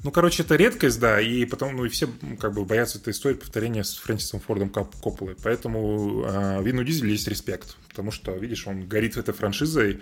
Ну, 0.05 0.11
короче, 0.11 0.43
это 0.43 0.55
редкость, 0.57 1.01
да, 1.01 1.21
и 1.21 1.45
потом, 1.47 1.75
ну, 1.77 1.85
и 1.87 1.89
все 1.89 2.09
как 2.39 2.53
бы 2.55 2.65
боятся 2.65 2.99
этой 2.99 3.13
истории 3.13 3.35
повторения 3.37 3.83
с 3.85 3.95
Фрэнсисом 3.97 4.39
Фордом 4.41 4.69
Коп- 4.69 4.95
Копполой. 5.03 5.35
Поэтому 5.43 6.25
э, 6.27 6.63
Вину 6.63 6.85
Дизелю 6.85 7.11
есть 7.11 7.27
респект, 7.27 7.77
потому 7.89 8.11
что, 8.11 8.33
видишь, 8.33 8.67
он 8.67 8.87
горит 8.87 9.17
этой 9.17 9.33
франшизой, 9.35 10.01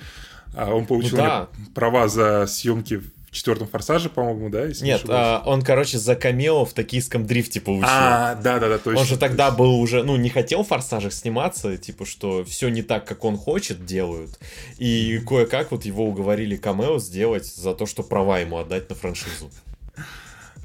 а 0.55 0.75
он 0.75 0.87
получил 0.87 1.17
Ну 1.19 1.23
да. 1.23 1.49
права 1.75 2.09
за 2.09 2.47
съемки 2.47 2.95
в 2.97 3.11
четвертом 3.31 3.67
форсаже, 3.69 4.11
по-моему, 4.11 4.51
да? 4.51 4.65
если 4.67 4.83
не 4.85 4.91
Нет, 4.91 4.99
ошибаюсь? 4.99 5.21
а, 5.25 5.43
он, 5.47 5.63
короче, 5.63 5.99
за 5.99 6.17
камео 6.17 6.65
в 6.67 6.73
токийском 6.75 7.25
дрифте 7.25 7.61
получил. 7.63 7.87
А, 7.89 8.35
да, 8.35 8.59
да, 8.59 8.69
да, 8.69 8.79
точно. 8.79 9.01
Он 9.01 9.07
же 9.07 9.17
тогда 9.17 9.51
был 9.53 9.81
уже, 9.81 10.03
ну, 10.03 10.17
не 10.17 10.29
хотел 10.29 10.65
в 10.65 10.69
«Форсажах» 10.69 11.13
сниматься, 11.15 11.79
типа, 11.79 12.05
что 12.05 12.45
все 12.45 12.69
не 12.69 12.83
так, 12.83 13.07
как 13.07 13.25
он 13.25 13.39
хочет, 13.39 13.87
делают. 13.87 14.39
И 14.79 15.19
кое-как 15.27 15.71
вот 15.71 15.85
его 15.87 16.05
уговорили 16.07 16.57
камео 16.57 16.99
сделать 16.99 17.47
за 17.47 17.73
то, 17.73 17.87
что 17.87 18.03
права 18.03 18.41
ему 18.41 18.59
отдать 18.59 18.91
на 18.91 18.97
франшизу. 18.97 19.51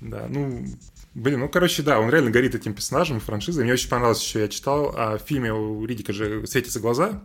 Да, 0.01 0.27
ну, 0.29 0.65
блин, 1.15 1.39
ну, 1.39 1.49
короче, 1.49 1.83
да, 1.83 1.99
он 1.99 2.09
реально 2.09 2.31
горит 2.31 2.55
этим 2.55 2.73
персонажем 2.73 3.17
и 3.17 3.19
франшизой. 3.19 3.63
Мне 3.63 3.73
очень 3.73 3.89
понравилось 3.89 4.23
еще, 4.23 4.41
я 4.41 4.47
читал, 4.47 4.93
а, 4.95 5.17
в 5.17 5.21
фильме 5.21 5.51
у 5.53 5.85
Ридика 5.85 6.13
же 6.13 6.45
светятся 6.45 6.79
глаза, 6.79 7.23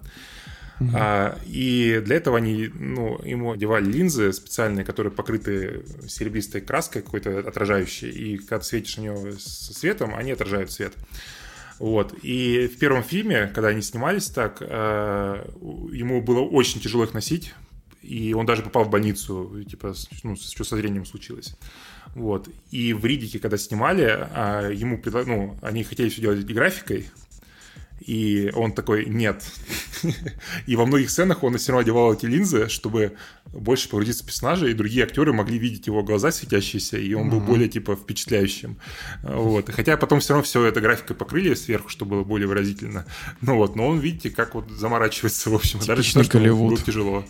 А, 0.94 1.38
и 1.46 2.00
для 2.04 2.16
этого 2.16 2.38
они, 2.38 2.68
ну, 2.74 3.20
ему 3.24 3.52
одевали 3.52 3.84
линзы 3.84 4.32
специальные, 4.32 4.84
которые 4.84 5.12
покрыты 5.12 5.84
серебристой 6.08 6.60
краской 6.60 7.02
какой-то 7.02 7.40
отражающей, 7.40 8.10
и 8.10 8.38
когда 8.38 8.58
ты 8.58 8.64
светишь 8.64 8.96
на 8.96 9.02
него 9.02 9.30
с 9.30 9.72
светом, 9.78 10.14
они 10.14 10.32
отражают 10.32 10.72
свет. 10.72 10.94
Вот. 11.78 12.14
И 12.22 12.70
в 12.72 12.78
первом 12.78 13.02
фильме, 13.02 13.50
когда 13.54 13.68
они 13.68 13.82
снимались 13.82 14.26
так, 14.26 14.58
э, 14.60 15.44
ему 15.92 16.20
было 16.22 16.40
очень 16.40 16.80
тяжело 16.80 17.04
их 17.04 17.14
носить, 17.14 17.54
и 18.02 18.34
он 18.34 18.46
даже 18.46 18.62
попал 18.62 18.84
в 18.84 18.90
больницу, 18.90 19.64
типа, 19.68 19.94
ну, 20.22 20.36
что 20.36 20.64
со 20.64 20.76
зрением 20.76 21.06
случилось. 21.06 21.56
Вот. 22.14 22.48
И 22.70 22.92
в 22.92 23.04
Ридике, 23.04 23.38
когда 23.38 23.56
снимали, 23.56 24.04
а, 24.08 24.68
ему, 24.70 25.00
ну, 25.26 25.56
они 25.62 25.82
хотели 25.82 26.08
все 26.08 26.20
делать 26.20 26.44
графикой, 26.44 27.06
и 28.06 28.50
он 28.54 28.72
такой, 28.72 29.06
нет. 29.06 29.42
и 30.66 30.76
во 30.76 30.86
многих 30.86 31.10
сценах 31.10 31.42
он 31.42 31.56
все 31.58 31.72
равно 31.72 31.82
одевал 31.82 32.14
эти 32.14 32.26
линзы, 32.26 32.68
чтобы 32.68 33.16
больше 33.52 33.88
погрузиться 33.88 34.24
в 34.24 34.26
персонажа, 34.26 34.66
и 34.66 34.74
другие 34.74 35.04
актеры 35.04 35.32
могли 35.32 35.58
видеть 35.58 35.86
его 35.86 36.02
глаза 36.02 36.32
светящиеся, 36.32 36.98
и 36.98 37.12
он 37.14 37.30
был 37.30 37.40
более, 37.40 37.68
типа, 37.68 37.96
впечатляющим. 37.96 38.78
Вот. 39.22 39.70
Хотя 39.70 39.96
потом 39.96 40.20
все 40.20 40.34
равно 40.34 40.44
все 40.44 40.64
это 40.64 40.80
графикой 40.80 41.16
покрыли 41.16 41.54
сверху, 41.54 41.88
чтобы 41.88 42.16
было 42.16 42.24
более 42.24 42.48
выразительно. 42.48 43.06
Ну 43.40 43.56
вот, 43.56 43.76
но 43.76 43.88
он, 43.88 43.98
видите, 43.98 44.30
как 44.30 44.54
вот 44.54 44.70
заморачивается, 44.70 45.50
в 45.50 45.54
общем. 45.54 45.80
Даже 45.86 46.02
считаю, 46.02 46.24
что 46.24 46.38
было 46.38 46.76
тяжело. 46.76 47.24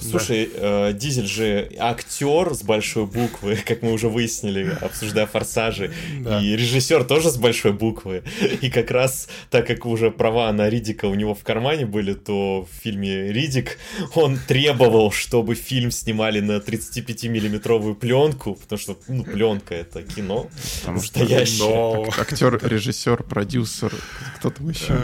Слушай, 0.00 0.50
да. 0.54 0.90
э, 0.90 0.92
Дизель 0.92 1.26
же 1.26 1.70
актер 1.78 2.54
с 2.54 2.62
большой 2.62 3.06
буквы, 3.06 3.56
как 3.66 3.82
мы 3.82 3.92
уже 3.92 4.08
выяснили, 4.08 4.76
обсуждая 4.80 5.26
форсажи. 5.26 5.92
Да. 6.20 6.40
И 6.40 6.56
режиссер 6.56 7.04
тоже 7.04 7.30
с 7.30 7.36
большой 7.36 7.72
буквы. 7.72 8.22
И 8.60 8.70
как 8.70 8.90
раз, 8.90 9.28
так 9.50 9.66
как 9.66 9.86
уже 9.86 10.01
права 10.10 10.52
на 10.52 10.68
Ридика 10.68 11.06
у 11.06 11.14
него 11.14 11.34
в 11.34 11.42
кармане 11.42 11.86
были, 11.86 12.14
то 12.14 12.66
в 12.70 12.82
фильме 12.82 13.32
Ридик 13.32 13.78
он 14.14 14.38
требовал, 14.38 15.10
чтобы 15.12 15.54
фильм 15.54 15.90
снимали 15.90 16.40
на 16.40 16.58
35-миллиметровую 16.58 17.94
пленку, 17.94 18.54
потому 18.54 18.78
что, 18.78 18.98
ну, 19.08 19.24
пленка 19.24 19.74
это 19.74 20.02
кино 20.02 20.48
потому 20.80 20.98
настоящее. 20.98 21.68
Но... 21.68 22.08
Актер, 22.18 22.58
режиссер, 22.62 23.22
продюсер, 23.22 23.92
кто-то 24.38 24.62
еще. 24.64 24.98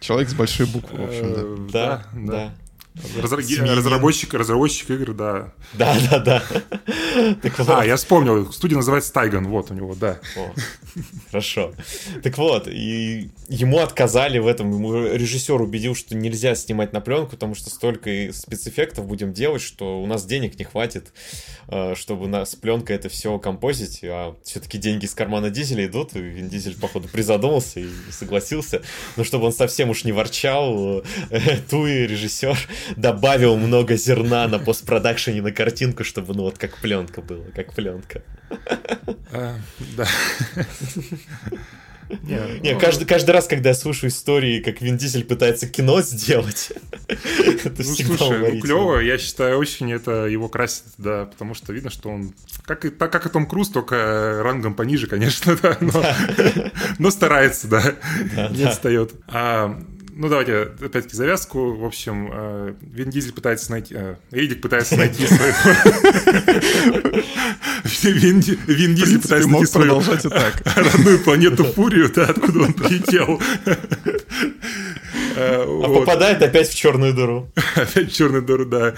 Человек 0.00 0.28
с 0.28 0.34
большой 0.34 0.66
буквы, 0.66 0.98
в 0.98 1.04
общем, 1.08 1.68
да. 1.70 1.72
Да, 1.72 2.06
да. 2.12 2.32
да. 2.32 2.54
Разра... 3.20 3.38
Разработчик, 3.38 4.34
разработчик 4.34 4.90
игр, 4.90 5.12
да. 5.12 5.52
Да, 5.74 5.96
да, 6.10 6.18
да. 6.18 6.42
Так 7.42 7.58
вот. 7.58 7.68
А, 7.68 7.84
я 7.84 7.96
вспомнил, 7.96 8.52
студия 8.52 8.76
называется 8.76 9.12
Тайган, 9.12 9.46
вот 9.48 9.70
у 9.70 9.74
него, 9.74 9.94
да. 9.94 10.18
О, 10.36 10.52
хорошо. 11.30 11.74
Так 12.22 12.38
вот, 12.38 12.68
и 12.68 13.30
ему 13.48 13.78
отказали 13.78 14.38
в 14.38 14.46
этом, 14.46 14.72
ему 14.72 15.06
режиссер 15.06 15.60
убедил, 15.60 15.94
что 15.94 16.14
нельзя 16.14 16.54
снимать 16.54 16.92
на 16.92 17.00
пленку, 17.00 17.32
потому 17.32 17.54
что 17.54 17.70
столько 17.70 18.32
спецэффектов 18.32 19.06
будем 19.06 19.32
делать, 19.32 19.62
что 19.62 20.02
у 20.02 20.06
нас 20.06 20.24
денег 20.24 20.58
не 20.58 20.64
хватит, 20.64 21.12
э, 21.68 21.94
чтобы 21.94 22.28
на, 22.28 22.44
с 22.44 22.54
пленкой 22.54 22.96
это 22.96 23.08
все 23.08 23.38
композить, 23.38 24.00
а 24.02 24.36
все-таки 24.44 24.78
деньги 24.78 25.04
из 25.04 25.14
кармана 25.14 25.50
Дизеля 25.50 25.86
идут, 25.86 26.14
и 26.16 26.20
Вин 26.20 26.48
Дизель, 26.48 26.78
походу, 26.78 27.08
призадумался 27.08 27.80
и 27.80 27.88
согласился, 28.10 28.82
но 29.16 29.24
чтобы 29.24 29.46
он 29.46 29.52
совсем 29.52 29.90
уж 29.90 30.04
не 30.04 30.12
ворчал, 30.12 31.02
э, 31.30 31.58
Туи, 31.70 32.06
режиссер, 32.06 32.58
добавил 32.96 33.56
много 33.56 33.96
зерна 33.96 34.48
на 34.48 34.58
постпродакшене 34.58 35.42
на 35.42 35.52
картинку, 35.52 36.04
чтобы, 36.04 36.34
ну, 36.34 36.42
вот 36.42 36.58
как 36.58 36.76
пленка 36.78 37.22
было, 37.22 37.44
как 37.54 37.74
пленка. 37.74 38.22
А, 39.32 39.56
да. 39.96 40.06
Не, 42.22 42.60
не 42.60 42.72
ну, 42.72 42.80
каждый, 42.80 43.06
каждый 43.06 43.32
раз, 43.32 43.46
когда 43.46 43.70
я 43.70 43.74
слушаю 43.74 44.10
истории, 44.10 44.60
как 44.60 44.80
Вин 44.80 44.96
Дизель 44.96 45.24
пытается 45.24 45.68
кино 45.68 46.00
сделать, 46.00 46.72
это 47.08 47.82
ну, 47.82 47.94
слушай, 47.94 48.54
ну, 48.54 48.60
клево, 48.60 48.98
я 48.98 49.18
считаю, 49.18 49.58
очень 49.58 49.92
это 49.92 50.24
его 50.26 50.48
красит, 50.48 50.84
да, 50.96 51.26
потому 51.26 51.54
что 51.54 51.72
видно, 51.72 51.90
что 51.90 52.08
он, 52.08 52.34
как 52.64 52.86
и, 52.86 52.90
так 52.90 53.12
как 53.12 53.26
и 53.26 53.28
Том 53.28 53.46
Круз, 53.46 53.68
только 53.68 54.40
рангом 54.42 54.74
пониже, 54.74 55.06
конечно, 55.06 55.56
да, 55.62 55.76
но, 55.80 55.92
да. 55.92 56.16
но 56.98 57.10
старается, 57.10 57.68
да, 57.68 57.94
да 58.34 58.48
не 58.48 58.62
да. 58.62 58.70
отстает. 58.70 59.12
А, 59.26 59.78
ну, 60.18 60.28
давайте 60.28 60.62
опять-таки 60.62 61.14
завязку. 61.14 61.74
В 61.74 61.84
общем, 61.84 62.28
э, 62.32 62.74
Вин 62.80 63.08
Дизель 63.08 63.32
пытается 63.32 63.70
найти... 63.70 63.94
Э, 63.96 64.16
Эдик 64.32 64.60
пытается 64.60 64.96
найти 64.96 65.24
свою... 65.28 65.52
Вин 68.02 68.40
Дизель 68.96 69.22
пытается 69.22 69.48
найти 69.48 69.66
свою 69.66 70.02
родную 70.02 71.20
планету 71.20 71.62
Фурию, 71.62 72.10
да, 72.12 72.24
откуда 72.24 72.64
он 72.64 72.72
прилетел. 72.72 73.40
Э, 75.36 75.62
а 75.62 75.88
попадает 75.88 76.42
опять 76.42 76.68
в 76.68 76.74
черную 76.74 77.14
дыру. 77.14 77.48
Опять 77.76 78.10
в 78.10 78.12
черную 78.12 78.42
дыру, 78.42 78.64
да. 78.64 78.94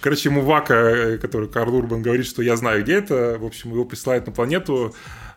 Короче, 0.00 0.28
ему 0.28 0.42
Вака, 0.42 1.18
который 1.20 1.48
Карл 1.48 1.74
Урбан 1.74 2.02
говорит, 2.02 2.26
что 2.26 2.40
я 2.40 2.54
знаю, 2.54 2.84
где 2.84 2.98
это. 2.98 3.36
В 3.40 3.44
общем, 3.44 3.72
его 3.72 3.84
присылают 3.84 4.26
на 4.26 4.32
планету. 4.32 4.94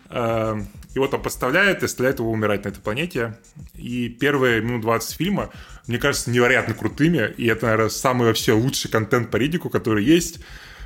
Его 0.09 1.07
там 1.07 1.21
подставляют 1.21 1.81
и 1.81 1.85
оставляют 1.85 2.19
его 2.19 2.31
умирать 2.31 2.63
на 2.63 2.69
этой 2.69 2.79
планете. 2.79 3.37
И 3.73 4.07
первые 4.09 4.61
минут 4.61 4.81
20 4.81 5.17
фильма, 5.17 5.49
мне 5.87 5.97
кажется, 5.97 6.31
невероятно 6.31 6.73
крутыми. 6.73 7.33
И 7.37 7.45
это, 7.47 7.65
наверное, 7.65 7.89
самый 7.89 8.27
вообще 8.27 8.53
лучший 8.53 8.89
контент 8.89 9.31
по 9.31 9.37
Ридику, 9.37 9.69
который 9.69 10.03
есть. 10.03 10.39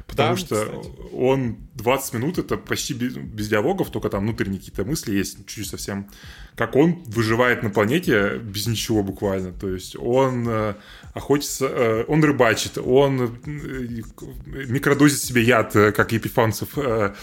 Потому 0.09 0.31
да, 0.31 0.37
что 0.37 0.55
кстати. 0.55 1.13
он 1.13 1.57
20 1.75 2.13
минут, 2.15 2.39
это 2.39 2.57
почти 2.57 2.95
без, 2.95 3.15
без 3.15 3.47
диалогов, 3.47 3.91
только 3.91 4.09
там 4.09 4.23
внутренние 4.23 4.59
какие-то 4.59 4.83
мысли 4.83 5.13
есть, 5.13 5.37
чуть-чуть 5.45 5.67
совсем. 5.67 6.09
Как 6.55 6.75
он 6.75 7.03
выживает 7.05 7.61
на 7.61 7.69
планете 7.69 8.39
без 8.39 8.65
ничего 8.65 9.03
буквально. 9.03 9.51
То 9.53 9.69
есть 9.69 9.95
он 9.95 10.47
э, 10.49 10.73
охотится, 11.13 11.65
э, 11.65 12.05
он 12.07 12.23
рыбачит, 12.23 12.77
он 12.77 13.39
э, 13.45 14.01
микродозит 14.45 15.19
себе 15.19 15.43
яд, 15.43 15.75
э, 15.75 15.91
как 15.91 16.11
Епифанцев, 16.11 16.75
в 16.75 17.13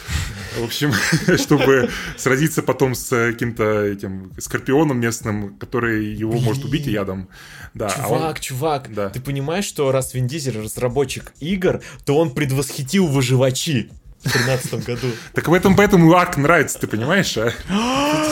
общем, 0.63 0.93
чтобы 1.37 1.91
сразиться 2.17 2.63
потом 2.63 2.95
с 2.95 3.09
каким-то 3.09 3.85
этим 3.85 4.33
скорпионом 4.39 5.01
местным, 5.01 5.57
который 5.59 6.07
его 6.07 6.39
может 6.39 6.65
убить 6.65 6.87
ядом. 6.87 7.29
Да, 7.75 7.91
чувак, 7.91 8.11
а 8.11 8.29
он... 8.29 8.35
чувак, 8.37 8.95
да. 8.95 9.11
ты 9.11 9.21
понимаешь, 9.21 9.65
что 9.65 9.93
раз 9.93 10.15
Вин 10.15 10.27
Дизель 10.27 10.59
разработчик 10.59 11.33
игр, 11.41 11.83
то 12.05 12.17
он 12.17 12.31
предвосхитил 12.31 13.07
выживачи 13.07 13.91
в 14.27 14.33
2013 14.33 14.85
году. 14.87 15.09
Так 15.33 15.49
в 15.49 15.53
этом 15.53 15.77
поэтому 15.77 16.13
арк 16.15 16.37
нравится, 16.37 16.79
ты 16.79 16.87
понимаешь, 16.87 17.37
а? 17.37 17.53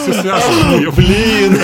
Все 0.02 0.12
связано. 0.20 0.90
Блин! 0.92 1.58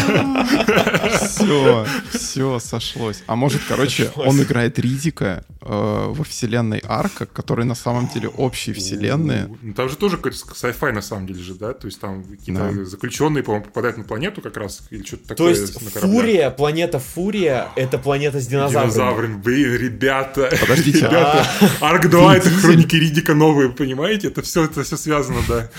Все, 1.21 1.87
все 2.13 2.59
сошлось. 2.59 3.23
А 3.27 3.37
может, 3.37 3.63
короче, 3.69 4.11
он 4.17 4.41
играет 4.43 4.79
Ридика 4.79 5.45
э, 5.61 5.67
во 6.09 6.25
вселенной 6.25 6.83
Арка, 6.87 7.27
который 7.27 7.65
на 7.65 7.75
самом 7.75 8.09
деле 8.09 8.29
общие 8.29 8.75
вселенные. 8.75 9.49
Ну, 9.63 9.75
там 9.75 9.89
же 9.89 9.97
тоже 9.97 10.17
какой-то 10.17 10.37
sci-fi 10.37 10.93
на 10.93 11.03
самом 11.03 11.27
деле 11.27 11.43
же, 11.43 11.55
да? 11.55 11.73
То 11.73 11.87
есть 11.87 12.01
там 12.01 12.25
какие-то 12.25 12.85
заключенные, 12.85 13.43
по-моему, 13.43 13.67
попадают 13.67 13.99
на 13.99 14.05
планету 14.05 14.41
как 14.41 14.57
раз, 14.57 14.83
или 14.91 15.03
что-то 15.03 15.29
такое. 15.29 15.55
То 15.55 15.61
есть 15.61 15.93
Фурия, 16.01 16.51
планета 16.51 16.99
Фурия, 16.99 17.69
это 17.77 17.99
планета 17.99 18.41
с 18.41 18.47
динозаврами. 18.47 18.93
Динозаврами, 18.93 19.37
блин, 19.37 19.77
ребята. 19.77 20.51
Подождите. 20.61 20.99
Ребята, 21.01 21.47
Арк 21.81 22.09
2 22.09 22.37
это 22.37 22.51
хроники 22.51 22.97
Ридика 22.97 23.35
новые, 23.35 23.71
понимаете? 23.71 24.20
Это 24.29 24.43
все, 24.43 24.65
это 24.65 24.83
все 24.83 24.97
связано, 24.97 25.41
да. 25.49 25.71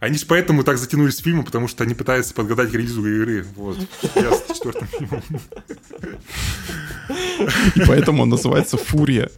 Они 0.00 0.18
же 0.18 0.26
поэтому 0.26 0.64
так 0.64 0.76
затянулись 0.76 1.16
с 1.16 1.22
фильмом, 1.22 1.44
потому 1.44 1.66
что 1.66 1.84
они 1.84 1.94
пытаются 1.94 2.34
подгадать 2.34 2.70
к 2.70 2.74
релизу 2.74 3.06
игры. 3.06 3.46
Вот. 3.56 3.78
Я 4.14 4.32
с 4.32 4.46
четвертым 4.48 4.86
фильмом. 4.88 5.22
И 7.74 7.80
поэтому 7.86 8.22
он 8.24 8.28
называется 8.28 8.76
«Фурия». 8.76 9.30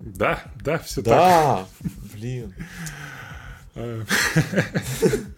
Да, 0.00 0.42
да, 0.62 0.78
все 0.78 1.02
да, 1.02 1.10
так. 1.10 1.68
Да, 1.80 1.88
блин. 2.14 2.54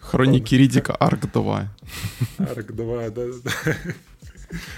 Хроники 0.00 0.54
Ридика 0.54 0.94
Арк 0.94 1.30
2. 1.32 1.68
Арк 2.38 2.72
2, 2.72 3.10
да, 3.10 3.22
да. 3.44 3.76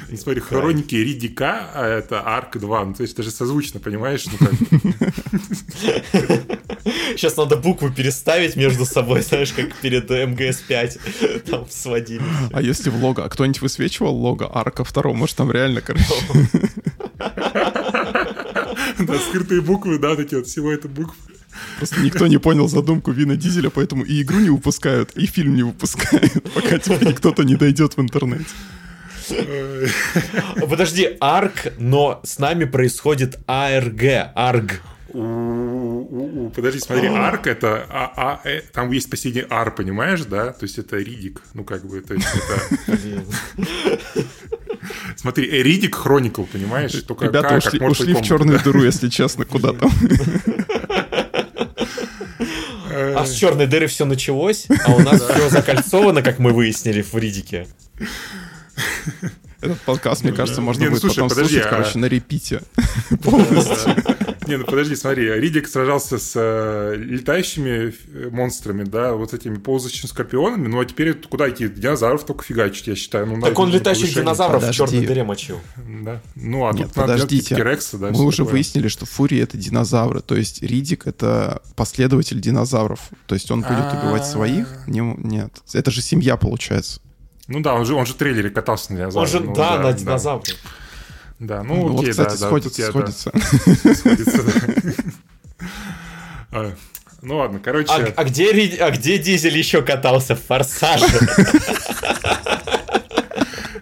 Ну, 0.08 0.16
смотри, 0.16 0.40
хроники 0.40 0.96
Ридика, 0.96 1.70
а 1.74 1.86
это 1.86 2.20
Арк 2.20 2.58
2. 2.58 2.84
Ну, 2.84 2.94
то 2.94 3.02
есть 3.02 3.14
это 3.14 3.22
же 3.22 3.30
созвучно, 3.30 3.80
понимаешь? 3.80 4.26
Ну, 4.26 4.38
как... 4.38 4.52
Сейчас 7.16 7.36
надо 7.36 7.56
буквы 7.56 7.92
переставить 7.92 8.56
между 8.56 8.84
собой, 8.84 9.22
знаешь, 9.22 9.52
как 9.52 9.74
перед 9.76 10.10
МГС-5 10.10 11.40
там 11.50 11.66
сводили. 11.70 12.22
А 12.52 12.60
если 12.62 12.90
в 12.90 12.96
лого... 12.96 13.24
А 13.24 13.28
кто-нибудь 13.28 13.60
высвечивал 13.62 14.14
лого 14.14 14.50
Арка 14.52 14.84
2? 14.84 15.12
Может, 15.12 15.36
там 15.36 15.50
реально, 15.52 15.80
короче... 15.80 16.04
Да, 18.98 19.18
скрытые 19.18 19.60
буквы, 19.60 19.98
да, 19.98 20.14
такие 20.16 20.38
вот, 20.38 20.48
всего 20.48 20.70
это 20.72 20.88
буквы. 20.88 21.14
Просто 21.78 22.00
никто 22.00 22.26
не 22.26 22.38
понял 22.38 22.68
задумку 22.68 23.12
Вина 23.12 23.36
Дизеля, 23.36 23.70
поэтому 23.70 24.04
и 24.04 24.22
игру 24.22 24.38
не 24.40 24.50
выпускают, 24.50 25.12
и 25.16 25.26
фильм 25.26 25.54
не 25.54 25.62
выпускают, 25.62 26.52
пока 26.54 26.78
теперь 26.78 27.14
кто-то 27.14 27.42
не 27.44 27.56
дойдет 27.56 27.96
в 27.96 28.00
интернете. 28.00 28.46
Подожди, 30.68 31.16
арк, 31.20 31.72
но 31.78 32.20
с 32.24 32.38
нами 32.38 32.64
происходит 32.64 33.38
АРГ, 33.46 34.32
арг. 34.34 34.80
Подожди, 36.54 36.78
смотри, 36.78 37.08
арк 37.08 37.46
это, 37.46 37.84
а, 37.88 38.12
а, 38.16 38.48
э, 38.48 38.60
там 38.72 38.90
есть 38.92 39.10
последний 39.10 39.44
ар, 39.50 39.74
понимаешь, 39.74 40.22
да? 40.22 40.52
То 40.52 40.64
есть 40.64 40.78
это 40.78 40.98
ридик, 40.98 41.42
ну 41.54 41.64
как 41.64 41.84
бы, 41.84 42.00
то 42.00 42.14
есть 42.14 42.28
это... 42.34 43.24
Смотри, 45.16 45.62
Ридик 45.62 45.94
Хроникл, 45.96 46.44
понимаешь? 46.44 46.92
Только 47.02 47.26
Ребята 47.26 47.48
как, 47.48 47.58
ушли, 47.58 47.80
ушли 47.80 48.14
в 48.14 48.22
черную 48.22 48.60
дыру, 48.60 48.82
если 48.82 49.08
честно, 49.08 49.44
куда 49.44 49.72
там. 49.72 49.90
А 52.90 53.24
с 53.24 53.32
черной 53.34 53.66
дыры 53.66 53.86
все 53.86 54.04
началось, 54.04 54.66
а 54.86 54.92
у 54.92 55.00
нас 55.00 55.20
все 55.22 55.48
закольцовано, 55.48 56.22
как 56.22 56.38
мы 56.38 56.52
выяснили 56.52 57.02
в 57.02 57.14
Ридике. 57.14 57.66
Этот 59.60 59.80
подкаст, 59.82 60.24
мне 60.24 60.32
кажется, 60.32 60.62
можно 60.62 60.84
ну, 60.84 60.90
будет 60.90 61.02
потом 61.02 61.28
слушать, 61.28 61.66
а- 61.66 61.68
короче, 61.68 61.98
на 61.98 62.06
репите. 62.06 62.62
Не, 64.46 64.56
ну 64.56 64.64
подожди, 64.64 64.96
смотри, 64.96 65.30
Ридик 65.30 65.68
сражался 65.68 66.18
с 66.18 66.32
э, 66.34 66.96
летающими 66.96 67.94
э, 68.12 68.30
монстрами, 68.30 68.84
да, 68.84 69.12
вот 69.12 69.32
этими 69.34 69.56
ползающими 69.56 70.06
скорпионами, 70.08 70.66
ну 70.66 70.80
а 70.80 70.84
теперь 70.84 71.14
куда 71.14 71.48
идти? 71.50 71.68
Динозавров 71.68 72.24
только 72.24 72.42
фигачить, 72.42 72.86
я 72.88 72.96
считаю. 72.96 73.26
Ну, 73.26 73.40
Так 73.40 73.56
он 73.58 73.70
летающих 73.70 74.12
динозавров 74.12 74.62
в 74.62 74.66
Подожди. 74.66 74.78
черной 74.78 75.06
дыре 75.06 75.22
мочил. 75.24 75.60
Да. 75.76 76.20
Ну, 76.34 76.66
а 76.66 76.72
Нет, 76.72 76.88
тут 76.88 76.96
надо 76.96 77.12
подождите. 77.12 77.54
Рекса, 77.54 77.98
да, 77.98 78.10
Мы 78.10 78.24
уже 78.24 78.38
такое. 78.38 78.52
выяснили, 78.52 78.88
что 78.88 79.06
Фури— 79.06 79.38
это 79.40 79.56
динозавры. 79.56 80.20
То 80.20 80.34
есть 80.34 80.62
Ридик— 80.62 81.02
это 81.06 81.62
последователь 81.76 82.40
динозавров. 82.40 83.10
То 83.26 83.34
есть 83.34 83.50
он 83.50 83.60
будет 83.60 83.92
убивать 84.02 84.26
своих? 84.26 84.84
Не- 84.88 85.14
Нет. 85.18 85.52
Это 85.74 85.90
же 85.92 86.00
семья, 86.02 86.36
получается. 86.36 87.00
Ну 87.50 87.60
да, 87.60 87.74
он 87.74 87.84
же, 87.84 87.94
он 87.94 88.06
же 88.06 88.14
в 88.14 88.16
трейлере 88.16 88.48
катался 88.48 88.92
на 88.92 88.98
динозавре. 89.00 89.20
Он 89.20 89.26
же, 89.26 89.40
ну, 89.40 89.54
да, 89.54 89.76
на 89.76 89.82
да. 89.82 89.92
динозавре. 89.92 90.54
Да, 91.40 91.62
ну, 91.64 91.74
Ну, 91.74 91.88
вот, 91.88 92.00
окей, 92.00 92.10
кстати, 92.12 92.28
да, 92.28 92.36
да, 92.36 92.46
сходится, 92.46 92.82
да, 92.82 93.94
сходится. 93.94 94.42
да. 94.42 95.64
А, 96.52 96.74
Ну 97.22 97.36
ладно, 97.36 97.60
короче... 97.62 97.90
А, 97.90 98.12
а 98.16 98.24
где, 98.24 98.76
а 98.80 98.90
где 98.90 99.18
Дизель 99.18 99.58
еще 99.58 99.82
катался 99.82 100.36
в 100.36 100.42
Форсаже? 100.42 101.06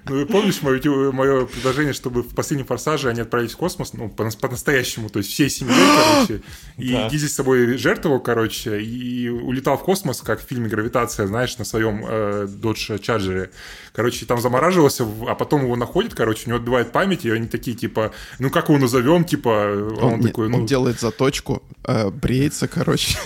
Ну, 0.09 0.27
помнишь 0.27 0.63
мое, 0.63 1.13
мое 1.13 1.47
предложение, 1.47 1.93
чтобы 1.93 2.23
в 2.23 2.35
последнем 2.35 2.67
форсаже 2.67 3.09
они 3.11 3.21
отправились 3.21 3.53
в 3.53 3.57
космос, 3.57 3.93
ну, 3.93 4.09
по- 4.09 4.31
по-настоящему, 4.31 5.09
то 5.09 5.19
есть 5.19 5.31
всей 5.31 5.51
семьей, 5.51 5.75
короче, 6.27 6.43
и 6.77 6.93
Да. 6.93 7.09
Дизель 7.09 7.29
с 7.29 7.35
собой 7.35 7.77
жертвовал, 7.79 8.21
короче, 8.21 8.81
и 8.81 9.29
улетал 9.29 9.77
в 9.77 9.83
космос, 9.83 10.21
как 10.23 10.41
в 10.41 10.47
фильме 10.49 10.69
«Гравитация», 10.69 11.27
знаешь, 11.27 11.57
на 11.59 11.65
своем 11.65 12.05
э, 12.07 12.47
Dodge 12.49 12.99
Charger. 13.01 13.51
Короче, 13.99 14.27
там 14.27 14.41
замораживался, 14.41 15.05
а 15.27 15.35
потом 15.35 15.65
его 15.65 15.75
находят, 15.75 16.15
короче, 16.15 16.43
у 16.47 16.49
него 16.51 16.59
отбивает 16.59 16.93
память, 16.93 17.25
и 17.25 17.31
они 17.33 17.49
такие, 17.49 17.77
типа, 17.77 18.13
ну, 18.39 18.49
как 18.49 18.69
его 18.69 18.79
назовем, 18.79 19.25
типа, 19.25 19.51
а 19.51 19.99
он, 20.03 20.13
Он, 20.13 20.23
такой, 20.23 20.47
он 20.47 20.53
ну... 20.53 20.67
делает 20.67 21.01
заточку, 21.01 21.65
э, 21.83 22.09
бреется, 22.09 22.69
короче. 22.69 23.19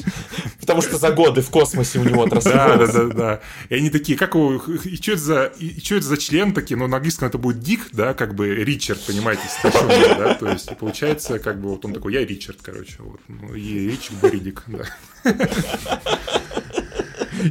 Потому 0.60 0.80
что 0.80 0.96
за 0.96 1.10
годы 1.10 1.42
в 1.42 1.50
космосе 1.50 1.98
у 1.98 2.04
него 2.04 2.22
отросли 2.22 2.52
Да, 2.52 2.76
да, 2.78 2.86
да, 2.86 3.04
да. 3.04 3.40
И 3.68 3.74
они 3.74 3.90
такие, 3.90 4.16
как 4.16 4.34
его, 4.34 4.54
и 4.54 4.96
что 4.96 5.12
это 5.12 5.20
за, 5.20 5.44
и 5.58 5.78
что 5.78 5.96
это 5.96 6.06
за 6.06 6.16
член 6.16 6.54
такие, 6.54 6.78
ну, 6.78 6.86
на 6.86 6.96
английском 6.96 7.28
это 7.28 7.36
будет 7.36 7.60
Дик, 7.60 7.90
да, 7.92 8.14
как 8.14 8.34
бы 8.34 8.48
Ричард, 8.48 9.04
понимаете, 9.04 9.42
сокращенно, 9.60 10.14
да, 10.14 10.34
то 10.36 10.48
есть, 10.48 10.74
получается, 10.78 11.38
как 11.38 11.60
бы, 11.60 11.68
вот 11.68 11.84
он 11.84 11.92
такой, 11.92 12.14
я 12.14 12.24
Ричард, 12.24 12.60
короче, 12.62 12.96
вот, 13.00 13.20
ну, 13.28 13.54
и 13.54 13.90
Ричард 13.90 14.18
Боридик, 14.22 14.62
да. 14.68 14.84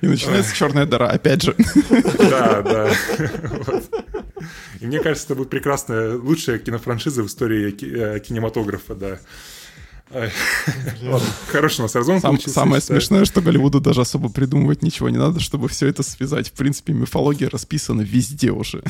И 0.01 0.05
начинается 0.07 0.55
черная 0.55 0.85
дыра, 0.85 1.09
опять 1.09 1.41
же. 1.43 1.55
Да, 2.17 2.61
да. 2.61 2.91
И 4.79 4.85
мне 4.85 4.99
кажется, 4.99 5.27
это 5.27 5.35
будет 5.35 5.49
прекрасная, 5.49 6.17
лучшая 6.17 6.59
кинофраншиза 6.59 7.23
в 7.23 7.27
истории 7.27 7.73
э, 7.81 8.19
кинематографа, 8.19 8.95
да. 8.95 9.19
Ладно, 11.01 11.27
хороший 11.47 11.79
у 11.79 11.83
нас 11.83 11.95
разгон 11.95 12.21
Сам- 12.21 12.31
получился, 12.31 12.53
самое 12.53 12.81
считаю. 12.81 13.01
смешное, 13.01 13.25
что 13.25 13.41
Голливуду 13.41 13.79
даже 13.79 14.01
особо 14.01 14.29
придумывать 14.29 14.83
ничего 14.83 15.09
не 15.09 15.17
надо, 15.17 15.39
чтобы 15.39 15.69
все 15.69 15.87
это 15.87 16.03
связать. 16.03 16.49
В 16.49 16.51
принципе, 16.51 16.93
мифология 16.93 17.49
расписана 17.49 18.01
везде 18.01 18.51
уже. 18.51 18.83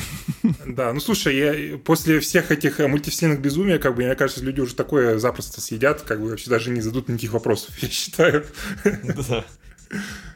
Да, 0.66 0.92
ну 0.92 1.00
слушай, 1.00 1.34
я 1.34 1.78
после 1.78 2.20
всех 2.20 2.50
этих 2.50 2.78
э, 2.80 2.88
мультивселенных 2.88 3.40
безумия, 3.40 3.78
как 3.78 3.94
бы, 3.96 4.02
мне 4.04 4.14
кажется, 4.16 4.44
люди 4.44 4.60
уже 4.60 4.74
такое 4.74 5.18
запросто 5.18 5.62
съедят, 5.62 6.02
как 6.02 6.20
бы 6.20 6.28
вообще 6.28 6.50
даже 6.50 6.70
не 6.70 6.82
зададут 6.82 7.08
никаких 7.08 7.32
вопросов, 7.32 7.70
я 7.80 7.88
считаю. 7.88 8.44
Да. 8.84 9.44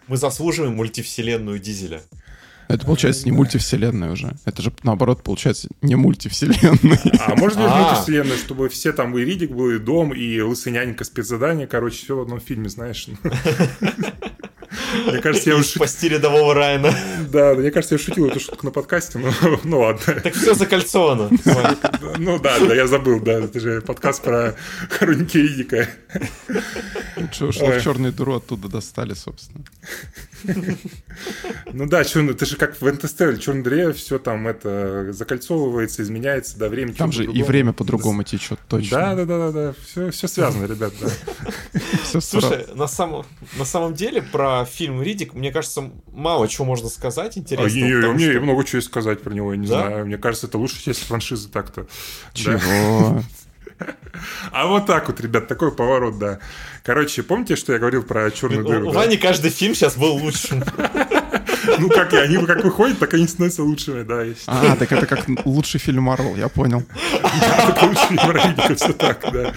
Мы 0.08 0.16
заслуживаем 0.16 0.74
мультивселенную 0.74 1.58
Дизеля. 1.58 2.02
Это 2.68 2.84
получается 2.84 3.24
не 3.24 3.32
мультивселенная 3.32 4.10
уже. 4.10 4.36
Это 4.44 4.60
же, 4.60 4.72
наоборот, 4.82 5.22
получается 5.22 5.68
не 5.80 5.94
мультивселенная. 5.96 7.00
А 7.26 7.34
можно 7.34 7.64
А. 7.64 7.82
мультивселенной, 7.90 8.36
чтобы 8.36 8.68
все 8.68 8.92
там 8.92 9.16
и 9.16 9.22
Ридик 9.24 9.52
был, 9.52 9.70
и 9.70 9.78
Дом, 9.78 10.12
и 10.12 10.40
Лысый 10.40 10.72
нянька, 10.72 11.04
спецзадание, 11.04 11.66
короче, 11.66 12.04
все 12.04 12.16
в 12.16 12.20
одном 12.20 12.40
фильме, 12.40 12.68
знаешь. 12.68 13.08
Мне 15.06 15.20
кажется, 15.20 15.50
я 15.50 15.56
уже 15.56 15.64
шутил. 15.64 15.82
спасти 15.82 16.08
рядового 16.08 16.54
Райана. 16.54 16.94
Да, 17.30 17.54
мне 17.54 17.70
кажется, 17.70 17.94
я 17.94 17.98
шутил 17.98 18.26
эту 18.26 18.40
шутку 18.40 18.66
на 18.66 18.72
подкасте, 18.72 19.18
но 19.18 19.32
ну 19.64 19.80
ладно. 19.80 20.20
Так 20.22 20.34
все 20.34 20.54
закольцовано. 20.54 21.30
Ну 22.18 22.38
да, 22.38 22.58
да, 22.58 22.74
я 22.74 22.86
забыл, 22.86 23.20
да, 23.20 23.32
это 23.32 23.60
же 23.60 23.80
подкаст 23.80 24.22
про 24.22 24.54
хроники 24.90 25.38
ушло 27.40 27.68
Ой. 27.68 27.78
в 27.78 27.82
черную 27.82 28.12
дыру, 28.12 28.36
оттуда 28.36 28.68
достали, 28.68 29.14
собственно. 29.14 29.64
Ну 31.72 31.86
да, 31.86 32.04
чё, 32.04 32.22
ну, 32.22 32.32
это 32.32 32.46
же 32.46 32.56
как 32.56 32.80
в 32.80 32.88
Интерстелле, 32.88 33.38
черной 33.38 33.62
дыре, 33.62 33.92
все 33.92 34.18
там 34.18 34.46
это 34.46 35.12
закольцовывается, 35.12 36.02
изменяется, 36.02 36.58
да, 36.58 36.68
время 36.68 36.94
Там 36.94 37.12
же 37.12 37.24
и 37.24 37.42
время 37.42 37.72
по-другому 37.72 38.22
течет, 38.22 38.58
точно. 38.68 38.98
Да, 38.98 39.14
да, 39.14 39.24
да, 39.24 39.38
да, 39.38 39.52
да, 39.52 39.74
все, 39.84 40.10
все 40.10 40.28
связано, 40.28 40.66
ребят, 40.66 40.92
да. 41.00 42.20
Слушай, 42.20 42.66
на 42.74 42.88
самом, 42.88 43.26
на 43.56 43.64
самом 43.64 43.94
деле 43.94 44.22
про 44.22 44.64
фильм 44.78 45.02
Ридик, 45.02 45.34
мне 45.34 45.50
кажется, 45.52 45.90
мало 46.12 46.46
чего 46.48 46.64
можно 46.64 46.88
сказать 46.88 47.36
А, 47.36 47.40
интересного. 47.40 47.96
потому 47.96 48.14
мне 48.14 48.30
что- 48.30 48.40
много 48.40 48.64
чего 48.64 48.80
сказать 48.80 49.20
про 49.22 49.34
него, 49.34 49.52
я 49.52 49.58
не 49.58 49.66
Да? 49.66 49.82
знаю. 49.88 50.06
Мне 50.06 50.16
кажется, 50.18 50.46
это 50.46 50.56
лучшая 50.58 50.80
часть 50.82 51.02
франшизы 51.06 51.48
так-то. 51.48 51.86
Чего? 52.32 53.22
А 54.50 54.66
вот 54.66 54.86
так 54.86 55.06
вот, 55.06 55.20
ребят, 55.20 55.46
такой 55.46 55.70
поворот, 55.70 56.18
да. 56.18 56.40
Короче, 56.82 57.22
помните, 57.22 57.54
что 57.54 57.72
я 57.72 57.78
говорил 57.78 58.02
про 58.02 58.28
черную 58.32 58.64
дыру? 58.64 58.88
У 58.88 58.92
да? 58.92 58.98
Вани 59.00 59.16
каждый 59.16 59.50
фильм 59.50 59.74
сейчас 59.76 59.96
был 59.96 60.14
лучшим. 60.16 60.64
Ну, 61.78 61.88
как 61.90 62.12
они 62.14 62.44
как 62.46 62.64
выходят, 62.64 62.98
так 62.98 63.12
они 63.14 63.26
становятся 63.28 63.62
лучшими, 63.62 64.02
да. 64.02 64.24
А, 64.46 64.74
так 64.76 64.90
это 64.90 65.06
как 65.06 65.26
лучший 65.44 65.78
фильм 65.78 66.04
Марвел, 66.04 66.34
я 66.36 66.48
понял. 66.48 66.82
Лучшие 67.82 68.18
Евровидика, 68.22 68.74
все 68.74 68.92
так, 68.94 69.20
да. 69.32 69.52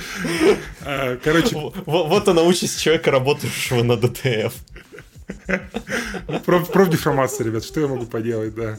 А, 0.81 1.17
Короче, 1.23 1.55
Вот 1.85 2.27
она 2.27 2.41
участь 2.41 2.81
человека, 2.81 3.11
работающего 3.11 3.83
на 3.83 3.95
ДТФ. 3.95 4.53
Проф, 6.45 6.71
профдеформация, 6.71 7.45
ребят, 7.45 7.63
что 7.63 7.81
я 7.81 7.87
могу 7.87 8.05
поделать, 8.05 8.55
да. 8.55 8.77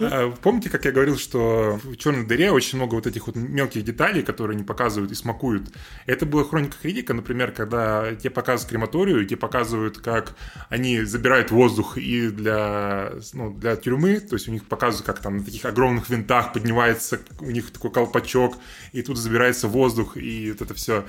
А, 0.00 0.30
Помните, 0.42 0.70
как 0.70 0.84
я 0.84 0.92
говорил, 0.92 1.16
что 1.16 1.80
в 1.82 1.96
черной 1.96 2.26
дыре 2.26 2.50
очень 2.50 2.78
много 2.78 2.94
вот 2.94 3.06
этих 3.06 3.26
вот 3.26 3.36
мелких 3.36 3.84
деталей, 3.84 4.22
которые 4.22 4.56
не 4.56 4.64
показывают 4.64 5.12
и 5.12 5.14
смакуют. 5.14 5.72
Это 6.06 6.26
было 6.26 6.44
в 6.44 6.50
хрониках 6.50 6.84
Ридика, 6.84 7.14
например, 7.14 7.52
когда 7.52 8.14
тебе 8.14 8.30
показывают 8.30 8.70
крематорию, 8.70 9.24
тебе 9.24 9.36
показывают, 9.36 9.98
как 9.98 10.34
они 10.68 11.02
забирают 11.02 11.50
воздух 11.50 11.98
и 11.98 12.28
для, 12.28 13.12
ну, 13.32 13.52
для 13.52 13.76
тюрьмы, 13.76 14.20
то 14.20 14.34
есть 14.34 14.48
у 14.48 14.52
них 14.52 14.64
показывают, 14.64 15.06
как 15.06 15.20
там 15.20 15.38
на 15.38 15.44
таких 15.44 15.64
огромных 15.64 16.08
винтах 16.10 16.52
поднимается 16.52 17.20
у 17.40 17.50
них 17.50 17.70
такой 17.70 17.90
колпачок, 17.90 18.56
и 18.92 19.02
тут 19.02 19.18
забирается 19.18 19.68
воздух, 19.68 20.16
и 20.16 20.52
вот 20.52 20.62
это 20.62 20.74
все. 20.74 21.04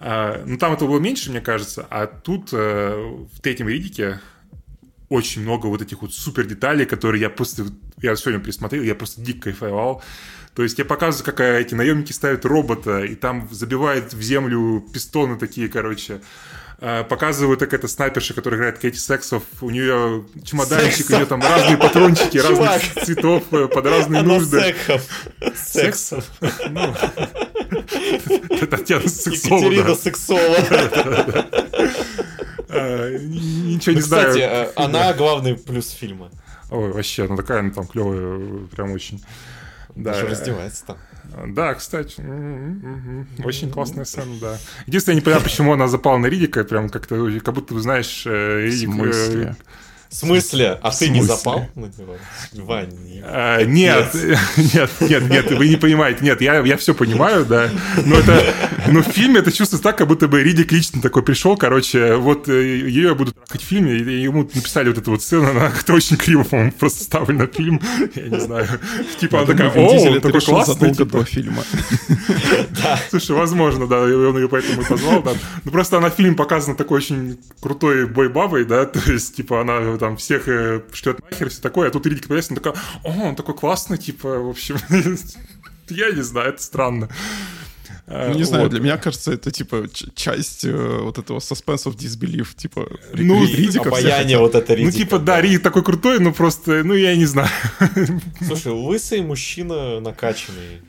ну, 0.00 0.58
там 0.58 0.72
это 0.72 0.84
было 0.86 0.98
меньше, 0.98 1.30
мне 1.30 1.40
кажется, 1.40 1.86
а 1.90 2.06
тут 2.06 2.50
э, 2.52 3.26
в 3.32 3.40
третьем 3.40 3.68
Ридике 3.68 4.17
очень 5.08 5.42
много 5.42 5.66
вот 5.66 5.82
этих 5.82 6.02
вот 6.02 6.12
супер 6.12 6.44
деталей, 6.44 6.84
которые 6.86 7.22
я 7.22 7.30
просто... 7.30 7.66
Я 8.02 8.14
сегодня 8.16 8.40
пересмотрел, 8.40 8.82
я 8.82 8.94
просто 8.94 9.20
дико 9.20 9.44
кайфовал. 9.44 10.02
То 10.54 10.62
есть 10.62 10.78
я 10.78 10.84
показываю, 10.84 11.24
как 11.24 11.40
э, 11.40 11.60
эти 11.60 11.74
наемники 11.74 12.12
ставят 12.12 12.44
робота, 12.44 13.04
и 13.04 13.14
там 13.14 13.48
забивают 13.50 14.12
в 14.12 14.20
землю 14.20 14.84
пистоны 14.92 15.38
такие, 15.38 15.68
короче. 15.68 16.20
Э, 16.80 17.04
Показывают, 17.04 17.60
как 17.60 17.74
эта 17.74 17.88
снайперша, 17.88 18.34
которая 18.34 18.58
играет 18.58 18.78
Кэти 18.78 18.98
Сексов, 18.98 19.42
у 19.60 19.70
нее 19.70 20.26
чемоданчик, 20.44 21.10
у 21.10 21.14
нее 21.14 21.26
там 21.26 21.40
разные 21.42 21.76
патрончики, 21.76 22.38
разных 22.38 23.04
цветов, 23.04 23.44
э, 23.52 23.68
под 23.68 23.86
разные 23.86 24.20
Она 24.20 24.34
нужды. 24.34 24.60
Сексов. 24.60 25.02
Сексов. 25.56 26.24
Ну, 26.70 26.94
это 28.50 28.66
Татьяна 28.66 29.08
Сексова, 29.08 29.58
Екатерина. 29.58 29.94
Сексова. 29.94 30.56
А, 32.68 33.18
Ничего 33.18 33.92
не 33.92 33.98
Ну, 34.00 34.04
Кстати, 34.04 34.38
знаю. 34.38 34.68
э, 34.68 34.72
она 34.76 35.12
главный 35.14 35.54
плюс 35.56 35.90
фильма. 35.90 36.30
Ой, 36.70 36.92
вообще, 36.92 37.24
она 37.26 37.36
такая, 37.36 37.60
она 37.60 37.70
там 37.70 37.86
клевая, 37.86 38.66
прям 38.68 38.92
очень. 38.92 39.22
Да, 39.94 40.12
Даже 40.12 40.26
раздевается 40.28 40.84
там. 40.86 40.96
да, 41.54 41.74
кстати, 41.74 42.20
очень 43.44 43.70
классная 43.70 44.04
сцена, 44.04 44.32
да. 44.40 44.58
Единственное, 44.86 45.14
я 45.14 45.20
не 45.20 45.24
понимаю, 45.24 45.42
почему 45.42 45.72
она 45.72 45.88
запала 45.88 46.18
на 46.18 46.26
Ридика, 46.26 46.62
прям 46.64 46.88
как-то, 46.88 47.28
как 47.40 47.54
будто, 47.54 47.78
знаешь, 47.80 48.24
э, 48.26 48.30
В 48.30 48.64
Ридик... 48.64 49.56
В 50.10 50.14
смысле? 50.14 50.78
А 50.82 50.90
В 50.90 50.98
ты 50.98 51.08
не 51.10 51.22
запал 51.22 51.68
на 51.74 51.86
него? 51.86 52.16
Вань, 52.54 52.90
не- 53.04 53.22
А, 53.22 53.62
нет, 53.62 54.14
нет, 54.56 54.90
нет, 55.00 55.28
нет, 55.28 55.50
вы 55.50 55.68
не 55.68 55.76
понимаете. 55.76 56.24
Нет, 56.24 56.40
я, 56.40 56.60
я 56.60 56.76
все 56.78 56.94
понимаю, 56.94 57.44
да. 57.44 57.68
Но 58.06 58.16
это, 58.16 58.42
но 58.86 59.02
в 59.02 59.06
фильме 59.06 59.40
это 59.40 59.52
чувствуется 59.52 59.82
так, 59.82 59.98
как 59.98 60.08
будто 60.08 60.26
бы 60.26 60.42
Ридик 60.42 60.72
лично 60.72 61.02
такой 61.02 61.22
пришел, 61.22 61.56
короче, 61.56 62.14
вот 62.16 62.48
э, 62.48 62.52
ее 62.88 63.08
я 63.08 63.14
буду 63.14 63.32
трахать 63.32 63.62
в 63.62 63.64
фильме, 63.66 63.96
и 63.96 64.22
ему 64.22 64.44
написали 64.44 64.88
вот 64.88 64.98
эту 64.98 65.10
вот 65.10 65.22
сцену, 65.22 65.50
она 65.50 65.70
как-то 65.70 65.92
очень 65.92 66.16
криво, 66.16 66.44
по-моему, 66.44 66.72
просто 66.72 67.04
ставлена 67.04 67.46
в 67.46 67.52
фильм, 67.54 67.80
я 68.14 68.22
не 68.28 68.40
знаю. 68.40 68.66
Типа 69.20 69.38
она 69.38 69.46
такая, 69.46 69.70
о, 69.70 70.20
такой 70.20 70.40
классный, 70.40 70.94
типа. 70.94 71.18
до 71.18 71.24
фильма. 71.24 71.62
Слушай, 73.10 73.36
возможно, 73.36 73.86
да, 73.86 74.00
он 74.02 74.36
ее 74.38 74.48
поэтому 74.48 74.82
и 74.82 74.84
позвал, 74.84 75.22
да. 75.22 75.32
Ну, 75.64 75.70
просто 75.70 75.98
она 75.98 76.10
в 76.10 76.14
фильме 76.14 76.34
показана 76.34 76.76
такой 76.76 76.98
очень 76.98 77.38
крутой 77.60 78.06
бой-бабой, 78.06 78.64
да, 78.64 78.84
то 78.86 79.12
есть, 79.12 79.36
типа, 79.36 79.60
она 79.60 79.97
там 79.98 80.16
всех 80.16 80.48
э, 80.48 80.82
шлет 80.92 81.20
нахер, 81.30 81.50
все 81.50 81.60
такое, 81.60 81.88
а 81.88 81.90
тут 81.90 82.06
Ридик 82.06 82.24
появляется, 82.24 82.52
она 82.52 82.60
такая, 82.60 82.82
о, 83.04 83.28
он 83.28 83.36
такой 83.36 83.54
классный, 83.54 83.98
типа, 83.98 84.38
в 84.38 84.48
общем, 84.48 84.76
я 85.88 86.10
не 86.10 86.22
знаю, 86.22 86.50
это 86.50 86.62
странно. 86.62 87.08
Ну, 88.10 88.32
не 88.34 88.44
знаю, 88.44 88.64
вот. 88.64 88.70
для 88.70 88.80
меня 88.80 88.96
кажется, 88.96 89.32
это 89.32 89.50
типа 89.50 89.86
часть 90.14 90.64
э, 90.64 90.72
вот 91.02 91.18
этого 91.18 91.40
suspense 91.40 91.84
of 91.84 91.94
disbelief, 91.94 92.56
типа 92.56 92.88
Ну, 93.12 93.44
Ри- 93.44 93.54
Ридика 93.54 93.88
Обаяние 93.88 94.38
вот 94.38 94.54
это 94.54 94.72
Ну, 94.72 94.78
Ридика, 94.78 94.96
типа, 94.96 95.18
да, 95.18 95.42
Ридик 95.42 95.62
такой 95.62 95.84
крутой, 95.84 96.18
но 96.18 96.32
просто, 96.32 96.82
ну, 96.84 96.94
я 96.94 97.14
не 97.16 97.26
знаю. 97.26 97.50
Слушай, 98.46 98.72
лысый 98.72 99.20
мужчина 99.20 100.00
накачанный. 100.00 100.80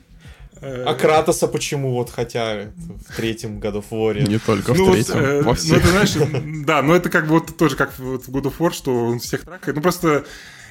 Э, 0.62 0.84
А 0.86 0.94
Кратоса 0.94 1.48
почему 1.48 1.92
вот 1.92 2.10
хотя 2.10 2.70
в 3.08 3.16
третьем 3.16 3.60
году 3.60 3.82
в 3.82 3.92
War? 3.92 4.20
Не 4.20 4.38
только 4.38 4.74
Ну, 4.74 4.84
в 4.84 4.86
вот, 4.88 4.92
третьем, 4.94 5.16
э, 5.16 5.42
во 5.42 5.50
ну, 5.50 5.54
всех. 5.54 5.78
это, 5.78 5.88
знаешь, 5.88 6.64
да, 6.66 6.82
но 6.82 6.94
это 6.94 7.08
как 7.08 7.26
бы 7.26 7.34
вот 7.40 7.56
тоже 7.56 7.76
как 7.76 7.98
вот 7.98 8.26
в 8.26 8.30
God 8.30 8.44
of 8.44 8.54
War, 8.58 8.72
что 8.72 9.06
он 9.06 9.20
всех 9.20 9.42
тракает. 9.42 9.76
Ну, 9.76 9.82
просто, 9.82 10.24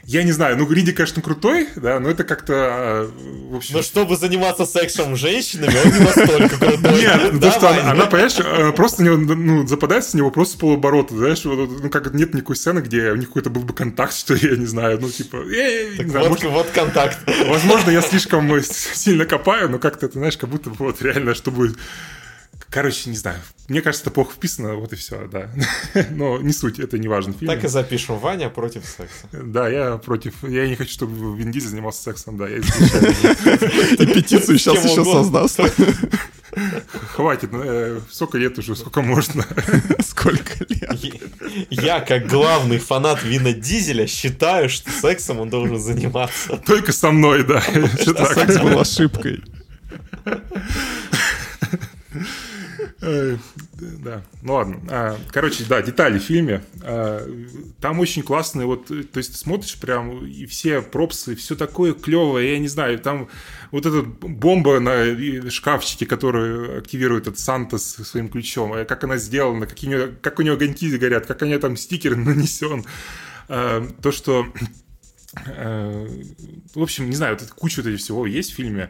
я 0.09 0.23
не 0.23 0.31
знаю, 0.31 0.57
ну, 0.57 0.67
Риди, 0.71 0.91
конечно, 0.91 1.21
крутой, 1.21 1.67
да, 1.75 1.99
но 1.99 2.09
это 2.09 2.23
как-то, 2.23 2.53
а, 2.55 3.11
в 3.51 3.57
общем... 3.57 3.75
Но 3.75 3.83
чтобы 3.83 4.17
заниматься 4.17 4.65
сексом 4.65 5.15
с 5.15 5.19
женщинами, 5.19 5.75
он 5.85 5.93
не 5.93 5.99
настолько 5.99 6.57
крутой. 6.57 7.01
Нет, 7.01 7.33
ну, 7.33 7.39
то, 7.39 7.51
что 7.51 7.69
она, 7.69 8.07
понимаешь, 8.07 8.39
э, 8.39 8.71
просто 8.71 9.03
ну, 9.03 9.67
западает 9.67 10.03
с 10.03 10.15
него 10.15 10.31
просто 10.31 10.55
с 10.55 10.59
полуоборота, 10.59 11.15
знаешь, 11.15 11.43
ну, 11.43 11.91
как 11.91 12.11
нет 12.15 12.33
никакой 12.33 12.55
сцены, 12.55 12.79
где 12.79 13.11
у 13.11 13.17
них 13.17 13.27
какой-то 13.27 13.51
был 13.51 13.61
бы 13.61 13.75
контакт, 13.75 14.15
что 14.15 14.33
я 14.33 14.55
не 14.55 14.65
знаю, 14.65 14.99
ну, 14.99 15.11
типа, 15.11 15.43
вот, 16.49 16.67
контакт. 16.71 17.19
возможно, 17.47 17.91
я 17.91 18.01
слишком 18.01 18.51
э, 18.55 18.63
сильно 18.63 19.25
копаю, 19.25 19.69
но 19.69 19.77
как-то, 19.77 20.07
ты 20.07 20.17
знаешь, 20.17 20.37
как 20.37 20.49
будто 20.49 20.71
вот 20.71 21.03
реально, 21.03 21.35
чтобы... 21.35 21.75
Короче, 22.71 23.09
не 23.09 23.15
знаю. 23.15 23.39
Мне 23.67 23.81
кажется, 23.81 24.03
это 24.03 24.11
плохо 24.11 24.33
вписано, 24.33 24.75
вот 24.75 24.93
и 24.93 24.95
все, 24.95 25.27
да. 25.27 25.49
Но 26.11 26.39
не 26.39 26.53
суть, 26.53 26.79
это 26.79 26.99
не 26.99 27.07
важно. 27.07 27.33
в 27.33 27.37
фильме. 27.37 27.55
Так 27.55 27.63
и 27.63 27.67
запишем. 27.67 28.19
Ваня 28.19 28.49
против 28.49 28.85
секса. 28.85 29.27
Да, 29.31 29.67
я 29.67 29.97
против. 29.97 30.43
Я 30.43 30.67
не 30.67 30.75
хочу, 30.75 30.91
чтобы 30.91 31.35
Вин 31.37 31.51
Дизель 31.51 31.69
занимался 31.69 32.03
сексом, 32.03 32.37
да. 32.37 32.47
Я. 32.47 32.57
И 32.57 34.05
петицию 34.05 34.59
сейчас 34.59 34.85
еще 34.85 35.03
создаст. 35.03 35.59
Хватит, 37.13 37.49
э, 37.53 38.01
сколько 38.11 38.37
лет 38.37 38.57
уже, 38.57 38.75
сколько 38.75 39.01
можно. 39.01 39.45
Сколько 39.99 40.65
лет? 40.67 41.21
Я, 41.69 42.01
как 42.01 42.27
главный 42.27 42.79
фанат 42.79 43.23
Вина 43.23 43.53
Дизеля, 43.53 44.07
считаю, 44.07 44.69
что 44.69 44.89
сексом 44.91 45.39
он 45.39 45.49
должен 45.49 45.79
заниматься. 45.79 46.57
Только 46.65 46.91
со 46.91 47.11
мной, 47.11 47.43
да. 47.43 47.61
Секс 47.61 48.57
был 48.59 48.79
ошибкой. 48.79 49.43
Э, 53.01 53.37
Да, 54.03 54.23
ну 54.41 54.53
ладно. 54.53 54.79
А, 54.89 55.17
Короче, 55.31 55.63
да, 55.67 55.81
детали 55.81 56.19
в 56.19 56.23
фильме. 56.23 56.63
А, 56.83 57.27
Там 57.81 57.99
очень 57.99 58.23
классные, 58.23 58.65
вот, 58.67 58.87
то 58.87 59.17
есть 59.17 59.35
смотришь 59.37 59.77
прям, 59.79 60.25
и 60.25 60.45
все 60.45 60.81
пропсы, 60.81 61.35
все 61.35 61.55
такое 61.55 61.93
клевое, 61.93 62.53
я 62.53 62.59
не 62.59 62.67
знаю, 62.67 62.99
там 62.99 63.29
вот 63.71 63.85
эта 63.85 64.01
бомба 64.01 64.79
на 64.79 65.49
шкафчике, 65.49 66.05
которую 66.05 66.79
активирует 66.79 67.27
этот 67.27 67.39
Санта 67.39 67.77
с 67.77 68.03
своим 68.03 68.29
ключом, 68.29 68.73
э, 68.73 68.85
как 68.85 69.03
она 69.03 69.17
сделана, 69.17 69.67
какие 69.67 69.89
у 69.89 69.97
нее, 69.97 70.07
как 70.21 70.39
у 70.39 70.41
нее 70.41 70.53
огоньки 70.53 70.97
горят, 70.97 71.25
как 71.25 71.41
нее 71.41 71.59
там 71.59 71.77
стикер 71.77 72.15
нанесен. 72.15 72.85
А, 73.47 73.85
То, 74.01 74.11
что 74.11 74.45
Э, 75.45 76.07
В 76.73 76.81
общем, 76.81 77.09
не 77.09 77.15
знаю, 77.15 77.37
вот 77.39 77.49
куча 77.51 77.77
вот 77.77 77.85
этого 77.85 77.97
всего 77.97 78.25
есть 78.25 78.51
в 78.51 78.55
фильме. 78.55 78.89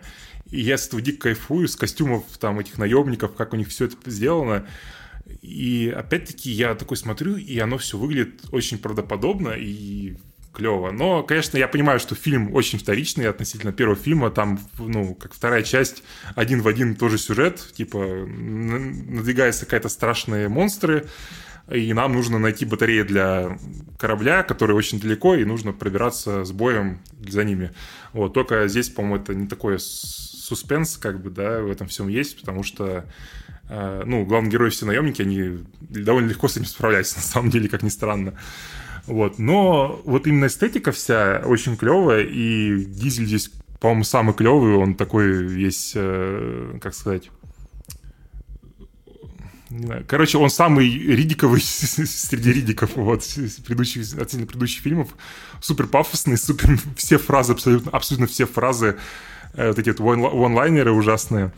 И 0.51 0.61
я 0.61 0.77
с 0.77 0.87
этого 0.87 1.01
дико 1.01 1.23
кайфую, 1.23 1.67
с 1.67 1.75
костюмов 1.75 2.23
там 2.39 2.59
этих 2.59 2.77
наемников, 2.77 3.35
как 3.35 3.53
у 3.53 3.55
них 3.55 3.69
все 3.69 3.85
это 3.85 3.95
сделано. 4.09 4.67
И 5.41 5.93
опять-таки 5.95 6.49
я 6.49 6.73
такой 6.75 6.97
смотрю, 6.97 7.35
и 7.35 7.57
оно 7.59 7.77
все 7.77 7.97
выглядит 7.97 8.41
очень 8.51 8.79
правдоподобно 8.79 9.49
и 9.49 10.17
клево. 10.51 10.91
Но, 10.91 11.23
конечно, 11.23 11.57
я 11.57 11.67
понимаю, 11.67 11.99
что 11.99 12.15
фильм 12.15 12.53
очень 12.53 12.79
вторичный 12.79 13.29
относительно 13.29 13.71
первого 13.71 13.95
фильма. 13.95 14.31
Там, 14.31 14.59
ну, 14.79 15.13
как 15.13 15.33
вторая 15.33 15.63
часть, 15.63 16.03
один 16.35 16.61
в 16.61 16.67
один 16.67 16.95
тоже 16.95 17.17
сюжет. 17.17 17.71
Типа, 17.75 17.99
надвигаются 17.99 19.65
какая-то 19.65 19.89
страшные 19.89 20.49
монстры, 20.49 21.07
и 21.71 21.93
нам 21.93 22.13
нужно 22.13 22.39
найти 22.39 22.65
батареи 22.65 23.03
для 23.03 23.57
корабля, 23.99 24.41
которые 24.41 24.75
очень 24.75 24.99
далеко, 24.99 25.35
и 25.35 25.45
нужно 25.45 25.71
пробираться 25.71 26.43
с 26.43 26.51
боем 26.51 26.99
за 27.27 27.43
ними. 27.43 27.71
Вот, 28.13 28.33
только 28.33 28.67
здесь, 28.67 28.89
по-моему, 28.89 29.17
это 29.17 29.35
не 29.35 29.47
такой 29.47 29.79
с- 29.79 30.38
суспенс, 30.49 30.97
как 30.97 31.21
бы, 31.21 31.29
да, 31.29 31.61
в 31.61 31.69
этом 31.69 31.87
всем 31.87 32.07
есть, 32.07 32.39
потому 32.39 32.63
что, 32.63 33.05
э, 33.69 34.03
ну, 34.05 34.25
главные 34.25 34.51
герои 34.51 34.69
все 34.69 34.85
наемники, 34.85 35.21
они 35.21 35.65
довольно 35.79 36.29
легко 36.29 36.47
с 36.47 36.57
этим 36.57 36.65
справляются, 36.65 37.15
на 37.17 37.23
самом 37.23 37.49
деле, 37.49 37.69
как 37.69 37.83
ни 37.83 37.89
странно. 37.89 38.33
Вот, 39.05 39.39
но 39.39 40.01
вот 40.05 40.27
именно 40.27 40.47
эстетика 40.47 40.91
вся 40.91 41.41
очень 41.45 41.77
клевая, 41.77 42.23
и 42.23 42.85
Дизель 42.85 43.25
здесь, 43.25 43.51
по-моему, 43.79 44.03
самый 44.03 44.33
клевый, 44.33 44.75
он 44.75 44.95
такой 44.95 45.31
весь, 45.31 45.93
э, 45.95 46.77
как 46.81 46.93
сказать. 46.93 47.29
Короче, 50.07 50.39
он 50.39 50.49
самый 50.49 50.89
ридиковый 50.89 51.61
среди 51.63 52.51
ридиков 52.51 52.95
вот, 52.95 53.23
предыдущих, 53.65 54.01
относительно 54.13 54.47
предыдущих 54.47 54.81
фильмов. 54.81 55.09
Супер 55.61 55.85
пафосный, 55.85 56.37
супер 56.37 56.79
все 56.95 57.17
фразы, 57.19 57.53
абсолютно, 57.53 57.91
абсолютно 57.91 58.25
все 58.25 58.45
фразы, 58.47 58.97
вот 59.53 59.79
эти 59.79 59.89
вот 59.89 59.99
онлайнеры 59.99 60.91
ужасные. 60.91 61.51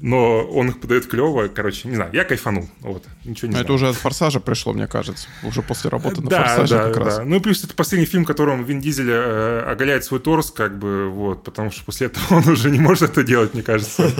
Но 0.00 0.40
он 0.42 0.68
их 0.70 0.80
подает 0.80 1.06
клево. 1.06 1.46
Короче, 1.46 1.88
не 1.88 1.94
знаю, 1.94 2.10
я 2.12 2.24
кайфанул. 2.24 2.68
Вот, 2.80 3.04
ничего 3.24 3.46
не 3.46 3.52
Но 3.52 3.58
знаю. 3.58 3.64
это 3.64 3.72
уже 3.72 3.88
от 3.88 3.94
«Форсажа» 3.94 4.40
пришло, 4.40 4.72
мне 4.72 4.88
кажется. 4.88 5.28
Уже 5.44 5.62
после 5.62 5.90
работы 5.90 6.20
на 6.22 6.28
да, 6.28 6.42
«Форсаже» 6.42 6.74
да, 6.74 6.84
как 6.88 6.96
раз. 6.96 7.16
да. 7.18 7.24
Ну 7.24 7.36
и 7.36 7.40
плюс 7.40 7.62
это 7.62 7.72
последний 7.74 8.06
фильм, 8.06 8.24
в 8.24 8.26
котором 8.26 8.64
Вин 8.64 8.80
Дизель 8.80 9.10
э, 9.10 9.60
оголяет 9.60 10.04
свой 10.04 10.18
торс, 10.18 10.50
как 10.50 10.76
бы, 10.76 11.08
вот, 11.08 11.44
потому 11.44 11.70
что 11.70 11.84
после 11.84 12.08
этого 12.08 12.24
он 12.38 12.48
уже 12.48 12.70
не 12.72 12.80
может 12.80 13.10
это 13.10 13.22
делать, 13.22 13.54
мне 13.54 13.62
кажется. 13.62 14.10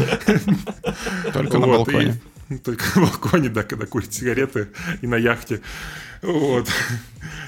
Только 1.33 1.59
на 1.59 1.67
балконе. 1.67 2.21
только 2.65 2.85
на 2.95 3.07
балконе, 3.07 3.49
да, 3.49 3.63
когда 3.63 3.87
курит 3.87 4.13
сигареты 4.13 4.69
и 5.01 5.07
на 5.07 5.17
яхте. 5.17 5.61
Вот. 6.23 6.69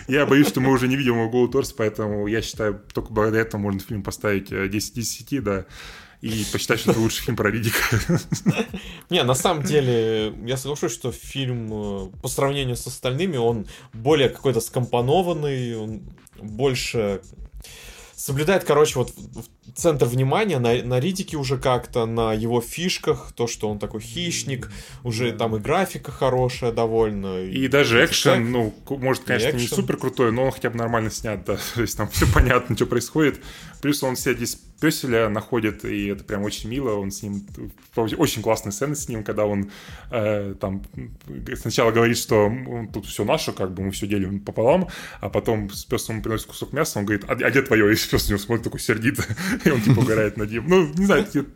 Я 0.08 0.26
боюсь, 0.26 0.48
что 0.48 0.60
мы 0.60 0.72
уже 0.72 0.88
не 0.88 0.96
видим 0.96 1.14
его 1.14 1.30
голый 1.30 1.50
торс, 1.50 1.72
поэтому 1.72 2.26
я 2.26 2.42
считаю, 2.42 2.80
только 2.92 3.12
благодаря 3.12 3.42
этому 3.42 3.64
можно 3.64 3.80
фильм 3.80 4.02
поставить 4.02 4.50
э, 4.50 4.68
10 4.68 4.98
из 4.98 5.16
10, 5.16 5.44
да, 5.44 5.66
и 6.20 6.44
посчитать, 6.50 6.80
что 6.80 6.90
это 6.90 7.00
лучший 7.00 7.22
фильм 7.24 7.36
про 7.36 7.50
Ридика. 7.50 7.78
Не, 9.10 9.22
на 9.24 9.34
самом 9.34 9.62
деле, 9.62 10.34
я 10.46 10.56
соглашусь, 10.56 10.92
что 10.92 11.12
фильм 11.12 11.68
э, 11.70 12.10
по 12.22 12.28
сравнению 12.28 12.76
с 12.76 12.86
остальными, 12.86 13.36
он 13.36 13.66
более 13.92 14.30
какой-то 14.30 14.60
скомпонованный, 14.60 15.76
он 15.76 16.02
больше 16.40 17.20
соблюдает, 18.16 18.64
короче, 18.64 18.98
вот 18.98 19.12
центр 19.74 20.06
внимания 20.06 20.58
на, 20.58 20.82
на 20.82 21.00
Ридике 21.00 21.36
уже 21.36 21.58
как-то, 21.58 22.06
на 22.06 22.32
его 22.32 22.60
фишках, 22.60 23.32
то, 23.34 23.46
что 23.46 23.68
он 23.68 23.78
такой 23.78 24.00
хищник, 24.00 24.70
уже 25.02 25.32
там 25.32 25.56
и 25.56 25.58
графика 25.58 26.12
хорошая 26.12 26.72
довольно. 26.72 27.42
И 27.42 27.68
даже 27.68 27.98
это 27.98 28.12
экшен, 28.12 28.50
ну, 28.50 28.74
может, 28.88 29.24
конечно, 29.24 29.56
не 29.56 29.66
супер 29.66 29.96
крутой, 29.96 30.32
но 30.32 30.44
он 30.44 30.52
хотя 30.52 30.70
бы 30.70 30.76
нормально 30.76 31.10
снят, 31.10 31.44
да. 31.44 31.58
То 31.74 31.82
есть 31.82 31.96
там 31.96 32.08
все 32.08 32.26
понятно, 32.32 32.76
что 32.76 32.86
происходит. 32.86 33.40
Плюс 33.80 34.02
он 34.02 34.16
себя 34.16 34.34
здесь 34.34 34.58
песеля 34.84 35.30
находит, 35.30 35.82
и 35.86 36.08
это 36.08 36.24
прям 36.24 36.42
очень 36.42 36.68
мило. 36.68 36.92
Он 36.92 37.10
с 37.10 37.22
ним... 37.22 37.46
Очень 37.96 38.42
классная 38.42 38.70
сцена 38.70 38.94
с 38.94 39.08
ним, 39.08 39.24
когда 39.24 39.46
он 39.46 39.70
э, 40.10 40.54
там 40.60 40.82
сначала 41.56 41.90
говорит, 41.90 42.18
что 42.18 42.52
тут 42.92 43.06
все 43.06 43.24
наше, 43.24 43.52
как 43.52 43.72
бы 43.72 43.84
мы 43.84 43.92
все 43.92 44.06
делим 44.06 44.40
пополам, 44.40 44.88
а 45.22 45.30
потом 45.30 45.70
с 45.70 45.86
песом 45.86 46.16
ему 46.16 46.22
приносит 46.22 46.48
кусок 46.48 46.74
мяса, 46.74 46.98
он 46.98 47.06
говорит, 47.06 47.24
а, 47.28 47.32
а 47.32 47.50
где 47.50 47.62
твое? 47.62 47.90
И 47.90 47.96
пес 47.96 48.26
на 48.26 48.32
него 48.32 48.38
смотрит 48.38 48.64
такой 48.64 48.80
сердито, 48.80 49.24
и 49.64 49.70
он 49.70 49.80
типа 49.80 50.00
угорает 50.00 50.36
над 50.36 50.50
ним. 50.50 50.68
Ну, 50.68 50.92
не 50.92 51.06
знаю, 51.06 51.22
это 51.22 51.46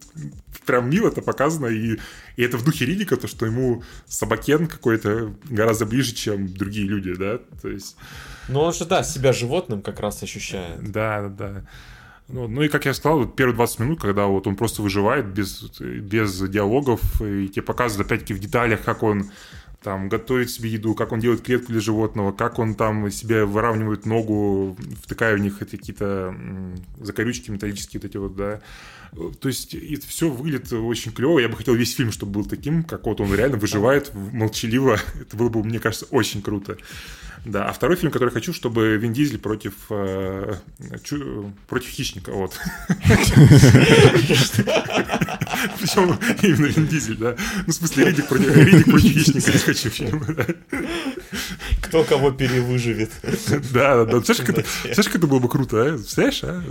прям 0.65 0.89
мило 0.89 1.09
это 1.09 1.21
показано, 1.21 1.67
и, 1.67 1.99
и 2.37 2.43
это 2.43 2.57
в 2.57 2.65
духе 2.65 2.87
Ридика, 2.87 3.19
то, 3.19 3.29
что 3.29 3.45
ему 3.45 3.83
собакен 4.07 4.69
какой-то 4.69 5.35
гораздо 5.51 5.85
ближе, 5.85 6.15
чем 6.15 6.49
другие 6.49 6.87
люди, 6.87 7.15
да, 7.15 7.41
то 7.61 7.69
есть... 7.69 7.97
Ну, 8.49 8.61
он 8.61 8.73
же, 8.73 8.87
да, 8.87 9.03
себя 9.03 9.35
животным 9.35 9.83
как 9.83 10.01
раз 10.01 10.23
ощущает. 10.23 10.91
Да, 10.91 11.29
да, 11.29 11.29
да. 11.29 11.65
Ну, 12.29 12.47
ну 12.47 12.63
и 12.63 12.69
как 12.69 12.85
я 12.85 12.93
сказал, 12.93 13.21
вот 13.21 13.37
первые 13.37 13.57
20 13.57 13.79
минут, 13.81 14.01
когда 14.01 14.27
вот 14.27 14.47
он 14.47 14.55
просто 14.55 14.83
выживает 14.83 15.27
без, 15.27 15.63
без 15.81 16.39
диалогов, 16.49 17.01
и 17.23 17.49
тебе 17.49 17.63
показывают 17.63 18.07
опять-таки 18.07 18.35
в 18.35 18.39
деталях, 18.39 18.83
как 18.85 19.03
он 19.03 19.31
там 19.83 20.09
готовит 20.09 20.51
себе 20.51 20.71
еду, 20.71 20.95
как 20.95 21.13
он 21.13 21.21
делает 21.21 21.41
клетку 21.41 21.73
для 21.73 21.81
животного, 21.81 22.33
как 22.33 22.59
он 22.59 22.75
там 22.75 23.11
себе 23.11 23.45
выравнивает 23.45 24.07
ногу, 24.07 24.77
втыкая 25.03 25.37
в 25.37 25.39
них 25.39 25.63
эти 25.63 25.77
какие-то 25.77 26.35
закорючки 27.01 27.51
металлические 27.51 28.01
вот 28.01 28.11
эти 28.11 28.17
вот, 28.17 28.37
да. 28.37 28.61
То 29.41 29.49
есть 29.49 29.75
это 29.75 30.07
все 30.07 30.29
выглядит 30.29 30.73
очень 30.73 31.13
клево. 31.13 31.39
Я 31.39 31.49
бы 31.49 31.57
хотел 31.57 31.75
весь 31.75 31.95
фильм, 31.95 32.13
чтобы 32.13 32.33
был 32.33 32.45
таким, 32.45 32.85
как 32.85 33.07
вот 33.07 33.21
он 33.21 33.35
реально 33.35 33.57
выживает 33.57 34.13
молчаливо. 34.15 34.99
Это 35.21 35.37
было 35.37 35.49
бы, 35.49 35.65
мне 35.65 35.79
кажется, 35.79 36.07
очень 36.11 36.43
круто. 36.43 36.77
Да, 37.45 37.67
а 37.67 37.73
второй 37.73 37.97
фильм, 37.97 38.13
который 38.13 38.31
хочу, 38.31 38.53
чтобы 38.53 38.97
Вин 38.97 39.13
Дизель 39.13 39.39
против, 39.39 39.75
э, 39.91 40.57
чу, 41.05 41.53
против 41.69 41.89
хищника, 41.89 42.33
вот. 42.33 42.59
Причем 45.81 46.19
именно 46.43 46.67
Вин 46.67 46.87
Дизель, 46.87 47.17
да. 47.17 47.37
Ну, 47.67 47.73
в 47.73 47.77
смысле, 47.77 48.07
Ридик 48.07 48.29
против, 48.29 48.57
Ридик 48.57 48.85
против 48.87 49.13
хищника 49.13 49.51
я 49.51 49.59
хочу. 49.59 49.93
Кто 51.83 52.05
кого 52.05 52.31
перевыживет. 52.31 53.11
Да, 53.73 54.05
да, 54.05 54.05
да. 54.05 54.21
Знаешь, 54.21 54.41
как 55.07 55.15
это, 55.17 55.27
было 55.27 55.39
бы 55.39 55.49
круто, 55.49 55.83
а? 55.83 55.93
Представляешь, 55.97 56.41
а? 56.45 56.63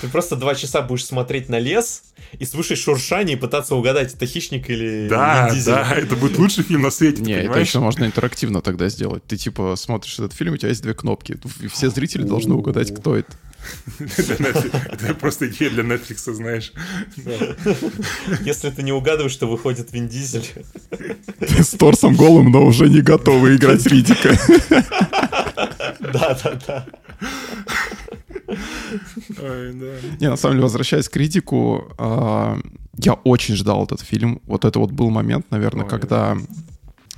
Ты 0.00 0.08
просто 0.08 0.36
два 0.36 0.54
часа 0.54 0.82
будешь 0.82 1.04
смотреть 1.04 1.48
на 1.48 1.58
лес 1.58 2.02
и 2.38 2.44
слушать 2.44 2.78
шуршание 2.78 3.36
и 3.36 3.40
пытаться 3.40 3.74
угадать, 3.74 4.14
это 4.14 4.26
хищник 4.26 4.70
или 4.70 5.08
Да, 5.08 5.54
да, 5.64 5.92
это 5.94 6.16
будет 6.16 6.38
лучший 6.38 6.64
фильм 6.64 6.82
на 6.82 6.90
свете, 6.90 7.22
Не, 7.22 7.34
это 7.34 7.58
еще 7.58 7.80
можно 7.80 8.04
интерактивно 8.04 8.60
тогда 8.60 8.88
сделать. 8.88 9.24
Ты 9.24 9.36
типа 9.36 9.74
смотришь 9.76 10.18
этот 10.18 10.32
фильм, 10.32 10.54
у 10.54 10.56
тебя 10.56 10.70
есть 10.70 10.82
две 10.82 10.94
кнопки. 10.94 11.38
Все 11.72 11.90
зрители 11.90 12.22
должны 12.22 12.54
угадать, 12.54 12.94
кто 12.94 13.16
это. 13.16 13.32
Это 13.98 15.14
просто 15.14 15.48
идея 15.48 15.70
для 15.70 15.82
Netflix, 15.82 16.32
знаешь. 16.32 16.72
Если 18.40 18.70
ты 18.70 18.82
не 18.82 18.92
угадываешь, 18.92 19.36
то 19.36 19.46
выходит 19.46 19.92
Вин 19.92 20.08
Дизель. 20.08 20.46
С 21.40 21.70
торсом 21.70 22.14
голым, 22.16 22.50
но 22.50 22.64
уже 22.64 22.88
не 22.88 23.00
готовы 23.00 23.56
играть 23.56 23.86
Ридика. 23.86 24.38
Да, 26.12 26.38
да, 26.42 26.60
да. 26.66 26.86
Не, 30.20 30.28
на 30.30 30.36
самом 30.36 30.54
деле, 30.54 30.62
возвращаясь 30.62 31.08
к 31.08 31.12
критику, 31.12 31.92
а, 31.98 32.58
я 32.96 33.14
очень 33.14 33.56
ждал 33.56 33.84
этот 33.84 34.00
фильм. 34.00 34.40
Вот 34.44 34.64
это 34.64 34.78
вот 34.78 34.92
был 34.92 35.10
момент, 35.10 35.46
наверное, 35.50 35.86
когда 35.86 36.36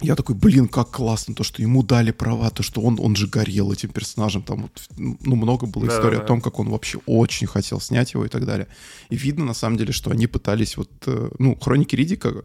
я 0.02 0.14
такой, 0.14 0.34
блин, 0.34 0.68
как 0.68 0.90
классно, 0.90 1.34
то, 1.34 1.42
что 1.42 1.62
ему 1.62 1.82
дали 1.82 2.10
права, 2.10 2.50
то, 2.50 2.62
что 2.62 2.82
он, 2.82 2.98
он 3.00 3.16
же 3.16 3.26
горел 3.26 3.72
этим 3.72 3.88
персонажем, 3.88 4.42
там, 4.42 4.62
вот, 4.62 4.82
ну, 4.96 5.36
много 5.36 5.66
было 5.66 5.86
да, 5.86 5.94
историй 5.96 6.18
да. 6.18 6.24
о 6.24 6.26
том, 6.26 6.40
как 6.40 6.58
он 6.58 6.68
вообще 6.68 6.98
очень 7.06 7.46
хотел 7.46 7.80
снять 7.80 8.12
его 8.12 8.24
и 8.26 8.28
так 8.28 8.44
далее. 8.44 8.68
И 9.08 9.16
видно, 9.16 9.44
на 9.44 9.54
самом 9.54 9.78
деле, 9.78 9.92
что 9.92 10.10
они 10.10 10.26
пытались 10.26 10.76
вот, 10.76 10.90
э, 11.06 11.30
ну, 11.38 11.56
Хроники 11.56 11.96
Ридика, 11.96 12.44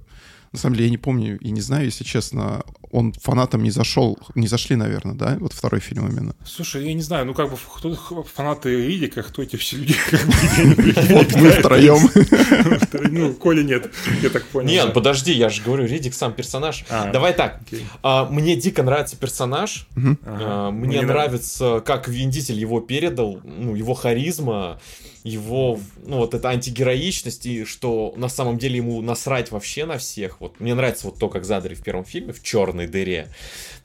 на 0.51 0.59
самом 0.59 0.75
деле, 0.75 0.87
я 0.87 0.91
не 0.91 0.97
помню 0.97 1.39
и 1.39 1.49
не 1.51 1.61
знаю, 1.61 1.85
если 1.85 2.03
честно, 2.03 2.63
он 2.91 3.13
фанатам 3.13 3.63
не 3.63 3.71
зашел, 3.71 4.19
не 4.35 4.47
зашли, 4.47 4.75
наверное, 4.75 5.15
да? 5.15 5.37
Вот 5.39 5.53
второй 5.53 5.79
фильм 5.79 6.09
именно. 6.09 6.35
Слушай, 6.45 6.87
я 6.87 6.93
не 6.93 7.01
знаю, 7.01 7.25
ну 7.25 7.33
как 7.33 7.49
бы 7.49 7.57
кто 7.57 7.95
фанаты 8.23 8.85
Ридика, 8.85 9.23
кто 9.23 9.41
эти 9.41 9.55
все 9.55 9.77
люди? 9.77 9.95
Вот 11.13 11.33
мы 11.35 11.51
втроем. 11.51 11.99
Ну, 13.11 13.33
Коли 13.33 13.63
нет, 13.63 13.91
я 14.21 14.29
так 14.29 14.45
понял. 14.45 14.67
Нет, 14.67 14.93
подожди, 14.93 15.31
я 15.31 15.49
же 15.49 15.61
говорю, 15.61 15.85
Ридик 15.85 16.13
сам 16.13 16.33
персонаж. 16.33 16.85
А, 16.89 17.11
Давай 17.11 17.33
так, 17.33 17.61
а, 18.03 18.25
мне 18.25 18.55
дико 18.55 18.83
нравится 18.83 19.15
персонаж, 19.15 19.87
а, 20.25 20.71
мне 20.71 21.01
нравится, 21.01 21.81
как 21.85 22.07
Вин 22.07 22.29
Дизель 22.29 22.59
его 22.59 22.81
передал, 22.81 23.39
ну, 23.43 23.75
его 23.75 23.93
харизма, 23.93 24.79
его, 25.23 25.79
ну, 26.05 26.17
вот 26.17 26.33
эта 26.33 26.49
антигероичность, 26.49 27.45
и 27.45 27.65
что 27.65 28.13
на 28.17 28.29
самом 28.29 28.57
деле 28.57 28.77
ему 28.77 29.01
насрать 29.01 29.51
вообще 29.51 29.85
на 29.85 29.97
всех. 29.97 30.41
Вот 30.41 30.59
мне 30.59 30.73
нравится 30.73 31.07
вот 31.07 31.19
то, 31.19 31.29
как 31.29 31.45
задали 31.45 31.75
в 31.75 31.83
первом 31.83 32.05
фильме, 32.05 32.33
в 32.33 32.41
черной 32.41 32.87
дыре. 32.87 33.27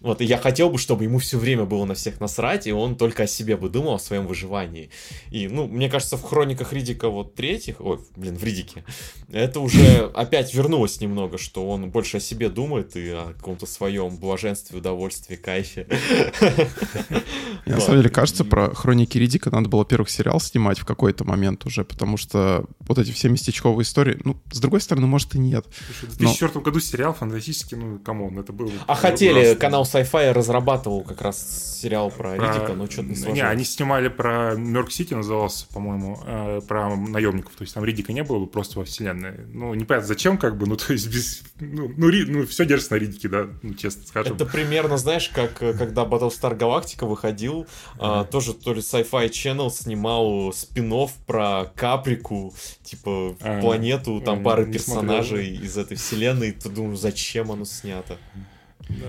Вот, 0.01 0.21
и 0.21 0.25
я 0.25 0.39
хотел 0.39 0.71
бы, 0.71 0.79
чтобы 0.79 1.05
ему 1.05 1.19
все 1.19 1.39
время 1.39 1.65
было 1.65 1.85
на 1.85 1.95
всех 1.95 2.21
насрать, 2.21 2.67
и 2.67 2.73
он 2.73 2.97
только 2.97 3.25
о 3.25 3.27
себе 3.27 3.57
бы 3.57 3.69
думал, 3.69 3.95
о 3.95 3.99
своем 3.99 4.27
выживании. 4.27 4.91
И, 5.31 5.49
ну, 5.49 5.67
мне 5.67 5.91
кажется, 5.91 6.17
в 6.17 6.23
хрониках 6.23 6.73
Ридика 6.73 7.09
вот 7.09 7.35
третьих, 7.35 7.81
ой, 7.81 7.99
блин, 8.15 8.37
в 8.37 8.45
Ридике, 8.45 8.85
это 9.33 9.61
уже 9.61 10.11
опять 10.15 10.55
вернулось 10.55 11.01
немного, 11.01 11.39
что 11.39 11.69
он 11.69 11.91
больше 11.91 12.19
о 12.19 12.21
себе 12.21 12.49
думает 12.49 12.97
и 12.97 13.09
о 13.11 13.35
каком-то 13.37 13.67
своем 13.67 14.17
блаженстве, 14.17 14.79
удовольствии, 14.79 15.37
кайфе. 15.37 15.87
на 17.67 17.81
самом 17.81 17.99
деле 17.99 18.11
кажется, 18.11 18.45
про 18.45 18.75
хроники 18.75 19.19
Риддика 19.19 19.51
надо 19.51 19.69
было, 19.69 19.81
во-первых, 19.81 20.11
сериал 20.11 20.41
снимать 20.41 20.79
в 20.79 20.85
какой-то 20.85 21.25
момент 21.27 21.67
уже, 21.67 21.85
потому 21.85 22.17
что 22.17 22.65
вот 22.81 22.99
эти 22.99 23.11
все 23.11 23.29
местечковые 23.29 23.83
истории, 23.83 24.19
ну, 24.25 24.37
с 24.51 24.61
другой 24.61 24.81
стороны, 24.81 25.07
может 25.07 25.35
и 25.35 25.39
нет. 25.39 25.67
в 26.03 26.17
2004 26.17 26.65
году 26.65 26.81
сериал 26.81 27.13
фантастический, 27.13 27.77
ну, 27.77 27.99
come 27.99 28.22
on, 28.22 28.39
это 28.39 28.53
был... 28.53 28.73
А 28.87 28.95
хотели, 28.95 29.55
канал 29.55 29.85
Sci-Fi 29.85 30.33
разрабатывал 30.33 31.03
как 31.03 31.21
раз 31.21 31.79
сериал 31.81 32.11
про, 32.11 32.37
про... 32.37 32.55
Риддика, 32.55 32.75
но 32.75 32.87
что-то 32.87 33.09
не 33.09 33.15
сложилось. 33.15 33.37
Не, 33.37 33.43
они 33.43 33.65
снимали 33.65 34.09
про 34.09 34.55
Merc 34.57 34.91
City, 34.91 35.15
назывался, 35.15 35.67
по-моему, 35.69 36.19
э, 36.25 36.61
про 36.67 36.97
наемников. 36.97 37.55
То 37.55 37.63
есть 37.63 37.75
там 37.75 37.85
Риддика 37.85 38.13
не 38.13 38.23
было, 38.23 38.47
просто 38.47 38.79
во 38.79 38.85
вселенной. 38.85 39.47
Ну, 39.53 39.75
непонятно 39.75 40.09
зачем, 40.09 40.39
как 40.39 40.57
бы, 40.57 40.67
ну, 40.67 40.77
то 40.77 40.93
есть 40.93 41.09
без... 41.09 41.43
Ну, 41.61 41.93
ну, 41.97 42.09
Ри... 42.09 42.25
ну 42.25 42.47
все 42.47 42.65
держится 42.65 42.95
на 42.95 42.99
Риддике, 42.99 43.29
да, 43.29 43.49
ну, 43.63 43.75
честно 43.75 44.07
скажем. 44.07 44.37
Это 44.37 44.47
примерно, 44.47 44.97
знаешь, 44.97 45.29
как 45.29 45.63
э, 45.63 45.75
когда 45.75 46.05
Battlestar 46.05 46.57
Galactica 46.57 47.07
выходил, 47.07 47.67
э, 48.01 48.25
тоже 48.31 48.55
то 48.55 48.73
ли 48.73 48.81
Sci-Fi 48.81 49.29
Channel 49.31 49.71
снимал 49.71 50.53
спин 50.53 50.87
про 51.27 51.67
Каприку, 51.75 52.55
типа, 52.83 53.37
а, 53.41 53.61
планету, 53.61 54.21
там 54.21 54.43
пары 54.43 54.71
персонажей 54.71 55.47
смотрел. 55.47 55.65
из 55.65 55.77
этой 55.77 55.97
вселенной, 55.97 56.49
и 56.51 56.53
ты 56.53 56.69
думаешь, 56.69 56.99
зачем 56.99 57.51
оно 57.51 57.65
снято? 57.65 58.19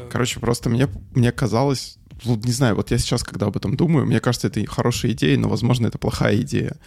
Короче, 0.09 0.39
просто 0.39 0.69
мне, 0.69 0.87
мне 1.13 1.31
казалось, 1.31 1.97
вот 2.23 2.45
не 2.45 2.51
знаю, 2.51 2.75
вот 2.75 2.91
я 2.91 2.97
сейчас, 2.97 3.23
когда 3.23 3.45
об 3.45 3.57
этом 3.57 3.77
думаю, 3.77 4.05
мне 4.05 4.19
кажется, 4.19 4.47
это 4.47 4.65
хорошая 4.65 5.11
идея, 5.11 5.37
но, 5.37 5.49
возможно, 5.49 5.87
это 5.87 5.97
плохая 5.97 6.37
идея 6.41 6.77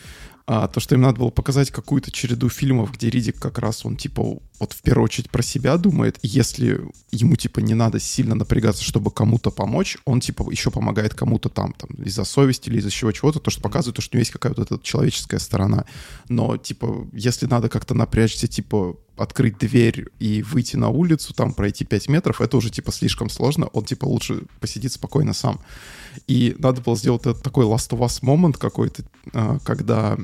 а, 0.53 0.67
то, 0.67 0.81
что 0.81 0.97
им 0.97 1.03
надо 1.03 1.21
было 1.21 1.31
показать 1.31 1.71
какую-то 1.71 2.11
череду 2.11 2.49
фильмов, 2.49 2.93
где 2.93 3.09
Ридик 3.09 3.39
как 3.39 3.59
раз 3.59 3.87
он, 3.87 3.97
типа, 3.97 4.39
вот 4.61 4.75
в 4.75 4.83
первую 4.83 5.07
очередь 5.07 5.31
про 5.31 5.43
себя 5.43 5.79
думает, 5.79 6.19
если 6.23 6.83
ему, 7.11 7.35
типа, 7.35 7.61
не 7.61 7.73
надо 7.73 7.99
сильно 7.99 8.35
напрягаться, 8.35 8.85
чтобы 8.85 9.11
кому-то 9.11 9.51
помочь, 9.51 9.97
он, 10.05 10.21
типа, 10.21 10.49
еще 10.51 10.71
помогает 10.71 11.15
кому-то 11.15 11.49
там, 11.49 11.73
там, 11.73 11.91
из-за 12.05 12.25
совести 12.25 12.69
или 12.69 12.79
из-за 12.79 12.91
чего-чего-то, 12.91 13.41
то, 13.41 13.51
что 13.51 13.63
показывает, 13.63 13.97
то, 13.97 14.03
что 14.03 14.15
у 14.15 14.17
него 14.17 14.21
есть 14.21 14.33
какая-то 14.33 14.67
вот 14.69 14.83
человеческая 14.83 15.39
сторона. 15.39 15.87
Но, 16.29 16.59
типа, 16.59 17.09
если 17.15 17.47
надо 17.47 17.71
как-то 17.71 17.95
напрячься, 17.95 18.49
типа, 18.49 18.97
открыть 19.17 19.59
дверь 19.59 20.09
и 20.19 20.43
выйти 20.43 20.77
на 20.77 20.89
улицу, 20.91 21.33
там, 21.33 21.55
пройти 21.55 21.87
5 21.87 22.09
метров, 22.09 22.43
это 22.43 22.59
уже, 22.59 22.69
типа, 22.69 22.93
слишком 22.93 23.31
сложно, 23.31 23.67
он, 23.69 23.85
типа, 23.85 24.05
лучше 24.05 24.43
посидит 24.61 24.93
спокойно 24.93 25.33
сам. 25.33 25.59
И 26.27 26.55
надо 26.59 26.83
было 26.83 26.97
сделать 26.97 27.23
этот 27.23 27.43
такой 27.43 27.65
last 27.65 27.91
of 27.91 28.01
us 28.01 28.19
момент 28.21 28.59
какой-то, 28.59 29.05
а, 29.33 29.59
когда 29.65 30.19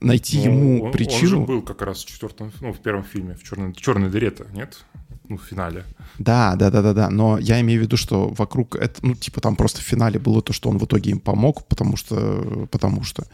найти 0.00 0.38
ну, 0.38 0.44
ему 0.44 0.84
он, 0.84 0.92
причину. 0.92 1.40
Он 1.40 1.46
же 1.46 1.52
был 1.52 1.62
как 1.62 1.82
раз 1.82 2.04
в 2.04 2.08
четвертом, 2.08 2.52
ну, 2.60 2.72
в 2.72 2.78
первом 2.78 3.04
фильме, 3.04 3.34
в 3.34 3.42
черной, 3.42 3.74
черной 3.74 4.10
дыре-то, 4.10 4.46
нет? 4.52 4.84
Ну, 5.28 5.38
в 5.38 5.44
финале. 5.44 5.84
Да, 6.18 6.56
да, 6.56 6.70
да, 6.70 6.82
да, 6.82 6.92
да. 6.92 7.10
Но 7.10 7.38
я 7.38 7.60
имею 7.60 7.80
в 7.80 7.84
виду, 7.84 7.96
что 7.96 8.28
вокруг 8.30 8.74
это, 8.74 9.04
ну, 9.06 9.14
типа, 9.14 9.40
там 9.40 9.54
просто 9.54 9.80
в 9.80 9.84
финале 9.84 10.18
было 10.18 10.42
то, 10.42 10.52
что 10.52 10.68
он 10.68 10.78
в 10.78 10.84
итоге 10.84 11.12
им 11.12 11.20
помог, 11.20 11.66
потому 11.66 11.96
что. 11.96 12.66
Потому 12.70 13.04
что. 13.04 13.24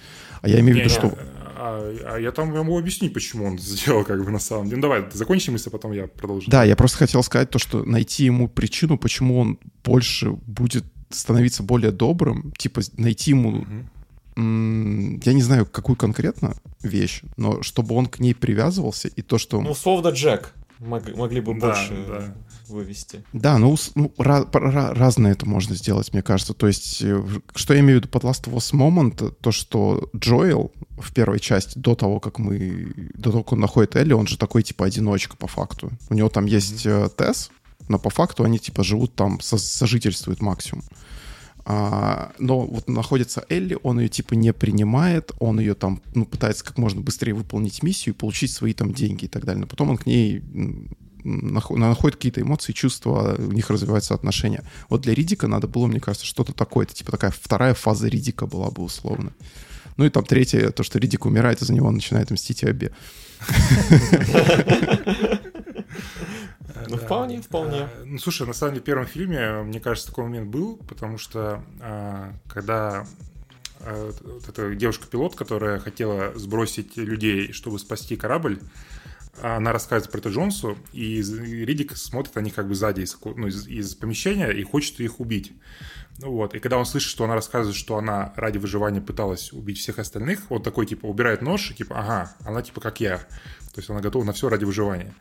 А 0.43 0.49
я 0.49 0.61
имею 0.61 0.77
в 0.77 0.81
виду, 0.81 0.91
что. 0.91 1.19
А, 1.59 2.15
а 2.15 2.19
я 2.19 2.33
там 2.33 2.53
могу 2.53 2.79
объяснить, 2.79 3.15
почему 3.15 3.47
он 3.47 3.59
сделал, 3.59 4.05
как 4.05 4.23
бы 4.23 4.31
на 4.31 4.39
самом 4.39 4.67
деле. 4.67 4.77
Ну, 4.77 4.83
давай, 4.83 5.05
закончим 5.13 5.55
мысль, 5.55 5.69
а 5.69 5.71
потом 5.71 5.93
я 5.93 6.07
продолжу. 6.07 6.51
Да, 6.51 6.65
я 6.65 6.77
просто 6.77 6.99
хотел 6.99 7.23
сказать 7.23 7.49
то, 7.49 7.59
что 7.59 7.83
найти 7.85 8.25
ему 8.25 8.49
причину, 8.49 8.99
почему 8.99 9.39
он 9.39 9.59
больше 9.83 10.31
будет 10.31 10.85
становиться 11.09 11.63
более 11.63 11.93
добрым, 11.93 12.53
типа 12.59 12.83
найти 12.99 13.31
ему 13.31 13.61
угу 13.61 13.67
я 14.37 15.33
не 15.33 15.43
знаю, 15.43 15.67
какую 15.67 15.97
конкретно 15.97 16.55
вещь, 16.83 17.23
но 17.37 17.63
чтобы 17.63 17.95
он 17.95 18.07
к 18.07 18.19
ней 18.19 18.35
привязывался, 18.35 19.09
и 19.09 19.23
то, 19.23 19.39
что... 19.39 19.61
Ну, 19.61 19.71
условно, 19.71 20.09
Джек 20.09 20.53
могли, 20.79 21.15
могли 21.15 21.41
бы 21.41 21.55
да, 21.55 21.69
больше 21.69 22.05
да. 22.07 22.35
вывести. 22.69 23.25
Да, 23.33 23.59
ну, 23.59 23.77
ну 23.95 24.13
ra- 24.19 24.49
ra- 24.51 24.95
разное 24.95 25.33
это 25.33 25.47
можно 25.47 25.75
сделать, 25.75 26.13
мне 26.13 26.23
кажется. 26.23 26.55
То 26.55 26.67
есть, 26.67 27.03
э, 27.03 27.23
что 27.55 27.75
я 27.75 27.81
имею 27.81 27.99
в 27.99 28.03
виду 28.03 28.09
под 28.09 28.25
Last 28.25 28.45
of 28.45 28.55
Us 28.55 28.75
Moment, 28.75 29.35
то, 29.41 29.53
что 29.53 30.11
Джоэл 30.15 30.73
в 30.99 31.13
первой 31.15 31.41
части, 31.41 31.79
до 31.79 31.95
того, 31.95 32.21
как 32.21 32.39
мы... 32.39 33.11
До 33.15 33.31
того, 33.31 33.43
как 33.43 33.55
он 33.55 33.61
находит 33.61 33.97
Элли, 33.97 34.13
он 34.13 34.27
же 34.27 34.39
такой, 34.39 34.63
типа, 34.63 34.87
одиночка 34.87 35.37
по 35.37 35.47
факту. 35.47 35.91
У 36.11 36.15
него 36.15 36.29
там 36.29 36.47
есть 36.47 36.87
mm-hmm. 36.87 37.17
Тесс, 37.17 37.51
но 37.89 37.99
по 37.99 38.11
факту 38.11 38.45
они, 38.45 38.59
типа, 38.59 38.83
живут 38.85 39.15
там, 39.15 39.41
сожительствуют 39.41 40.43
максимум. 40.43 40.85
А, 41.69 42.31
но 42.39 42.61
вот 42.61 42.89
находится 42.89 43.45
Элли, 43.49 43.77
он 43.83 43.99
ее 43.99 44.09
типа 44.09 44.35
не 44.35 44.53
принимает, 44.53 45.33
он 45.41 45.59
ее 45.59 45.75
там, 45.75 46.01
ну, 46.15 46.25
пытается 46.25 46.65
как 46.65 46.79
можно 46.79 47.01
быстрее 47.01 47.33
выполнить 47.33 47.83
миссию 47.83 48.15
и 48.15 48.17
получить 48.17 48.53
свои 48.53 48.73
там 48.73 48.95
деньги 48.95 49.25
и 49.25 49.29
так 49.29 49.45
далее. 49.45 49.63
Но 49.63 49.67
потом 49.67 49.91
он 49.91 49.97
к 49.97 50.07
ней 50.07 50.45
находит 51.25 52.17
какие-то 52.17 52.41
эмоции, 52.41 52.73
чувства, 52.73 53.35
у 53.37 53.51
них 53.51 53.69
развиваются 53.69 54.15
отношения. 54.15 54.63
Вот 54.89 55.01
для 55.01 55.13
Ридика 55.13 55.49
надо 55.49 55.67
было, 55.67 55.89
мне 55.89 55.99
кажется, 55.99 56.25
что-то 56.25 56.53
такое. 56.53 56.87
Это 56.87 56.95
типа 56.95 57.11
такая 57.11 57.33
вторая 57.33 57.75
фаза 57.75 58.07
Ридика 58.07 58.47
была 58.47 58.71
бы 58.71 58.85
условно. 58.85 59.33
Ну 59.97 60.05
и 60.05 60.11
там 60.11 60.25
третье, 60.25 60.71
то, 60.71 60.85
что 60.85 61.01
Ридик 61.01 61.27
умирает, 61.27 61.63
из-за 61.63 61.75
него 61.75 61.91
начинает 61.91 62.31
мстить 62.31 62.63
Абе. 62.63 62.93
Ну, 66.89 66.97
вполне, 66.97 67.41
вполне. 67.41 67.83
А, 67.83 68.03
ну, 68.05 68.19
слушай, 68.19 68.47
на 68.47 68.53
самом 68.53 68.75
деле, 68.75 68.83
в 68.83 68.85
первом 68.87 69.07
фильме, 69.07 69.63
мне 69.63 69.81
кажется, 69.81 70.09
такой 70.09 70.25
момент 70.25 70.49
был, 70.49 70.77
потому 70.89 71.19
что 71.19 71.65
а, 71.81 72.33
когда 72.49 73.07
а, 73.81 74.13
вот 74.23 74.49
эта 74.49 74.75
девушка-пилот, 74.75 75.35
которая 75.35 75.79
хотела 75.79 76.33
сбросить 76.39 76.97
людей, 76.97 77.53
чтобы 77.53 77.79
спасти 77.79 78.17
корабль, 78.17 78.61
она 79.43 79.73
рассказывает 79.73 80.11
про 80.11 80.19
это 80.19 80.31
Джонсу, 80.31 80.79
и 80.93 81.21
Ридик 81.21 81.97
смотрит, 81.97 82.37
они 82.37 82.51
как 82.51 82.69
бы 82.69 82.75
сзади 82.75 83.03
из, 83.03 83.17
ну, 83.23 83.47
из, 83.47 83.67
из 83.67 83.95
помещения 83.95 84.49
и 84.49 84.63
хочет 84.63 84.99
их 85.01 85.21
убить. 85.21 85.53
Ну 86.19 86.33
вот, 86.33 86.55
и 86.55 86.59
когда 86.61 86.79
он 86.79 86.87
слышит, 86.87 87.11
что 87.11 87.25
она 87.25 87.35
рассказывает, 87.35 87.77
что 87.77 87.99
она 87.99 88.33
ради 88.37 88.57
выживания 88.57 89.03
пыталась 89.03 89.53
убить 89.53 89.79
всех 89.79 89.99
остальных, 89.99 90.51
он 90.51 90.63
такой, 90.63 90.87
типа, 90.87 91.05
убирает 91.07 91.43
нож, 91.43 91.71
и 91.71 91.75
типа, 91.75 91.99
ага, 91.99 92.35
она 92.45 92.63
типа 92.63 92.81
как 92.81 93.01
я. 93.01 93.19
То 93.19 93.81
есть 93.81 93.91
она 93.91 94.01
готова 94.01 94.25
на 94.25 94.33
все 94.33 94.49
ради 94.49 94.65
выживания. 94.65 95.15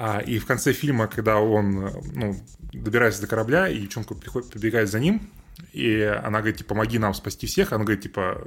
А, 0.00 0.20
и 0.20 0.38
в 0.38 0.46
конце 0.46 0.72
фильма, 0.72 1.08
когда 1.08 1.40
он 1.40 1.90
ну, 2.14 2.36
добирается 2.72 3.20
до 3.20 3.26
корабля, 3.26 3.68
и 3.68 3.80
девчонка 3.80 4.14
приходит, 4.14 4.48
прибегает 4.48 4.88
за 4.88 5.00
ним, 5.00 5.28
и 5.72 6.02
она 6.02 6.38
говорит, 6.38 6.58
типа, 6.58 6.68
помоги 6.68 7.00
нам 7.00 7.14
спасти 7.14 7.48
всех. 7.48 7.72
Она 7.72 7.82
говорит, 7.82 8.04
типа, 8.04 8.46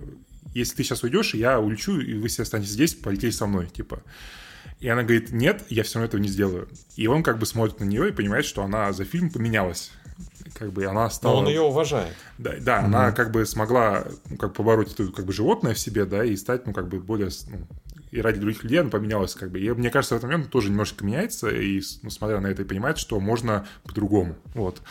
если 0.53 0.77
ты 0.77 0.83
сейчас 0.83 1.03
уйдешь, 1.03 1.33
я 1.33 1.59
улечу, 1.59 1.99
и 1.99 2.13
вы 2.13 2.29
все 2.29 2.43
останетесь 2.43 2.71
здесь, 2.71 2.95
полетели 2.95 3.31
со 3.31 3.47
мной, 3.47 3.67
типа. 3.67 4.01
И 4.79 4.87
она 4.87 5.03
говорит, 5.03 5.31
нет, 5.31 5.65
я 5.69 5.83
все 5.83 5.95
равно 5.95 6.07
этого 6.07 6.21
не 6.21 6.29
сделаю. 6.29 6.69
И 6.95 7.07
он 7.07 7.21
как 7.21 7.37
бы 7.37 7.45
смотрит 7.45 7.81
на 7.81 7.83
нее 7.83 8.07
и 8.07 8.11
понимает, 8.13 8.45
что 8.45 8.63
она 8.63 8.93
за 8.93 9.03
фильм 9.03 9.29
поменялась. 9.29 9.91
Как 10.53 10.71
бы 10.71 10.85
она 10.85 11.09
стала... 11.09 11.33
Но 11.33 11.39
он 11.39 11.47
ее 11.49 11.61
уважает. 11.61 12.15
Да, 12.37 12.53
да 12.61 12.79
mm-hmm. 12.79 12.85
она 12.85 13.11
как 13.11 13.31
бы 13.31 13.45
смогла 13.45 14.05
ну, 14.29 14.37
как 14.37 14.53
побороть 14.53 14.93
это 14.93 15.11
как 15.11 15.25
бы 15.25 15.33
животное 15.33 15.73
в 15.73 15.79
себе, 15.79 16.05
да, 16.05 16.23
и 16.23 16.37
стать, 16.37 16.65
ну, 16.65 16.71
как 16.71 16.87
бы 16.87 16.99
более 16.99 17.29
ну, 17.49 17.67
и 18.11 18.21
ради 18.21 18.39
других 18.39 18.63
людей 18.63 18.79
она 18.79 18.89
поменялась 18.89 19.33
как 19.35 19.51
бы. 19.51 19.59
И 19.59 19.69
мне 19.71 19.89
кажется, 19.89 20.15
в 20.15 20.17
этот 20.17 20.29
момент 20.29 20.51
тоже 20.51 20.69
немножко 20.69 21.05
меняется, 21.05 21.49
и, 21.49 21.81
ну, 22.03 22.09
смотря 22.09 22.39
на 22.39 22.47
это, 22.47 22.61
и 22.61 22.65
понимает, 22.65 22.97
что 22.97 23.19
можно 23.19 23.65
по-другому. 23.83 24.35
Вот. 24.53 24.81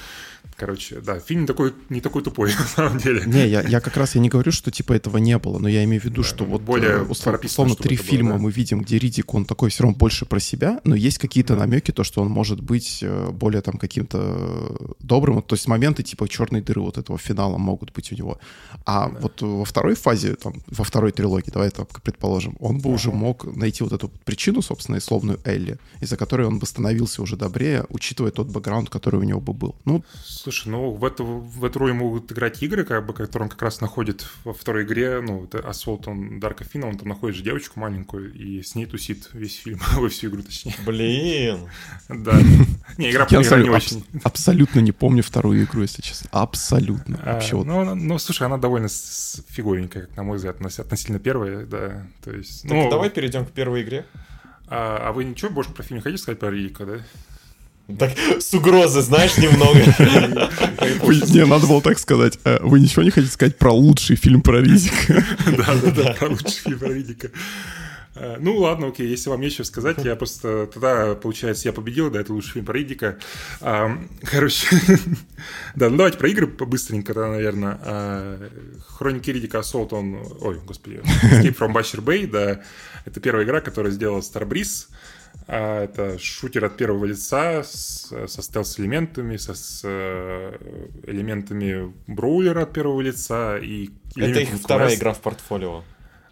Короче, 0.60 1.00
да, 1.00 1.18
фильм 1.18 1.46
такой, 1.46 1.72
не 1.88 2.02
такой 2.02 2.22
тупой, 2.22 2.52
на 2.58 2.66
самом 2.66 2.98
деле. 2.98 3.22
Не, 3.24 3.48
я, 3.48 3.62
я 3.62 3.80
как 3.80 3.96
раз 3.96 4.14
я 4.14 4.20
не 4.20 4.28
говорю, 4.28 4.52
что 4.52 4.70
типа 4.70 4.92
этого 4.92 5.16
не 5.16 5.38
было, 5.38 5.58
но 5.58 5.70
я 5.70 5.82
имею 5.84 6.02
в 6.02 6.04
виду, 6.04 6.20
да, 6.20 6.28
что 6.28 6.44
вот 6.44 6.60
более 6.60 6.90
э, 6.90 7.02
условно, 7.02 7.40
условно 7.42 7.74
три 7.76 7.96
фильма 7.96 8.32
было, 8.32 8.38
да? 8.38 8.44
мы 8.44 8.52
видим, 8.52 8.82
где 8.82 8.98
Ридик, 8.98 9.32
он 9.32 9.46
такой 9.46 9.70
все 9.70 9.84
равно 9.84 9.96
больше 9.96 10.26
про 10.26 10.38
себя, 10.38 10.78
но 10.84 10.94
есть 10.94 11.16
какие-то 11.16 11.54
да. 11.54 11.60
намеки, 11.60 11.92
то, 11.92 12.04
что 12.04 12.20
он 12.20 12.28
может 12.28 12.60
быть 12.60 12.98
э, 13.00 13.30
более 13.30 13.62
там 13.62 13.78
каким-то 13.78 14.76
добрым. 14.98 15.40
То 15.40 15.54
есть 15.54 15.66
моменты 15.66 16.02
типа 16.02 16.28
черной 16.28 16.60
дыры 16.60 16.82
вот 16.82 16.98
этого 16.98 17.18
финала 17.18 17.56
могут 17.56 17.94
быть 17.94 18.12
у 18.12 18.14
него. 18.14 18.38
А 18.84 19.08
да. 19.08 19.18
вот 19.18 19.40
во 19.40 19.64
второй 19.64 19.94
фазе, 19.94 20.34
там, 20.34 20.62
во 20.66 20.84
второй 20.84 21.12
трилогии, 21.12 21.50
давай 21.50 21.70
так 21.70 22.02
предположим, 22.02 22.56
он 22.60 22.80
бы 22.80 22.90
ага. 22.90 22.96
уже 22.96 23.10
мог 23.12 23.44
найти 23.56 23.82
вот 23.82 23.94
эту 23.94 24.10
причину, 24.26 24.60
собственно, 24.60 24.96
и 24.96 25.00
словную 25.00 25.40
Элли, 25.46 25.78
из-за 26.02 26.18
которой 26.18 26.46
он 26.46 26.58
бы 26.58 26.66
становился 26.66 27.22
уже 27.22 27.38
добрее, 27.38 27.86
учитывая 27.88 28.30
тот 28.30 28.48
бэкграунд, 28.48 28.90
который 28.90 29.20
у 29.20 29.22
него 29.24 29.40
бы 29.40 29.54
был. 29.54 29.74
Ну, 29.86 30.04
Слушай, 30.50 30.70
ну 30.70 30.90
в 30.90 31.04
эту, 31.04 31.24
в 31.24 31.64
эту 31.64 31.78
роль 31.78 31.92
могут 31.92 32.32
играть 32.32 32.60
игры, 32.60 32.84
как 32.84 33.06
бы, 33.06 33.12
которые 33.12 33.44
он 33.44 33.50
как 33.50 33.62
раз 33.62 33.80
находит 33.80 34.26
во 34.42 34.52
второй 34.52 34.82
игре, 34.82 35.20
ну, 35.20 35.44
это 35.44 35.58
Assault 35.58 36.06
on 36.06 36.40
Dark 36.40 36.58
Afina, 36.58 36.88
он 36.88 36.98
там 36.98 37.08
находит 37.08 37.36
же 37.36 37.44
девочку 37.44 37.78
маленькую 37.78 38.34
и 38.34 38.60
с 38.60 38.74
ней 38.74 38.86
тусит 38.86 39.28
весь 39.32 39.54
фильм, 39.54 39.78
во 39.94 40.08
всю 40.08 40.28
игру 40.28 40.42
точнее. 40.42 40.74
Блин! 40.84 41.68
Да. 42.08 42.36
Не, 42.98 43.12
игра, 43.12 43.28
не 43.30 43.70
очень. 43.70 44.04
Абсолютно 44.24 44.80
не 44.80 44.90
помню 44.90 45.22
вторую 45.22 45.62
игру, 45.62 45.82
если 45.82 46.02
честно. 46.02 46.28
Абсолютно. 46.32 47.20
А, 47.22 47.34
Вообще, 47.34 47.62
ну, 47.62 47.94
ну, 47.94 48.18
слушай, 48.18 48.42
она 48.42 48.58
довольно 48.58 48.88
фиговенькая, 48.88 50.08
на 50.16 50.24
мой 50.24 50.38
взгляд, 50.38 50.60
относительно 50.60 51.20
первой, 51.20 51.64
да. 51.64 52.08
То 52.24 52.32
есть, 52.32 52.64
ну, 52.64 52.90
давай 52.90 53.08
перейдем 53.10 53.46
к 53.46 53.52
первой 53.52 53.82
игре. 53.82 54.04
А, 54.66 55.08
а 55.08 55.12
вы 55.12 55.22
ничего 55.22 55.50
больше 55.50 55.70
про 55.70 55.84
фильм 55.84 55.98
не 55.98 56.02
хотите 56.02 56.20
сказать 56.20 56.40
про 56.40 56.50
Рика, 56.50 56.86
да? 56.86 56.98
Так, 57.98 58.12
с 58.38 58.52
угрозы, 58.54 59.02
знаешь, 59.02 59.36
немного. 59.38 59.78
Не, 61.32 61.46
надо 61.46 61.66
было 61.66 61.82
так 61.82 61.98
сказать. 61.98 62.38
Э, 62.44 62.58
вы 62.62 62.80
ничего 62.80 63.02
не 63.02 63.10
хотите 63.10 63.32
сказать 63.32 63.56
про 63.56 63.72
лучший 63.72 64.16
фильм 64.16 64.42
про 64.42 64.60
Ридика? 64.60 65.24
Да-да-да, 65.46 66.12
про 66.18 66.28
лучший 66.28 66.62
фильм 66.64 66.78
про 66.78 66.92
Ридика. 66.92 67.30
Э, 68.14 68.36
ну 68.38 68.56
ладно, 68.56 68.88
окей, 68.88 69.08
если 69.08 69.30
вам 69.30 69.40
нечего 69.40 69.64
сказать, 69.64 70.04
я 70.04 70.16
просто 70.16 70.66
тогда, 70.66 71.14
получается, 71.14 71.68
я 71.68 71.72
победил, 71.72 72.10
да, 72.10 72.20
это 72.20 72.32
лучший 72.32 72.52
фильм 72.52 72.66
про 72.66 72.74
Ридика. 72.74 73.18
Короче, 73.60 74.66
да, 75.74 75.90
ну 75.90 75.96
давайте 75.96 76.18
про 76.18 76.28
игры 76.28 76.46
побыстренько, 76.46 77.14
тогда, 77.14 77.30
наверное. 77.30 77.78
А, 77.82 78.50
Хроники 78.86 79.30
Ридика 79.30 79.58
Assault, 79.58 79.88
он, 79.92 80.18
ой, 80.40 80.60
господи, 80.64 81.00
Escape 81.24 81.56
from 81.56 81.72
Basher 81.72 82.02
Bay, 82.02 82.26
да, 82.26 82.62
это 83.04 83.20
первая 83.20 83.44
игра, 83.44 83.60
которая 83.60 83.92
сделала 83.92 84.20
Starbreeze. 84.20 84.88
А, 85.52 85.82
это 85.82 86.16
шутер 86.20 86.64
от 86.64 86.76
первого 86.76 87.06
лица 87.06 87.64
с, 87.64 88.12
со 88.28 88.40
стелс-элементами, 88.42 89.36
со, 89.36 89.54
с 89.54 89.80
э, 89.82 90.56
элементами 91.08 91.92
броулера 92.06 92.62
от 92.62 92.72
первого 92.72 93.00
лица 93.00 93.58
и 93.58 93.90
Это 94.14 94.40
их 94.40 94.50
вторая 94.50 94.94
игра 94.94 95.12
в 95.12 95.20
портфолио. 95.20 95.82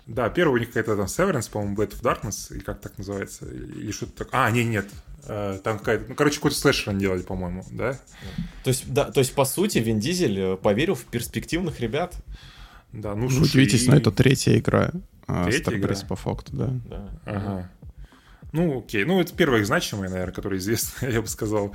Да, 0.07 0.29
первый 0.31 0.55
у 0.55 0.59
них 0.59 0.69
какая-то 0.69 0.97
там 0.97 1.07
Severance, 1.07 1.51
по-моему, 1.51 1.75
Blade 1.75 2.01
of 2.01 2.03
Darkness, 2.03 2.55
или 2.55 2.61
как 2.61 2.81
так 2.81 2.97
называется, 2.97 3.45
или 3.47 3.91
что-то 3.91 4.25
такое. 4.25 4.41
А, 4.41 4.51
не, 4.53 4.63
нет, 4.63 4.87
э, 5.25 5.59
там 5.65 5.81
какая-то, 5.81 6.05
ну, 6.11 6.15
короче, 6.15 6.37
какой-то 6.37 6.57
слэшер 6.57 6.91
они 6.91 7.01
делали, 7.01 7.23
по-моему, 7.23 7.65
да? 7.73 7.99
То 8.63 8.69
есть, 8.69 8.85
да, 8.93 9.11
то 9.11 9.19
есть, 9.19 9.35
по 9.35 9.45
сути, 9.45 9.79
Вин 9.79 9.99
Дизель 9.99 10.39
э, 10.39 10.57
поверил 10.57 10.95
в 10.95 11.05
перспективных 11.07 11.81
ребят. 11.81 12.15
Да, 12.93 13.17
ну, 13.17 13.29
слушай, 13.29 13.51
Удивитесь, 13.51 13.87
и... 13.87 13.91
но 13.91 13.97
это 13.97 14.13
третья 14.13 14.57
игра. 14.57 14.93
Третья 15.27 15.77
игра? 15.77 15.95
по 16.09 16.15
факту, 16.15 16.57
да. 16.57 16.71
да. 16.89 17.11
Ага. 17.27 17.71
Ну, 18.53 18.79
окей. 18.79 19.05
Ну, 19.05 19.21
это 19.21 19.35
первая 19.35 19.61
их 19.61 19.67
значимая, 19.67 20.09
наверное, 20.09 20.35
которая 20.35 20.59
известна, 20.59 21.07
я 21.11 21.21
бы 21.21 21.29
сказал. 21.29 21.75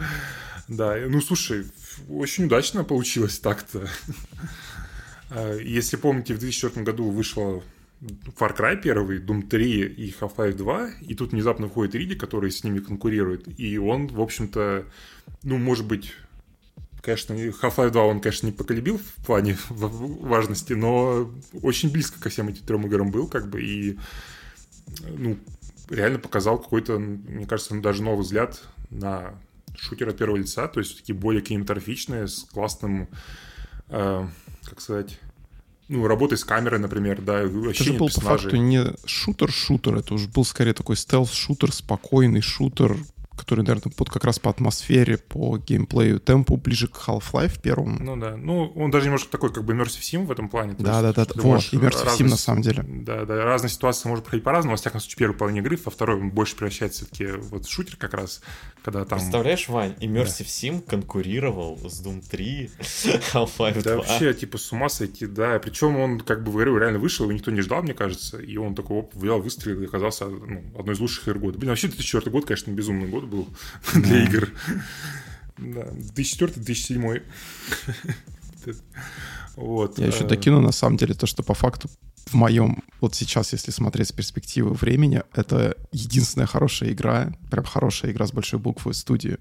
Да, 0.67 0.95
ну, 1.07 1.21
слушай, 1.21 1.65
очень 2.09 2.45
удачно 2.45 2.83
получилось 2.83 3.39
так-то. 3.39 3.87
А, 5.29 5.55
если 5.57 5.97
помните, 5.97 6.33
в 6.33 6.39
2004 6.39 6.83
году 6.85 7.09
вышла 7.09 7.61
Far 8.37 8.57
Cry 8.57 8.77
1, 8.79 9.25
Doom 9.25 9.47
3 9.47 9.81
и 9.81 10.11
Half-Life 10.19 10.53
2, 10.53 10.89
и 11.01 11.15
тут 11.15 11.31
внезапно 11.31 11.67
входит 11.67 11.95
Риди, 11.95 12.15
который 12.15 12.51
с 12.51 12.63
ними 12.63 12.79
конкурирует, 12.79 13.47
и 13.59 13.77
он, 13.77 14.07
в 14.07 14.21
общем-то, 14.21 14.85
ну, 15.43 15.57
может 15.57 15.85
быть, 15.85 16.13
конечно, 17.01 17.33
Half-Life 17.33 17.91
2 17.91 18.03
он, 18.03 18.19
конечно, 18.19 18.45
не 18.47 18.51
поколебил 18.51 18.97
в 18.97 19.25
плане 19.25 19.57
важности, 19.69 20.73
но 20.73 21.31
очень 21.61 21.91
близко 21.91 22.19
ко 22.19 22.29
всем 22.29 22.49
этим 22.49 22.65
трем 22.65 22.85
играм 22.85 23.09
был, 23.09 23.27
как 23.27 23.47
бы, 23.49 23.61
и, 23.61 23.97
ну, 25.07 25.37
реально 25.89 26.19
показал 26.19 26.60
какой-то, 26.60 26.99
мне 26.99 27.45
кажется, 27.45 27.80
даже 27.80 28.03
новый 28.03 28.22
взгляд 28.22 28.61
на 28.89 29.35
шутер 29.77 30.10
от 30.10 30.18
первого 30.18 30.38
лица, 30.38 30.68
то 30.68 30.80
есть 30.80 30.97
такие 30.97 31.15
более 31.15 31.41
кинематографичные, 31.41 32.27
с 32.27 32.43
классным, 32.43 33.10
э, 33.89 34.27
как 34.64 34.81
сказать, 34.81 35.19
ну, 35.89 36.07
работой 36.07 36.38
с 36.38 36.45
камерой, 36.45 36.80
например, 36.80 37.22
да, 37.22 37.39
Это 37.39 37.49
же 37.84 37.93
был 37.93 38.07
персонажей. 38.07 38.11
по 38.11 38.22
факту 38.22 38.55
не 38.55 38.93
шутер-шутер, 39.05 39.97
это 39.97 40.14
уже 40.14 40.27
был 40.27 40.45
скорее 40.45 40.73
такой 40.73 40.95
стелс-шутер, 40.95 41.72
спокойный 41.72 42.41
шутер, 42.41 42.97
который, 43.38 43.61
наверное, 43.61 43.91
под 43.91 44.10
как 44.10 44.23
раз 44.23 44.39
по 44.39 44.49
атмосфере, 44.49 45.18
по 45.18 45.57
геймплею, 45.57 46.19
темпу 46.19 46.57
ближе 46.57 46.88
к 46.88 46.95
Half-Life 47.07 47.61
первому. 47.61 47.97
Ну 47.99 48.15
да, 48.18 48.38
ну 48.38 48.72
он 48.76 48.91
даже 48.91 49.05
немножко 49.05 49.31
такой 49.31 49.51
как 49.51 49.64
бы 49.64 49.73
Immersive 49.73 50.01
Sim 50.01 50.26
в 50.26 50.31
этом 50.31 50.49
плане. 50.49 50.76
Да, 50.77 51.01
да, 51.01 51.14
да, 51.14 51.26
вот, 51.35 51.61
Immersive 51.61 52.03
разные, 52.03 52.27
Sim 52.27 52.30
на 52.30 52.38
самом 52.38 52.61
деле. 52.61 52.84
Да, 52.88 53.26
да, 53.26 53.43
разные 53.43 53.69
ситуации 53.69 54.07
может 54.10 54.23
проходить 54.23 54.43
по-разному, 54.43 54.73
во 54.73 54.77
всяком 54.77 54.99
случае, 54.99 55.18
первой 55.18 55.35
половине 55.35 55.61
игры, 55.61 55.77
во 55.84 55.91
второй 55.91 56.19
он 56.19 56.31
больше 56.31 56.55
превращается 56.55 57.05
все-таки 57.05 57.26
вот 57.38 57.65
в 57.65 57.72
шутер 57.72 57.95
как 57.97 58.14
раз, 58.14 58.41
когда 58.84 59.05
там... 59.05 59.19
Представляешь, 59.19 59.68
Вань, 59.68 59.93
Immersive 59.99 60.43
да. 60.43 60.45
Sim 60.45 60.81
конкурировал 60.81 61.77
с 61.89 62.05
Doom 62.05 62.23
3, 62.30 62.69
Half-Life 63.34 63.73
2. 63.73 63.81
Да 63.81 63.97
вообще, 63.97 64.34
типа, 64.34 64.57
с 64.57 64.72
ума 64.72 64.89
сойти, 64.89 65.26
да, 65.26 65.60
причем 65.60 65.97
он 65.97 66.19
как 66.19 66.43
бы 66.43 66.51
в 66.51 66.60
игру 66.61 66.77
реально 66.77 66.99
вышел, 66.99 67.30
и 67.30 67.34
никто 67.34 67.51
не 67.51 67.61
ждал, 67.61 67.84
мне 67.84 67.93
кажется, 67.93 68.38
и 68.38 68.57
он 68.57 68.76
такой 68.76 68.99
оп, 68.99 69.15
взял, 69.15 69.41
выстрелил 69.41 69.81
и 69.81 69.85
оказался 69.85 70.27
ну, 70.27 70.64
одной 70.77 70.95
из 70.95 70.99
лучших 70.99 71.27
игр 71.27 71.39
года. 71.39 71.57
Блин, 71.57 71.69
вообще 71.69 71.88
2004 71.88 72.31
год, 72.31 72.45
конечно, 72.45 72.72
безумный 72.72 73.07
год 73.07 73.22
был 73.25 73.47
для 73.93 74.23
игр. 74.23 74.49
Да, 75.57 75.83
2004-2007. 76.15 77.23
Вот. 79.55 79.99
Я 79.99 80.07
еще 80.07 80.23
э, 80.23 80.27
докину, 80.27 80.61
на 80.61 80.71
самом 80.71 80.97
деле, 80.97 81.13
то, 81.13 81.27
что 81.27 81.43
по 81.43 81.53
факту 81.53 81.89
в 82.25 82.33
моем, 82.33 82.83
вот 83.01 83.13
сейчас, 83.15 83.53
если 83.53 83.71
смотреть 83.71 84.07
с 84.07 84.11
перспективы 84.11 84.73
времени, 84.73 85.21
это 85.33 85.77
единственная 85.91 86.47
хорошая 86.47 86.91
игра, 86.91 87.31
прям 87.51 87.65
хорошая 87.65 88.11
игра 88.11 88.25
с 88.25 88.31
большой 88.31 88.59
буквы 88.59 88.93
студии. 88.93 89.37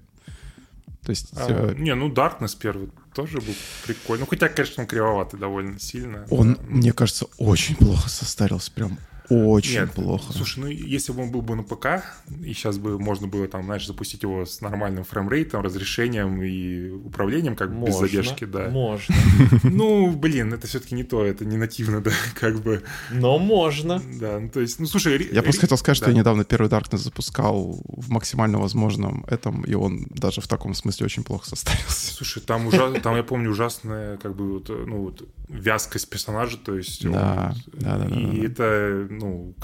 То 1.03 1.09
есть... 1.09 1.29
А, 1.35 1.71
э... 1.71 1.75
Не, 1.77 1.95
ну 1.95 2.09
Darkness 2.09 2.55
первый 2.57 2.89
тоже 3.13 3.39
был 3.39 3.55
прикольный. 3.85 4.21
Ну, 4.21 4.27
хотя, 4.27 4.49
конечно, 4.49 4.83
он 4.83 4.87
кривоватый 4.87 5.39
довольно 5.39 5.79
сильно. 5.79 6.25
Он, 6.29 6.55
да. 6.55 6.61
мне 6.67 6.93
кажется, 6.93 7.25
очень 7.37 7.75
плохо 7.75 8.09
состарился. 8.09 8.71
Прям 8.71 8.97
очень 9.29 9.81
Нет, 9.81 9.91
плохо. 9.91 10.33
Слушай, 10.33 10.59
ну 10.59 10.67
если 10.67 11.11
бы 11.11 11.23
он 11.23 11.31
был 11.31 11.41
бы 11.41 11.55
на 11.55 11.63
ПК, 11.63 12.03
и 12.43 12.53
сейчас 12.53 12.77
бы 12.77 12.99
можно 12.99 13.27
было 13.27 13.47
там, 13.47 13.63
знаешь, 13.65 13.87
запустить 13.87 14.23
его 14.23 14.45
с 14.45 14.61
нормальным 14.61 15.03
фреймрейтом, 15.03 15.61
разрешением 15.61 16.41
и 16.41 16.89
управлением, 16.89 17.55
как 17.55 17.69
бы 17.69 17.85
без 17.85 17.93
Можно, 17.95 18.07
задержки, 18.07 18.45
да. 18.45 18.69
Можно. 18.69 19.15
Ну, 19.63 20.11
блин, 20.11 20.53
это 20.53 20.67
все-таки 20.67 20.95
не 20.95 21.03
то, 21.03 21.23
это 21.23 21.45
не 21.45 21.57
нативно, 21.57 22.01
да, 22.01 22.11
как 22.39 22.61
бы, 22.61 22.83
Но 23.11 23.39
можно. 23.39 24.01
да, 24.19 24.39
ну 24.39 24.49
то 24.49 24.59
есть, 24.59 24.79
ну 24.79 24.85
слушай, 24.85 25.29
Я 25.31 25.41
просто 25.41 25.61
хотел 25.61 25.77
сказать, 25.77 25.97
что 25.97 26.09
я 26.09 26.15
недавно 26.15 26.43
первый 26.43 26.69
Darkness 26.69 26.97
запускал 26.97 27.81
в 27.85 28.09
максимально 28.09 28.59
возможном 28.59 29.25
этом, 29.27 29.63
и 29.63 29.73
он 29.73 30.05
даже 30.09 30.41
в 30.41 30.47
таком 30.47 30.73
смысле 30.73 31.05
очень 31.05 31.23
плохо 31.23 31.47
состарился. 31.47 32.13
Слушай, 32.13 32.41
там 32.41 32.67
ужа... 32.67 32.91
там 33.01 33.15
я 33.15 33.23
помню 33.23 33.49
ужасная, 33.51 34.17
как 34.17 34.35
бы 34.35 34.53
вот, 34.53 34.69
ну 34.69 35.03
вот 35.03 35.27
вязкость 35.47 36.09
персонажа, 36.09 36.57
то 36.57 36.75
есть. 36.75 37.03
Да, 37.03 37.53
да, 37.73 37.97
да, 37.97 38.07
да, 38.07 38.15
И 38.15 38.45
это, 38.45 39.07
ну, 39.17 39.55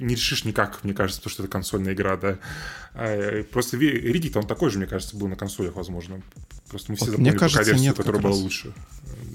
не 0.00 0.14
решишь 0.14 0.44
никак, 0.44 0.84
мне 0.84 0.94
кажется, 0.94 1.20
потому 1.20 1.32
что 1.32 1.42
это 1.42 1.52
консольная 1.52 1.94
игра, 1.94 2.16
да. 2.16 2.38
А, 2.94 3.42
просто 3.44 3.76
Ви- 3.76 3.90
Риддик, 3.90 4.36
он 4.36 4.46
такой 4.46 4.70
же, 4.70 4.78
мне 4.78 4.86
кажется, 4.86 5.16
был 5.16 5.28
на 5.28 5.36
консолях, 5.36 5.76
возможно. 5.76 6.22
Просто 6.72 6.90
мы 6.90 6.96
все 6.96 7.04
Вот 7.04 7.10
запомнили 7.12 7.30
мне 7.30 7.38
кажется, 7.38 7.60
ПК-версию, 7.62 7.88
нет, 7.88 7.96
которая 7.96 8.20
была 8.22 8.32
раз. 8.32 8.40
лучше. 8.42 8.72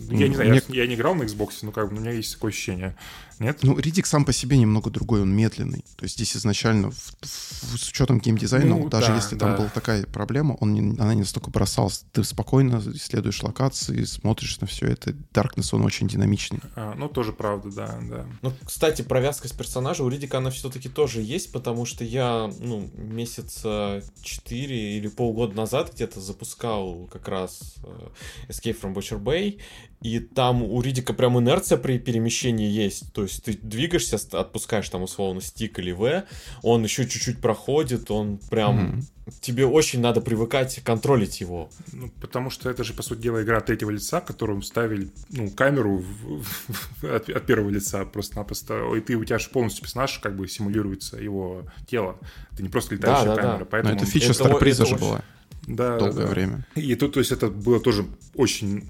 Я 0.09 0.27
не 0.29 0.35
знаю, 0.35 0.49
Мне- 0.51 0.61
я, 0.69 0.81
я 0.83 0.87
не 0.87 0.95
играл 0.95 1.15
на 1.15 1.23
Xbox, 1.23 1.49
но 1.63 1.71
как 1.71 1.89
бы 1.89 1.97
у 1.97 1.99
меня 1.99 2.11
есть 2.11 2.33
такое 2.33 2.51
ощущение. 2.51 2.95
Нет? 3.39 3.59
Ну, 3.61 3.77
Ридик 3.77 4.07
сам 4.07 4.25
по 4.25 4.33
себе 4.33 4.57
немного 4.57 4.89
другой, 4.89 5.21
он 5.21 5.29
медленный. 5.35 5.85
То 5.95 6.05
есть 6.05 6.15
здесь 6.15 6.35
изначально, 6.35 6.89
в- 6.89 7.13
в- 7.21 7.77
с 7.77 7.89
учетом 7.89 8.19
геймдизайна, 8.19 8.65
Ну, 8.77 8.89
даже 8.89 9.07
да, 9.07 9.15
если 9.17 9.35
там 9.37 9.51
да. 9.51 9.57
была 9.57 9.69
такая 9.69 10.05
проблема, 10.07 10.53
он 10.59 10.73
не- 10.73 10.97
она 10.99 11.13
не 11.13 11.19
настолько 11.21 11.51
бросалась. 11.51 12.03
Ты 12.13 12.23
спокойно 12.23 12.81
исследуешь 12.95 13.43
локации, 13.43 14.05
смотришь 14.05 14.59
на 14.59 14.65
все 14.65 14.87
это. 14.87 15.11
Darkness, 15.33 15.69
он 15.73 15.85
очень 15.85 16.07
динамичный. 16.07 16.61
А, 16.75 16.95
ну, 16.95 17.09
тоже 17.09 17.31
правда, 17.33 17.69
да, 17.69 17.99
да. 18.09 18.25
Ну, 18.41 18.53
кстати, 18.65 19.03
про 19.03 19.19
вязкость 19.19 19.55
персонажа 19.57 20.03
у 20.03 20.09
Ридика 20.09 20.39
она 20.39 20.49
все-таки 20.49 20.89
тоже 20.89 21.21
есть, 21.21 21.51
потому 21.51 21.85
что 21.85 22.03
я, 22.05 22.51
ну, 22.59 22.89
месяца 22.95 24.01
4 24.23 24.97
или 24.97 25.09
полгода 25.09 25.53
назад 25.55 25.93
где-то 25.93 26.21
запускал 26.21 27.07
как 27.11 27.26
раз 27.27 27.75
э, 27.83 28.07
Escape 28.49 28.79
from 28.79 28.93
Butcher 28.93 29.21
Bay, 29.21 29.59
и 30.01 30.19
там 30.19 30.61
у 30.63 30.79
Ридика 30.81 31.13
прям 31.13 31.39
инерция 31.39 31.77
при 31.77 31.97
перемещении 31.97 32.69
есть, 32.69 33.11
то 33.13 33.23
есть 33.23 33.43
ты 33.43 33.53
двигаешься, 33.53 34.17
отпускаешь 34.37 34.87
там 34.89 35.01
условно 35.03 35.41
стик 35.41 35.79
или 35.79 35.91
В, 35.91 36.23
он 36.61 36.83
еще 36.83 37.07
чуть-чуть 37.07 37.39
проходит, 37.41 38.11
он 38.11 38.37
прям... 38.49 38.75
Мгм. 38.77 39.07
Тебе 39.41 39.65
очень 39.65 39.99
надо 39.99 40.21
привыкать 40.21 40.79
контролить 40.85 41.41
его. 41.41 41.69
Ну, 41.91 42.09
потому 42.21 42.49
что 42.49 42.69
это 42.69 42.85
же, 42.85 42.93
по 42.93 43.03
сути 43.03 43.19
дела, 43.23 43.43
игра 43.43 43.59
третьего 43.59 43.89
лица, 43.89 44.21
которую 44.21 44.61
вставили, 44.61 45.09
ну, 45.29 45.49
камеру 45.51 45.97
в- 45.97 46.43
в- 46.43 47.03
от, 47.03 47.29
от 47.29 47.45
первого 47.45 47.69
лица 47.69 48.05
просто-напросто. 48.05 48.95
И 48.95 49.01
ты, 49.01 49.15
у 49.17 49.25
тебя 49.25 49.37
же 49.37 49.49
полностью 49.49 49.83
персонаж 49.83 50.19
как 50.19 50.37
бы 50.37 50.47
симулируется 50.47 51.17
его 51.17 51.63
тело. 51.89 52.17
Это 52.53 52.63
не 52.63 52.69
просто 52.69 52.95
летающая 52.95 53.25
Да, 53.25 53.35
да, 53.35 53.41
камера. 53.41 53.57
да. 53.59 53.65
Поэтому... 53.65 53.95
Но 53.95 53.99
это 54.01 54.09
фича 54.09 54.25
это 54.27 54.33
Старприза 54.35 54.83
это 54.83 54.89
же 54.91 54.95
очень- 54.95 55.05
была 55.05 55.21
Да, 55.67 55.99
долгое 55.99 56.25
да. 56.25 56.31
время. 56.31 56.65
И 56.75 56.95
тут, 56.95 57.13
то 57.13 57.19
есть, 57.19 57.31
это 57.31 57.49
было 57.49 57.79
тоже 57.79 58.05
очень 58.35 58.83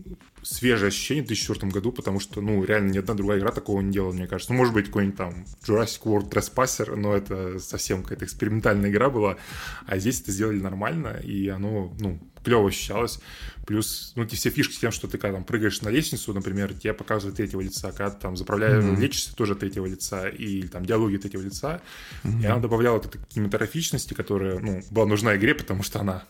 свежее 0.43 0.87
ощущение 0.89 1.23
в 1.23 1.27
2004 1.27 1.71
году, 1.71 1.91
потому 1.91 2.19
что, 2.19 2.39
ну, 2.41 2.63
реально 2.63 2.91
ни 2.91 2.97
одна 2.99 3.15
другая 3.15 3.39
игра 3.39 3.51
такого 3.51 3.81
не 3.81 3.91
делала, 3.91 4.13
мне 4.13 4.27
кажется. 4.27 4.53
Ну, 4.53 4.59
может 4.59 4.73
быть, 4.73 4.85
какой-нибудь 4.85 5.17
там 5.17 5.45
Jurassic 5.67 6.03
World 6.03 6.29
Trespasser, 6.29 6.95
но 6.95 7.15
это 7.15 7.59
совсем 7.59 8.03
какая-то 8.03 8.25
экспериментальная 8.25 8.89
игра 8.89 9.09
была. 9.09 9.37
А 9.85 9.97
здесь 9.97 10.21
это 10.21 10.31
сделали 10.31 10.59
нормально, 10.59 11.19
и 11.21 11.47
оно, 11.49 11.93
ну, 11.99 12.19
клево 12.43 12.69
ощущалось. 12.69 13.19
Плюс, 13.65 14.13
ну, 14.15 14.23
эти 14.23 14.35
все 14.35 14.49
фишки 14.49 14.75
с 14.75 14.79
тем, 14.79 14.91
что 14.91 15.07
ты 15.09 15.17
когда 15.17 15.35
там 15.35 15.43
прыгаешь 15.43 15.81
на 15.81 15.89
лестницу, 15.89 16.33
например, 16.33 16.73
тебе 16.73 16.93
показывают 16.93 17.35
третьего 17.35 17.59
лица, 17.59 17.91
когда 17.91 18.11
ты 18.11 18.21
там 18.21 18.37
заправляешь, 18.37 18.83
Мгм. 18.85 19.01
лечишься 19.01 19.35
тоже 19.35 19.55
третьего 19.55 19.85
лица, 19.85 20.29
и 20.29 20.61
там 20.67 20.85
диалоги 20.85 21.17
третьего 21.17 21.41
лица. 21.41 21.81
И 22.23 22.45
она 22.45 22.59
добавляла 22.59 22.97
вот 22.97 23.07
этой 23.07 23.19
кинематографичности, 23.27 24.13
которая, 24.13 24.59
ну, 24.59 24.81
была 24.91 25.05
нужна 25.05 25.35
игре, 25.35 25.55
потому 25.55 25.83
что 25.83 25.99
она 25.99 26.23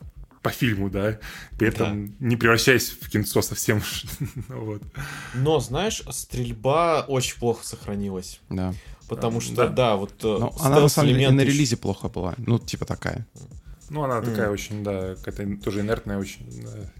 по 0.47 0.53
фильму, 0.53 0.89
да, 0.89 1.19
при 1.57 1.67
этом 1.67 2.15
не 2.19 2.37
превращаясь 2.37 2.89
в 2.89 3.09
кинцо 3.09 3.41
совсем. 3.41 3.81
Ну 4.49 4.65
вот. 4.65 4.81
Но, 5.35 5.59
знаешь, 5.59 6.01
стрельба 6.09 7.01
очень 7.07 7.37
плохо 7.37 7.65
сохранилась. 7.65 8.39
Да. 8.49 8.73
Потому 9.09 9.37
А, 9.39 9.41
что, 9.41 9.55
да. 9.55 9.67
да, 9.67 9.95
вот... 9.95 10.13
э, 10.23 10.37
Но 10.39 10.55
она 10.61 10.79
на 10.79 10.87
самом 10.87 11.09
деле 11.13 11.29
на 11.31 11.41
релизе 11.41 11.75
плохо 11.77 12.07
была. 12.09 12.33
Ну, 12.37 12.59
типа 12.59 12.85
такая. 12.85 13.25
Ну, 13.89 14.03
она 14.03 14.21
такая 14.21 14.49
очень, 14.49 14.83
да, 14.83 15.15
какая-то 15.15 15.63
тоже 15.63 15.81
инертная 15.81 16.17
очень. 16.17 16.45
да. 16.63 16.91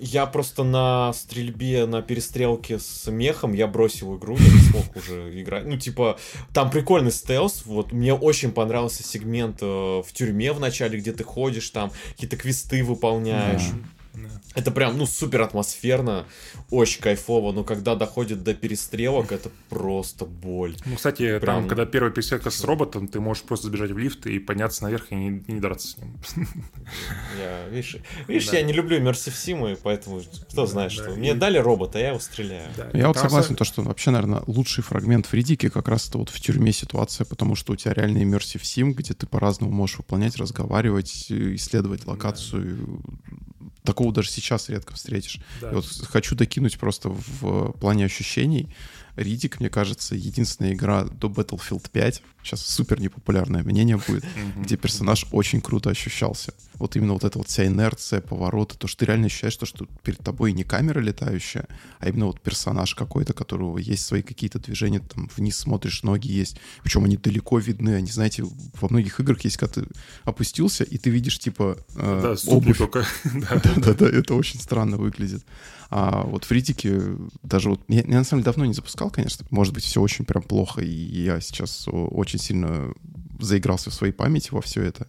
Я 0.00 0.24
просто 0.24 0.64
на 0.64 1.12
стрельбе, 1.12 1.84
на 1.84 2.00
перестрелке 2.00 2.78
с 2.78 3.10
мехом 3.10 3.52
я 3.52 3.66
бросил 3.66 4.16
игру, 4.16 4.36
я 4.38 4.50
не 4.50 4.60
смог 4.60 4.96
уже 4.96 5.40
играть. 5.40 5.66
Ну, 5.66 5.76
типа, 5.76 6.18
там 6.54 6.70
прикольный 6.70 7.12
стелс. 7.12 7.62
Вот 7.66 7.92
мне 7.92 8.14
очень 8.14 8.50
понравился 8.50 9.02
сегмент 9.02 9.58
э, 9.60 9.66
в 9.66 10.06
тюрьме 10.12 10.52
в 10.52 10.60
начале, 10.60 10.98
где 10.98 11.12
ты 11.12 11.22
ходишь, 11.22 11.68
там 11.68 11.92
какие-то 12.12 12.36
квесты 12.36 12.82
выполняешь. 12.82 13.68
Да. 13.68 13.99
Это 14.54 14.70
прям, 14.70 14.98
ну, 14.98 15.06
супер 15.06 15.42
атмосферно, 15.42 16.26
очень 16.70 17.00
кайфово, 17.00 17.52
но 17.52 17.64
когда 17.64 17.94
доходит 17.94 18.42
до 18.42 18.54
перестрелок, 18.54 19.32
это 19.32 19.50
просто 19.68 20.24
боль. 20.26 20.76
Ну, 20.86 20.96
кстати, 20.96 21.30
там, 21.32 21.40
Прям- 21.40 21.68
когда 21.68 21.86
первая 21.86 22.12
перестрелка 22.12 22.50
с 22.50 22.64
роботом, 22.64 23.06
ты 23.08 23.20
можешь 23.20 23.42
просто 23.44 23.68
сбежать 23.68 23.90
в 23.92 23.98
лифт 23.98 24.26
и 24.26 24.38
подняться 24.38 24.82
наверх 24.84 25.10
и 25.12 25.14
не, 25.14 25.44
не 25.46 25.60
драться 25.60 25.88
с 25.88 25.96
ним. 25.98 26.16
Я, 27.38 27.68
видишь, 27.68 27.96
видишь 28.28 28.48
Да. 28.48 28.56
я 28.58 28.62
не 28.62 28.72
люблю 28.72 28.98
Immersive 29.00 29.32
Sim, 29.34 29.72
и 29.72 29.76
поэтому 29.80 30.20
кто 30.20 30.62
Да, 30.62 30.66
знает, 30.66 30.92
да, 30.96 31.02
что. 31.02 31.12
и- 31.14 31.16
Мне 31.16 31.34
дали 31.34 31.58
робота, 31.58 31.98
я 31.98 32.08
его 32.08 32.18
стреляю. 32.18 32.68
Да. 32.76 32.90
Я 32.92 33.06
вот 33.08 33.14
Там 33.14 33.24
согласен, 33.24 33.54
то, 33.56 33.64
что 33.64 33.82
вообще, 33.82 34.10
наверное, 34.10 34.42
лучший 34.46 34.82
фрагмент 34.82 35.26
в 35.26 35.34
Ридике 35.34 35.70
как 35.70 35.88
раз 35.88 36.08
это 36.08 36.18
вот 36.18 36.28
в 36.30 36.40
тюрьме 36.40 36.72
ситуация, 36.72 37.24
потому 37.24 37.54
что 37.54 37.72
у 37.72 37.76
тебя 37.76 37.94
реально 37.94 38.18
immersive 38.18 38.62
sim, 38.62 38.92
где 38.92 39.14
ты 39.14 39.26
по-разному 39.26 39.72
можешь 39.72 39.98
выполнять, 39.98 40.36
разговаривать, 40.36 41.26
э, 41.30 41.54
исследовать 41.54 42.06
локацию. 42.06 43.00
Такого 43.84 44.12
даже 44.12 44.30
сейчас 44.30 44.68
редко 44.68 44.94
встретишь. 44.94 45.40
да. 45.60 45.70
И 45.70 45.74
вот 45.74 45.86
хочу 46.08 46.34
докинуть 46.34 46.78
просто 46.78 47.08
в 47.08 47.72
плане 47.72 48.04
ощущений. 48.04 48.74
Ридик, 49.16 49.60
мне 49.60 49.68
кажется, 49.70 50.14
единственная 50.14 50.72
игра 50.72 51.04
до 51.04 51.28
Battlefield 51.28 51.90
5, 51.90 52.22
сейчас 52.42 52.60
супер 52.64 53.00
непопулярное 53.00 53.62
мнение 53.62 53.96
будет, 53.96 54.24
где 54.56 54.76
персонаж 54.76 55.26
очень 55.32 55.60
круто 55.60 55.90
ощущался. 55.90 56.52
Вот 56.74 56.96
именно 56.96 57.12
вот 57.12 57.24
эта 57.24 57.36
вот 57.36 57.48
вся 57.48 57.66
инерция, 57.66 58.22
повороты, 58.22 58.76
то, 58.78 58.86
что 58.88 59.00
ты 59.00 59.06
реально 59.06 59.26
ощущаешь, 59.26 59.56
то, 59.56 59.66
что 59.66 59.86
перед 60.02 60.18
тобой 60.20 60.52
не 60.52 60.64
камера 60.64 61.00
летающая, 61.00 61.66
а 61.98 62.08
именно 62.08 62.26
вот 62.26 62.40
персонаж 62.40 62.94
какой-то, 62.94 63.34
которого 63.34 63.76
есть 63.76 64.06
свои 64.06 64.22
какие-то 64.22 64.58
движения, 64.58 65.00
там 65.00 65.28
вниз 65.36 65.58
смотришь, 65.58 66.02
ноги 66.02 66.28
есть. 66.28 66.56
Причем 66.82 67.04
они 67.04 67.18
далеко 67.18 67.58
видны, 67.58 67.94
они, 67.96 68.06
знаете, 68.06 68.44
во 68.80 68.88
многих 68.88 69.20
играх 69.20 69.42
есть, 69.42 69.58
когда 69.58 69.82
ты 69.82 69.86
опустился, 70.24 70.84
и 70.84 70.96
ты 70.96 71.10
видишь, 71.10 71.38
типа, 71.38 71.76
э, 71.96 72.20
Да, 72.22 72.50
обувь. 72.50 72.78
только. 72.78 73.04
Да. 73.34 73.60
Да-да-да, 73.62 74.08
это 74.08 74.34
очень 74.34 74.60
странно 74.60 74.96
выглядит. 74.96 75.44
А 75.90 76.22
вот 76.22 76.44
в 76.44 76.52
Ридике 76.52 77.16
даже 77.42 77.70
вот... 77.70 77.80
Я, 77.88 78.02
я 78.02 78.18
на 78.18 78.24
самом 78.24 78.42
деле 78.42 78.52
давно 78.52 78.64
не 78.64 78.74
запускал, 78.74 79.10
конечно. 79.10 79.44
Может 79.50 79.74
быть, 79.74 79.84
все 79.84 80.00
очень 80.00 80.24
прям 80.24 80.42
плохо, 80.42 80.80
и 80.80 80.88
я 81.22 81.40
сейчас 81.40 81.88
о, 81.88 82.06
очень 82.30 82.38
сильно 82.38 82.92
заигрался 83.40 83.90
в 83.90 83.94
своей 83.94 84.12
памяти 84.12 84.50
во 84.52 84.60
все 84.60 84.82
это. 84.82 85.06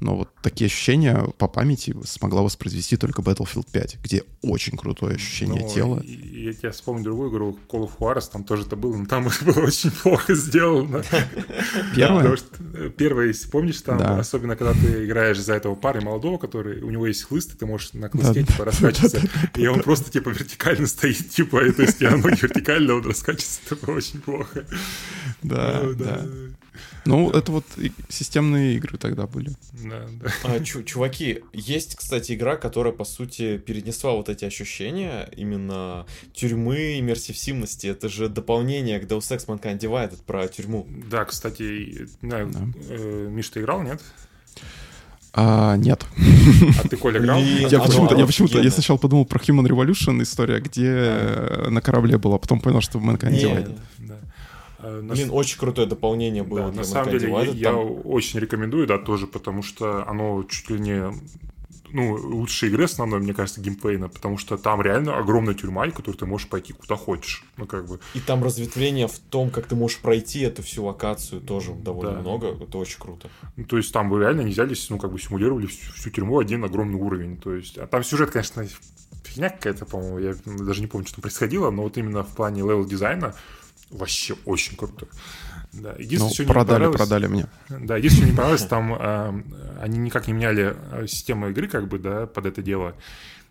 Но 0.00 0.16
вот 0.16 0.30
такие 0.42 0.66
ощущения 0.66 1.24
по 1.38 1.46
памяти 1.48 1.94
смогла 2.04 2.42
воспроизвести 2.42 2.96
только 2.96 3.22
Battlefield 3.22 3.66
5, 3.70 3.98
где 4.02 4.22
очень 4.42 4.76
крутое 4.76 5.14
ощущение 5.16 5.62
Ну, 5.64 5.74
тела. 5.74 6.02
Я 6.04 6.52
тебе 6.52 6.70
вспомню 6.70 7.04
другую 7.04 7.30
игру, 7.30 7.58
Call 7.68 7.88
of 7.88 7.92
Juarez, 7.98 8.28
там 8.32 8.42
тоже 8.44 8.62
это 8.64 8.74
было, 8.76 8.96
но 8.96 9.06
там 9.06 9.28
было 9.44 9.60
очень 9.60 9.90
плохо 9.92 10.34
сделано. 10.34 11.02
Первое? 11.96 12.36
Что 12.36 12.46
э, 12.74 12.90
первое, 12.96 13.26
если 13.28 13.48
помнишь, 13.48 13.80
там, 13.82 13.98
Да. 13.98 14.18
особенно 14.18 14.56
когда 14.56 14.72
ты 14.72 15.04
играешь 15.04 15.38
за 15.40 15.54
этого 15.54 15.74
парня 15.76 16.04
молодого, 16.04 16.38
который, 16.38 16.82
у 16.82 16.90
него 16.90 17.06
есть 17.06 17.22
хлыст, 17.24 17.54
и 17.54 17.56
ты 17.58 17.66
можешь 17.66 17.92
на 17.92 18.08
хлысте, 18.08 18.40
Да, 18.42 18.52
типа, 18.52 18.64
раскачиваться, 18.64 19.22
и 19.56 19.66
он 19.66 19.82
просто, 19.82 20.10
типа, 20.10 20.30
вертикально 20.30 20.86
стоит, 20.88 21.28
типа, 21.30 21.60
то 21.72 21.82
есть, 21.82 22.00
я 22.00 22.10
ноги 22.16 22.38
вертикально, 22.40 22.94
он 22.94 23.04
раскачивается, 23.04 23.60
это 23.70 23.86
было 23.86 23.96
очень 23.96 24.20
плохо. 24.20 24.64
Да, 25.42 25.82
да. 25.96 26.26
Ну, 27.08 27.30
это 27.30 27.52
вот 27.52 27.64
и 27.76 27.92
системные 28.08 28.74
игры 28.76 28.98
тогда 28.98 29.26
были. 29.26 29.50
Да, 29.72 30.06
да. 30.22 30.30
А, 30.44 30.60
чу- 30.60 30.82
чуваки, 30.82 31.40
есть, 31.52 31.96
кстати, 31.96 32.32
игра, 32.32 32.56
которая, 32.56 32.92
по 32.92 33.04
сути, 33.04 33.58
перенесла 33.58 34.12
вот 34.12 34.28
эти 34.28 34.44
ощущения 34.44 35.28
именно 35.36 36.06
тюрьмы, 36.34 36.98
иммерсивности. 36.98 37.86
Это 37.86 38.08
же 38.08 38.28
дополнение 38.28 39.00
к 39.00 39.04
Deus 39.04 39.30
Ex 39.36 39.46
Mankind 39.46 39.78
Divided 39.78 40.18
про 40.26 40.46
тюрьму. 40.48 40.86
Да, 41.10 41.24
кстати, 41.24 42.06
знаю, 42.22 42.50
Да. 42.52 42.60
э, 42.90 43.28
Миш, 43.30 43.48
ты 43.48 43.60
играл, 43.60 43.82
нет? 43.82 44.00
А, 45.34 45.76
нет. 45.76 46.04
А 46.82 46.88
ты, 46.88 46.96
Коля, 46.96 47.20
играл? 47.20 47.38
Я 47.40 47.78
оно 47.78 47.84
почему-то, 47.86 48.16
я 48.16 48.26
почему-то, 48.26 48.60
я 48.60 48.70
сначала 48.70 48.96
подумал 48.96 49.24
про 49.24 49.38
Human 49.38 49.66
Revolution 49.66 50.22
история, 50.22 50.58
где 50.60 50.86
э, 50.90 51.68
на 51.68 51.80
корабле 51.80 52.18
была, 52.18 52.38
потом 52.38 52.60
понял, 52.60 52.80
что 52.80 52.98
в 52.98 53.04
Mankind 53.08 53.32
Divided. 53.40 53.78
А, 54.78 55.00
на 55.02 55.14
Блин, 55.14 55.30
очень 55.32 55.58
крутое 55.58 55.86
дополнение 55.88 56.42
было 56.44 56.66
Да, 56.66 56.70
для 56.70 56.80
на 56.80 56.84
самом 56.86 57.10
деле 57.10 57.28
Divided. 57.28 57.54
я, 57.54 57.70
я 57.70 57.72
Там- 57.72 58.00
очень 58.04 58.38
рекомендую, 58.38 58.86
да, 58.86 58.98
тоже, 58.98 59.26
потому 59.26 59.62
что 59.62 60.08
оно 60.08 60.44
чуть 60.44 60.70
ли 60.70 60.78
не 60.80 61.12
ну, 61.90 62.14
лучшей 62.14 62.68
игры 62.68 62.84
основной, 62.84 63.18
мне 63.20 63.32
кажется, 63.32 63.62
геймплейна, 63.62 64.08
потому 64.10 64.36
что 64.36 64.58
там 64.58 64.82
реально 64.82 65.16
огромная 65.16 65.54
тюрьма, 65.54 65.86
и 65.86 65.90
которую 65.90 66.16
ты 66.18 66.26
можешь 66.26 66.46
пойти 66.46 66.74
куда 66.74 66.96
хочешь. 66.96 67.44
Ну, 67.56 67.66
как 67.66 67.86
бы. 67.88 67.98
И 68.14 68.20
там 68.20 68.44
разветвление 68.44 69.08
в 69.08 69.18
том, 69.18 69.48
как 69.50 69.66
ты 69.66 69.74
можешь 69.74 69.98
пройти 69.98 70.40
эту 70.40 70.62
всю 70.62 70.84
локацию 70.84 71.40
тоже 71.40 71.72
довольно 71.72 72.12
Да. 72.16 72.20
много. 72.20 72.48
Это 72.62 72.76
очень 72.76 72.98
круто. 73.00 73.30
Ну, 73.56 73.64
то 73.64 73.78
есть 73.78 73.90
там 73.92 74.10
вы 74.10 74.20
реально 74.20 74.42
не 74.42 74.50
взялись, 74.50 74.88
ну, 74.90 74.98
как 74.98 75.12
бы 75.12 75.18
симулировали 75.18 75.64
всю, 75.66 75.90
всю 75.94 76.10
тюрьму 76.10 76.38
один 76.38 76.62
огромный 76.62 77.00
уровень. 77.00 77.38
То 77.38 77.54
есть, 77.54 77.78
а 77.78 77.86
там 77.86 78.04
сюжет, 78.04 78.30
конечно, 78.32 78.66
фигня 79.24 79.48
какая-то, 79.48 79.86
по-моему, 79.86 80.18
я 80.18 80.34
даже 80.44 80.82
не 80.82 80.88
помню, 80.88 81.06
что 81.06 81.16
там 81.16 81.22
происходило, 81.22 81.70
но 81.70 81.84
вот 81.84 81.96
именно 81.96 82.22
в 82.22 82.28
плане 82.34 82.60
level 82.60 82.84
дизайна 82.84 83.34
вообще 83.90 84.34
очень 84.44 84.76
круто. 84.76 85.06
Да. 85.72 85.92
Единственное, 85.98 86.28
Ну, 86.28 86.34
что 86.34 86.44
не 86.44 86.48
продали, 86.52 86.74
понравилось- 86.84 86.96
продали 86.96 87.26
мне. 87.26 87.46
Да, 87.68 87.96
единственное, 87.96 88.26
что 88.26 88.32
не 88.32 88.36
понравилось, 88.36 88.66
там 88.66 88.94
э, 88.94 89.42
они 89.82 89.98
никак 89.98 90.26
не 90.26 90.32
меняли 90.32 90.76
э, 90.92 91.06
систему 91.06 91.50
игры, 91.50 91.68
как 91.68 91.88
бы, 91.88 91.98
да, 91.98 92.26
под 92.26 92.46
это 92.46 92.62
дело. 92.62 92.94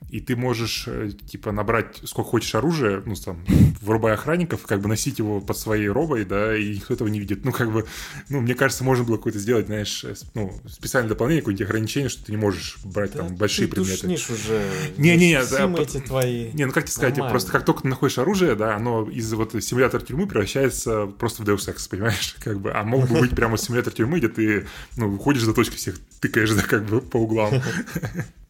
И 0.09 0.21
ты 0.21 0.37
можешь, 0.37 0.85
э, 0.87 1.11
типа, 1.29 1.51
набрать 1.51 1.99
сколько 2.05 2.29
хочешь 2.29 2.55
оружия, 2.55 3.03
ну, 3.05 3.15
там, 3.15 3.43
вырубая 3.81 4.13
охранников, 4.13 4.65
как 4.65 4.79
бы 4.79 4.87
носить 4.87 5.19
его 5.19 5.41
под 5.41 5.57
своей 5.57 5.89
робой, 5.89 6.23
да, 6.23 6.55
и 6.55 6.75
никто 6.75 6.93
этого 6.93 7.09
не 7.09 7.19
видит. 7.19 7.43
Ну, 7.43 7.51
как 7.51 7.73
бы, 7.73 7.85
ну, 8.29 8.39
мне 8.39 8.55
кажется, 8.55 8.85
можно 8.85 9.03
было 9.03 9.17
какое-то 9.17 9.39
сделать, 9.39 9.65
знаешь, 9.65 10.05
э, 10.05 10.15
ну, 10.33 10.53
специальное 10.69 11.09
дополнение, 11.09 11.41
какое-нибудь 11.41 11.67
ограничение, 11.67 12.07
что 12.07 12.25
ты 12.25 12.31
не 12.31 12.37
можешь 12.37 12.77
брать 12.85 13.13
там 13.13 13.35
большие 13.35 13.67
ты 13.67 13.75
предметы. 13.75 14.07
душнишь 14.07 14.29
уже. 14.29 14.61
Не-не-не, 14.97 15.43
да, 15.45 15.73
эти 15.81 15.99
твои. 15.99 16.51
Не, 16.53 16.65
ну 16.65 16.71
как 16.71 16.85
тебе 16.85 16.93
сказать, 16.93 17.17
Нормально. 17.17 17.31
просто 17.31 17.51
как 17.51 17.65
только 17.65 17.81
ты 17.81 17.89
находишь 17.89 18.17
оружие, 18.17 18.55
да, 18.55 18.77
оно 18.77 19.09
из 19.09 19.31
вот 19.33 19.61
симулятора 19.61 20.01
тюрьмы 20.01 20.25
превращается 20.27 21.07
просто 21.07 21.43
в 21.43 21.49
Deus 21.49 21.67
Ex, 21.67 21.89
понимаешь? 21.89 22.35
Как 22.43 22.59
бы, 22.61 22.71
а 22.71 22.83
мог 22.83 23.09
бы 23.09 23.19
быть 23.19 23.31
прямо 23.31 23.57
симулятор 23.57 23.91
тюрьмы, 23.91 24.19
где 24.19 24.29
ты, 24.29 24.67
ну, 24.95 25.09
выходишь 25.09 25.43
за 25.43 25.53
точки 25.53 25.75
всех, 25.75 25.95
тыкаешь, 26.21 26.51
да, 26.51 26.61
как 26.61 26.85
бы 26.85 27.01
по 27.01 27.17
углам. 27.17 27.61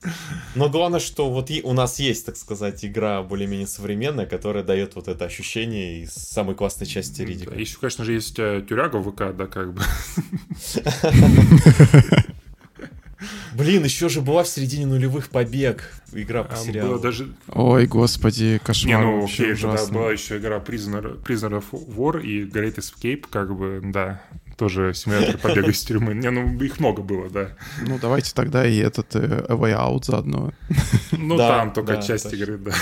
Но 0.56 0.70
главное, 0.70 1.00
что 1.00 1.30
вот 1.30 1.50
и- 1.50 1.62
у 1.64 1.74
нас 1.74 2.00
есть, 2.00 2.26
так 2.26 2.38
сказать, 2.38 2.84
игра 2.86 3.22
более-менее 3.24 3.68
современная, 3.68 4.26
которая 4.26 4.64
дает 4.64 4.96
вот 4.96 5.08
это 5.08 5.26
ощущение 5.26 6.04
из 6.04 6.14
самой 6.14 6.56
классной 6.56 6.88
части 6.88 7.22
Ридика. 7.22 7.56
Еще, 7.56 7.78
конечно 7.80 8.06
же, 8.06 8.14
есть 8.14 8.38
э, 8.40 8.64
тюряга 8.68 8.98
в 8.98 9.12
ВК, 9.12 9.36
да, 9.36 9.48
как 9.48 9.74
бы. 9.74 9.82
Блин, 13.54 13.84
еще 13.84 14.10
же 14.10 14.22
была 14.22 14.44
в 14.44 14.48
середине 14.48 14.86
нулевых 14.86 15.30
побег. 15.30 15.92
Игра 16.14 16.44
по 16.44 16.56
сериалу. 16.56 17.00
Даже... 17.00 17.34
Ой, 17.48 17.88
господи, 17.88 18.54
Не, 18.54 18.60
кошмар 18.60 19.02
ну, 19.02 19.22
вообще 19.22 19.52
окей, 19.52 19.62
тогда 19.62 19.86
была 19.88 20.12
еще 20.12 20.38
игра 20.38 20.58
Prisoner, 20.58 21.22
Prisoner 21.24 21.64
of 21.64 21.66
War 21.72 22.22
и 22.22 22.46
Great 22.46 22.76
Escape, 22.76 23.26
как 23.30 23.56
бы, 23.56 23.82
да, 23.84 24.22
тоже 24.58 24.94
симулятор 24.94 25.38
побега 25.38 25.70
из 25.70 25.84
тюрьмы. 25.84 26.14
Не, 26.14 26.30
ну, 26.30 26.60
их 26.62 26.80
много 26.80 27.02
было, 27.02 27.30
да. 27.30 27.50
Ну, 27.86 27.98
давайте 28.02 28.34
тогда 28.34 28.66
и 28.66 28.78
этот 28.78 29.16
э, 29.16 29.46
Way 29.50 29.76
Out 29.78 30.06
заодно. 30.06 30.52
Ну, 31.12 31.38
Да, 31.38 31.60
там 31.60 31.74
только 31.74 31.96
да, 31.96 32.02
часть 32.02 32.26
точно. 32.26 32.36
игры, 32.38 32.58
да. 32.58 32.74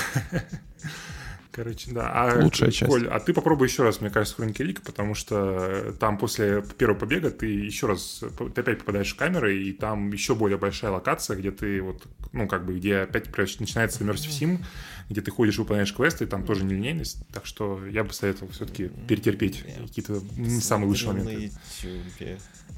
Короче, 1.55 1.91
да. 1.91 2.11
А, 2.13 2.43
Лучшая 2.43 2.69
часть. 2.69 2.91
Коль, 2.91 3.07
а 3.07 3.17
ты 3.21 3.33
попробуй 3.33 3.67
еще 3.67 3.83
раз, 3.83 4.01
мне 4.01 4.09
кажется, 4.09 4.35
Хроники 4.35 4.61
Рика, 4.61 4.81
потому 4.81 5.15
что 5.15 5.95
там 6.01 6.17
после 6.17 6.61
первого 6.77 6.99
побега 6.99 7.31
ты 7.31 7.45
еще 7.45 7.87
раз, 7.87 8.21
ты 8.53 8.59
опять 8.59 8.79
попадаешь 8.79 9.13
в 9.13 9.15
камеры, 9.15 9.57
и 9.57 9.71
там 9.71 10.11
еще 10.11 10.35
более 10.35 10.57
большая 10.57 10.91
локация, 10.91 11.37
где 11.37 11.51
ты 11.51 11.81
вот, 11.81 12.03
ну, 12.33 12.49
как 12.49 12.65
бы, 12.65 12.77
где 12.77 12.97
опять 12.97 13.29
начинается 13.37 14.03
Immersive 14.03 14.31
Sim, 14.31 14.65
где 15.09 15.21
ты 15.21 15.31
ходишь, 15.31 15.57
выполняешь 15.57 15.93
квесты, 15.93 16.25
и 16.25 16.27
там 16.27 16.43
тоже 16.43 16.65
нелинейность, 16.65 17.25
так 17.31 17.45
что 17.45 17.79
я 17.87 18.03
бы 18.03 18.11
советовал 18.11 18.51
все-таки 18.51 18.91
перетерпеть 19.07 19.63
какие-то 19.77 20.21
не 20.35 20.59
самые 20.59 20.89
лучшие 20.89 21.13
моменты. 21.13 21.51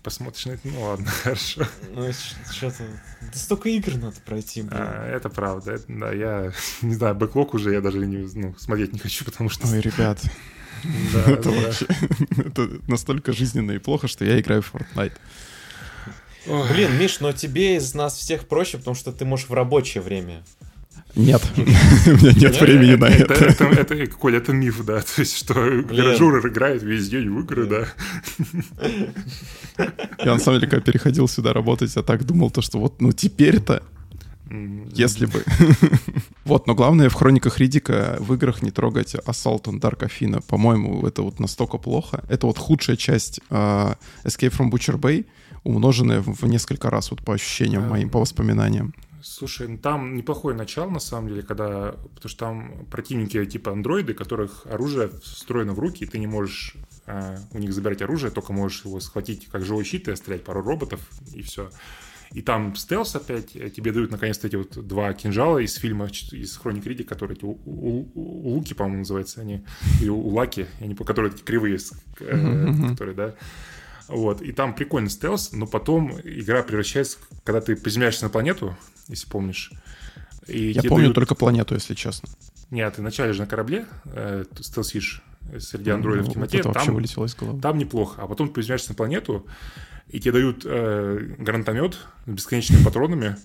Посмотришь 0.03 0.45
на 0.45 0.51
это, 0.51 0.67
ну 0.67 0.81
ладно, 0.81 1.05
хорошо. 1.23 1.63
Ну, 1.91 2.11
что-то... 2.51 2.83
Да 3.21 3.39
столько 3.39 3.69
игр 3.69 3.95
надо 3.95 4.15
пройти, 4.25 4.61
блин. 4.61 4.79
А, 4.79 5.07
это 5.07 5.29
правда, 5.29 5.73
это, 5.73 5.85
да, 5.87 6.11
я 6.13 6.51
не 6.81 6.93
знаю, 6.93 7.15
бэклог 7.15 7.53
уже 7.53 7.73
я 7.73 7.81
даже 7.81 7.99
не, 8.05 8.27
ну, 8.33 8.55
смотреть 8.57 8.93
не 8.93 8.99
хочу, 8.99 9.25
потому 9.25 9.49
что... 9.49 9.67
Ой, 9.67 9.81
ребят, 9.81 10.19
Да, 11.13 11.31
это 11.31 11.43
да. 11.43 11.51
вообще 11.51 11.87
это 12.37 12.69
настолько 12.87 13.33
жизненно 13.33 13.71
и 13.71 13.79
плохо, 13.79 14.07
что 14.07 14.25
я 14.25 14.39
играю 14.39 14.61
в 14.61 14.73
Fortnite. 14.73 15.13
Блин, 16.45 16.97
Миш, 16.97 17.19
но 17.19 17.33
тебе 17.33 17.75
из 17.75 17.93
нас 17.93 18.15
всех 18.15 18.47
проще, 18.47 18.77
потому 18.77 18.95
что 18.95 19.11
ты 19.11 19.25
можешь 19.25 19.49
в 19.49 19.53
рабочее 19.53 20.01
время. 20.01 20.43
Нет, 21.17 21.41
у 21.57 21.61
меня 21.61 22.31
нет 22.33 22.61
времени 22.61 22.95
на 22.95 23.05
это, 23.05 23.33
это. 23.33 23.65
это, 23.65 23.93
это, 23.95 24.07
Коль, 24.11 24.35
это 24.35 24.53
миф, 24.53 24.85
да, 24.85 25.01
то 25.01 25.21
есть, 25.21 25.35
что 25.35 25.53
гаражуры 25.53 26.47
играют 26.47 26.83
весь 26.83 27.09
день 27.09 27.29
в 27.29 27.39
игры, 27.41 27.65
да. 27.65 27.87
Я 30.23 30.33
на 30.33 30.39
самом 30.39 30.59
деле, 30.59 30.69
когда 30.69 30.85
переходил 30.85 31.27
сюда 31.27 31.53
работать, 31.53 31.95
я 31.95 32.03
так 32.03 32.25
думал, 32.25 32.51
то, 32.51 32.61
что 32.61 32.79
вот, 32.79 33.01
ну 33.01 33.11
теперь-то, 33.11 33.83
если 34.93 35.25
бы. 35.25 35.43
Вот, 36.45 36.65
но 36.65 36.75
главное 36.75 37.09
в 37.09 37.13
хрониках 37.13 37.59
Ридика 37.59 38.15
в 38.21 38.33
играх 38.33 38.61
не 38.61 38.71
трогать 38.71 39.15
Assault 39.15 39.63
on 39.63 39.81
Dark 39.81 39.99
Athena. 39.99 40.41
По-моему, 40.47 41.05
это 41.05 41.21
вот 41.21 41.41
настолько 41.41 41.77
плохо. 41.77 42.23
Это 42.29 42.47
вот 42.47 42.57
худшая 42.57 42.95
часть 42.95 43.41
а, 43.49 43.97
Escape 44.23 44.57
from 44.57 44.71
Butcher 44.71 44.97
Bay, 44.97 45.25
умноженная 45.65 46.21
в 46.21 46.41
в 46.41 46.47
несколько 46.47 46.89
раз, 46.89 47.11
вот 47.11 47.21
по 47.21 47.33
ощущениям 47.33 47.83
А. 47.83 47.89
моим, 47.89 48.09
по 48.09 48.19
воспоминаниям. 48.19 48.93
Слушай, 49.29 49.67
ну 49.67 49.77
там 49.77 50.15
неплохое 50.15 50.55
начало, 50.55 50.89
на 50.89 50.99
самом 50.99 51.27
деле, 51.27 51.43
когда... 51.43 51.91
Потому 52.15 52.29
что 52.29 52.39
там 52.39 52.85
противники 52.89 53.45
типа 53.45 53.71
андроиды, 53.71 54.13
которых 54.13 54.65
оружие 54.65 55.09
встроено 55.21 55.73
в 55.73 55.79
руки, 55.79 56.03
и 56.05 56.07
ты 56.07 56.17
не 56.17 56.27
можешь 56.27 56.75
а, 57.05 57.37
у 57.51 57.57
них 57.59 57.73
забирать 57.73 58.01
оружие, 58.01 58.31
только 58.31 58.53
можешь 58.53 58.85
его 58.85 58.99
схватить 58.99 59.47
как 59.47 59.65
живой 59.65 59.83
щит 59.83 60.07
и 60.07 60.15
стрелять 60.15 60.43
пару 60.43 60.61
роботов, 60.63 61.01
и 61.35 61.41
все. 61.41 61.69
И 62.31 62.41
там 62.41 62.75
стелс 62.75 63.15
опять, 63.15 63.55
э, 63.55 63.69
тебе 63.69 63.91
дают 63.91 64.11
наконец-то 64.11 64.47
эти 64.47 64.55
вот 64.55 64.85
два 64.87 65.13
кинжала 65.13 65.59
из 65.59 65.75
фильма, 65.75 66.07
из 66.07 66.57
Хроник 66.57 66.85
Риди, 66.85 67.03
которые 67.03 67.37
эти 67.37 67.45
у- 67.45 67.59
у- 67.65 68.11
у- 68.15 68.49
луки, 68.55 68.73
по-моему, 68.73 68.99
называются 68.99 69.41
они, 69.41 69.63
или 70.01 70.09
улаки, 70.09 70.67
я 70.79 70.87
не 70.87 70.95
помню, 70.95 71.07
которые 71.07 71.31
такие 71.31 71.45
кривые, 71.45 71.77
э, 72.19 72.89
которые, 72.89 73.15
да. 73.15 73.35
Вот, 74.07 74.41
и 74.41 74.51
там 74.53 74.73
прикольный 74.73 75.09
стелс, 75.09 75.51
но 75.51 75.67
потом 75.67 76.11
игра 76.23 76.63
превращается, 76.63 77.17
когда 77.43 77.59
ты 77.61 77.75
приземляешься 77.75 78.23
на 78.23 78.29
планету, 78.29 78.75
если 79.07 79.27
помнишь. 79.29 79.71
И 80.47 80.71
Я 80.71 80.81
помню 80.83 81.05
дают- 81.05 81.15
только 81.15 81.35
планету, 81.35 81.75
если 81.75 81.93
честно. 81.93 82.29
Нет, 82.71 82.95
ты 82.95 83.01
вначале 83.01 83.33
же 83.33 83.41
на 83.41 83.47
корабле 83.47 83.85
э, 84.05 84.45
стелсишь 84.61 85.21
среди 85.59 85.89
андроидов 85.89 86.25
в 86.25 86.27
Ну, 86.29 86.33
темноте, 86.33 86.57
Это 86.59 86.71
там, 86.73 86.93
вылетело 86.95 87.25
из 87.25 87.35
головы. 87.35 87.61
там 87.61 87.77
неплохо. 87.77 88.21
А 88.21 88.27
потом 88.27 88.47
ты 88.49 88.53
приземляешься 88.53 88.89
на 88.89 88.95
планету, 88.95 89.45
и 90.09 90.19
тебе 90.19 90.33
дают 90.33 90.61
э, 90.65 91.35
гранатомет 91.39 91.97
с 92.25 92.29
бесконечными 92.29 92.83
патронами, 92.83 93.37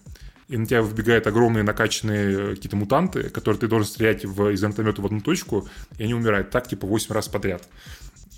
и 0.49 0.57
на 0.57 0.67
тебя 0.67 0.83
выбегают 0.83 1.27
огромные 1.29 1.63
накачанные 1.63 2.33
э, 2.53 2.55
какие-то 2.57 2.77
мутанты, 2.77 3.31
которые 3.31 3.61
ты 3.61 3.69
должен 3.69 3.87
стрелять 3.87 4.25
в, 4.25 4.49
из 4.51 4.61
гранатомета 4.61 5.03
в 5.03 5.07
одну 5.07 5.21
точку, 5.21 5.69
и 5.99 6.03
они 6.05 6.15
умирают 6.15 6.51
так, 6.51 6.67
типа, 6.69 6.87
8 6.87 7.13
раз 7.13 7.29
подряд. 7.29 7.69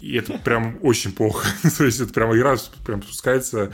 И 0.01 0.15
это 0.17 0.39
прям 0.39 0.77
очень 0.83 1.13
плохо. 1.13 1.47
То 1.79 1.85
есть 1.85 2.01
это 2.01 2.13
прям 2.13 2.35
игра 2.37 2.57
прям 2.85 3.03
спускается 3.03 3.73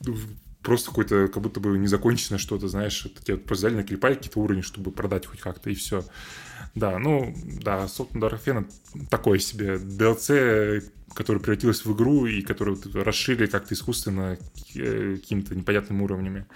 в 0.00 0.26
просто 0.66 0.88
какое-то, 0.90 1.28
как 1.28 1.42
будто 1.42 1.60
бы 1.60 1.78
незаконченное 1.78 2.40
что-то, 2.40 2.66
знаешь, 2.66 3.06
это 3.06 3.24
тебе 3.24 3.36
просто 3.36 3.68
взяли, 3.68 3.80
наклепали 3.80 4.14
какие-то 4.14 4.40
уровни, 4.40 4.62
чтобы 4.62 4.90
продать 4.90 5.24
хоть 5.24 5.40
как-то, 5.40 5.70
и 5.70 5.74
все. 5.74 6.04
Да, 6.74 6.98
ну, 6.98 7.32
да, 7.62 7.84
Dark 7.84 8.44
Athena 8.44 8.68
такое 9.08 9.38
себе 9.38 9.76
DLC, 9.76 10.82
который 11.14 11.40
превратилась 11.40 11.84
в 11.84 11.94
игру 11.94 12.26
и 12.26 12.42
которую 12.42 12.76
вот 12.76 12.96
расширили 12.96 13.46
как-то 13.46 13.74
искусственно 13.74 14.38
э, 14.74 15.16
какими-то 15.16 15.54
непонятными 15.54 16.02
уровнями. 16.02 16.46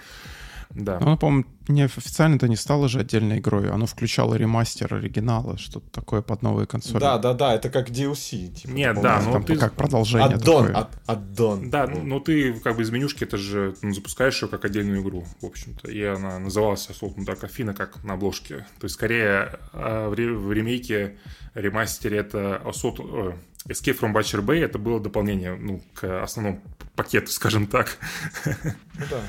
Да. 0.73 0.99
Но 0.99 1.07
оно, 1.07 1.17
по-моему, 1.17 1.45
не 1.67 1.83
официально-то 1.83 2.47
не 2.47 2.55
стало 2.55 2.87
же 2.87 2.99
отдельной 2.99 3.39
игрой. 3.39 3.69
Оно 3.69 3.85
включало 3.85 4.35
ремастер 4.35 4.93
оригинала, 4.93 5.57
что-то 5.57 5.89
такое 5.91 6.21
под 6.21 6.41
новые 6.41 6.67
консоли. 6.67 6.99
Да, 6.99 7.17
да, 7.17 7.33
да, 7.33 7.53
это 7.55 7.69
как 7.69 7.89
DLC. 7.89 8.47
Типа, 8.47 8.71
Нет, 8.71 9.01
да, 9.01 9.21
ну 9.21 9.31
Там 9.33 9.43
ты- 9.43 9.55
как 9.57 9.73
продолжение 9.73 10.35
Аддон, 10.35 10.67
такое. 10.67 10.81
ад- 10.81 11.01
аддон. 11.05 11.69
Да, 11.69 11.87
ну 11.87 12.19
ты 12.19 12.53
как 12.53 12.75
бы 12.77 12.83
из 12.83 12.89
менюшки 12.89 13.23
это 13.23 13.37
же 13.37 13.75
ну, 13.81 13.93
запускаешь 13.93 14.41
ее 14.41 14.47
как 14.47 14.65
отдельную 14.65 15.01
игру, 15.01 15.25
в 15.41 15.45
общем-то. 15.45 15.89
И 15.89 16.01
она 16.03 16.39
называлась 16.39 16.89
on 16.89 17.15
Dark 17.25 17.41
Athena 17.41 17.73
как 17.73 18.03
на 18.03 18.13
обложке. 18.13 18.65
То 18.79 18.85
есть 18.85 18.95
скорее 18.95 19.59
а, 19.73 20.09
в, 20.09 20.13
ре- 20.13 20.33
в 20.33 20.51
ремейке, 20.51 21.17
ремастере 21.53 22.17
это 22.19 22.61
Assault, 22.65 23.33
э, 23.67 23.71
Escape 23.71 23.99
from 23.99 24.13
Butcher 24.13 24.41
Bay 24.43 24.63
это 24.63 24.79
было 24.79 24.99
дополнение 24.99 25.55
ну, 25.55 25.81
к 25.93 26.23
основному 26.23 26.61
пакету, 26.95 27.31
скажем 27.31 27.67
так. 27.67 27.97
Ну 28.45 29.05
да. 29.09 29.21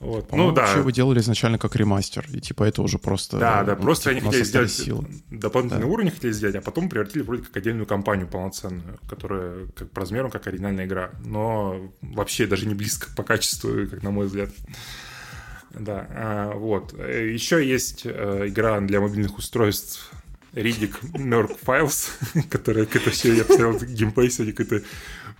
Вот. 0.00 0.30
Ну 0.30 0.52
да, 0.52 0.62
вообще 0.62 0.78
его 0.78 0.90
делали 0.90 1.18
изначально 1.18 1.58
как 1.58 1.74
ремастер. 1.74 2.24
И 2.32 2.40
типа 2.40 2.64
это 2.64 2.82
уже 2.82 2.98
просто... 2.98 3.38
да, 3.38 3.64
да, 3.64 3.74
ну, 3.74 3.82
просто 3.82 4.10
они 4.10 4.20
типа, 4.20 4.28
у 4.28 4.30
хотели 4.30 4.46
сделать 4.46 4.70
силы. 4.70 5.04
дополнительный 5.28 5.82
Да. 5.82 5.88
уровень 5.88 6.10
хотели 6.12 6.30
сделать, 6.30 6.54
а 6.54 6.60
потом 6.60 6.88
превратили 6.88 7.22
вроде 7.22 7.42
как 7.42 7.56
отдельную 7.56 7.86
кампанию 7.86 8.28
полноценную, 8.28 8.98
которая 9.08 9.66
как 9.74 9.90
по 9.90 10.00
размеру, 10.00 10.30
как 10.30 10.46
оригинальная 10.46 10.86
игра, 10.86 11.10
но 11.24 11.92
вообще 12.00 12.46
даже 12.46 12.66
не 12.66 12.74
близко 12.74 13.08
по 13.16 13.24
качеству, 13.24 13.70
как 13.90 14.02
на 14.04 14.12
мой 14.12 14.26
взгляд. 14.26 14.50
Да, 15.70 16.06
а, 16.10 16.52
вот. 16.54 16.92
Еще 16.92 17.66
есть 17.66 18.02
э, 18.04 18.44
игра 18.46 18.80
для 18.80 19.00
мобильных 19.00 19.36
устройств 19.36 20.12
Ридик 20.54 21.02
Merc 21.02 21.58
Files, 21.64 22.10
которая 22.50 22.86
какая-то 22.86 23.10
все, 23.10 23.34
я 23.34 23.44
посмотрел 23.44 23.78
геймплей 23.80 24.30
сегодня, 24.30 24.54
какая-то 24.54 24.86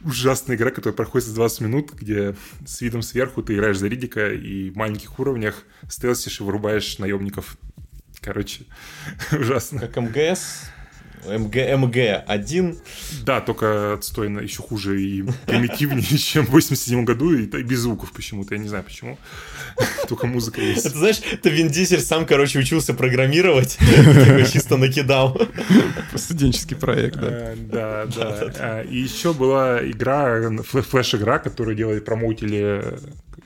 ужасная 0.05 0.57
игра, 0.57 0.71
которая 0.71 0.97
проходит 0.97 1.29
за 1.29 1.35
20 1.35 1.61
минут, 1.63 1.93
где 1.93 2.35
с 2.67 2.81
видом 2.81 3.03
сверху 3.03 3.43
ты 3.43 3.55
играешь 3.55 3.79
за 3.79 3.89
Ридика 3.89 4.33
и 4.33 4.71
в 4.71 4.77
маленьких 4.77 5.19
уровнях 5.19 5.65
стелсишь 5.89 6.41
и 6.41 6.43
вырубаешь 6.43 6.99
наемников. 6.99 7.57
Короче, 8.21 8.65
ужасно. 9.33 9.81
Как 9.81 9.97
МГС, 9.97 10.71
МГ, 11.29 11.55
МГ-1. 11.55 12.79
Да, 13.25 13.41
только 13.41 13.95
отстойно, 13.95 14.41
еще 14.41 14.63
хуже 14.63 15.01
и 15.01 15.23
примитивнее, 15.47 16.03
чем 16.19 16.47
в 16.47 16.51
87 16.51 17.05
году, 17.05 17.35
и, 17.35 17.45
и 17.45 17.63
без 17.63 17.81
звуков 17.81 18.13
почему-то, 18.13 18.55
я 18.55 18.61
не 18.61 18.69
знаю 18.69 18.85
почему. 18.85 19.19
Только 20.09 20.27
музыка 20.27 20.61
есть. 20.61 20.87
Это 20.87 20.99
знаешь, 20.99 21.21
это 21.31 21.49
Вин 21.51 21.69
Дизель 21.69 22.01
сам, 22.01 22.27
короче, 22.27 22.59
учился 22.59 22.95
программировать, 22.95 23.79
чисто 24.53 24.77
накидал. 24.77 25.41
Студенческий 26.15 26.77
проект, 26.77 27.17
да. 27.17 27.29
Э, 27.31 27.57
Да, 27.57 28.07
да. 28.07 28.53
А, 28.59 28.83
И 28.83 28.99
еще 28.99 29.33
была 29.33 29.79
игра, 29.87 30.41
флеш-игра, 30.63 31.39
которую 31.39 31.77
делали 31.77 32.01
промоутили 32.01 32.99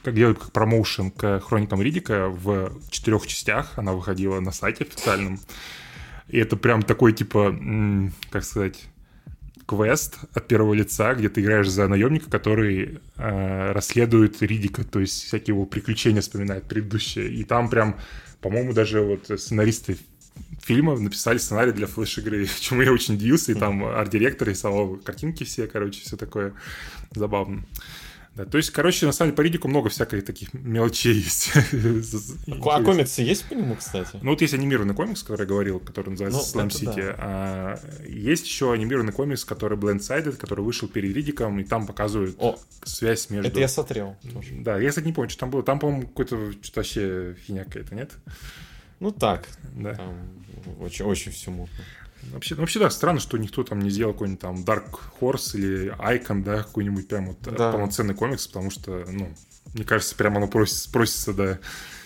как 0.02 0.14
делают 0.14 0.38
как 0.38 0.52
промоушен 0.52 1.10
к 1.10 1.40
хроникам 1.40 1.80
Ридика 1.80 2.28
в 2.28 2.72
четырех 2.90 3.26
частях. 3.26 3.72
Она 3.76 3.92
выходила 3.92 4.40
на 4.40 4.52
сайте 4.52 4.84
официальном. 4.84 5.40
И 6.32 6.38
это 6.38 6.56
прям 6.56 6.82
такой, 6.82 7.12
типа, 7.12 7.54
как 8.30 8.44
сказать, 8.44 8.88
квест 9.66 10.16
от 10.32 10.48
первого 10.48 10.74
лица, 10.74 11.14
где 11.14 11.28
ты 11.28 11.42
играешь 11.42 11.68
за 11.68 11.86
наемника, 11.88 12.30
который 12.30 13.00
э, 13.16 13.72
расследует 13.72 14.42
Ридика, 14.42 14.82
то 14.82 14.98
есть 14.98 15.24
всякие 15.24 15.54
его 15.54 15.66
приключения 15.66 16.22
вспоминает 16.22 16.64
предыдущие. 16.64 17.30
И 17.30 17.44
там 17.44 17.68
прям, 17.68 18.00
по-моему, 18.40 18.72
даже 18.72 19.02
вот 19.02 19.30
сценаристы 19.38 19.98
фильма 20.62 20.98
написали 20.98 21.36
сценарий 21.38 21.72
для 21.72 21.86
флеш-игры, 21.86 22.46
чему 22.60 22.80
я 22.80 22.92
очень 22.92 23.14
удивился, 23.14 23.52
и 23.52 23.54
там 23.54 23.84
арт-директор 23.84 24.48
рисовал 24.48 24.96
картинки 24.96 25.44
все, 25.44 25.66
короче, 25.66 26.00
все 26.00 26.16
такое 26.16 26.54
забавно. 27.14 27.64
Да, 28.34 28.46
то 28.46 28.56
есть, 28.56 28.70
короче, 28.70 29.04
на 29.04 29.12
самом 29.12 29.30
деле 29.30 29.36
по 29.36 29.40
Ридику 29.42 29.68
много 29.68 29.90
всяких 29.90 30.24
таких 30.24 30.54
мелочей 30.54 31.12
есть. 31.14 31.52
А 32.64 32.82
комиксы 32.82 33.20
есть 33.22 33.44
по 33.46 33.52
нему, 33.54 33.76
кстати? 33.76 34.18
Ну, 34.22 34.30
вот 34.30 34.40
есть 34.40 34.54
анимированный 34.54 34.94
комикс, 34.94 35.22
который 35.22 35.42
я 35.42 35.46
говорил, 35.46 35.80
который 35.80 36.10
называется 36.10 36.56
Ну, 36.56 36.62
Slam 36.64 36.68
City. 36.68 37.06
да. 37.06 37.14
А, 37.18 37.78
есть 38.08 38.46
еще 38.46 38.72
анимированный 38.72 39.12
комикс, 39.12 39.44
который 39.44 39.76
Blendsided, 39.76 40.36
который 40.36 40.64
вышел 40.64 40.88
перед 40.88 41.14
Ридиком, 41.14 41.60
и 41.60 41.64
там 41.64 41.86
показывают 41.86 42.36
О, 42.38 42.58
связь 42.84 43.28
между... 43.28 43.48
это 43.48 43.60
я 43.60 43.68
смотрел 43.68 44.16
тоже. 44.32 44.48
Да, 44.60 44.78
я, 44.78 44.88
кстати, 44.88 45.04
не 45.06 45.12
помню, 45.12 45.28
что 45.28 45.40
там 45.40 45.50
было. 45.50 45.62
Там, 45.62 45.78
по-моему, 45.78 46.06
какой-то 46.08 46.52
что-то 46.62 46.80
вообще 46.80 47.36
фигня 47.46 47.64
какая-то, 47.64 47.94
нет? 47.94 48.12
Ну 49.00 49.10
так, 49.10 49.46
Да. 49.74 49.94
там 49.94 50.14
очень, 50.80 51.04
очень 51.04 51.32
все 51.32 51.50
мутно. 51.50 51.76
Вообще, 52.32 52.54
ну, 52.54 52.60
вообще, 52.60 52.78
да, 52.78 52.88
странно, 52.90 53.20
что 53.20 53.36
никто 53.38 53.64
там 53.64 53.80
не 53.80 53.90
сделал 53.90 54.12
какой-нибудь 54.12 54.40
там 54.40 54.64
Dark 54.64 55.00
Horse 55.20 55.56
или 55.58 55.94
Icon, 55.98 56.42
да, 56.44 56.62
какой-нибудь 56.62 57.08
прям 57.08 57.28
вот 57.28 57.46
э, 57.46 57.56
Да. 57.56 57.72
полноценный 57.72 58.14
комикс, 58.14 58.46
потому 58.46 58.70
что, 58.70 59.04
ну, 59.08 59.34
мне 59.74 59.84
кажется, 59.84 60.14
прямо 60.14 60.36
оно 60.36 60.48
просится, 60.48 60.90
просится, 60.90 61.32
да. 61.32 61.58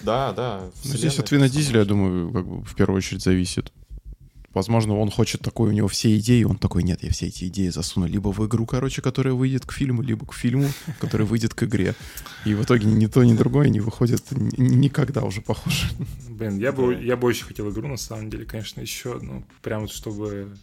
Да, 0.03 0.33
да. 0.33 0.71
Ну, 0.85 0.91
здесь 0.91 1.19
от 1.19 1.31
Вина 1.31 1.45
персонажей. 1.45 1.51
Дизеля, 1.51 1.79
я 1.81 1.85
думаю, 1.85 2.33
как 2.33 2.47
бы 2.47 2.65
в 2.65 2.75
первую 2.75 2.99
очередь 2.99 3.23
зависит. 3.23 3.73
Возможно, 4.57 4.97
он 4.99 5.11
хочет 5.11 5.43
такой, 5.43 5.69
у 5.69 5.73
него 5.73 5.87
все 5.87 6.17
идеи, 6.17 6.43
он 6.45 6.57
такой, 6.57 6.83
нет, 6.83 7.03
я 7.03 7.11
все 7.11 7.27
эти 7.27 7.45
идеи 7.49 7.69
засуну 7.69 8.07
либо 8.07 8.33
в 8.33 8.47
игру, 8.47 8.65
короче, 8.65 9.03
которая 9.03 9.35
выйдет 9.35 9.67
к 9.67 9.73
фильму, 9.73 10.01
либо 10.01 10.25
к 10.25 10.33
фильму, 10.33 10.69
который 10.99 11.27
выйдет 11.27 11.53
к 11.53 11.63
игре. 11.65 11.95
И 12.47 12.55
в 12.55 12.63
итоге 12.65 12.87
ни 12.87 13.05
то, 13.07 13.23
ни 13.23 13.35
другое 13.37 13.69
не 13.69 13.81
выходит 13.81 14.23
ни- 14.31 14.77
никогда 14.77 15.25
уже, 15.25 15.43
похоже. 15.43 15.89
Блин, 16.31 16.57
я 16.59 16.73
бы, 16.73 16.95
я 17.05 17.17
бы 17.19 17.29
очень 17.29 17.45
хотел 17.45 17.71
игру, 17.71 17.87
на 17.87 17.99
самом 17.99 18.31
деле, 18.31 18.47
конечно, 18.47 18.81
еще, 18.81 19.19
ну, 19.21 19.45
прям 19.61 19.83
вот 19.83 19.93
чтобы 19.93 20.57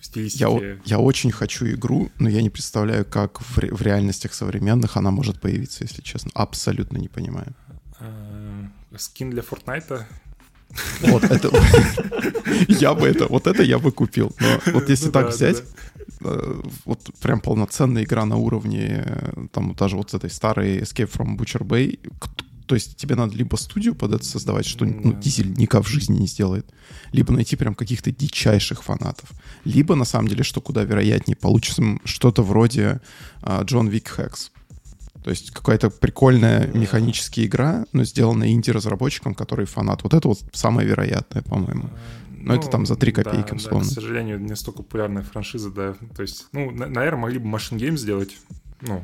в 0.00 0.04
стилистике... 0.04 0.44
Я, 0.84 0.96
я 0.96 0.98
очень 0.98 1.30
хочу 1.30 1.66
игру, 1.66 2.10
но 2.18 2.28
я 2.28 2.42
не 2.42 2.50
представляю, 2.50 3.04
как 3.04 3.40
в, 3.40 3.58
ре- 3.58 3.72
в 3.72 3.80
реальностях 3.80 4.34
современных 4.34 4.96
она 4.96 5.12
может 5.12 5.40
появиться, 5.40 5.84
если 5.84 6.02
честно. 6.02 6.32
Абсолютно 6.34 6.98
не 6.98 7.08
понимаю. 7.08 7.54
э, 8.00 8.64
скин 8.98 9.30
для 9.30 9.42
Фортнайта. 9.42 10.08
Вот 11.00 11.24
это... 11.24 11.50
Я 12.68 12.94
бы 12.94 13.06
это... 13.06 13.26
Вот 13.26 13.46
это 13.46 13.62
я 13.62 13.78
бы 13.78 13.92
купил. 13.92 14.34
Но 14.40 14.72
вот 14.72 14.88
если 14.88 15.06
Ну 15.06 15.12
так 15.12 15.26
да, 15.26 15.30
взять, 15.30 15.62
э, 16.20 16.62
вот 16.84 17.00
прям 17.20 17.40
полноценная 17.40 18.04
игра 18.04 18.24
на 18.24 18.36
уровне, 18.36 19.04
э, 19.06 19.46
там 19.52 19.74
даже 19.74 19.96
вот 19.96 20.10
с 20.10 20.14
этой 20.14 20.30
старой 20.30 20.78
Escape 20.78 21.10
from 21.10 21.36
Butcher 21.36 21.62
Bay, 21.62 21.98
то 22.66 22.74
есть 22.74 22.96
тебе 22.96 23.14
надо 23.14 23.36
либо 23.36 23.56
студию 23.56 23.94
под 23.94 24.12
это 24.14 24.24
создавать, 24.24 24.66
что 24.66 24.84
ну. 24.84 25.12
Дизель 25.12 25.52
никак 25.56 25.84
в 25.84 25.88
жизни 25.88 26.18
не 26.18 26.26
сделает, 26.26 26.66
либо 27.12 27.32
найти 27.32 27.56
прям 27.56 27.74
каких-то 27.74 28.10
дичайших 28.10 28.82
фанатов, 28.82 29.30
либо 29.64 29.94
на 29.94 30.04
самом 30.04 30.28
деле, 30.28 30.42
что 30.42 30.60
куда 30.60 30.82
вероятнее, 30.82 31.36
получится 31.36 31.82
что-то 32.04 32.42
вроде 32.42 33.00
а, 33.40 33.62
Джон 33.62 33.88
Вик 33.88 34.12
Хекс. 34.14 34.50
То 35.26 35.30
есть 35.30 35.50
какая-то 35.50 35.90
прикольная 35.90 36.68
механическая 36.68 37.44
игра, 37.46 37.84
но 37.92 38.04
сделанная 38.04 38.50
инди-разработчиком, 38.52 39.34
который 39.34 39.66
фанат. 39.66 40.04
Вот 40.04 40.14
это 40.14 40.28
вот 40.28 40.38
самое 40.52 40.86
вероятное, 40.86 41.42
по-моему. 41.42 41.90
Ну, 42.30 42.54
это 42.54 42.68
там 42.68 42.86
за 42.86 42.94
три 42.94 43.10
копейки, 43.10 43.50
да, 43.50 43.56
условно. 43.56 43.88
к 43.88 43.92
сожалению, 43.92 44.38
не 44.40 44.54
столько 44.54 44.84
популярная 44.84 45.24
франшиза, 45.24 45.70
да. 45.72 45.94
То 46.14 46.22
есть, 46.22 46.46
ну, 46.52 46.70
на- 46.70 46.86
наверное, 46.86 47.22
могли 47.22 47.40
бы 47.40 47.48
Machine 47.48 47.76
Games 47.76 47.96
сделать, 47.96 48.36
ну, 48.80 49.02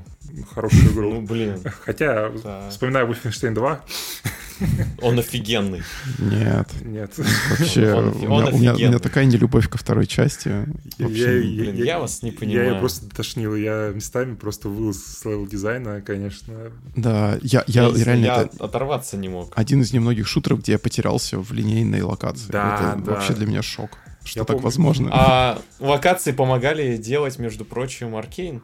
хорошую 0.54 0.84
Ну, 0.84 0.92
игру. 0.92 1.20
блин, 1.22 1.60
Хотя, 1.84 2.30
Да. 2.42 2.68
вспоминаю 2.70 3.08
Wolfenstein 3.08 3.54
2, 3.54 3.80
он 5.00 5.18
офигенный. 5.18 5.82
Нет. 6.18 6.68
нет. 6.82 7.12
Вообще, 7.50 7.92
Он- 7.94 8.08
у, 8.08 8.14
меня, 8.18 8.28
он 8.30 8.42
у 8.44 8.46
меня- 8.46 8.52
у 8.54 8.58
меня 8.58 8.72
офигенный. 8.72 8.98
такая 9.00 9.24
нелюбовь 9.24 9.68
ко 9.68 9.78
второй 9.78 10.06
части. 10.06 10.48
Я- 10.98 11.06
Вообще, 11.06 11.42
я- 11.42 11.62
Блин, 11.72 11.84
я 11.84 11.98
вас 11.98 12.22
не 12.22 12.30
Я 12.30 12.38
понимаю. 12.38 12.72
ее 12.74 12.78
просто 12.80 13.08
тошнил, 13.08 13.54
я 13.56 13.90
местами 13.94 14.34
просто 14.34 14.68
выл 14.68 14.92
с 14.94 15.24
level 15.24 15.46
дизайна, 15.46 16.00
конечно. 16.00 16.54
да, 16.94 17.38
я, 17.42 17.64
я, 17.66 17.88
Я- 17.88 18.04
реально 18.04 18.24
я 18.24 18.42
это 18.42 18.64
оторваться 18.64 19.16
не 19.16 19.28
мог. 19.28 19.52
один 19.56 19.80
из 19.82 19.92
немногих 19.92 20.28
шутеров, 20.28 20.60
где 20.60 20.72
я 20.72 20.78
потерялся 20.78 21.38
в 21.38 21.52
линейной 21.52 22.02
локации. 22.02 22.50
Да, 22.52 22.92
это 22.94 23.02
да. 23.04 23.12
вообще 23.14 23.32
для 23.32 23.46
меня 23.46 23.62
шок. 23.62 23.98
Что 24.24 24.40
Я 24.40 24.44
так 24.44 24.54
помню. 24.58 24.64
возможно? 24.64 25.10
А 25.12 25.58
локации 25.80 26.30
помогали 26.30 26.96
делать, 26.96 27.40
между 27.40 27.64
прочим, 27.64 28.14
Аркейн. 28.14 28.62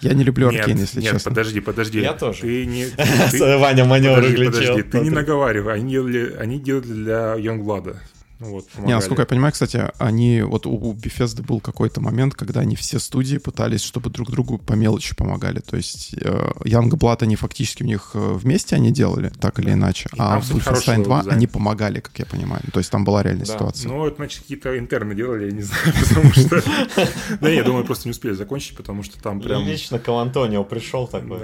Я 0.00 0.14
не 0.14 0.24
люблю 0.24 0.50
Нет, 0.50 0.60
Аркейн, 0.60 0.78
если 0.78 1.00
нет, 1.00 1.12
честно. 1.12 1.30
подожди, 1.30 1.60
подожди. 1.60 2.00
Я 2.00 2.14
тоже. 2.14 2.40
Ты 2.40 2.64
не... 2.66 2.86
ты- 3.30 3.58
Ваня 3.58 3.84
маневр 3.84 4.16
Подожди, 4.22 4.44
подожди, 4.46 4.82
ты 4.82 5.00
не 5.00 5.10
наговаривай. 5.10 5.74
Они 5.74 5.90
делали, 5.92 6.34
они 6.38 6.58
делали 6.58 6.86
для 6.86 7.34
Youngblood. 7.36 7.96
Вот, 8.40 8.64
Не, 8.64 8.70
помогали. 8.76 8.94
насколько 8.94 9.22
я 9.22 9.26
понимаю, 9.26 9.52
кстати, 9.52 9.90
они, 9.98 10.40
вот 10.40 10.64
у, 10.64 10.70
у 10.72 10.94
Bethesda 10.94 11.42
был 11.42 11.60
какой-то 11.60 12.00
момент, 12.00 12.34
когда 12.34 12.60
они 12.60 12.74
все 12.74 12.98
студии 12.98 13.36
пытались, 13.36 13.82
чтобы 13.82 14.08
друг 14.08 14.30
другу 14.30 14.56
по 14.56 14.72
мелочи 14.72 15.14
помогали. 15.14 15.60
То 15.60 15.76
есть 15.76 16.14
э, 16.14 16.50
Youngblood 16.64 17.18
они 17.20 17.36
фактически 17.36 17.82
у 17.82 17.86
них 17.86 18.12
э, 18.14 18.32
вместе 18.32 18.76
они 18.76 18.92
делали, 18.92 19.30
так 19.40 19.58
или 19.58 19.72
иначе. 19.72 20.08
И 20.14 20.16
а 20.18 20.40
в 20.40 20.50
Wolfenstein 20.50 21.04
2 21.04 21.18
дизайн. 21.20 21.36
они 21.36 21.46
помогали, 21.46 22.00
как 22.00 22.18
я 22.18 22.24
понимаю. 22.24 22.62
То 22.72 22.80
есть 22.80 22.90
там 22.90 23.04
была 23.04 23.22
реальная 23.22 23.44
Да. 23.44 23.52
ситуация. 23.52 23.88
Ну, 23.90 24.06
это, 24.06 24.16
значит, 24.16 24.40
какие-то 24.42 24.78
интерны 24.78 25.14
делали, 25.14 25.46
я 25.46 25.52
не 25.52 25.62
знаю, 25.62 25.92
потому 26.08 26.32
что... 26.32 26.62
Да, 27.42 27.48
я 27.50 27.62
думаю, 27.62 27.84
просто 27.84 28.08
не 28.08 28.12
успели 28.12 28.32
закончить, 28.32 28.74
потому 28.74 29.02
что 29.02 29.22
там 29.22 29.40
прям... 29.42 29.64
Лично 29.64 29.98
к 29.98 30.08
Антонио 30.08 30.64
пришел 30.64 31.06
такой, 31.06 31.40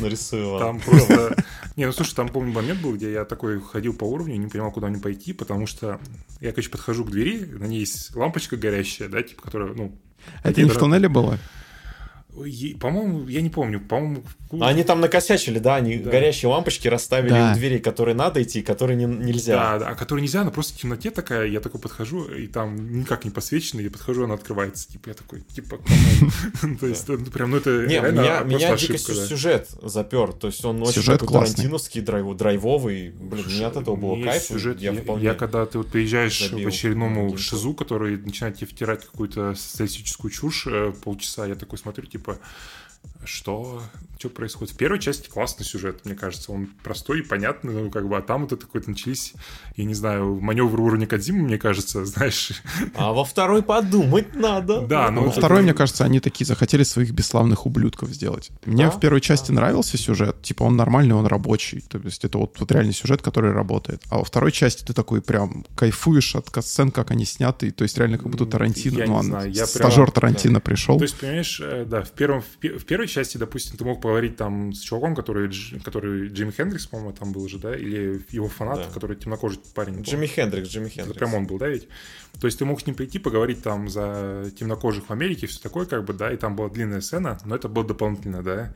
нарисую. 0.00 0.58
Там 0.58 0.80
просто... 0.80 1.36
Не, 1.76 1.84
ну 1.86 1.92
слушай, 1.92 2.14
там, 2.14 2.28
помню, 2.30 2.52
момент 2.52 2.80
был, 2.80 2.94
где 2.94 3.12
я 3.12 3.24
такой 3.26 3.60
ходил 3.60 3.92
по 3.92 4.04
уровню, 4.04 4.36
не 4.36 4.46
понимал, 4.46 4.70
куда 4.72 4.88
мне 4.88 4.98
пойти, 4.98 5.32
потому 5.32 5.66
что 5.66 6.00
я, 6.40 6.50
короче, 6.52 6.70
подхожу 6.70 7.04
к 7.04 7.10
двери, 7.10 7.44
на 7.44 7.64
ней 7.64 7.80
есть 7.80 8.14
лампочка 8.14 8.56
горящая, 8.56 9.08
да, 9.08 9.22
типа, 9.22 9.42
которая, 9.42 9.74
ну... 9.74 9.98
Это 10.42 10.62
не 10.62 10.70
в 10.70 10.78
туннеле 10.78 11.08
было? 11.08 11.38
По-моему, 12.80 13.26
я 13.28 13.40
не 13.42 13.50
помню, 13.50 13.80
по-моему... 13.80 14.22
Они 14.60 14.82
там 14.84 15.00
накосячили, 15.00 15.58
да, 15.58 15.76
они 15.76 15.96
Да. 15.96 16.10
горящие 16.10 16.48
лампочки 16.48 16.88
расставили 16.88 17.30
Да. 17.30 17.52
у 17.52 17.54
дверей, 17.56 17.78
которые 17.78 18.14
надо 18.14 18.42
идти, 18.42 18.62
которые 18.62 18.96
не- 18.96 19.04
нельзя. 19.04 19.54
Да, 19.56 19.78
да, 19.78 19.88
а 19.90 19.94
которую 19.94 20.22
нельзя, 20.22 20.40
она 20.42 20.50
просто 20.50 20.74
в 20.74 20.78
темноте 20.78 21.10
такая, 21.10 21.46
я 21.46 21.60
такой 21.60 21.80
подхожу, 21.80 22.24
и 22.24 22.46
там 22.46 23.00
никак 23.00 23.24
не 23.24 23.30
подсвечено, 23.30 23.80
я 23.80 23.90
подхожу, 23.90 24.24
она 24.24 24.34
открывается, 24.34 24.88
типа, 24.90 25.08
я 25.10 25.14
такой, 25.14 25.40
типа, 25.42 25.78
come 25.78 26.34
on. 26.34 26.76
То 26.80 26.86
есть, 26.86 27.06
ну, 27.08 27.18
прям, 27.26 27.50
ну, 27.50 27.56
это 27.58 27.70
Не, 27.86 28.00
меня, 28.00 28.40
меня 28.40 28.76
дико 28.76 28.98
сюжет 28.98 29.68
запер. 29.82 30.32
То 30.32 30.48
есть 30.48 30.64
он 30.64 30.82
очень 30.82 31.02
тарантиновский, 31.02 32.00
драйв, 32.00 32.36
драйвовый. 32.36 33.10
Блин, 33.10 33.44
мне 33.46 33.66
от 33.66 33.76
этого 33.76 33.96
было 33.96 34.22
кайф. 34.22 34.42
сюжет, 34.42 34.80
я, 34.80 35.34
когда 35.34 35.66
ты 35.66 35.78
вот 35.78 35.88
приезжаешь 35.88 36.50
к 36.50 36.66
очередному 36.66 37.36
шизу, 37.36 37.74
который 37.74 38.16
начинает 38.18 38.56
тебе 38.56 38.66
втирать 38.66 39.04
какую-то 39.04 39.54
социалистическую 39.54 40.30
чушь 40.30 40.66
э, 40.66 40.92
полчаса, 41.04 41.46
я 41.46 41.54
такой 41.54 41.78
смотрю, 41.78 42.06
типа, 42.06 42.19
типа 42.20 42.36
что 43.24 43.82
что 44.20 44.28
происходит. 44.28 44.74
В 44.74 44.76
первой 44.76 45.00
части 45.00 45.28
классный 45.28 45.64
сюжет, 45.64 46.04
мне 46.04 46.14
кажется. 46.14 46.52
Он 46.52 46.68
простой 46.84 47.20
и 47.20 47.22
понятный, 47.22 47.72
ну, 47.72 47.90
как 47.90 48.06
бы, 48.06 48.18
а 48.18 48.20
там 48.20 48.42
вот 48.42 48.52
это 48.52 48.66
какой-то 48.66 48.90
начались, 48.90 49.32
я 49.76 49.84
не 49.84 49.94
знаю, 49.94 50.38
маневры 50.40 50.82
уровня 50.82 51.06
Кадзимы, 51.06 51.42
мне 51.42 51.56
кажется, 51.56 52.04
знаешь. 52.04 52.52
А 52.94 53.12
во 53.12 53.24
второй 53.24 53.62
подумать 53.62 54.34
надо. 54.34 54.82
Да, 54.82 55.10
но... 55.10 55.24
Во 55.24 55.30
второй, 55.30 55.62
мне 55.62 55.72
кажется, 55.72 56.04
они 56.04 56.20
такие 56.20 56.44
захотели 56.44 56.82
своих 56.82 57.12
бесславных 57.12 57.64
ублюдков 57.64 58.10
сделать. 58.10 58.50
Мне 58.66 58.90
в 58.90 59.00
первой 59.00 59.22
части 59.22 59.52
нравился 59.52 59.96
сюжет, 59.96 60.42
типа 60.42 60.64
он 60.64 60.76
нормальный, 60.76 61.14
он 61.14 61.26
рабочий. 61.26 61.80
То 61.80 61.98
есть 61.98 62.24
это 62.24 62.36
вот, 62.36 62.60
вот 62.60 62.70
реальный 62.72 62.92
сюжет, 62.92 63.22
который 63.22 63.52
работает. 63.52 64.02
А 64.10 64.18
во 64.18 64.24
второй 64.24 64.52
части 64.52 64.84
ты 64.84 64.92
такой 64.92 65.22
прям 65.22 65.64
кайфуешь 65.74 66.36
от 66.36 66.50
сцен, 66.62 66.90
как 66.90 67.10
они 67.10 67.24
сняты. 67.24 67.70
То 67.70 67.84
есть 67.84 67.96
реально 67.96 68.18
как 68.18 68.28
будто 68.28 68.44
Тарантино. 68.44 69.22
Ну, 69.22 69.54
стажер 69.66 70.10
Тарантино 70.10 70.60
пришел. 70.60 70.98
То 70.98 71.04
есть, 71.04 71.18
понимаешь, 71.18 71.60
э, 71.62 71.86
да, 71.86 72.02
в, 72.02 72.10
первом, 72.10 72.42
в, 72.42 72.58
пе- 72.58 72.76
в 72.76 72.84
первой 72.84 73.08
части, 73.10 73.36
допустим, 73.36 73.76
ты 73.76 73.84
мог 73.84 74.00
поговорить 74.00 74.36
там 74.36 74.72
с 74.72 74.80
чуваком, 74.80 75.14
который, 75.14 75.50
который 75.84 76.28
Джимми 76.28 76.50
Хендрикс, 76.50 76.86
по-моему, 76.86 77.12
там 77.12 77.32
был 77.32 77.48
же, 77.48 77.58
да, 77.58 77.74
или 77.76 78.24
его 78.30 78.48
фанат, 78.48 78.78
Да. 78.78 78.90
который 78.92 79.16
темнокожий 79.16 79.60
парень. 79.74 80.02
Джимми 80.02 80.26
Хендрикс, 80.26 80.68
Джимми 80.68 80.86
Это 80.86 80.94
Хендрикс. 80.94 81.18
прям 81.18 81.34
он 81.34 81.46
был, 81.46 81.58
да, 81.58 81.68
ведь? 81.68 81.88
То 82.40 82.46
есть 82.46 82.58
ты 82.58 82.64
мог 82.64 82.80
с 82.80 82.86
ним 82.86 82.94
прийти, 82.96 83.18
поговорить 83.18 83.62
там 83.62 83.88
за 83.88 84.50
темнокожих 84.58 85.08
в 85.08 85.10
Америке, 85.12 85.46
все 85.46 85.60
такое, 85.60 85.86
как 85.86 86.04
бы, 86.04 86.12
да, 86.12 86.32
и 86.32 86.36
там 86.36 86.56
была 86.56 86.68
длинная 86.68 87.00
сцена, 87.00 87.38
но 87.44 87.56
это 87.56 87.68
было 87.68 87.84
дополнительно, 87.86 88.42
да. 88.42 88.74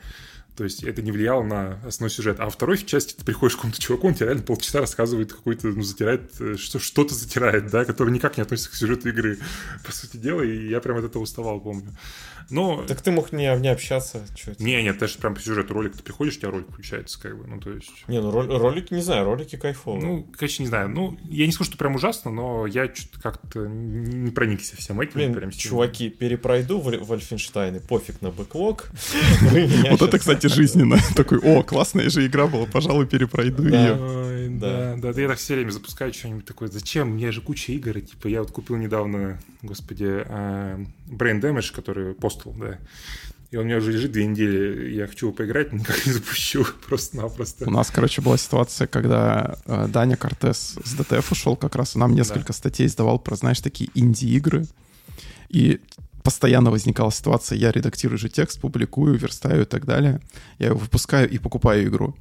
То 0.56 0.62
есть 0.62 0.84
это 0.84 1.02
не 1.02 1.10
влияло 1.10 1.42
на 1.42 1.80
основной 1.84 2.10
сюжет. 2.10 2.38
А 2.38 2.44
во 2.44 2.50
второй 2.50 2.78
части 2.78 3.14
ты 3.14 3.24
приходишь 3.24 3.54
к 3.54 3.56
какому-то 3.56 3.80
чуваку, 3.80 4.06
он 4.06 4.14
тебе 4.14 4.26
реально 4.26 4.44
полчаса 4.44 4.78
рассказывает 4.80 5.32
какой-то, 5.32 5.66
ну, 5.66 5.82
затирает, 5.82 6.30
э, 6.40 6.54
что, 6.56 6.78
что-то 6.78 7.12
затирает, 7.12 7.70
да, 7.70 7.84
который 7.84 8.12
никак 8.12 8.36
не 8.36 8.42
относится 8.44 8.70
к 8.70 8.74
сюжету 8.74 9.08
игры, 9.08 9.38
по 9.84 9.90
сути 9.90 10.16
дела, 10.16 10.42
и 10.42 10.68
я 10.68 10.80
прям 10.80 10.98
от 10.98 11.04
этого 11.04 11.24
уставал, 11.24 11.60
помню. 11.60 11.90
Но... 12.50 12.84
Так 12.86 13.00
ты 13.00 13.10
мог 13.10 13.32
не, 13.32 13.54
не 13.58 13.68
общаться. 13.68 14.22
Не, 14.58 14.82
нет, 14.82 14.98
даже 14.98 15.18
прям 15.18 15.34
по 15.34 15.40
сюжету 15.40 15.74
ролик, 15.74 15.96
ты 15.96 16.02
приходишь, 16.02 16.36
у 16.36 16.40
тебя 16.40 16.50
ролик 16.50 16.68
включается, 16.70 17.20
как 17.20 17.38
бы, 17.38 17.46
ну, 17.46 17.60
то 17.60 17.70
есть... 17.70 17.90
Не, 18.08 18.20
ну 18.20 18.30
рол- 18.30 18.58
ролики, 18.58 18.92
не 18.94 19.02
знаю, 19.02 19.24
ролики 19.24 19.56
кайфовые. 19.56 20.04
Ну, 20.04 20.26
конечно, 20.36 20.62
не 20.62 20.68
знаю. 20.68 20.88
Ну, 20.88 21.18
я 21.24 21.46
не 21.46 21.52
скажу, 21.52 21.70
что 21.70 21.78
прям 21.78 21.94
ужасно, 21.94 22.30
но 22.30 22.66
я 22.66 22.86
что-то 22.94 23.20
как-то 23.20 23.66
не 23.66 24.30
проникся 24.30 24.76
всем 24.76 25.00
этим. 25.00 25.14
Блин, 25.14 25.34
прям 25.34 25.50
чуваки, 25.50 26.08
перепройду 26.08 26.80
в 26.80 26.84
Вольфенштайны, 26.84 27.80
пофиг 27.80 28.20
на 28.20 28.30
бэклог. 28.30 28.90
Вот 29.90 30.02
это, 30.02 30.18
кстати, 30.18 30.46
жизненно. 30.46 30.98
Такой, 31.16 31.38
о, 31.38 31.62
классная 31.62 32.10
же 32.10 32.26
игра 32.26 32.46
была, 32.46 32.66
пожалуй, 32.66 33.06
перепройду 33.06 33.64
ее. 33.64 33.94
Ой, 34.44 34.58
Да. 34.58 34.94
да, 34.94 34.96
да, 34.96 35.12
да, 35.12 35.20
я 35.20 35.28
так 35.28 35.38
все 35.38 35.54
время 35.54 35.70
запускаю 35.70 36.12
что-нибудь 36.12 36.44
такое. 36.44 36.68
Зачем? 36.68 37.10
У 37.10 37.14
меня 37.14 37.32
же 37.32 37.40
куча 37.40 37.72
игр. 37.72 37.98
и, 37.98 38.02
Типа, 38.02 38.28
я 38.28 38.42
вот 38.42 38.50
купил 38.50 38.76
недавно, 38.76 39.38
господи, 39.62 40.06
а, 40.08 40.78
Brain 41.08 41.40
Damage, 41.40 41.74
который 41.74 42.12
Postal, 42.12 42.56
да. 42.58 42.78
И 43.50 43.56
он 43.56 43.62
у 43.62 43.66
меня 43.66 43.76
уже 43.76 43.92
лежит 43.92 44.10
две 44.10 44.26
недели. 44.26 44.90
Я 44.90 45.06
хочу 45.06 45.26
его 45.26 45.36
поиграть, 45.36 45.72
но 45.72 45.78
никак 45.78 46.04
не 46.06 46.12
запущу. 46.12 46.66
Просто-напросто. 46.88 47.66
У 47.68 47.70
нас, 47.70 47.90
короче, 47.90 48.20
была 48.20 48.36
ситуация, 48.36 48.88
когда 48.88 49.58
э, 49.66 49.86
Даня 49.88 50.16
Кортес 50.16 50.76
с 50.82 50.94
ДТФ 50.94 51.30
ушел 51.30 51.54
как 51.54 51.76
раз, 51.76 51.94
и 51.94 51.98
нам 51.98 52.14
несколько 52.14 52.52
статей 52.52 52.86
издавал 52.86 53.20
про, 53.20 53.36
знаешь, 53.36 53.60
такие 53.60 53.90
инди-игры. 53.94 54.66
И 55.50 55.80
постоянно 56.24 56.72
возникала 56.72 57.12
ситуация, 57.12 57.56
я 57.56 57.70
редактирую 57.70 58.18
же 58.18 58.28
текст, 58.28 58.60
публикую, 58.60 59.16
верстаю 59.16 59.62
и 59.62 59.66
так 59.66 59.84
далее. 59.84 60.20
Я 60.58 60.68
его 60.68 60.78
выпускаю 60.78 61.30
и 61.30 61.38
покупаю 61.38 61.86
игру. 61.86 62.16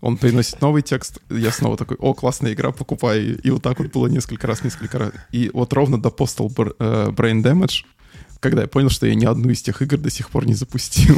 Он 0.00 0.16
приносит 0.16 0.60
новый 0.60 0.82
текст, 0.82 1.18
я 1.28 1.50
снова 1.50 1.76
такой, 1.76 1.96
о, 1.98 2.14
классная 2.14 2.52
игра, 2.52 2.72
покупаю. 2.72 3.22
ее». 3.22 3.34
И 3.42 3.50
вот 3.50 3.62
так 3.62 3.78
вот 3.78 3.92
было 3.92 4.06
несколько 4.06 4.46
раз, 4.46 4.64
несколько 4.64 4.98
раз. 4.98 5.12
И 5.30 5.50
вот 5.52 5.72
ровно 5.72 6.00
до 6.00 6.08
Postal 6.08 6.50
э, 6.78 7.10
Brain 7.10 7.42
Damage, 7.42 7.84
когда 8.40 8.62
я 8.62 8.68
понял, 8.68 8.88
что 8.88 9.06
я 9.06 9.14
ни 9.14 9.26
одну 9.26 9.50
из 9.50 9.62
тех 9.62 9.82
игр 9.82 9.98
до 9.98 10.10
сих 10.10 10.30
пор 10.30 10.46
не 10.46 10.54
запустил. 10.54 11.16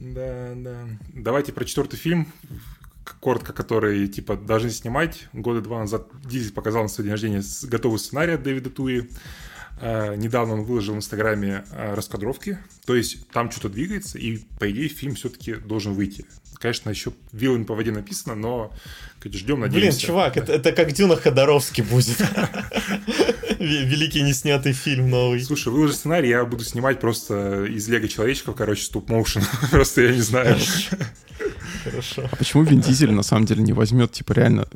Да, 0.00 0.52
да. 0.56 0.76
Давайте 1.14 1.52
про 1.52 1.64
четвертый 1.64 1.96
фильм, 1.96 2.28
коротко, 3.20 3.52
который, 3.52 4.08
типа, 4.08 4.36
должны 4.36 4.70
снимать. 4.70 5.28
Года 5.32 5.60
два 5.60 5.80
назад 5.80 6.08
Дизель 6.24 6.52
показал 6.52 6.82
на 6.82 6.88
свой 6.88 7.04
день 7.04 7.12
рождения 7.12 7.42
готовый 7.64 7.98
сценарий 7.98 8.32
от 8.32 8.42
Дэвида 8.42 8.70
Туи. 8.70 9.08
Э, 9.80 10.14
недавно 10.16 10.54
он 10.54 10.62
выложил 10.62 10.94
в 10.94 10.98
Инстаграме 10.98 11.64
э, 11.70 11.94
раскадровки. 11.94 12.58
То 12.86 12.94
есть 12.94 13.28
там 13.28 13.50
что-то 13.50 13.68
двигается, 13.68 14.18
и, 14.18 14.38
по 14.58 14.70
идее, 14.70 14.88
фильм 14.88 15.14
все-таки 15.14 15.54
должен 15.54 15.92
выйти. 15.94 16.26
Конечно, 16.54 16.90
еще 16.90 17.12
вилами 17.32 17.64
по 17.64 17.74
воде 17.74 17.92
написано, 17.92 18.34
но 18.34 18.72
ждем, 19.24 19.60
Блин, 19.60 19.72
надеемся. 19.72 20.00
чувак, 20.00 20.36
это, 20.36 20.52
это 20.52 20.72
как 20.72 20.92
Дюна 20.92 21.16
Ходоровский 21.16 21.82
будет. 21.82 22.16
Ве- 23.58 23.84
Великий 23.84 24.22
неснятый 24.22 24.72
фильм 24.72 25.10
новый. 25.10 25.40
Слушай, 25.42 25.72
выложи 25.72 25.94
сценарий, 25.94 26.28
я 26.30 26.44
буду 26.44 26.64
снимать 26.64 27.00
просто 27.00 27.64
из 27.64 27.88
Лего 27.88 28.08
человечков, 28.08 28.56
короче, 28.56 28.82
стоп-моушен. 28.82 29.42
Просто 29.70 30.02
я 30.02 30.12
не 30.12 30.20
знаю. 30.20 30.56
Хорошо. 31.84 32.28
А 32.30 32.36
почему 32.36 32.64
Вин 32.64 32.80
Дизель 32.80 33.12
на 33.12 33.22
самом 33.22 33.46
деле 33.46 33.62
не 33.62 33.72
возьмет, 33.72 34.10
типа, 34.12 34.32
реально 34.32 34.66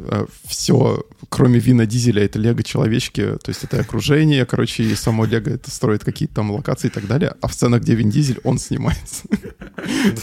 все, 0.47 1.05
кроме 1.29 1.59
Вина 1.59 1.87
Дизеля, 1.87 2.25
это 2.25 2.39
Лего-человечки, 2.39 3.37
то 3.43 3.49
есть 3.49 3.65
это 3.65 3.81
окружение, 3.81 4.47
короче, 4.47 4.85
и 4.85 4.95
само 4.95 5.25
Лего 5.25 5.51
это 5.51 5.71
строит 5.71 6.05
какие-то 6.05 6.37
там 6.37 6.51
локации 6.53 6.87
и 6.89 6.91
так 6.91 7.07
далее, 7.07 7.35
а 7.41 7.49
в 7.49 7.55
сценах, 7.55 7.83
где 7.83 7.95
Вин 7.95 8.11
Дизель, 8.11 8.39
он 8.45 8.59
снимается. 8.59 9.25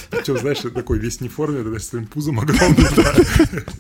Причем, 0.10 0.38
знаешь, 0.38 0.60
такой 0.60 1.00
весь 1.00 1.20
не 1.20 1.30
форме, 1.30 1.64
да, 1.64 1.78
с 1.80 1.90
своим 1.90 2.06
пузом 2.06 2.40
огромным. 2.40 2.88
да. 2.96 3.14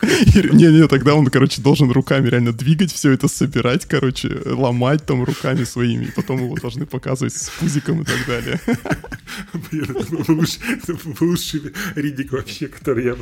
Не-не, 0.51 0.87
тогда 0.87 1.13
он, 1.15 1.27
короче, 1.27 1.61
должен 1.61 1.91
руками 1.91 2.27
реально 2.27 2.51
двигать 2.51 2.91
все 2.91 3.11
это, 3.11 3.27
собирать, 3.27 3.85
короче, 3.85 4.29
ломать 4.67 5.05
там 5.05 5.23
руками 5.23 5.63
своими, 5.63 6.05
и 6.05 6.11
потом 6.11 6.43
его 6.43 6.55
должны 6.55 6.85
показывать 6.85 7.33
с 7.33 7.49
пузиком 7.49 8.01
и 8.01 8.05
так 8.05 8.25
далее. 8.27 8.59
Блин, 9.53 9.83
это 9.89 10.05
был 10.11 10.23
бы 11.13 11.25
лучший, 11.25 11.73
Риддик 11.95 12.31
вообще, 12.31 12.67
который 12.67 13.05
я... 13.05 13.15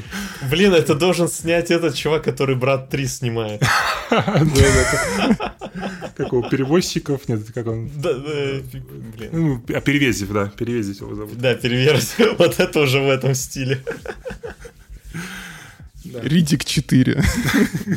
Блин, 0.49 0.73
это 0.73 0.95
должен 0.95 1.27
снять 1.27 1.71
этот 1.71 1.95
чувак, 1.95 2.23
который 2.23 2.55
Брат 2.55 2.89
3 2.89 3.07
снимает. 3.07 3.63
Как 6.15 6.31
его, 6.31 6.49
перевозчиков? 6.49 7.27
Нет, 7.27 7.41
это 7.41 7.53
как 7.53 7.67
он... 7.67 7.89
Да, 7.95 8.13
да, 8.13 8.61
блин. 9.17 9.29
Ну, 9.31 9.63
а 9.67 9.81
Перевезев, 9.81 10.31
да, 10.31 10.47
Перевезев 10.47 11.01
его 11.01 11.15
зовут. 11.15 11.37
Да, 11.37 11.55
переверс. 11.55 12.15
Вот 12.37 12.59
это 12.59 12.79
уже 12.79 12.99
в 12.99 13.09
этом 13.09 13.35
стиле. 13.35 13.83
Ридик 16.05 16.65
4. 16.65 17.23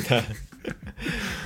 Да. 0.09 0.25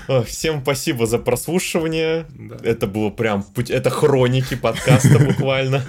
Ох, 0.08 0.26
Всем 0.26 0.62
спасибо 0.62 1.06
за 1.06 1.18
прослушивание. 1.18 2.26
Да. 2.30 2.56
Это 2.62 2.86
было 2.86 3.10
прям 3.10 3.42
путь, 3.42 3.70
это 3.70 3.90
хроники 3.90 4.54
подкаста 4.56 5.18
буквально. 5.26 5.84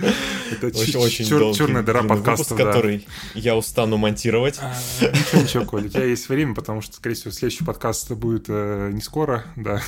Это 0.51 0.67
Очень, 0.67 0.97
очень 0.99 1.25
чер- 1.25 1.39
долгий, 1.39 1.57
черная 1.57 1.83
дыра 1.83 2.03
подкаста, 2.03 2.53
выпуск, 2.53 2.57
да. 2.57 2.65
который 2.71 3.07
я 3.33 3.55
устану 3.55 3.97
монтировать. 3.97 4.59
А, 4.61 4.73
Ничего, 5.01 5.41
ничего, 5.41 5.65
Коля, 5.65 5.85
у 5.85 5.89
тебя 5.89 6.03
есть 6.03 6.29
время, 6.29 6.53
потому 6.53 6.81
что, 6.81 6.95
скорее 6.95 7.15
всего, 7.15 7.31
следующий 7.31 7.63
подкаст 7.63 8.11
будет 8.11 8.45
э, 8.49 8.91
не 8.93 9.01
скоро, 9.01 9.45
да. 9.55 9.81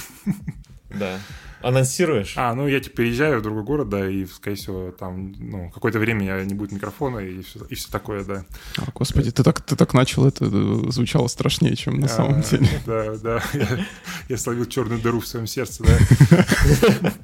Да. 0.90 1.20
Анонсируешь? 1.66 2.34
А, 2.38 2.54
ну 2.54 2.68
я 2.68 2.80
типа 2.80 2.98
переезжаю 2.98 3.40
в 3.40 3.42
другой 3.42 3.64
город, 3.64 3.90
да, 3.90 4.08
и, 4.08 4.26
скорее 4.28 4.56
всего, 4.56 4.92
там, 4.92 5.34
ну, 5.40 5.72
какое-то 5.74 5.98
время 5.98 6.24
я 6.24 6.46
не 6.46 6.54
будет 6.54 6.72
микрофона 6.72 7.18
и 7.18 7.42
все, 7.42 7.60
и 7.70 7.74
все 7.74 7.90
такое, 7.92 8.24
да. 8.24 8.46
А, 8.78 8.84
Господи, 8.94 9.32
ты 9.32 9.44
так, 9.44 9.62
ты 9.62 9.76
так 9.76 9.96
начал, 9.96 10.28
это 10.28 10.46
э, 10.46 10.92
звучало 10.92 11.26
страшнее, 11.28 11.76
чем 11.76 12.00
на 12.00 12.08
самом 12.08 12.42
А, 12.42 12.44
деле. 12.44 12.70
Да, 12.86 13.16
да, 13.18 13.44
я, 13.54 13.86
я 14.30 14.38
словил 14.38 14.66
черную 14.68 15.02
дыру 15.02 15.20
в 15.22 15.28
своем 15.28 15.48
сердце, 15.48 15.84
да. 15.84 15.98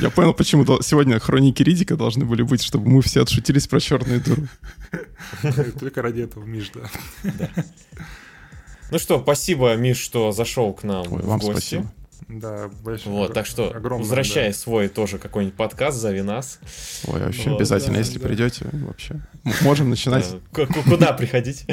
Я 0.00 0.10
понял, 0.10 0.34
почему 0.34 0.64
сегодня 0.82 1.18
хроники 1.20 1.62
Ридика 1.62 1.96
должны 1.96 2.24
были 2.24 2.42
быть, 2.42 2.62
чтобы 2.62 2.88
мы 2.90 3.02
все 3.02 3.22
отшутились 3.22 3.66
про 3.68 3.80
черную 3.80 4.20
дыру. 4.20 4.42
Только 5.80 6.02
ради 6.02 6.22
этого, 6.22 6.44
Миш, 6.44 6.70
да. 6.74 7.48
Ну 8.90 8.98
что, 8.98 9.20
спасибо, 9.20 9.74
Миш, 9.76 9.98
что 9.98 10.32
зашел 10.32 10.72
к 10.72 10.82
нам 10.82 11.06
Ой, 11.12 11.22
в 11.22 11.26
вам 11.26 11.38
гости. 11.38 11.52
спасибо. 11.52 11.92
Да, 12.28 12.68
большое. 12.82 13.14
Вот, 13.16 13.32
так 13.32 13.46
что 13.46 13.70
огромное, 13.74 14.00
возвращай 14.04 14.48
да. 14.48 14.54
свой 14.54 14.88
тоже 14.88 15.18
какой-нибудь 15.18 15.56
подкаст, 15.56 15.96
зови 15.98 16.20
нас. 16.20 16.58
Ой, 17.06 17.20
вообще 17.20 17.48
Вот, 17.50 17.56
обязательно, 17.56 17.94
да, 17.94 17.98
если 18.00 18.18
да. 18.18 18.28
придете, 18.28 18.66
вообще. 18.72 19.20
Можем 19.62 19.88
начинать. 19.90 20.26
Куда 20.52 21.12
приходить? 21.14 21.64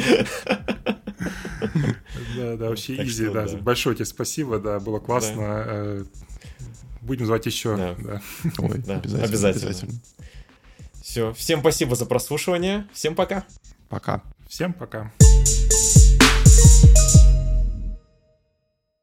Да, 2.38 2.56
да, 2.56 2.70
вообще 2.70 3.04
изи, 3.04 3.28
да. 3.30 3.48
Большое 3.62 3.96
тебе 3.96 4.06
спасибо, 4.06 4.60
да, 4.60 4.80
было 4.80 5.00
классно. 5.00 5.64
Э, 5.68 6.04
Будем 7.02 7.26
звать 7.26 7.46
еще. 7.46 7.72
Ой, 7.76 8.78
Да, 8.80 8.96
обязательно, 8.96 9.24
обязательно. 9.24 9.68
обязательно. 9.68 9.92
Все, 11.02 11.34
всем 11.34 11.60
спасибо 11.60 11.96
за 11.96 12.06
прослушивание. 12.06 12.88
Всем 12.94 13.14
пока. 13.14 13.44
Пока. 13.90 14.22
Всем 14.48 14.74
пока. 14.74 15.12